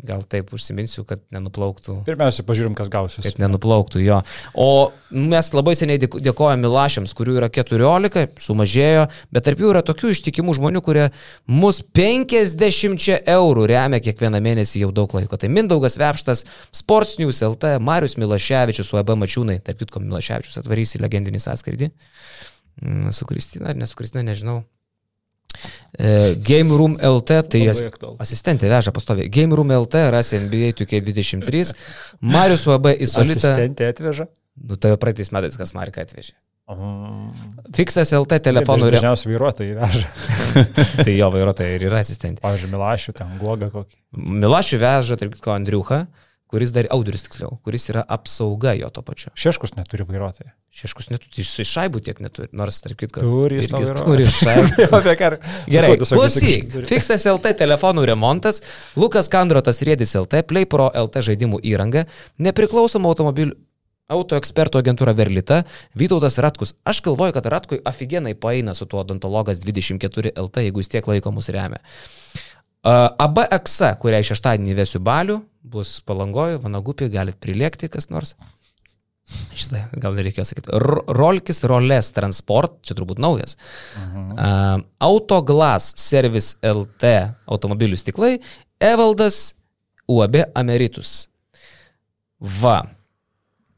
gal 0.06 0.26
taip 0.30 0.52
užsiminsiu, 0.56 1.06
kad 1.08 1.24
nenuplauktų. 1.34 2.02
Pirmiausia, 2.08 2.46
pažiūrim, 2.48 2.76
kas 2.78 2.90
gausis. 2.92 3.24
Kad 3.26 3.40
nenuplauktų 3.42 4.04
jo. 4.04 4.20
O 4.60 4.68
mes 5.16 5.52
labai 5.56 5.76
seniai 5.80 6.02
dėkojame 6.02 6.66
Milašiams, 6.66 7.14
kurių 7.16 7.38
yra 7.40 7.50
14, 7.54 8.26
sumažėjo, 8.42 9.08
bet 9.34 9.48
tarp 9.48 9.64
jų 9.64 9.72
yra 9.72 9.84
tokių 9.86 10.12
ištikimų 10.16 10.58
žmonių, 10.60 10.84
kurie 10.86 11.08
mus 11.48 11.82
50 11.96 13.32
eurų 13.36 13.68
remia 13.72 14.02
kiekvieną 14.04 14.44
mėnesį 14.44 14.86
jau 14.86 14.92
daug 14.96 15.16
laiko. 15.16 15.40
Tai 15.40 15.52
Mindaugas 15.54 16.00
Vepštas, 16.02 16.44
Sports 16.76 17.18
News 17.22 17.42
LT, 17.46 17.78
Marius 17.80 18.20
Milaševičius, 18.22 18.92
UAB 18.96 19.16
Mačiūnai, 19.24 19.62
tarp 19.64 19.82
kitko 19.84 20.04
Milaševičius 20.04 20.60
atvarys 20.64 20.98
į 20.98 21.06
legendinį 21.06 21.44
sąskrydį. 21.48 21.92
Mm, 22.84 23.12
su 23.16 23.26
Kristina 23.30 23.72
ar 23.72 23.78
ne 23.80 23.88
su 23.88 23.96
Kristina, 23.96 24.26
nežinau. 24.28 24.64
E, 25.96 26.36
Game 26.46 26.76
Room 26.76 26.98
LT, 27.00 27.42
tai 27.52 27.62
asistentė 28.24 28.72
veža 28.72 28.94
pastoviai. 28.96 29.30
Game 29.32 29.56
Room 29.56 29.72
LT 29.76 30.08
rasi 30.16 30.40
NBA 30.44 30.74
2K23. 30.82 31.76
Marius 32.36 32.66
UAB 32.70 32.92
į 32.96 33.08
Solitą. 33.12 33.54
Asistentė 33.54 33.92
atveža? 33.94 34.28
Nu, 34.56 34.80
tai 34.80 34.96
praeitais 35.00 35.32
metais 35.36 35.58
kas 35.60 35.76
Marika 35.76 36.04
atvežė. 36.06 36.36
Fiksas 37.78 38.10
LT 38.18 38.40
telefonų 38.48 38.88
ir... 38.90 38.96
Dažniausiai 38.98 39.36
vairuotojai 39.36 39.76
veža. 39.78 40.06
tai 41.06 41.14
jo 41.14 41.28
vairuotojai 41.36 41.76
ir 41.78 41.86
yra 41.92 42.00
asistentė. 42.02 42.42
Pavyzdžiui, 42.42 42.72
Milašių 42.74 43.14
ten 43.20 43.36
guoga 43.42 43.70
kokį. 43.74 44.00
Milašių 44.46 44.80
veža, 44.82 45.18
tarp 45.22 45.36
kitko, 45.38 45.54
Andriuха 45.54 46.06
kuris 46.56 46.72
dar 46.76 46.88
audrius 46.96 47.26
tiksliau, 47.28 47.58
kuris 47.68 47.90
yra 47.92 48.06
apsauga 48.16 48.72
jo 48.80 48.88
to 48.96 49.04
pačiu. 49.04 49.34
Šeškus 49.40 49.76
neturi 49.76 50.08
vairuotojo. 50.08 50.54
Šeškus 50.76 51.10
neturi, 51.12 51.44
iš 51.44 51.52
šaibų 51.68 52.02
tiek 52.04 52.22
neturi, 52.24 52.48
nors 52.56 52.80
tarp 52.84 53.00
kitko. 53.04 53.24
Turi, 53.24 53.60
jis 53.64 53.92
turi 54.00 54.28
šaibų. 54.32 54.88
Gerai, 55.72 55.92
klausyk. 56.00 56.80
Fixas 56.88 57.28
LT 57.32 57.56
telefonų 57.60 58.08
remontas, 58.08 58.62
Lukas 59.00 59.32
Kandrotas 59.32 59.84
Rėdis 59.84 60.16
LT, 60.20 60.46
PlayPro 60.48 60.90
LT 61.06 61.28
žaidimų 61.30 61.60
įranga, 61.68 62.08
nepriklausoma 62.40 63.12
automobilių 63.12 63.60
Auto 64.06 64.38
ekspertų 64.38 64.78
agentūra 64.84 65.16
Verlita, 65.18 65.64
Vytautas 65.98 66.36
Ratkus. 66.38 66.76
Aš 66.86 67.00
galvoju, 67.08 67.34
kad 67.34 67.48
Ratkui 67.50 67.80
aфиgenai 67.90 68.36
paeina 68.38 68.76
su 68.78 68.86
tuo 68.86 69.00
odontologas 69.02 69.64
24 69.66 70.36
LT, 70.38 70.68
jeigu 70.68 70.84
jis 70.84 70.92
tiek 70.94 71.08
laiko 71.10 71.34
mus 71.34 71.50
remia. 71.50 71.82
ABX, 72.86 73.80
kurią 74.02 74.22
šeštadienį 74.30 74.76
vesiu 74.78 75.02
balių, 75.04 75.40
bus 75.66 75.98
palangoju, 76.06 76.60
Vanagupį, 76.62 77.10
galit 77.14 77.40
prilėkti 77.42 77.90
kas 77.90 78.12
nors. 78.14 78.36
Šitą 79.26 79.88
gal 79.98 80.14
nereikėjo 80.14 80.46
sakyti. 80.46 80.70
Rolkis 81.18 81.64
Roles 81.66 82.12
Transport, 82.14 82.78
čia 82.86 82.94
turbūt 82.98 83.18
naujas. 83.22 83.58
Mhm. 83.98 84.26
Uh, 84.38 84.84
Autoglas 85.08 85.88
Service 85.98 86.60
LT 86.62 87.16
automobilių 87.50 87.98
stiklai, 87.98 88.36
Evaldas 88.78 89.56
UAB 90.12 90.44
Ameritus. 90.54 91.24
Va. 92.38 92.84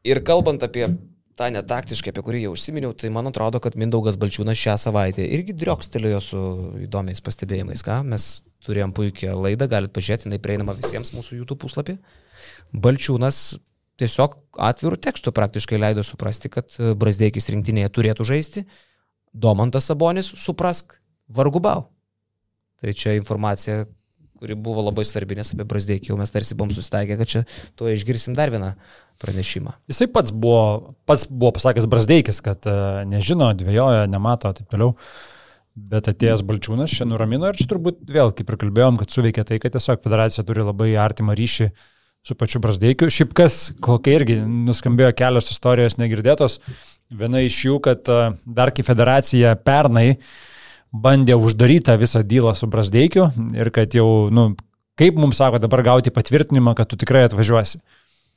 Ir 0.04 0.20
kalbant 0.28 0.64
apie 0.68 0.90
tą 1.38 1.50
netaktiškai, 1.54 2.12
apie 2.14 2.24
kurį 2.26 2.42
jau 2.46 2.54
užsiminiau, 2.56 2.96
tai 2.98 3.12
man 3.14 3.30
atrodo, 3.30 3.62
kad 3.64 3.78
Mindaugas 3.78 4.18
Balčiūnas 4.20 4.58
šią 4.58 4.76
savaitę 4.82 5.26
irgi 5.38 5.56
driokstelėjo 5.58 6.22
su 6.24 6.44
įdomiais 6.88 7.22
pastebėjimais, 7.24 7.84
ką 7.86 8.00
mes 8.10 8.28
turėjom 8.66 8.94
puikią 8.98 9.36
laidą, 9.38 9.70
galite 9.72 9.94
pažiūrėti, 9.96 10.28
jinai 10.28 10.42
prieinama 10.44 10.76
visiems 10.78 11.14
mūsų 11.16 11.42
YouTube 11.42 11.62
puslapį. 11.64 11.98
Balčiūnas 12.74 13.42
tiesiog 14.02 14.38
atvirų 14.70 15.00
tekstų 15.08 15.34
praktiškai 15.38 15.80
leido 15.82 16.06
suprasti, 16.06 16.52
kad 16.54 16.74
Brasdeikis 16.98 17.50
rinktinėje 17.54 17.94
turėtų 17.98 18.28
žaisti, 18.34 18.66
Domantas 19.38 19.90
Sabonis 19.90 20.32
suprask, 20.40 20.98
vargu 21.30 21.62
bau. 21.62 21.88
Tai 22.82 22.94
čia 22.98 23.14
informacija, 23.18 23.86
kuri 24.38 24.58
buvo 24.58 24.84
labai 24.86 25.06
svarbi, 25.06 25.38
nes 25.38 25.54
apie 25.54 25.66
Brasdeikį 25.70 26.12
jau 26.12 26.18
mes 26.18 26.34
tarsi 26.34 26.58
buvom 26.58 26.74
susitaikę, 26.74 27.18
kad 27.20 27.30
čia 27.30 27.44
tuo 27.78 27.90
išgirsim 27.94 28.38
dar 28.38 28.54
vieną 28.54 28.76
pranešimą. 29.22 29.74
Jisai 29.92 30.08
pats 30.12 30.34
buvo, 30.34 30.94
pats 31.10 31.26
buvo 31.30 31.54
pasakęs 31.58 31.88
Brasdeikis, 31.90 32.42
kad 32.46 32.68
uh, 32.70 33.02
nežino, 33.10 33.50
dviejoja, 33.58 34.06
nemato, 34.12 34.54
taip 34.58 34.70
toliau. 34.72 34.96
Bet 35.78 36.10
atėjęs 36.10 36.42
Balčiūnas 36.46 36.96
čia 36.98 37.06
nuramino 37.06 37.52
ir 37.52 37.60
čia 37.60 37.68
turbūt 37.70 38.02
vėl, 38.10 38.32
kaip 38.34 38.50
ir 38.50 38.58
kalbėjom, 38.64 38.98
kad 38.98 39.14
suveikia 39.14 39.46
tai, 39.46 39.60
kad 39.62 39.76
tiesiog 39.76 40.02
federacija 40.02 40.46
turi 40.48 40.66
labai 40.66 40.96
artimą 40.98 41.36
ryšį 41.38 41.70
su 42.26 42.36
pačiu 42.36 42.62
Brasdeikiu. 42.64 43.12
Šiaip 43.14 43.36
kas, 43.38 43.60
kokia 43.84 44.18
irgi 44.18 44.40
nuskambėjo 44.42 45.14
kelios 45.20 45.52
istorijos 45.54 46.00
negirdėtos. 46.02 46.58
Viena 47.14 47.44
iš 47.46 47.60
jų, 47.68 47.78
kad 47.86 48.10
uh, 48.12 48.34
dar 48.44 48.74
kai 48.74 48.86
federacija 48.88 49.54
pernai 49.62 50.18
bandė 50.92 51.38
uždaryti 51.38 51.96
visą 52.02 52.24
dylą 52.26 52.56
su 52.58 52.68
Brasdeikiu 52.72 53.30
ir 53.56 53.70
kad 53.76 53.94
jau, 53.96 54.08
nu, 54.34 54.50
kaip 54.98 55.18
mums 55.20 55.40
sako 55.40 55.62
dabar 55.62 55.84
gauti 55.86 56.14
patvirtinimą, 56.14 56.74
kad 56.78 56.90
tu 56.90 57.00
tikrai 57.00 57.28
atvažiuosi. 57.28 57.80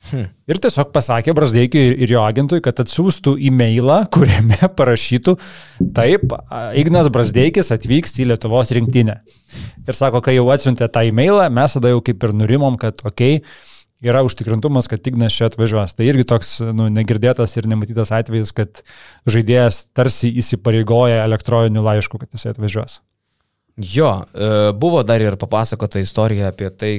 Hmm. 0.09 0.31
Ir 0.49 0.57
tiesiog 0.57 0.89
pasakė 0.95 1.35
Brasdeikiui 1.37 1.91
ir 2.01 2.13
jo 2.15 2.23
agentui, 2.25 2.57
kad 2.65 2.79
atsiųstų 2.81 3.35
e-mailą, 3.49 3.99
kuriame 4.13 4.57
parašytų, 4.79 5.35
taip, 5.97 6.33
Ignas 6.81 7.11
Brasdeikis 7.13 7.69
atvyks 7.75 8.17
į 8.23 8.31
Lietuvos 8.31 8.73
rinktinę. 8.73 9.19
Ir 9.85 9.97
sako, 9.97 10.23
kai 10.25 10.39
jau 10.39 10.47
atsiuntė 10.53 10.89
tą 10.89 11.05
e-mailą, 11.09 11.45
mes 11.53 11.77
tada 11.77 11.93
jau 11.93 12.01
kaip 12.05 12.25
ir 12.25 12.33
nurimom, 12.41 12.79
kad 12.81 13.05
okei, 13.05 13.39
okay, 13.43 13.69
yra 14.01 14.23
užtikrintumas, 14.25 14.89
kad 14.89 15.05
Ignas 15.07 15.35
čia 15.37 15.47
atvažiuos. 15.51 15.93
Tai 15.97 16.07
irgi 16.09 16.25
toks 16.27 16.57
nu, 16.73 16.89
negirdėtas 16.93 17.53
ir 17.57 17.69
nematytas 17.69 18.11
atvejis, 18.17 18.53
kad 18.57 18.81
žaidėjas 19.29 19.85
tarsi 19.97 20.31
įsipareigoja 20.41 21.21
elektroniniu 21.27 21.85
laišku, 21.85 22.21
kad 22.21 22.33
jis 22.33 22.49
atvažiuos. 22.55 22.99
Jo, 23.77 24.11
e, 24.33 24.49
buvo 24.77 25.05
dar 25.07 25.21
ir 25.23 25.37
papasakota 25.39 26.01
istorija 26.01 26.49
apie 26.51 26.69
tai, 26.73 26.91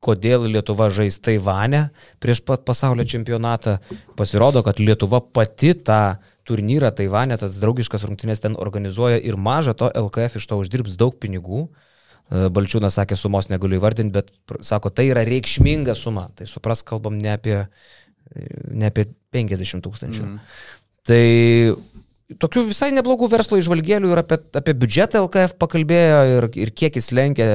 kodėl 0.00 0.46
Lietuva 0.48 0.88
žais 0.92 1.18
Taivane 1.20 1.90
prieš 2.22 2.40
pat 2.46 2.64
pasaulio 2.68 3.04
čempionatą. 3.04 3.78
Pasirodo, 4.16 4.64
kad 4.64 4.80
Lietuva 4.80 5.20
pati 5.20 5.74
tą 5.76 6.16
turnyrą 6.48 6.90
Taivane, 6.96 7.36
tas 7.40 7.60
draugiškas 7.60 8.06
rungtynės 8.08 8.42
ten 8.42 8.56
organizuoja 8.58 9.20
ir 9.20 9.36
maža 9.36 9.76
to 9.76 9.90
LKF 9.92 10.40
iš 10.40 10.48
to 10.50 10.58
uždirbs 10.60 10.96
daug 11.00 11.16
pinigų. 11.20 11.66
E, 12.30 12.48
Balčiūnas 12.48 12.96
sakė, 12.98 13.18
sumos 13.20 13.50
negaliu 13.52 13.78
įvardinti, 13.78 14.14
bet 14.16 14.32
sako, 14.66 14.92
tai 14.94 15.10
yra 15.12 15.24
reikšminga 15.28 15.94
suma. 15.98 16.28
Tai 16.36 16.48
supras, 16.50 16.82
kalbam 16.86 17.20
ne 17.20 17.34
apie, 17.36 17.62
ne 18.72 18.88
apie 18.88 19.10
50 19.36 19.84
tūkstančių. 19.84 20.26
Mm. 20.26 20.40
Tai 21.10 21.24
tokių 22.38 22.66
visai 22.68 22.90
neblogų 22.94 23.30
verslo 23.32 23.58
išvalgėlių 23.58 24.12
ir 24.12 24.20
apie, 24.22 24.38
apie 24.60 24.74
biudžetą 24.78 25.24
LKF 25.24 25.56
pakalbėjo 25.58 26.20
ir, 26.36 26.46
ir 26.62 26.72
kiek 26.76 26.98
jis 26.98 27.10
lenkia, 27.16 27.48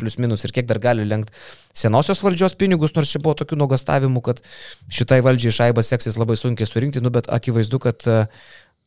plus 0.00 0.18
minus, 0.22 0.44
ir 0.46 0.54
kiek 0.56 0.66
dar 0.66 0.80
gali 0.82 1.06
lenkti 1.06 1.34
senosios 1.76 2.22
valdžios 2.24 2.56
pinigus, 2.58 2.94
nors 2.96 3.12
čia 3.12 3.20
buvo 3.22 3.36
tokių 3.36 3.58
nuogastavimų, 3.60 4.22
kad 4.24 4.40
šitai 4.88 5.20
valdžiai 5.24 5.54
šaibas 5.58 5.92
seksis 5.92 6.16
labai 6.16 6.38
sunkiai 6.40 6.68
surinkti, 6.68 7.02
nu, 7.04 7.12
bet 7.12 7.28
akivaizdu, 7.32 7.80
kad 7.84 8.06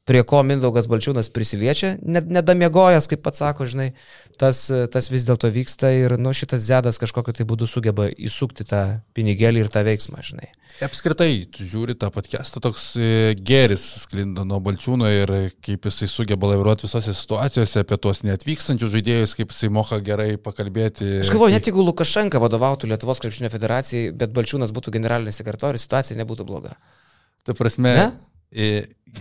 prie 0.09 0.23
ko 0.25 0.41
Mindaugas 0.45 0.87
Balčiūnas 0.89 1.29
prisiliečia, 1.33 1.93
nedamiegojęs, 2.01 3.07
kaip 3.11 3.21
pats 3.25 3.43
sako, 3.43 3.67
žinai, 3.69 3.91
tas, 4.41 4.63
tas 4.93 5.09
vis 5.13 5.27
dėlto 5.27 5.51
vyksta 5.53 5.91
ir 5.93 6.15
nu, 6.17 6.33
šitas 6.33 6.63
Zedas 6.65 6.97
kažkokiu 7.01 7.35
tai 7.37 7.45
būdu 7.49 7.67
sugeba 7.69 8.07
įsukti 8.09 8.65
tą 8.65 8.81
pinigėlį 9.17 9.65
ir 9.65 9.69
tą 9.73 9.83
veiksmą, 9.85 10.23
žinai. 10.25 10.49
Apskritai, 10.85 11.43
žiūri 11.53 11.93
tą 11.99 12.07
podcastą, 12.13 12.61
toks 12.63 12.93
e, 12.95 13.33
geris 13.35 13.83
sklinda 14.05 14.45
nuo 14.47 14.61
Balčiūno 14.63 15.09
ir 15.11 15.33
kaip 15.65 15.89
jisai 15.89 16.07
sugeba 16.09 16.53
laivuoti 16.53 16.87
visose 16.87 17.13
situacijose 17.17 17.83
apie 17.83 17.97
tuos 18.01 18.23
neatvykstančius 18.23 18.93
žaidėjus, 18.93 19.35
kaip 19.37 19.51
jisai 19.53 19.69
moka 19.75 19.99
gerai 20.05 20.37
pakalbėti. 20.41 21.19
Aš 21.25 21.33
galvoju, 21.35 21.57
net 21.57 21.67
jeigu 21.67 21.83
Lukašenka 21.83 22.39
vadovautų 22.41 22.89
Lietuvos 22.93 23.19
krepšinio 23.21 23.51
federacijai, 23.51 24.13
bet 24.15 24.31
Balčiūnas 24.37 24.71
būtų 24.73 24.95
generalinis 24.95 25.41
sekretorius, 25.41 25.83
situacija 25.85 26.17
nebūtų 26.21 26.47
bloga. 26.47 26.77
Ta 27.43 27.57
prasme, 27.57 27.93
ne? 27.99 28.07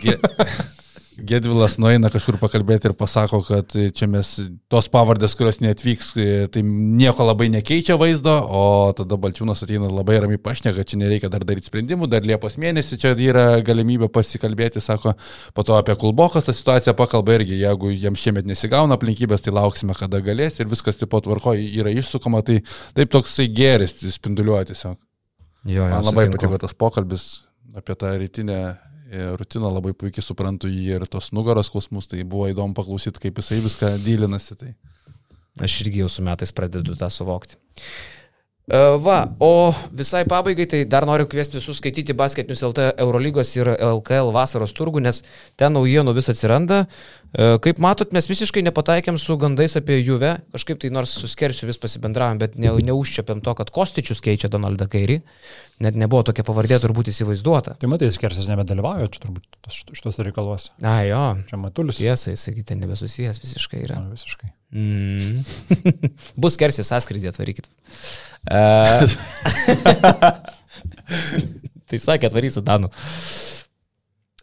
Ge... 0.03 0.19
Gedvilas 1.19 1.75
nueina 1.83 2.13
kažkur 2.15 2.37
pakalbėti 2.39 2.87
ir 2.87 2.93
pasako, 2.95 3.41
kad 3.43 3.73
čia 3.75 4.07
mes 4.07 4.29
tos 4.71 4.87
pavardės, 4.93 5.33
kurios 5.35 5.57
neatvyks, 5.59 6.13
tai 6.55 6.63
nieko 6.63 7.27
labai 7.27 7.49
nekeičia 7.51 7.97
vaizdo, 7.99 8.37
o 8.47 8.61
tada 8.95 9.19
Balčiūnas 9.19 9.65
ateina 9.67 9.91
labai 9.91 10.21
ramiai 10.23 10.39
pašneka, 10.39 10.77
kad 10.79 10.93
čia 10.93 11.01
nereikia 11.01 11.31
dar 11.33 11.43
daryti 11.49 11.73
sprendimų, 11.73 12.07
dar 12.13 12.23
Liepos 12.23 12.55
mėnesį 12.63 13.01
čia 13.03 13.17
yra 13.19 13.47
galimybė 13.67 14.07
pasikalbėti, 14.15 14.79
sako, 14.85 15.17
po 15.59 15.67
to 15.67 15.75
apie 15.75 15.99
Kulbokas 15.99 16.47
tą 16.47 16.55
situaciją 16.55 16.95
pakalba 16.99 17.35
irgi, 17.41 17.59
jeigu 17.65 17.91
jiems 17.97 18.23
šiemet 18.23 18.47
nesigauna 18.47 18.95
aplinkybės, 18.95 19.43
tai 19.43 19.57
lauksime, 19.59 19.99
kada 19.99 20.23
galės 20.23 20.63
ir 20.63 20.71
viskas 20.71 21.03
tipo 21.03 21.19
tvarkoje 21.25 21.67
yra 21.83 21.91
išsukama, 21.99 22.45
tai 22.47 22.61
taip 22.95 23.11
toksai 23.19 23.51
geris 23.51 23.99
spinduliuoja 24.15 24.71
tiesiog. 24.71 24.95
Jo, 25.67 25.83
jo, 25.83 25.91
Man 25.91 26.07
labai 26.07 26.29
sutinku. 26.29 26.39
patiko 26.47 26.63
tas 26.63 26.79
pokalbis 26.79 27.27
apie 27.77 27.99
tą 27.99 28.15
rytinę 28.23 28.63
rutiną 29.41 29.73
labai 29.73 29.95
puikiai 29.97 30.25
suprantu 30.25 30.71
jį 30.71 30.99
ir 30.99 31.07
tos 31.11 31.33
nugaros 31.37 31.71
klausmus, 31.73 32.11
tai 32.11 32.25
buvo 32.29 32.49
įdomu 32.51 32.77
paklausyti, 32.77 33.23
kaip 33.23 33.41
jisai 33.41 33.63
viską 33.65 33.95
dylinasi. 34.05 34.59
Tai. 34.61 34.75
Aš 35.65 35.81
irgi 35.85 36.05
jau 36.05 36.13
su 36.13 36.23
metais 36.23 36.55
pradedu 36.55 36.97
tą 36.99 37.09
suvokti. 37.11 37.59
E, 38.69 38.79
va, 39.01 39.23
o 39.41 39.73
visai 39.97 40.27
pabaigai 40.29 40.67
tai 40.69 40.83
dar 40.85 41.07
noriu 41.09 41.25
kviesti 41.27 41.57
visus 41.57 41.79
skaityti 41.81 42.13
basketinius 42.13 42.61
LT 42.69 42.91
Eurolygos 43.01 43.55
ir 43.57 43.71
LKL 43.73 44.29
vasaros 44.35 44.75
turgų, 44.77 45.01
nes 45.07 45.23
ten 45.57 45.73
naujienų 45.73 46.13
vis 46.19 46.29
atsiranda. 46.29 46.83
E, 46.85 47.55
kaip 47.65 47.81
matot, 47.81 48.13
mes 48.13 48.29
visiškai 48.29 48.63
nepataikėm 48.69 49.17
su 49.17 49.39
gandais 49.41 49.79
apie 49.81 50.03
Juve, 50.03 50.35
kažkaip 50.53 50.83
tai 50.85 50.93
nors 50.93 51.17
suskersiu 51.17 51.71
vis 51.71 51.81
pasibendravom, 51.81 52.43
bet 52.45 52.61
ne, 52.61 52.75
neužčiapiam 52.91 53.41
to, 53.41 53.57
kad 53.57 53.73
Kostičius 53.73 54.21
keičia 54.25 54.53
Donaldą 54.53 54.85
Kairį. 54.93 55.23
Net 55.83 55.95
nebuvo 55.99 56.25
tokia 56.27 56.43
pavardė 56.47 56.81
turbūt 56.83 57.13
įsivaizduota. 57.13 57.77
Tai 57.79 57.91
matai, 57.91 58.09
Skersas 58.15 58.49
nebedalyvauja 58.51 59.07
čia 59.15 59.21
turbūt 59.23 59.69
šitos 59.71 60.19
reikaluose. 60.27 60.73
A, 60.83 60.97
jo. 61.07 61.21
Čia 61.47 61.59
Matulis. 61.63 62.01
Tiesai, 62.01 62.35
sakyti, 62.41 62.75
nebesusijęs 62.81 63.39
visiškai 63.43 63.83
yra. 63.87 64.01
Na, 64.03 64.11
visiškai. 64.17 64.51
Mm. 64.75 65.45
Bus 66.43 66.57
Skersis 66.59 66.91
sąskrydį 66.91 67.31
atvarykit. 67.31 67.71
Uh, 68.51 69.07
tai 71.91 72.01
sakė, 72.03 72.27
atvarysiu 72.33 72.65
Danu. 72.67 72.91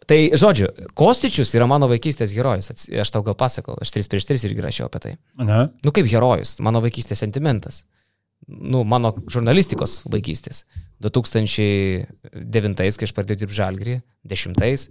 Tai 0.06 0.18
žodžiu, 0.38 0.70
Kostičius 0.96 1.52
yra 1.58 1.66
mano 1.68 1.90
vaikystės 1.90 2.32
herojus. 2.32 2.72
Aš 3.02 3.12
tau 3.12 3.26
gal 3.26 3.36
pasakau, 3.36 3.76
aš 3.82 3.92
3 3.92 4.08
prieš 4.08 4.28
3 4.30 4.48
irgi 4.48 4.64
rašiau 4.64 4.88
apie 4.88 5.02
tai. 5.02 5.14
Ne. 5.42 5.66
Nu 5.84 5.92
kaip 5.92 6.08
herojus, 6.08 6.56
mano 6.64 6.80
vaikystės 6.84 7.20
sentimentas 7.26 7.84
nu, 8.46 8.82
mano 8.84 9.12
žurnalistikos 9.30 10.02
vaikystės. 10.10 10.64
2009, 11.04 12.76
kai 12.76 13.08
aš 13.08 13.14
pradėjau 13.16 13.42
dirbti 13.42 13.58
Žalgrį, 13.58 13.96
10, 14.32 14.86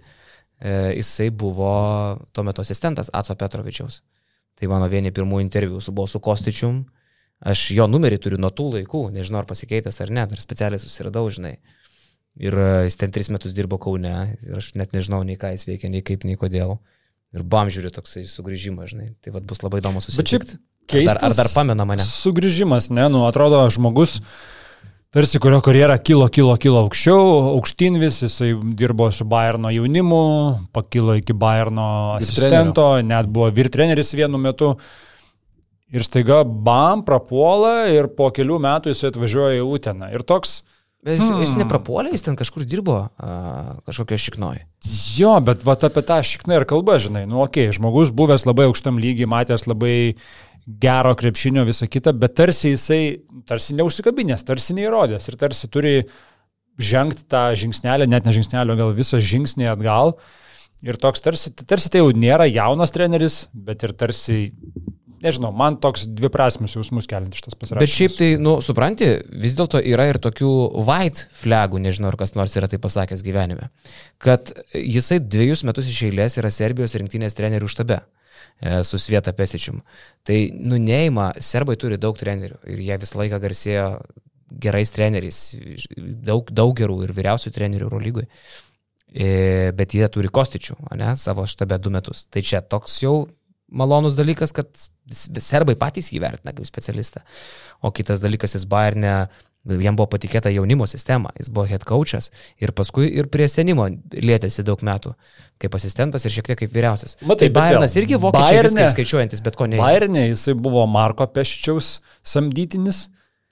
e, 0.60 0.74
jisai 1.00 1.30
buvo 1.30 1.72
tuo 2.32 2.44
metu 2.46 2.62
asistentas 2.62 3.10
Aco 3.12 3.34
Petrovičiaus. 3.34 4.02
Tai 4.56 4.68
mano 4.72 4.88
vieni 4.88 5.12
pirmųjų 5.12 5.44
interviu 5.44 5.80
su 5.84 5.92
buvo 5.92 6.08
su 6.08 6.20
Kostičium. 6.22 6.84
Aš 7.44 7.66
jo 7.76 7.84
numerį 7.90 8.16
turiu 8.22 8.38
nuo 8.40 8.48
tų 8.48 8.70
laikų, 8.78 9.02
nežinau 9.12 9.42
ar 9.42 9.48
pasikeitęs 9.50 10.00
ar 10.00 10.12
ne, 10.14 10.22
dar 10.30 10.40
specialiai 10.40 10.80
susiradau, 10.80 11.26
žinai. 11.28 11.58
Ir 12.40 12.56
e, 12.56 12.68
jis 12.86 12.96
ten 13.00 13.12
tris 13.12 13.28
metus 13.32 13.52
dirbo 13.56 13.76
Kaune 13.82 14.14
ir 14.44 14.56
aš 14.56 14.72
net 14.76 14.94
nežinau 14.96 15.20
nei 15.26 15.36
ką 15.40 15.52
jis 15.52 15.66
veikia, 15.68 15.90
nei 15.92 16.04
kaip, 16.06 16.24
nei 16.28 16.38
kodėl. 16.40 16.78
Ir 17.36 17.44
bam 17.44 17.68
žiūriu 17.72 17.90
toksai 17.92 18.24
sugrįžimas, 18.30 18.94
žinai. 18.94 19.10
Tai 19.20 19.34
vad 19.34 19.44
bus 19.48 19.60
labai 19.64 19.82
įdomu 19.82 20.00
susitikti. 20.04 20.56
Keistas. 20.86 21.18
Ar 21.18 21.20
dar, 21.20 21.32
ar 21.32 21.36
dar 21.36 21.50
pamena 21.52 21.84
mane? 21.88 22.04
Sugrįžimas, 22.06 22.88
ne, 22.94 23.08
nu 23.10 23.24
atrodo 23.26 23.64
žmogus, 23.74 24.20
tarsi 25.16 25.38
kurio 25.40 25.62
karjera 25.64 25.96
kilo, 25.96 26.26
kilo, 26.28 26.52
kilo 26.60 26.82
aukščiau, 26.84 27.28
aukštyn 27.54 27.96
vis, 28.02 28.18
jisai 28.26 28.50
dirbo 28.76 29.08
su 29.14 29.24
Bayerno 29.24 29.70
jaunimu, 29.72 30.20
pakilo 30.76 31.16
iki 31.16 31.32
Bayerno 31.32 31.88
asistento, 32.18 32.90
net 33.00 33.30
buvo 33.32 33.48
vyr 33.56 33.70
treneris 33.72 34.12
vienu 34.18 34.40
metu. 34.40 34.74
Ir 35.94 36.04
staiga 36.04 36.42
bam, 36.44 37.06
prapuola 37.06 37.86
ir 37.94 38.10
po 38.12 38.28
kelių 38.34 38.58
metų 38.60 38.92
jisai 38.92 39.12
atvažiuoja 39.12 39.60
į 39.62 39.68
Uteną. 39.78 40.10
Ir 40.12 40.26
toks, 40.26 40.58
Bet 41.06 41.20
jis, 41.20 41.28
hmm. 41.28 41.42
jis 41.44 41.52
neprapuolė, 41.60 42.10
jis 42.10 42.24
ten 42.26 42.34
kažkur 42.34 42.64
dirbo 42.66 42.96
a, 43.06 43.34
kažkokio 43.86 44.16
šiknoje. 44.18 44.64
Jo, 45.14 45.36
bet 45.44 45.62
va 45.62 45.76
apie 45.78 46.02
tą 46.02 46.16
šikną 46.26 46.58
ir 46.58 46.66
kalba, 46.66 46.96
žinai, 46.98 47.22
nu 47.30 47.44
okei, 47.44 47.68
okay, 47.68 47.76
žmogus 47.76 48.10
buvęs 48.16 48.42
labai 48.48 48.66
aukštam 48.66 48.98
lygiai, 48.98 49.28
matęs 49.30 49.68
labai 49.70 50.16
gero 50.66 51.14
krepšinio, 51.18 51.62
visą 51.66 51.86
kitą, 51.90 52.12
bet 52.18 52.34
tarsi 52.38 52.72
jisai, 52.74 53.02
tarsi 53.46 53.76
neužsikabinės, 53.78 54.42
tarsi 54.46 54.74
neįrodęs 54.76 55.30
ir 55.30 55.38
tarsi 55.38 55.70
turi 55.70 56.00
žengti 56.82 57.24
tą 57.30 57.48
žingsnelį, 57.56 58.08
net 58.10 58.26
ne 58.26 58.34
žingsnelį, 58.34 58.76
gal 58.80 58.92
visą 58.96 59.22
žingsnį 59.22 59.70
atgal. 59.72 60.16
Ir 60.84 60.98
toks 61.00 61.22
tarsi, 61.24 61.54
tarsi 61.64 61.88
tai 61.88 62.02
jau 62.02 62.10
nėra 62.12 62.44
jaunas 62.50 62.92
treneris, 62.92 63.46
bet 63.54 63.86
ir 63.86 63.94
tarsi 63.96 64.50
nežinau, 65.22 65.52
man 65.56 65.78
toks 65.80 66.04
dviprasmis 66.18 66.76
jausmus 66.76 67.08
kelinti 67.08 67.40
šitas 67.40 67.56
pasirinkimas. 67.56 67.86
Bet 67.86 67.94
šiaip 67.94 68.16
tai, 68.18 68.28
nu, 68.42 68.58
supranti, 68.64 69.08
vis 69.42 69.56
dėlto 69.58 69.80
yra 69.80 70.08
ir 70.10 70.20
tokių 70.22 70.50
white 70.76 71.30
flagų, 71.36 71.80
nežinau, 71.86 72.10
ar 72.12 72.18
kas 72.20 72.34
nors 72.36 72.56
yra 72.58 72.68
tai 72.70 72.80
pasakęs 72.82 73.24
gyvenime, 73.26 73.70
kad 74.22 74.52
jisai 74.76 75.22
dviejus 75.22 75.64
metus 75.68 75.88
iš 75.90 76.04
eilės 76.10 76.36
yra 76.42 76.52
Serbijos 76.52 76.96
rinktinės 77.00 77.38
trenerių 77.38 77.70
štabe 77.72 78.02
e, 78.02 78.25
su 78.88 78.98
Svieta 78.98 79.34
Pesičium. 79.36 79.82
Tai, 80.26 80.36
nu, 80.56 80.78
neima, 80.80 81.30
serbai 81.44 81.76
turi 81.80 81.98
daug 82.00 82.16
trenerių 82.18 82.62
ir 82.72 82.84
jie 82.86 82.96
visą 83.02 83.20
laiką 83.20 83.40
garsėjo 83.42 83.88
gerais 84.62 84.92
treneriais, 84.94 85.40
daug, 85.96 86.50
daug 86.54 86.74
gerų 86.78 87.02
ir 87.04 87.12
vyriausių 87.16 87.52
trenerių 87.54 87.88
Eurolygui. 87.88 88.26
E, 89.16 89.72
bet 89.76 89.94
jie 89.96 90.06
turi 90.12 90.28
kostičių, 90.32 90.76
ne, 90.98 91.14
savo 91.16 91.46
štabe 91.48 91.78
du 91.80 91.92
metus. 91.94 92.26
Tai 92.32 92.42
čia 92.44 92.60
toks 92.60 92.98
jau 93.04 93.16
malonus 93.66 94.16
dalykas, 94.18 94.52
kad 94.54 94.68
serbai 95.42 95.76
patys 95.78 96.10
jį 96.12 96.20
vertina 96.22 96.54
kaip 96.54 96.68
specialistą. 96.68 97.22
O 97.82 97.92
kitas 97.94 98.22
dalykas, 98.22 98.56
jis 98.56 98.66
Bayernė, 98.70 99.26
jam 99.82 99.96
buvo 99.98 100.06
patikėta 100.12 100.50
jaunimo 100.54 100.86
sistema, 100.90 101.30
jis 101.40 101.48
buvo 101.50 101.66
head 101.70 101.84
coachas 101.88 102.30
ir 102.62 102.72
paskui 102.76 103.08
ir 103.18 103.26
prie 103.32 103.48
senimo 103.50 103.88
lėtėsi 104.14 104.62
daug 104.66 104.82
metų 104.86 105.14
kaip 105.62 105.74
asistentas 105.78 106.24
ir 106.28 106.34
šiek 106.34 106.50
tiek 106.52 106.58
kaip 106.64 106.72
vyriausias. 106.74 107.16
Matai, 107.24 107.48
tai 107.48 107.54
Bayernas 107.60 107.94
irgi 107.96 108.18
vokiečiai 108.20 108.62
viską 108.68 108.88
skaičiuojantis, 108.94 109.42
bet 109.46 109.56
ko 109.56 109.66
ne. 109.70 109.78
Bayernė 109.80 110.28
jisai 110.30 110.54
buvo 110.54 110.86
Marko 110.86 111.26
Pešičiaus 111.26 111.96
samdytinis. 112.22 113.06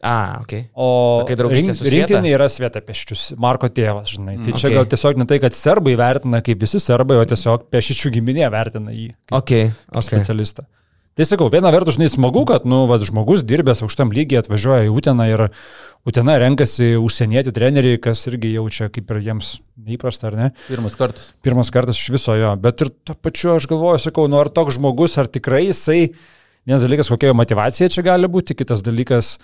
A, 0.04 0.36
ok. 0.42 0.52
O 0.76 0.86
Sakai, 1.22 1.36
rink- 1.48 1.80
rinktinė 1.80 2.34
yra 2.36 2.44
Sveta 2.52 2.82
Pešičius, 2.84 3.22
Marko 3.40 3.70
tėvas, 3.72 4.10
žinai. 4.12 4.34
Tai 4.44 4.52
čia 4.52 4.68
okei. 4.68 4.74
gal 4.76 4.88
tiesiog 4.92 5.16
ne 5.22 5.24
tai, 5.30 5.38
kad 5.40 5.56
serbai 5.56 5.94
vertina 5.96 6.42
kaip 6.44 6.60
visi 6.60 6.76
serbai, 6.82 7.16
o 7.16 7.24
tiesiog 7.30 7.64
Pešičių 7.72 8.12
giminė 8.18 8.50
vertina 8.52 8.92
jį 8.92 9.06
kaip 9.14 9.38
Ok, 9.40 9.52
ok. 9.96 10.04
specialistą. 10.10 10.66
Tai 11.14 11.22
sakau, 11.22 11.46
viena 11.46 11.70
vertus, 11.70 11.94
žinai, 11.94 12.08
smagu, 12.10 12.40
kad, 12.50 12.64
nu, 12.66 12.80
va, 12.90 12.96
žmogus 12.98 13.44
dirbęs 13.46 13.84
aukštam 13.86 14.10
lygiai 14.10 14.40
atvažiuoja 14.40 14.88
į 14.88 14.94
Uteną 14.98 15.28
ir 15.30 15.42
Utena 16.10 16.34
renkasi 16.42 16.96
užsienieti 16.98 17.52
treneriai, 17.54 18.00
kas 18.02 18.26
irgi 18.26 18.50
jaučia 18.56 18.88
kaip 18.90 19.12
ir 19.14 19.20
jiems 19.22 19.52
neįprasta, 19.78 20.32
ar 20.32 20.38
ne? 20.40 20.48
Pirmas 20.66 20.98
kartas. 20.98 21.30
pirmas 21.46 21.70
kartas 21.70 22.02
iš 22.02 22.10
viso 22.16 22.34
jo, 22.34 22.50
bet 22.58 22.82
ir 22.82 22.90
to 23.06 23.14
pačiu 23.14 23.54
aš 23.54 23.70
galvoju, 23.70 24.02
sakau, 24.02 24.26
nu 24.26 24.42
ar 24.42 24.50
toks 24.50 24.74
žmogus, 24.80 25.14
ar 25.22 25.30
tikrai 25.30 25.68
jisai, 25.68 26.00
vienas 26.66 26.82
dalykas, 26.82 27.12
kokia 27.14 27.30
jo 27.30 27.38
motivacija 27.38 27.92
čia 27.94 28.04
gali 28.10 28.28
būti, 28.34 28.58
kitas 28.58 28.82
dalykas, 28.82 29.36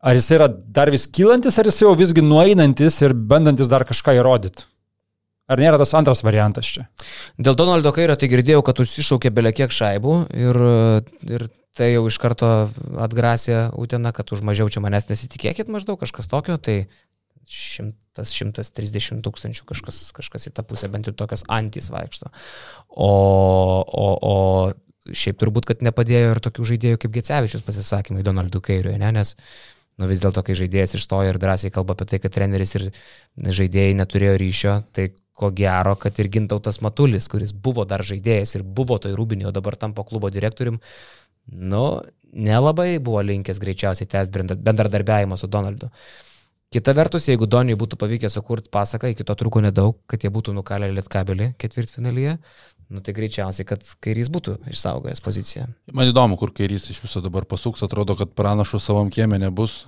ar 0.00 0.16
jisai 0.16 0.40
yra 0.40 0.48
dar 0.48 0.90
vis 0.96 1.04
kylantis, 1.12 1.60
ar 1.60 1.68
jisai 1.68 1.90
jau 1.90 1.96
visgi 2.00 2.24
nueinantis 2.24 3.02
ir 3.04 3.12
bandantis 3.12 3.68
dar 3.68 3.84
kažką 3.84 4.16
įrodyti. 4.16 4.64
Ar 5.52 5.60
nėra 5.60 5.80
tas 5.80 5.92
antras 5.98 6.22
variantas 6.24 6.70
čia? 6.74 6.86
Dėl 7.36 7.56
Donaldo 7.58 7.92
Kairio 7.94 8.16
tai 8.16 8.30
girdėjau, 8.32 8.62
kad 8.64 8.80
užsišaukė 8.82 9.32
belekiek 9.34 9.74
šaibų 9.74 10.16
ir, 10.32 10.60
ir 11.28 11.46
tai 11.76 11.92
jau 11.92 12.06
iš 12.08 12.18
karto 12.22 12.50
atgrasė 13.04 13.66
Utena, 13.80 14.12
kad 14.16 14.32
už 14.32 14.44
mažiau 14.46 14.70
čia 14.72 14.82
manęs 14.84 15.08
nesitikėkit 15.10 15.72
maždaug 15.72 16.00
kažkas 16.00 16.30
tokio, 16.32 16.58
tai 16.60 16.86
100-130 17.48 19.20
tūkstančių 19.24 19.66
kažkas, 19.68 20.04
kažkas 20.16 20.48
į 20.48 20.54
tą 20.56 20.64
pusę, 20.68 20.88
bent 20.92 21.08
jau 21.08 21.14
tokios 21.16 21.44
antys 21.52 21.90
vaikšto. 21.92 22.30
O, 22.88 23.12
o, 23.82 24.06
o 24.16 24.36
šiaip 25.10 25.40
turbūt, 25.40 25.66
kad 25.68 25.84
nepadėjo 25.84 26.34
ir 26.36 26.42
tokių 26.44 26.68
žaidėjų 26.72 27.02
kaip 27.02 27.14
Gecevičius 27.16 27.64
pasisakymai 27.66 28.24
Donaldų 28.26 28.62
Kairiui, 28.64 28.98
ne? 29.02 29.10
nes 29.16 29.34
nu, 29.98 30.08
vis 30.08 30.22
dėlto, 30.22 30.44
kai 30.46 30.56
žaidėjas 30.58 30.96
išstoja 30.98 31.32
ir 31.32 31.40
drąsiai 31.42 31.72
kalba 31.74 31.96
apie 31.96 32.06
tai, 32.12 32.22
kad 32.22 32.34
treneris 32.34 32.76
ir 32.78 32.88
žaidėjai 33.42 33.98
neturėjo 33.98 34.36
ryšio, 34.40 34.76
tai 34.94 35.10
ko 35.32 35.50
gero, 35.56 35.94
kad 35.96 36.18
ir 36.20 36.28
Gintautas 36.32 36.80
Matulis, 36.84 37.28
kuris 37.32 37.52
buvo 37.52 37.86
dar 37.88 38.04
žaidėjas 38.04 38.56
ir 38.58 38.66
buvo 38.66 38.98
toj 39.00 39.14
rūbinio, 39.16 39.48
o 39.48 39.54
dabar 39.54 39.78
tampo 39.80 40.04
klubo 40.08 40.30
direktorium, 40.32 40.80
nu, 41.52 41.86
nelabai 42.32 42.98
buvo 43.02 43.22
linkęs 43.24 43.60
greičiausiai 43.62 44.10
tęsti 44.12 44.44
bendradarbiavimą 44.60 45.40
su 45.40 45.48
Donaldu. 45.48 45.88
Kita 46.72 46.94
vertus, 46.96 47.26
jeigu 47.28 47.44
Doniui 47.44 47.76
būtų 47.76 47.98
pavykę 48.00 48.30
sukurti 48.32 48.70
pasaką, 48.72 49.10
iki 49.12 49.26
to 49.28 49.34
trūko 49.36 49.60
nedaug, 49.60 49.98
kad 50.08 50.22
jie 50.24 50.30
būtų 50.32 50.54
nukalę 50.56 50.88
lietkabelį 50.96 51.50
ketvirtfinalyje, 51.60 52.38
nu 52.92 53.02
tai 53.04 53.12
greičiausiai, 53.16 53.66
kad 53.68 53.84
kairys 54.04 54.30
būtų 54.32 54.54
išsaugojęs 54.72 55.20
poziciją. 55.24 55.66
Man 55.92 56.08
įdomu, 56.08 56.38
kur 56.40 56.52
kairys 56.56 56.88
iš 56.88 57.02
viso 57.04 57.20
dabar 57.24 57.44
pasuks, 57.48 57.84
atrodo, 57.84 58.16
kad 58.16 58.32
pranašų 58.36 58.80
savam 58.80 59.12
kiemė 59.12 59.42
nebus, 59.44 59.82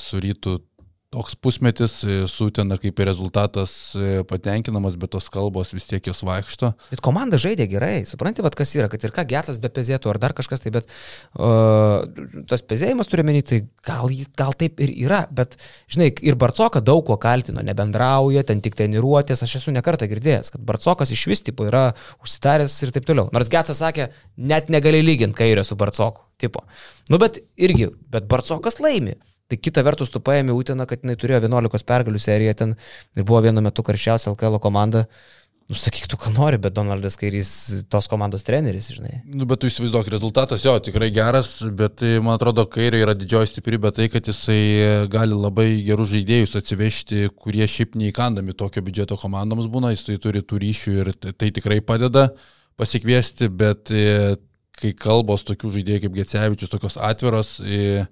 su 0.00 0.22
rytų 0.24 0.56
toks 1.12 1.34
pusmetis, 1.36 1.98
e, 2.06 2.22
sutena 2.30 2.78
kaip 2.80 3.00
ir 3.00 3.08
rezultatas 3.10 3.72
e, 3.92 4.22
patenkinamas, 4.28 4.96
bet 5.00 5.12
tos 5.12 5.28
kalbos 5.32 5.74
vis 5.74 5.84
tiek 5.88 6.06
jos 6.08 6.22
vaikšto. 6.24 6.70
Bet 6.88 7.02
komanda 7.04 7.40
žaidė 7.40 7.66
gerai, 7.68 8.06
supranti, 8.08 8.44
vad 8.44 8.56
kas 8.56 8.72
yra, 8.78 8.88
kad 8.92 9.04
ir 9.04 9.12
ką 9.12 9.26
Getsas 9.28 9.60
be 9.60 9.68
pezėtų 9.72 10.08
ar 10.12 10.20
dar 10.22 10.32
kažkas 10.36 10.64
tai, 10.64 10.72
bet 10.72 10.88
uh, 11.36 12.04
tas 12.48 12.64
pezėjimas 12.68 13.10
turi 13.12 13.24
menį, 13.28 13.42
tai 13.48 13.58
gal, 13.84 14.12
gal 14.38 14.56
taip 14.58 14.80
ir 14.84 14.92
yra, 15.04 15.22
bet, 15.32 15.58
žinai, 15.92 16.08
ir 16.24 16.38
Barcoka 16.40 16.80
daug 16.84 17.04
ko 17.08 17.18
kaltino, 17.20 17.64
nebendrauja, 17.64 18.44
ten 18.48 18.62
tik 18.64 18.78
treniruotės, 18.78 19.44
aš 19.44 19.58
esu 19.60 19.74
nekartą 19.76 20.08
girdėjęs, 20.10 20.52
kad 20.54 20.64
Barcokas 20.68 21.12
iš 21.12 21.26
vis 21.32 21.44
tipo 21.44 21.66
yra 21.68 21.90
užsitaręs 22.24 22.78
ir 22.86 22.94
taip 22.96 23.08
toliau. 23.08 23.28
Nors 23.36 23.52
Getsas 23.52 23.82
sakė, 23.84 24.08
net 24.40 24.72
negali 24.72 25.04
lyginti 25.04 25.42
kairio 25.42 25.64
su 25.66 25.76
Barcoku, 25.80 26.24
tipo. 26.40 26.64
Nu, 27.12 27.20
bet 27.20 27.40
irgi, 27.60 27.90
bet 28.12 28.28
Barcokas 28.32 28.80
laimi. 28.80 29.18
Tai 29.52 29.58
kita 29.60 29.82
vertus, 29.84 30.08
tu 30.08 30.16
paėmė 30.24 30.54
Uteną, 30.56 30.86
kad 30.88 31.02
jinai 31.04 31.12
turėjo 31.20 31.42
11 31.44 31.84
pergalių 31.84 32.20
seriją 32.24 32.56
ten 32.56 32.70
ir 33.12 33.26
buvo 33.28 33.42
vienu 33.44 33.60
metu 33.60 33.84
karščiausia 33.84 34.30
LKL 34.32 34.56
komanda. 34.64 35.02
Nusakyk 35.68 36.06
tu, 36.08 36.16
ką 36.20 36.32
nori, 36.32 36.56
bet 36.60 36.72
Donaldas 36.72 37.18
Kairys 37.20 37.50
tos 37.92 38.08
komandos 38.08 38.46
treneris, 38.46 38.88
žinai. 38.96 39.18
Nu, 39.28 39.44
bet 39.48 39.60
tu 39.60 39.68
įsivaizduok, 39.68 40.08
rezultatas 40.14 40.64
jo 40.64 40.72
tikrai 40.84 41.10
geras, 41.12 41.50
bet 41.76 41.98
tai, 42.00 42.14
man 42.24 42.38
atrodo, 42.38 42.64
kairio 42.72 43.02
yra 43.04 43.14
didžioji 43.16 43.52
stiprybė 43.52 43.92
tai, 43.92 44.08
kad 44.12 44.32
jisai 44.32 45.04
gali 45.12 45.36
labai 45.36 45.68
gerus 45.84 46.14
žaidėjus 46.14 46.56
atsivežti, 46.62 47.28
kurie 47.36 47.68
šiaip 47.68 48.00
neįkandami 48.00 48.56
tokio 48.56 48.80
biudžeto 48.88 49.20
komandoms 49.20 49.68
būna, 49.72 49.92
jis 49.92 50.08
tai 50.08 50.18
turi 50.24 50.40
tų 50.40 50.64
ryšių 50.64 50.98
ir 51.04 51.12
tai, 51.28 51.52
tikrai 51.52 51.82
padeda 51.84 52.30
pasikviesti, 52.80 53.52
bet 53.52 53.92
e, 53.92 54.34
kai 54.80 54.96
kalbos 54.96 55.44
tokių 55.44 55.76
žaidėjų 55.78 56.06
kaip 56.06 56.20
Gecevičius, 56.22 56.72
tokios 56.72 57.00
atviros 57.00 57.58
e, 57.60 58.04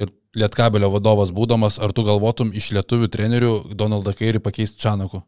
ir 0.00 0.10
Lietkabelio 0.34 0.90
vadovas 0.90 1.30
būdamas, 1.34 1.78
ar 1.82 1.94
tu 1.94 2.04
galvotum 2.06 2.50
iš 2.54 2.72
lietuvių 2.74 3.10
trenerių 3.12 3.52
Donaldą 3.78 4.14
Kairį 4.18 4.42
pakeisti 4.42 4.82
Čanaku? 4.82 5.22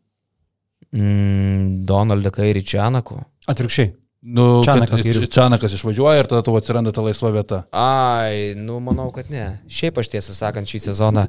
Mm, 0.95 1.85
Donaldą 1.87 2.33
Kairį 2.35 2.65
Čianaku. 2.67 3.21
Atvirkščiai. 3.51 3.93
Nu, 4.27 4.65
Kairių. 4.67 5.29
Čanakas 5.31 5.77
išvažiuoja 5.77 6.25
ir 6.25 6.29
tada 6.31 6.43
tau 6.43 6.57
atsiranda 6.59 6.91
ta 6.95 7.05
laisva 7.05 7.31
vieta. 7.35 7.63
Ai, 7.71 8.57
nu 8.59 8.81
manau, 8.83 9.13
kad 9.15 9.29
ne. 9.31 9.61
Šiaip 9.71 10.01
aš 10.03 10.11
tiesą 10.17 10.35
sakant 10.35 10.67
šį 10.67 10.81
sezoną. 10.89 11.29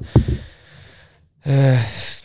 E, 1.46 1.58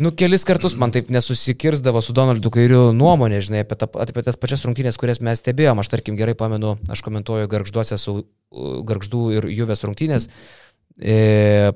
nu, 0.01 0.09
kelis 0.17 0.41
kartus 0.49 0.73
man 0.79 0.91
taip 0.95 1.11
nesusikirzdavo 1.13 2.01
su 2.01 2.15
Donaldu 2.17 2.49
Kairiu 2.53 2.87
nuomonė, 2.97 3.43
žinai, 3.45 3.61
apie, 3.67 3.77
ta, 3.77 3.85
apie 4.01 4.25
tas 4.25 4.39
pačias 4.41 4.65
rungtynės, 4.65 4.97
kurias 4.97 5.21
mes 5.21 5.43
stebėjom. 5.43 5.83
Aš 5.83 5.93
tarkim 5.93 6.17
gerai 6.17 6.33
pamenu, 6.39 6.73
aš 6.89 7.05
komentuoju 7.05 7.51
garžduose 7.53 7.99
su 8.01 8.23
garždų 8.89 9.27
ir 9.37 9.49
juvės 9.53 9.85
rungtynės. 9.85 10.25
E, 10.25 10.72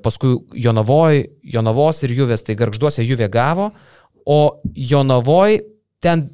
paskui 0.04 0.36
Jonavoj, 0.62 1.24
Jonavos 1.42 2.02
ir 2.06 2.14
juvės, 2.14 2.44
tai 2.46 2.54
garžduose 2.58 3.02
juvė 3.06 3.30
gavo, 3.32 3.72
o 4.28 4.40
Jonavoj 4.74 5.58
ten 6.00 6.28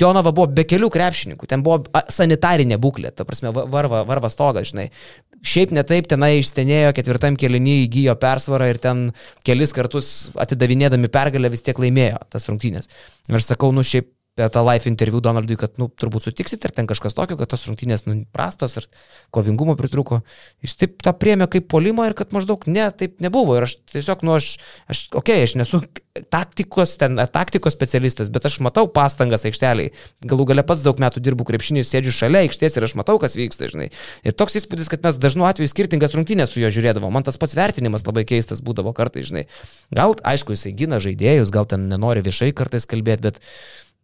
Jonava 0.00 0.32
buvo 0.36 0.50
be 0.52 0.66
kelių 0.68 0.90
krepšininkų, 0.92 1.48
ten 1.48 1.64
buvo 1.64 1.86
sanitarinė 2.12 2.76
būklė, 2.80 3.14
ta 3.16 3.24
prasme, 3.24 3.52
va- 3.56 3.64
varva, 3.70 4.02
varva 4.08 4.28
stogas, 4.32 4.68
žinai. 4.72 4.90
Šiaip 5.40 5.72
netaip 5.72 6.08
tenai 6.10 6.34
išstenėjo, 6.42 6.92
ketvirtam 6.98 7.38
kelinį 7.40 7.78
įgyjo 7.86 8.14
persvarą 8.20 8.68
ir 8.68 8.80
ten 8.82 9.06
kelis 9.46 9.72
kartus 9.72 10.28
atidavinėdami 10.36 11.08
pergalę 11.08 11.48
vis 11.48 11.64
tiek 11.64 11.80
laimėjo 11.80 12.20
tas 12.28 12.44
rungtynės. 12.50 12.90
Ir 13.30 13.40
aš 13.40 13.48
sakau, 13.54 13.72
nu 13.72 13.80
šiaip 13.80 14.10
per 14.40 14.48
tą 14.52 14.62
live 14.64 14.88
interviu 14.88 15.20
Donaldui, 15.20 15.58
kad, 15.60 15.74
nu, 15.80 15.90
turbūt 16.00 16.24
sutiksit 16.24 16.64
ir 16.64 16.72
ten 16.72 16.88
kažkas 16.88 17.16
tokio, 17.16 17.36
kad 17.36 17.50
tos 17.52 17.66
rungtynės, 17.68 18.06
nu, 18.08 18.22
prastos 18.32 18.78
ir 18.80 18.86
kovingumo 19.34 19.76
pritruko. 19.76 20.22
Jis 20.64 20.78
taip 20.80 21.02
tą 21.04 21.12
priemė 21.12 21.50
kaip 21.52 21.68
polimą 21.68 22.08
ir 22.08 22.16
kad 22.16 22.32
maždaug 22.32 22.64
ne, 22.70 22.86
taip 22.96 23.20
nebuvo. 23.20 23.58
Ir 23.58 23.68
aš 23.68 23.76
tiesiog, 23.92 24.24
nu, 24.24 24.38
aš, 24.38 24.54
aš 24.88 25.02
okei, 25.12 25.42
okay, 25.42 25.48
aš 25.48 25.56
nesu 25.60 25.82
taktikos, 26.32 26.96
ten, 27.00 27.20
taktikos 27.32 27.76
specialistas, 27.76 28.30
bet 28.32 28.48
aš 28.48 28.58
matau 28.64 28.86
pastangas 28.90 29.44
aikšteliai. 29.48 29.92
Galų 30.30 30.48
gale 30.50 30.64
pats 30.66 30.84
daug 30.86 30.98
metų 31.02 31.22
dirbu 31.24 31.46
krepšinį, 31.48 31.84
sėdžiu 31.86 32.14
šalia 32.16 32.44
aikštės 32.46 32.78
ir 32.78 32.88
aš 32.88 32.96
matau, 32.98 33.18
kas 33.22 33.36
vyksta, 33.38 33.68
žinai. 33.70 33.90
Ir 34.26 34.36
toks 34.36 34.56
įspūdis, 34.60 34.90
kad 34.90 35.04
mes 35.06 35.20
dažnu 35.20 35.46
atveju 35.48 35.70
skirtingas 35.70 36.16
rungtynės 36.16 36.54
su 36.54 36.64
juo 36.64 36.72
žiūrėdavom. 36.72 37.12
Man 37.14 37.26
tas 37.28 37.38
pats 37.40 37.54
vertinimas 37.58 38.06
labai 38.08 38.24
keistas 38.28 38.64
būdavo 38.64 38.94
kartais, 38.96 39.28
žinai. 39.30 39.46
Gal, 39.94 40.16
aišku, 40.32 40.56
jisai 40.56 40.74
gina 40.80 40.98
žaidėjus, 41.02 41.54
gal 41.54 41.68
ten 41.70 41.86
nenori 41.92 42.24
viešai 42.26 42.50
kartais 42.56 42.88
kalbėti, 42.90 43.30
bet 43.30 43.40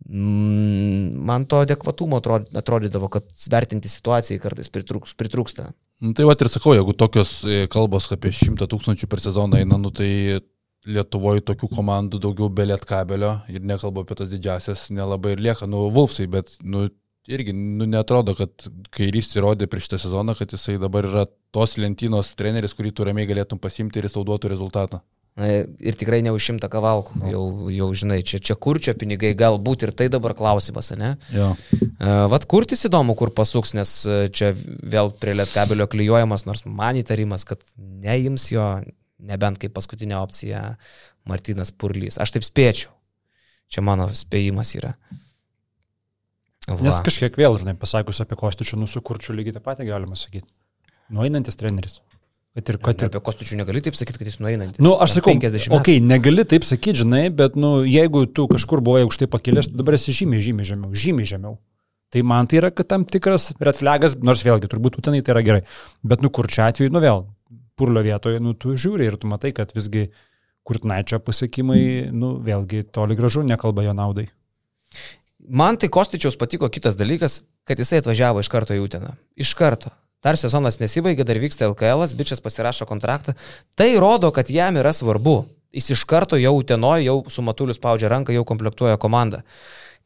man 0.09 1.47
to 1.51 1.63
adekvatumo 1.65 2.21
atrod- 2.21 2.51
atrodydavo, 2.57 3.09
kad 3.13 3.27
vertinti 3.51 3.91
situacijai 3.91 4.41
kartais 4.43 4.71
pritrūks, 4.71 5.17
pritrūksta. 5.19 5.71
Nu, 6.05 6.13
tai 6.13 6.27
va 6.29 6.37
ir 6.37 6.51
sakau, 6.53 6.75
jeigu 6.77 6.93
tokios 6.93 7.41
e, 7.49 7.65
kalbos 7.73 8.11
apie 8.13 8.31
100 8.35 8.69
tūkstančių 8.71 9.09
per 9.09 9.23
sezoną 9.25 9.63
eina, 9.63 9.81
nu, 9.81 9.91
tai 9.95 10.43
Lietuvoje 10.87 11.43
tokių 11.43 11.67
komandų 11.73 12.21
daugiau 12.23 12.47
be 12.47 12.63
lietkabelio 12.69 13.33
ir 13.51 13.65
nekalbu 13.67 14.05
apie 14.05 14.15
tas 14.21 14.29
didžiasias, 14.31 14.85
nelabai 14.95 15.33
ir 15.35 15.43
lieka, 15.43 15.67
nu, 15.67 15.89
Vulfsai, 15.91 16.29
bet, 16.31 16.53
nu, 16.63 16.85
irgi, 17.27 17.51
nu, 17.57 17.89
netrodo, 17.91 18.37
kad 18.39 18.69
kairys 18.95 19.33
įrodė 19.35 19.67
prieš 19.67 19.89
šitą 19.89 19.99
sezoną, 20.05 20.37
kad 20.39 20.55
jisai 20.55 20.77
dabar 20.79 21.09
yra 21.09 21.25
tos 21.51 21.75
lentynos 21.83 22.31
treneris, 22.39 22.77
kurį 22.79 22.95
tu 22.95 23.09
ramiai 23.09 23.27
galėtum 23.27 23.59
pasimti 23.59 23.99
ir 23.99 24.07
jis 24.07 24.15
tau 24.15 24.23
duotų 24.29 24.53
rezultatą. 24.55 25.03
Ir 25.37 25.97
tikrai 26.01 26.23
ne 26.25 26.33
už 26.33 26.47
šimtą 26.49 26.71
kavalkų. 26.73 27.19
Jau, 27.29 27.43
jau 27.69 27.87
žinai, 27.93 28.23
čia, 28.25 28.39
čia 28.41 28.55
kurčio 28.57 28.95
pinigai 28.97 29.35
galbūt 29.37 29.85
ir 29.85 29.93
tai 29.93 30.07
dabar 30.09 30.33
klausimas, 30.39 30.89
ne? 30.97 31.11
Jo. 31.35 31.51
Vat 32.33 32.47
kurtis 32.49 32.87
įdomu, 32.89 33.13
kur 33.21 33.29
pasuks, 33.37 33.75
nes 33.77 33.93
čia 34.33 34.55
vėl 34.57 35.13
prie 35.21 35.35
lietkabelio 35.37 35.85
klyjuojamas, 35.93 36.47
nors 36.49 36.65
man 36.65 36.97
įtarimas, 37.03 37.45
kad 37.49 37.61
neims 37.77 38.49
jo, 38.55 38.65
nebent 39.29 39.61
kaip 39.61 39.77
paskutinė 39.77 40.17
opcija 40.23 40.63
Martinas 41.29 41.69
Purlys. 41.69 42.17
Aš 42.23 42.33
taip 42.39 42.49
spėčiau. 42.49 42.95
Čia 43.69 43.85
mano 43.85 44.09
spėjimas 44.15 44.73
yra. 44.79 44.95
Va. 46.67 46.81
Nes 46.81 46.97
kažkiek 47.05 47.37
vėl, 47.39 47.61
žinai, 47.61 47.77
pasakius 47.79 48.25
apie 48.25 48.39
Kostičių 48.41 48.81
nusukurčių 48.81 49.37
lygiai 49.37 49.59
tą 49.59 49.63
patį 49.63 49.91
galima 49.93 50.17
sakyti. 50.19 50.49
Nueinantis 51.13 51.59
treneris. 51.61 52.01
Kad 52.57 52.71
ir, 52.73 52.79
kad 52.81 53.03
ir 53.05 53.11
Apie 53.11 53.21
Kostučių 53.21 53.59
negali 53.59 53.83
taip 53.85 53.99
sakyti, 53.99 54.23
kad 54.23 54.29
jis 54.31 54.39
nueinantis. 54.41 54.81
Nu, 54.81 54.95
aš 55.05 55.19
sakau, 55.19 55.35
50 55.37 55.69
metų. 55.69 55.77
okay, 55.77 56.01
negali 56.01 56.45
taip 56.49 56.65
sakyti, 56.65 57.03
žinai, 57.03 57.27
bet, 57.29 57.59
nu, 57.61 57.83
jeigu 57.85 58.23
tu 58.33 58.47
kažkur 58.49 58.81
buvai 58.85 59.03
aukštai 59.05 59.29
pakilęs, 59.29 59.69
tu 59.69 59.77
dabar 59.77 59.99
esi 59.99 60.15
žymiai, 60.17 60.41
žymiai 60.41 60.71
žemiau, 60.71 60.95
žymiai 60.97 61.29
žemiau. 61.29 61.59
Tai 62.15 62.23
man 62.25 62.49
tai 62.49 62.63
yra 62.63 62.71
kad 62.73 62.89
tam 62.89 63.05
tikras 63.05 63.51
red 63.61 63.77
flagas, 63.77 64.15
nors 64.25 64.45
vėlgi 64.47 64.71
turbūt 64.73 64.97
tenai 65.05 65.21
tai 65.27 65.35
yra 65.35 65.43
gerai. 65.45 65.63
Bet, 66.01 66.25
nu, 66.25 66.31
kur 66.33 66.49
čia 66.49 66.71
atveju, 66.71 66.95
nu 66.95 67.03
vėl, 67.05 67.27
purlio 67.77 68.01
vietoje, 68.07 68.41
nu, 68.41 68.55
tu 68.57 68.73
žiūri 68.73 69.11
ir 69.11 69.19
tu 69.21 69.29
matai, 69.29 69.53
kad 69.57 69.77
visgi 69.77 70.07
Kurtnaičio 70.67 71.21
pasiekimai, 71.23 72.09
nu, 72.11 72.39
vėlgi 72.43 72.87
toli 72.89 73.19
gražu 73.19 73.45
nekalba 73.47 73.85
jo 73.85 73.93
naudai. 73.95 74.31
Man 75.47 75.77
tai 75.77 75.93
Kostičiaus 75.93 76.41
patiko 76.41 76.73
kitas 76.73 76.97
dalykas, 76.99 77.43
kad 77.69 77.79
jisai 77.79 78.01
atvažiavo 78.01 78.41
iš 78.43 78.51
karto 78.51 78.75
į 78.75 78.83
Uteną. 78.87 79.13
Iš 79.39 79.53
karto. 79.59 79.93
Dar 80.25 80.39
sezonas 80.41 80.81
nesibaigė, 80.81 81.27
dar 81.27 81.39
vyksta 81.41 81.69
LKL, 81.69 82.07
bičias 82.17 82.43
pasirašo 82.45 82.89
kontraktą. 82.89 83.37
Tai 83.77 83.91
rodo, 84.03 84.33
kad 84.33 84.51
jam 84.51 84.79
yra 84.81 84.95
svarbu. 84.97 85.43
Jis 85.77 85.91
iš 85.93 86.05
karto 86.09 86.39
jau 86.41 86.55
Utenoje, 86.57 87.05
jau 87.05 87.19
su 87.29 87.43
Matuliu 87.45 87.75
spaudžia 87.77 88.09
ranką, 88.09 88.33
jau 88.33 88.47
komplektuoja 88.49 88.97
komandą. 88.97 89.43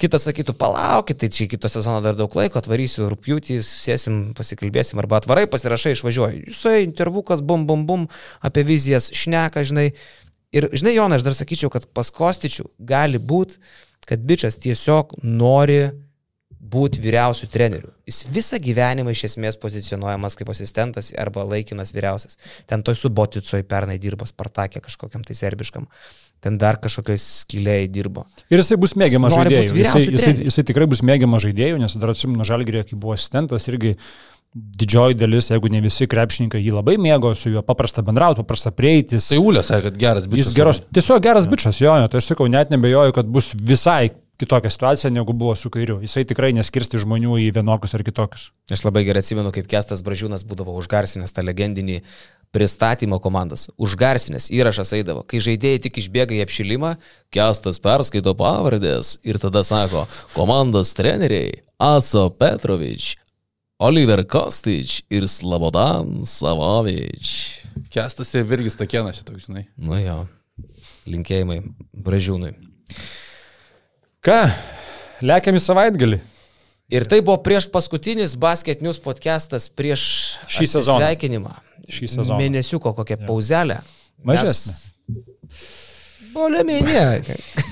Kitas 0.00 0.24
sakytų, 0.24 0.54
palaukit, 0.56 1.18
tai 1.20 1.28
čia 1.28 1.44
kito 1.50 1.68
sezono 1.68 2.00
dar 2.00 2.16
daug 2.16 2.32
laiko, 2.34 2.56
atvarysiu 2.58 3.10
rūpjūtį, 3.12 3.58
sėsim, 3.62 4.20
pasikalbėsim, 4.36 4.98
arba 5.02 5.18
atvarai 5.20 5.44
pasirašai, 5.52 5.92
išvažiuoju. 5.92 6.40
Jisai 6.48 6.86
intervukas, 6.86 7.42
bum, 7.44 7.66
bum, 7.68 7.84
bum, 7.86 8.06
apie 8.40 8.64
vizijas 8.64 9.10
šneka, 9.12 9.62
žinai. 9.68 9.90
Ir, 10.56 10.70
žinai, 10.72 10.96
Jonai, 10.96 11.20
aš 11.20 11.26
dar 11.28 11.36
sakyčiau, 11.36 11.68
kad 11.70 11.84
pas 11.94 12.08
Kostičių 12.16 12.64
gali 12.88 13.20
būti, 13.20 13.60
kad 14.08 14.24
bičias 14.24 14.56
tiesiog 14.64 15.20
nori 15.20 15.90
būti 16.60 17.00
vyriausių 17.00 17.48
trenerių. 17.50 17.90
Jis 18.08 18.24
visą 18.32 18.58
gyvenimą 18.60 19.14
iš 19.14 19.24
esmės 19.30 19.56
pozicionuojamas 19.60 20.36
kaip 20.38 20.50
asistentas 20.52 21.10
arba 21.18 21.44
laikinas 21.48 21.94
vyriausias. 21.96 22.36
Ten 22.68 22.84
toj 22.86 22.98
suboticoj 23.00 23.64
pernai 23.68 23.96
dirbo 24.02 24.28
Spartakė 24.28 24.82
kažkokiam 24.84 25.24
tai 25.26 25.38
serbiškam. 25.38 25.88
Ten 26.40 26.56
dar 26.60 26.78
kažkokiai 26.80 27.20
skiliai 27.20 27.88
dirbo. 27.92 28.24
Ir 28.52 28.60
jisai 28.62 28.78
bus 28.80 28.94
mėgiamas 28.96 29.34
žaidėjų. 29.36 29.74
Jisai, 29.76 30.04
jisai, 30.08 30.34
jisai 30.48 30.64
tikrai 30.68 30.88
bus 30.88 31.02
mėgiamas 31.04 31.44
žaidėjų, 31.44 31.80
nes 31.82 31.96
dar 32.00 32.12
atsimenu 32.14 32.46
Žalgirė, 32.48 32.84
kai 32.88 32.96
buvo 32.96 33.16
asistentas, 33.16 33.68
irgi 33.68 33.92
didžioji 34.54 35.18
dalis, 35.20 35.50
jeigu 35.52 35.68
ne 35.70 35.82
visi 35.84 36.08
krepšininkai 36.10 36.62
jį 36.62 36.72
labai 36.74 36.96
mėgo, 37.00 37.34
su 37.38 37.52
juo 37.52 37.60
paprasta 37.62 38.02
bendrauti, 38.02 38.40
paprasta 38.42 38.72
prieiti. 38.74 39.20
Tai 39.20 39.38
Ulė 39.38 39.62
sakė, 39.66 39.90
kad 39.90 40.00
geras 40.00 40.26
bičias. 40.26 40.48
Jis 40.48 40.56
geros, 40.56 40.80
tiesiog 40.90 41.20
geras 41.28 41.46
bičias, 41.50 41.78
jo, 41.84 41.92
jo, 42.02 42.08
tai 42.10 42.18
aš 42.18 42.32
sakau, 42.32 42.48
net 42.50 42.72
nebejoju, 42.72 43.14
kad 43.20 43.30
bus 43.30 43.52
visai 43.54 44.10
kitokia 44.40 44.70
situacija, 44.72 45.10
negu 45.12 45.32
buvo 45.36 45.54
su 45.56 45.70
kairiu. 45.70 45.98
Jisai 46.00 46.24
tikrai 46.24 46.50
neskirsti 46.56 46.98
žmonių 47.02 47.36
į 47.44 47.50
vienokius 47.58 47.92
ar 47.96 48.04
kitokius. 48.06 48.48
Aš 48.72 48.86
labai 48.86 49.04
gerai 49.04 49.20
atsimenu, 49.20 49.52
kaip 49.52 49.68
Kestas 49.68 50.00
Bražiūnas 50.06 50.46
būdavo 50.48 50.72
užgarsinęs 50.80 51.34
tą 51.36 51.44
legendinį 51.44 52.00
pristatymo 52.54 53.20
komandos. 53.22 53.68
Užgarsinęs 53.76 54.48
įrašas 54.56 54.94
eidavo. 54.96 55.26
Kai 55.28 55.42
žaidėjai 55.44 55.82
tik 55.86 56.00
išbėga 56.00 56.38
į 56.38 56.44
apšilimą, 56.46 56.94
Kestas 57.34 57.80
perskaito 57.84 58.34
pavardės 58.38 59.18
ir 59.28 59.38
tada 59.42 59.62
sako, 59.66 60.06
komandos 60.32 60.94
treneriai 60.96 61.60
Aso 61.80 62.26
Petrovič, 62.32 63.14
Oliver 63.80 64.24
Kostič 64.28 65.02
ir 65.12 65.28
Slabodan 65.28 66.24
Savovič. 66.28 67.30
Kestas 67.92 68.32
ir 68.34 68.48
Virgis 68.48 68.76
Takienas 68.80 69.20
šitoks, 69.20 69.46
žinai. 69.48 69.68
Nu 69.76 70.00
jo, 70.00 70.22
linkėjimai 71.08 71.62
Bražiūnui. 71.92 72.56
Ką, 74.20 74.36
lėkiam 75.24 75.56
į 75.56 75.60
savaitgalį. 75.64 76.18
Ir 76.92 77.06
tai 77.08 77.22
buvo 77.24 77.38
prieš 77.40 77.70
paskutinis 77.72 78.34
Basket 78.36 78.82
News 78.84 78.98
podcastas 79.00 79.70
prieš 79.72 80.02
Šį 80.44 80.66
sezoną. 80.74 80.98
sveikinimą. 80.98 81.52
Šį 81.88 82.08
sezoną. 82.18 82.36
Mėnesiuko 82.42 82.92
kokią 82.98 83.16
pauzelę. 83.24 83.78
Mažesnė. 84.28 84.74
Bolėminė. 86.34 87.04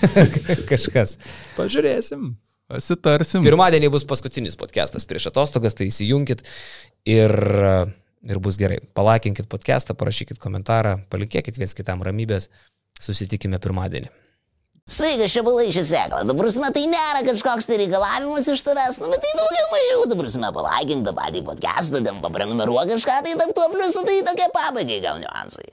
Kažkas. 0.70 1.18
Pažiūrėsim. 1.58 2.30
Pasitarsim. 2.72 3.44
Pirmadienį 3.44 3.90
bus 3.92 4.06
paskutinis 4.08 4.56
podcastas 4.56 5.04
prieš 5.08 5.28
atostogas, 5.28 5.76
tai 5.76 5.90
įsijunkit 5.90 6.46
ir, 7.08 7.34
ir 8.24 8.40
bus 8.44 8.56
gerai. 8.60 8.80
Palakinkit 8.96 9.50
podcastą, 9.52 9.92
parašykit 10.00 10.40
komentarą, 10.40 10.96
palikėkit 11.12 11.60
viens 11.60 11.76
kitam 11.76 12.00
ramybės. 12.08 12.48
Susitikime 13.04 13.60
pirmadienį. 13.60 14.08
Sveikas, 14.88 15.34
čia 15.34 15.42
balai 15.44 15.66
šį 15.68 15.82
seklą. 15.84 16.22
Dabar 16.24 16.46
prasme, 16.46 16.68
tai 16.72 16.86
nėra 16.88 17.20
kažkoks 17.26 17.66
tai 17.68 17.76
reikalavimas 17.82 18.46
iš 18.48 18.62
tavęs, 18.64 18.96
nu, 19.02 19.10
bet 19.12 19.20
tai 19.20 19.32
daugiau 19.36 19.66
mažiau, 19.74 20.04
dabar 20.08 20.24
prasme, 20.24 20.48
palaikink 20.56 21.04
tą 21.04 21.12
patį 21.18 21.42
podcastą, 21.44 22.00
ten 22.06 22.22
paprenumeruok 22.22 22.94
kažką, 22.94 23.18
tai 23.26 23.34
tam 23.36 23.52
tuo 23.52 23.66
pliusu, 23.74 24.04
tai 24.08 24.22
tokie 24.24 24.46
pabaigai 24.54 25.02
gal 25.04 25.18
niuansai. 25.20 25.66